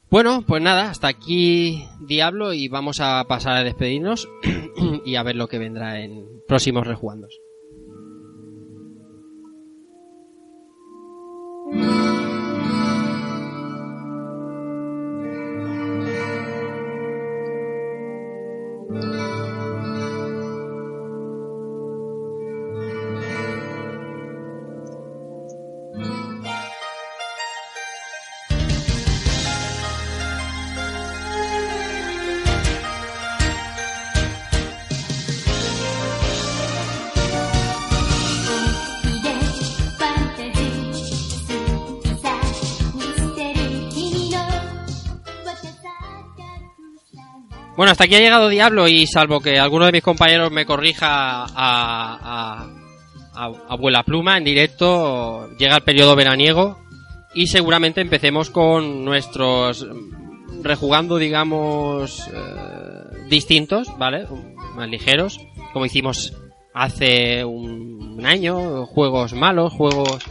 Bueno, 0.09 0.43
pues 0.45 0.61
nada, 0.61 0.89
hasta 0.89 1.07
aquí 1.07 1.85
Diablo 2.01 2.51
y 2.51 2.67
vamos 2.67 2.99
a 2.99 3.23
pasar 3.29 3.55
a 3.55 3.63
despedirnos 3.63 4.27
y 5.05 5.15
a 5.15 5.23
ver 5.23 5.37
lo 5.37 5.47
que 5.47 5.57
vendrá 5.57 6.01
en 6.01 6.25
próximos 6.49 6.85
rejugandos. 6.85 7.33
Hasta 48.01 48.15
aquí 48.15 48.15
ha 48.15 48.25
llegado 48.25 48.49
Diablo 48.49 48.87
y 48.87 49.05
salvo 49.05 49.41
que 49.41 49.59
alguno 49.59 49.85
de 49.85 49.91
mis 49.91 50.01
compañeros 50.01 50.51
me 50.51 50.65
corrija 50.65 51.45
a, 51.47 52.67
abuela 53.69 54.01
pluma 54.01 54.39
en 54.39 54.43
directo, 54.43 55.47
llega 55.59 55.75
el 55.75 55.83
periodo 55.83 56.15
veraniego 56.15 56.79
y 57.35 57.45
seguramente 57.45 58.01
empecemos 58.01 58.49
con 58.49 59.05
nuestros 59.05 59.85
mm, 59.85 60.63
rejugando, 60.63 61.17
digamos, 61.17 62.27
eh, 62.33 63.27
distintos, 63.29 63.87
¿vale? 63.99 64.25
Más 64.75 64.89
ligeros, 64.89 65.39
como 65.71 65.85
hicimos 65.85 66.33
hace 66.73 67.45
un, 67.45 68.15
un 68.17 68.25
año, 68.25 68.87
juegos 68.87 69.33
malos, 69.33 69.73
juegos 69.73 70.23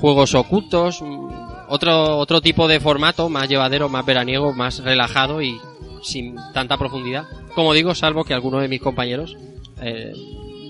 juegos 0.00 0.34
ocultos, 0.34 1.00
mm, 1.00 1.28
otro 1.68 2.18
otro 2.18 2.42
tipo 2.42 2.68
de 2.68 2.78
formato 2.78 3.30
más 3.30 3.48
llevadero, 3.48 3.88
más 3.88 4.04
veraniego, 4.04 4.52
más 4.52 4.80
relajado 4.80 5.40
y 5.40 5.58
sin 6.06 6.36
tanta 6.52 6.78
profundidad. 6.78 7.24
Como 7.54 7.72
digo, 7.74 7.94
salvo 7.94 8.24
que 8.24 8.34
alguno 8.34 8.60
de 8.60 8.68
mis 8.68 8.80
compañeros 8.80 9.36
eh, 9.80 10.12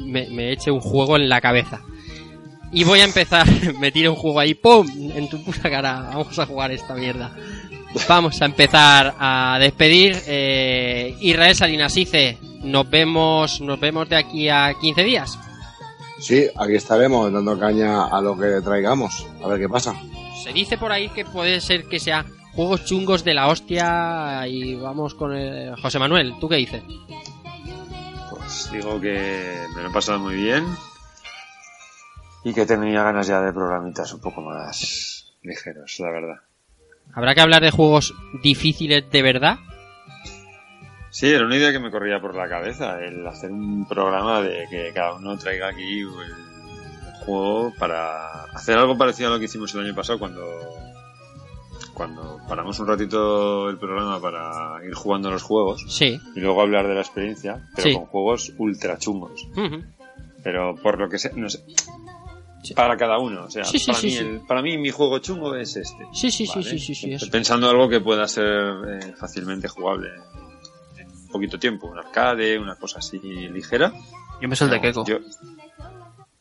me, 0.05 0.29
me 0.31 0.53
eche 0.53 0.71
un 0.71 0.81
juego 0.81 1.17
en 1.17 1.29
la 1.29 1.41
cabeza. 1.41 1.83
Y 2.73 2.85
voy 2.85 3.01
a 3.01 3.05
empezar, 3.05 3.47
me 3.81 3.93
tire 3.93 4.09
un 4.09 4.17
juego 4.17 4.41
ahí, 4.41 4.55
¡pum! 4.55 4.87
En 5.15 5.29
tu 5.29 5.43
puta 5.43 5.71
cara, 5.71 6.11
vamos 6.13 6.39
a 6.39 6.47
jugar 6.47 6.73
esta 6.73 6.95
mierda. 6.95 7.35
Vamos 8.09 8.41
a 8.43 8.45
empezar 8.47 9.15
a 9.19 9.59
despedir. 9.61 10.17
Eh, 10.27 11.17
Israel 11.21 11.55
Salinasice, 11.55 12.39
nos 12.63 12.89
vemos, 12.89 13.61
nos 13.61 13.79
vemos 13.79 14.09
de 14.09 14.17
aquí 14.17 14.49
a 14.49 14.75
15 14.81 15.05
días. 15.05 15.39
Sí, 16.19 16.47
aquí 16.57 16.75
estaremos 16.75 17.33
dando 17.33 17.59
caña 17.59 18.07
a 18.07 18.21
lo 18.21 18.37
que 18.39 18.61
traigamos. 18.63 19.27
A 19.43 19.49
ver 19.49 19.61
qué 19.61 19.69
pasa. 19.69 19.95
Se 20.43 20.53
dice 20.53 20.79
por 20.79 20.93
ahí 20.93 21.09
que 21.11 21.25
puede 21.25 21.61
ser 21.61 21.85
que 21.85 22.01
sea 22.01 22.25
juegos 22.57 22.87
chungos 22.87 23.23
de 23.23 23.35
la 23.35 23.49
hostia 23.49 24.49
y 24.49 24.75
vamos 24.77 25.15
con 25.15 25.37
el... 25.37 25.77
José 25.77 25.99
Manuel, 25.99 26.33
¿tú 26.41 26.49
qué 26.49 26.57
dices? 26.57 26.83
Pues 28.31 28.71
digo 28.73 28.99
que 28.99 29.55
me 29.77 29.83
lo 29.83 29.91
he 29.91 29.93
pasado 29.93 30.19
muy 30.19 30.35
bien 30.37 30.65
y 32.43 32.55
que 32.55 32.65
tenía 32.65 33.03
ganas 33.03 33.27
ya 33.27 33.43
de 33.43 33.53
programitas 33.53 34.13
un 34.15 34.21
poco 34.21 34.41
más 34.41 35.35
ligeros, 35.43 35.97
la 36.01 36.11
verdad. 36.11 36.37
¿Habrá 37.13 37.35
que 37.35 37.43
hablar 37.43 37.63
de 37.63 37.71
juegos 37.71 38.15
difíciles 38.43 39.05
de 39.11 39.23
verdad? 39.23 39.59
Sí, 41.11 41.29
era 41.29 41.45
una 41.45 41.57
idea 41.57 41.73
que 41.73 41.79
me 41.79 41.91
corría 41.91 42.21
por 42.21 42.35
la 42.35 42.49
cabeza, 42.49 43.01
el 43.01 43.27
hacer 43.27 43.51
un 43.51 43.87
programa 43.87 44.41
de 44.41 44.67
que 44.71 44.93
cada 44.95 45.15
uno 45.15 45.37
traiga 45.39 45.69
aquí 45.69 46.01
el 46.01 46.09
juego 47.25 47.73
para 47.79 48.45
hacer 48.45 48.79
algo 48.79 48.97
parecido 48.97 49.29
a 49.29 49.33
lo 49.35 49.39
que 49.39 49.47
hicimos 49.47 49.75
el 49.75 49.83
año 49.83 49.95
pasado 49.95 50.19
cuando 50.19 50.43
cuando 51.97 52.39
paramos 52.47 52.79
un 52.79 52.87
ratito 52.87 53.71
el 53.71 53.79
programa 53.79 54.21
para 54.21 54.85
ir 54.87 54.93
jugando 54.95 55.31
los 55.31 55.43
juegos 55.43 55.83
Sí. 55.89 56.21
y 56.35 56.41
luego 56.41 56.61
hablar 56.61 56.87
de 56.87 56.95
la 56.95 57.01
experiencia, 57.01 57.67
pero 57.75 57.89
Sí. 57.89 57.95
con 57.95 58.05
juegos 58.07 58.53
ultra 58.59 58.99
chungos. 58.99 59.49
Pero 60.45 60.75
por 60.77 60.99
lo 61.01 61.09
que 61.09 61.19
sé, 61.19 61.33
no 61.35 61.49
sé, 61.49 61.65
para 62.75 62.97
cada 62.97 63.19
uno, 63.19 63.45
o 63.45 63.51
sea, 63.51 63.65
Sí, 63.65 63.79
sí, 63.79 63.87
para, 63.87 63.99
sí, 63.99 64.07
mí, 64.09 64.13
sí. 64.13 64.19
el- 64.19 64.41
para 64.47 64.61
mí 64.63 64.77
mi 64.77 64.91
juego 64.91 65.19
chungo 65.21 65.55
es 65.55 65.77
este. 65.77 66.05
Sí, 66.13 66.31
sí, 66.31 66.47
sí, 66.47 66.53
Vale. 66.57 66.63
sí, 66.71 66.79
sí, 66.79 66.95
sí, 66.95 67.13
Estoy 67.13 67.27
eso. 67.29 67.31
pensando 67.33 67.71
algo 67.71 67.89
que 67.89 68.01
pueda 68.01 68.27
ser 68.29 68.45
eh, 68.47 69.15
fácilmente 69.19 69.67
jugable 69.69 70.09
en 70.99 71.29
poquito 71.33 71.59
tiempo, 71.59 71.87
un 71.89 71.99
arcade, 71.99 72.59
una 72.59 72.77
cosa 72.77 72.99
así 72.99 73.19
ligera. 73.21 73.93
Yo 74.41 74.49
me 74.49 74.55
el 74.61 74.71
de 74.71 74.81
Keiko. 74.81 75.05
Yo, 75.07 75.19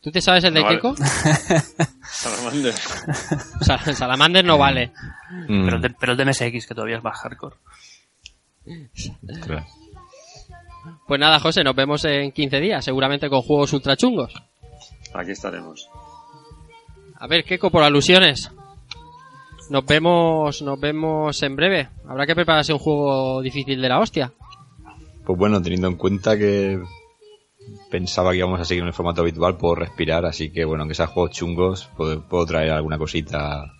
¿Tú 0.06 0.12
te 0.12 0.20
sabes 0.20 0.44
el 0.44 0.54
de 0.54 0.60
No 0.60 0.66
vale. 0.66 0.80
Keiko? 0.80 0.94
Salamander. 2.08 2.72
Sal- 3.60 3.96
Salamander 3.96 4.44
no 4.44 4.56
vale. 4.56 4.92
Mm, 5.48 5.64
Pero 5.64 5.76
el, 5.76 5.82
de, 5.82 5.90
pero 5.90 6.12
el 6.12 6.18
de 6.18 6.24
MSX, 6.26 6.64
que 6.68 6.74
todavía 6.76 6.98
es 6.98 7.02
más 7.02 7.18
hardcore. 7.18 7.56
claro. 9.42 9.66
Pues 11.08 11.18
nada, 11.18 11.40
José, 11.40 11.64
nos 11.64 11.74
vemos 11.74 12.04
en 12.04 12.30
15 12.30 12.60
días, 12.60 12.84
seguramente 12.84 13.28
con 13.28 13.42
juegos 13.42 13.72
ultra 13.72 13.96
chungos. 13.96 14.32
Aquí 15.12 15.32
estaremos. 15.32 15.88
A 17.18 17.26
ver, 17.26 17.42
Keiko, 17.44 17.70
por 17.72 17.82
alusiones. 17.82 18.52
Nos 19.70 19.84
vemos, 19.86 20.62
nos 20.62 20.78
vemos 20.78 21.42
en 21.42 21.56
breve. 21.56 21.88
Habrá 22.08 22.26
que 22.26 22.36
prepararse 22.36 22.72
un 22.72 22.78
juego 22.78 23.42
difícil 23.42 23.82
de 23.82 23.88
la 23.88 23.98
hostia. 23.98 24.32
Pues 25.24 25.36
bueno, 25.36 25.60
teniendo 25.60 25.88
en 25.88 25.96
cuenta 25.96 26.38
que 26.38 26.80
pensaba 27.90 28.32
que 28.32 28.38
íbamos 28.38 28.60
a 28.60 28.64
seguir 28.64 28.82
en 28.82 28.88
el 28.88 28.94
formato 28.94 29.22
habitual, 29.22 29.56
puedo 29.56 29.76
respirar, 29.76 30.24
así 30.26 30.50
que 30.50 30.64
bueno, 30.64 30.82
aunque 30.82 30.94
sean 30.94 31.08
juegos 31.08 31.32
chungos, 31.32 31.90
puedo, 31.96 32.22
puedo 32.22 32.46
traer 32.46 32.70
alguna 32.70 32.98
cosita 32.98 33.72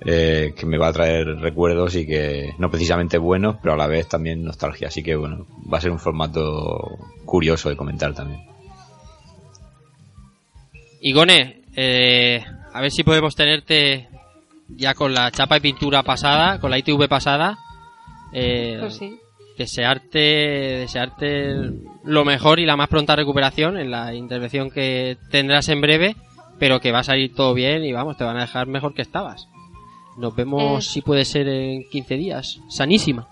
eh, 0.00 0.54
que 0.56 0.66
me 0.66 0.78
va 0.78 0.88
a 0.88 0.92
traer 0.92 1.26
recuerdos 1.26 1.94
y 1.96 2.06
que 2.06 2.52
no 2.58 2.70
precisamente 2.70 3.16
buenos, 3.18 3.56
pero 3.62 3.74
a 3.74 3.76
la 3.76 3.86
vez 3.86 4.08
también 4.08 4.44
nostalgia, 4.44 4.88
así 4.88 5.02
que 5.02 5.16
bueno, 5.16 5.46
va 5.72 5.78
a 5.78 5.80
ser 5.80 5.90
un 5.90 5.98
formato 5.98 6.98
curioso 7.24 7.68
de 7.68 7.76
comentar 7.76 8.14
también. 8.14 8.40
Igone, 11.00 11.62
eh, 11.76 12.44
a 12.72 12.80
ver 12.80 12.90
si 12.90 13.02
podemos 13.02 13.34
tenerte 13.34 14.08
ya 14.68 14.94
con 14.94 15.12
la 15.14 15.30
chapa 15.30 15.58
y 15.58 15.60
pintura 15.60 16.02
pasada, 16.02 16.58
con 16.58 16.70
la 16.70 16.78
ITV 16.78 17.08
pasada. 17.08 17.58
Eh, 18.32 18.78
Pues 18.80 18.96
sí. 18.96 19.18
Desearte, 19.58 20.18
desearte 20.18 21.54
lo 22.04 22.24
mejor 22.24 22.58
y 22.60 22.66
la 22.66 22.76
más 22.76 22.88
pronta 22.88 23.16
recuperación 23.16 23.78
en 23.78 23.90
la 23.90 24.14
intervención 24.14 24.70
que 24.70 25.16
tendrás 25.30 25.68
en 25.68 25.80
breve, 25.80 26.16
pero 26.58 26.80
que 26.80 26.92
va 26.92 27.00
a 27.00 27.04
salir 27.04 27.34
todo 27.34 27.54
bien 27.54 27.84
y 27.84 27.92
vamos, 27.92 28.16
te 28.16 28.24
van 28.24 28.36
a 28.36 28.42
dejar 28.42 28.66
mejor 28.66 28.94
que 28.94 29.02
estabas. 29.02 29.48
Nos 30.16 30.34
vemos 30.36 30.86
Eh. 30.86 30.90
si 30.92 31.00
puede 31.02 31.24
ser 31.24 31.48
en 31.48 31.88
15 31.90 32.16
días. 32.16 32.60
Sanísima. 32.68 33.28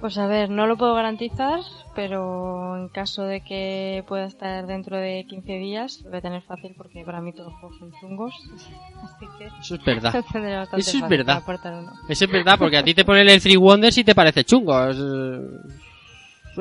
Pues 0.00 0.16
a 0.16 0.28
ver, 0.28 0.48
no 0.48 0.68
lo 0.68 0.76
puedo 0.76 0.94
garantizar, 0.94 1.60
pero 1.96 2.76
en 2.76 2.88
caso 2.88 3.24
de 3.24 3.40
que 3.40 4.04
pueda 4.06 4.26
estar 4.26 4.64
dentro 4.66 4.96
de 4.96 5.26
15 5.28 5.52
días, 5.54 6.00
lo 6.04 6.10
voy 6.10 6.18
a 6.18 6.22
tener 6.22 6.42
fácil 6.42 6.72
porque 6.76 7.02
para 7.04 7.20
mí 7.20 7.32
todos 7.32 7.50
los 7.52 7.60
juegos 7.60 7.78
son 7.78 7.92
chungos. 8.00 8.34
Así 9.02 9.26
que 9.38 9.46
Eso 9.60 9.74
es 9.74 9.84
verdad. 9.84 10.14
Eso 10.76 10.76
es 10.78 11.00
fácil 11.00 11.08
verdad. 11.08 11.42
Eso 12.08 12.24
es 12.26 12.30
verdad, 12.30 12.58
porque 12.58 12.76
a 12.76 12.84
ti 12.84 12.94
te 12.94 13.04
ponen 13.04 13.28
el 13.28 13.42
Three 13.42 13.56
Wonders 13.56 13.98
y 13.98 14.04
te 14.04 14.14
parece 14.14 14.44
chungo. 14.44 14.72
Eh, 14.88 15.40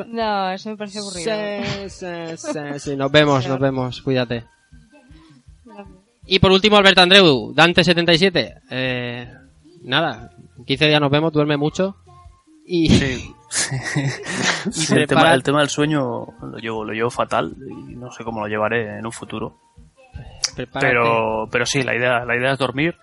No, 0.08 0.52
eso 0.52 0.70
me 0.70 0.78
parece 0.78 1.00
aburrido. 1.00 1.32
Sí, 1.32 1.90
sí, 1.90 2.38
sí, 2.38 2.60
sí. 2.80 2.96
Nos 2.96 3.12
vemos, 3.12 3.48
nos 3.48 3.60
vemos. 3.60 4.02
Cuídate. 4.02 4.46
Y 6.26 6.40
por 6.40 6.52
último, 6.52 6.78
Alberto 6.78 7.02
Andreu, 7.02 7.54
Dante77. 7.54 8.62
Eh, 8.72 9.32
nada, 9.84 10.32
en 10.58 10.66
15 10.66 10.88
días 10.88 11.00
nos 11.00 11.12
vemos, 11.12 11.32
duerme 11.32 11.56
mucho. 11.56 11.96
Y, 12.70 12.90
Sí. 12.90 13.34
y 14.92 14.94
el, 14.94 15.08
tema, 15.08 15.34
el 15.34 15.42
tema 15.42 15.60
del 15.62 15.70
sueño 15.70 16.28
lo 16.42 16.58
llevo, 16.58 16.84
lo 16.84 16.92
llevo 16.94 17.10
fatal 17.10 17.56
y 17.90 17.96
no 17.96 18.12
sé 18.12 18.24
cómo 18.26 18.42
lo 18.42 18.48
llevaré 18.48 18.98
en 19.00 19.06
un 19.06 19.12
futuro. 19.14 19.56
prepárate. 20.56 20.86
Pero, 20.88 21.48
pero 21.50 21.66
sí, 21.66 21.82
la 21.82 21.96
idea, 21.96 22.26
la 22.26 22.36
idea 22.36 22.52
es 22.52 22.60
dormir 22.60 22.96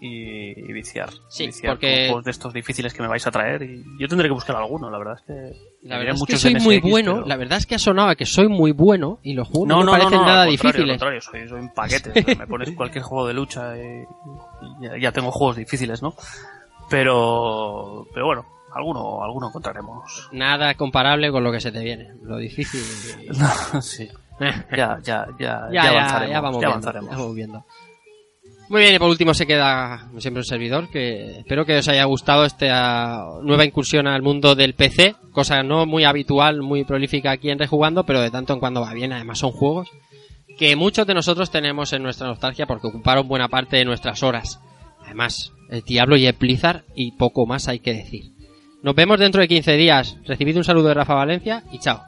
y, 0.00 0.50
y 0.50 0.72
viciar. 0.72 1.08
Sí, 1.28 1.46
viciar 1.46 1.72
porque- 1.74 1.88
con 1.96 2.06
juegos 2.10 2.24
de 2.26 2.30
estos 2.30 2.52
difíciles 2.52 2.94
que 2.94 3.02
me 3.02 3.08
vais 3.08 3.26
a 3.26 3.30
traer 3.32 3.62
y 3.62 3.82
yo 3.98 4.06
tendré 4.06 4.28
que 4.28 4.34
buscar 4.34 4.54
alguno, 4.54 4.88
la 4.88 4.98
verdad 4.98 5.14
es 5.18 5.22
que... 5.26 5.88
La 5.88 5.98
verdad 5.98 6.14
es 6.14 6.22
que 6.24 6.36
soy 6.36 6.54
muy 6.54 6.78
bueno. 6.78 7.14
pero- 7.14 7.26
La 7.26 7.36
verdad 7.36 7.58
es 7.58 7.66
que 7.66 7.74
ha 7.74 7.78
sonado 7.80 8.10
a 8.10 8.14
que 8.14 8.24
soy 8.26 8.46
muy 8.46 8.70
bueno 8.70 9.18
y 9.24 9.34
los 9.34 9.48
juegos 9.48 9.66
no, 9.68 9.74
No, 9.76 9.80
me 9.80 9.84
no, 9.86 9.92
no, 9.92 9.98
parecen 9.98 10.18
no, 10.20 10.26
nada 10.26 10.42
al 10.42 10.48
contrario, 10.50 10.84
difíciles. 10.84 11.02
Al 11.02 11.20
contrario, 11.20 11.20
soy, 11.22 11.48
soy 11.48 11.60
un 11.60 11.74
paquete. 11.74 12.10
o 12.20 12.24
sea, 12.24 12.34
me 12.36 12.46
pones 12.46 12.70
cualquier 12.70 13.02
juego 13.02 13.26
de 13.26 13.34
lucha 13.34 13.76
y, 13.76 13.80
y 14.80 14.84
ya, 14.86 14.96
ya 15.00 15.10
tengo 15.12 15.32
juegos 15.32 15.56
difíciles, 15.56 16.02
¿no? 16.02 16.14
Pero, 16.88 18.06
pero 18.14 18.26
bueno, 18.26 18.46
alguno, 18.78 19.22
alguno 19.22 19.48
encontraremos. 19.48 20.28
Nada 20.32 20.74
comparable 20.74 21.30
con 21.30 21.44
lo 21.44 21.52
que 21.52 21.60
se 21.60 21.72
te 21.72 21.82
viene. 21.82 22.10
Lo 22.22 22.38
difícil. 22.38 22.80
sí. 23.82 24.08
Ya, 24.40 24.66
ya, 24.76 24.98
ya, 25.02 25.26
ya, 25.38 25.68
ya, 25.72 25.90
avanzaremos. 25.90 26.30
ya 26.30 26.40
vamos 26.40 26.62
ya 26.62 26.68
viendo, 26.68 26.68
avanzaremos. 26.68 27.10
ya 27.10 27.16
vamos 27.16 27.34
viendo. 27.34 27.64
Muy 28.70 28.82
bien, 28.82 28.94
y 28.94 28.98
por 28.98 29.08
último 29.08 29.32
se 29.32 29.46
queda 29.46 30.04
como 30.08 30.20
siempre 30.20 30.40
un 30.40 30.44
servidor, 30.44 30.90
que 30.90 31.38
espero 31.38 31.64
que 31.64 31.78
os 31.78 31.88
haya 31.88 32.04
gustado 32.04 32.44
esta 32.44 33.24
nueva 33.42 33.64
incursión 33.64 34.06
al 34.06 34.20
mundo 34.20 34.54
del 34.54 34.74
PC, 34.74 35.16
cosa 35.32 35.62
no 35.62 35.86
muy 35.86 36.04
habitual, 36.04 36.60
muy 36.60 36.84
prolífica 36.84 37.30
aquí 37.30 37.50
en 37.50 37.58
Rejugando, 37.58 38.04
pero 38.04 38.20
de 38.20 38.30
tanto 38.30 38.52
en 38.52 38.60
cuando 38.60 38.82
va 38.82 38.92
bien, 38.92 39.14
además 39.14 39.38
son 39.38 39.52
juegos 39.52 39.88
que 40.58 40.74
muchos 40.74 41.06
de 41.06 41.14
nosotros 41.14 41.50
tenemos 41.50 41.92
en 41.92 42.02
nuestra 42.02 42.26
nostalgia 42.26 42.66
porque 42.66 42.88
ocuparon 42.88 43.28
buena 43.28 43.48
parte 43.48 43.76
de 43.76 43.84
nuestras 43.84 44.22
horas. 44.22 44.60
Además, 45.04 45.52
el 45.70 45.82
Diablo 45.82 46.16
y 46.16 46.26
el 46.26 46.34
Blizzard 46.34 46.84
y 46.94 47.12
poco 47.12 47.46
más 47.46 47.68
hay 47.68 47.78
que 47.78 47.94
decir. 47.94 48.32
Nos 48.82 48.94
vemos 48.94 49.18
dentro 49.18 49.40
de 49.40 49.48
15 49.48 49.72
días. 49.76 50.16
Recibid 50.24 50.56
un 50.56 50.64
saludo 50.64 50.88
de 50.88 50.94
Rafa 50.94 51.14
Valencia 51.14 51.64
y 51.72 51.78
chao. 51.78 52.02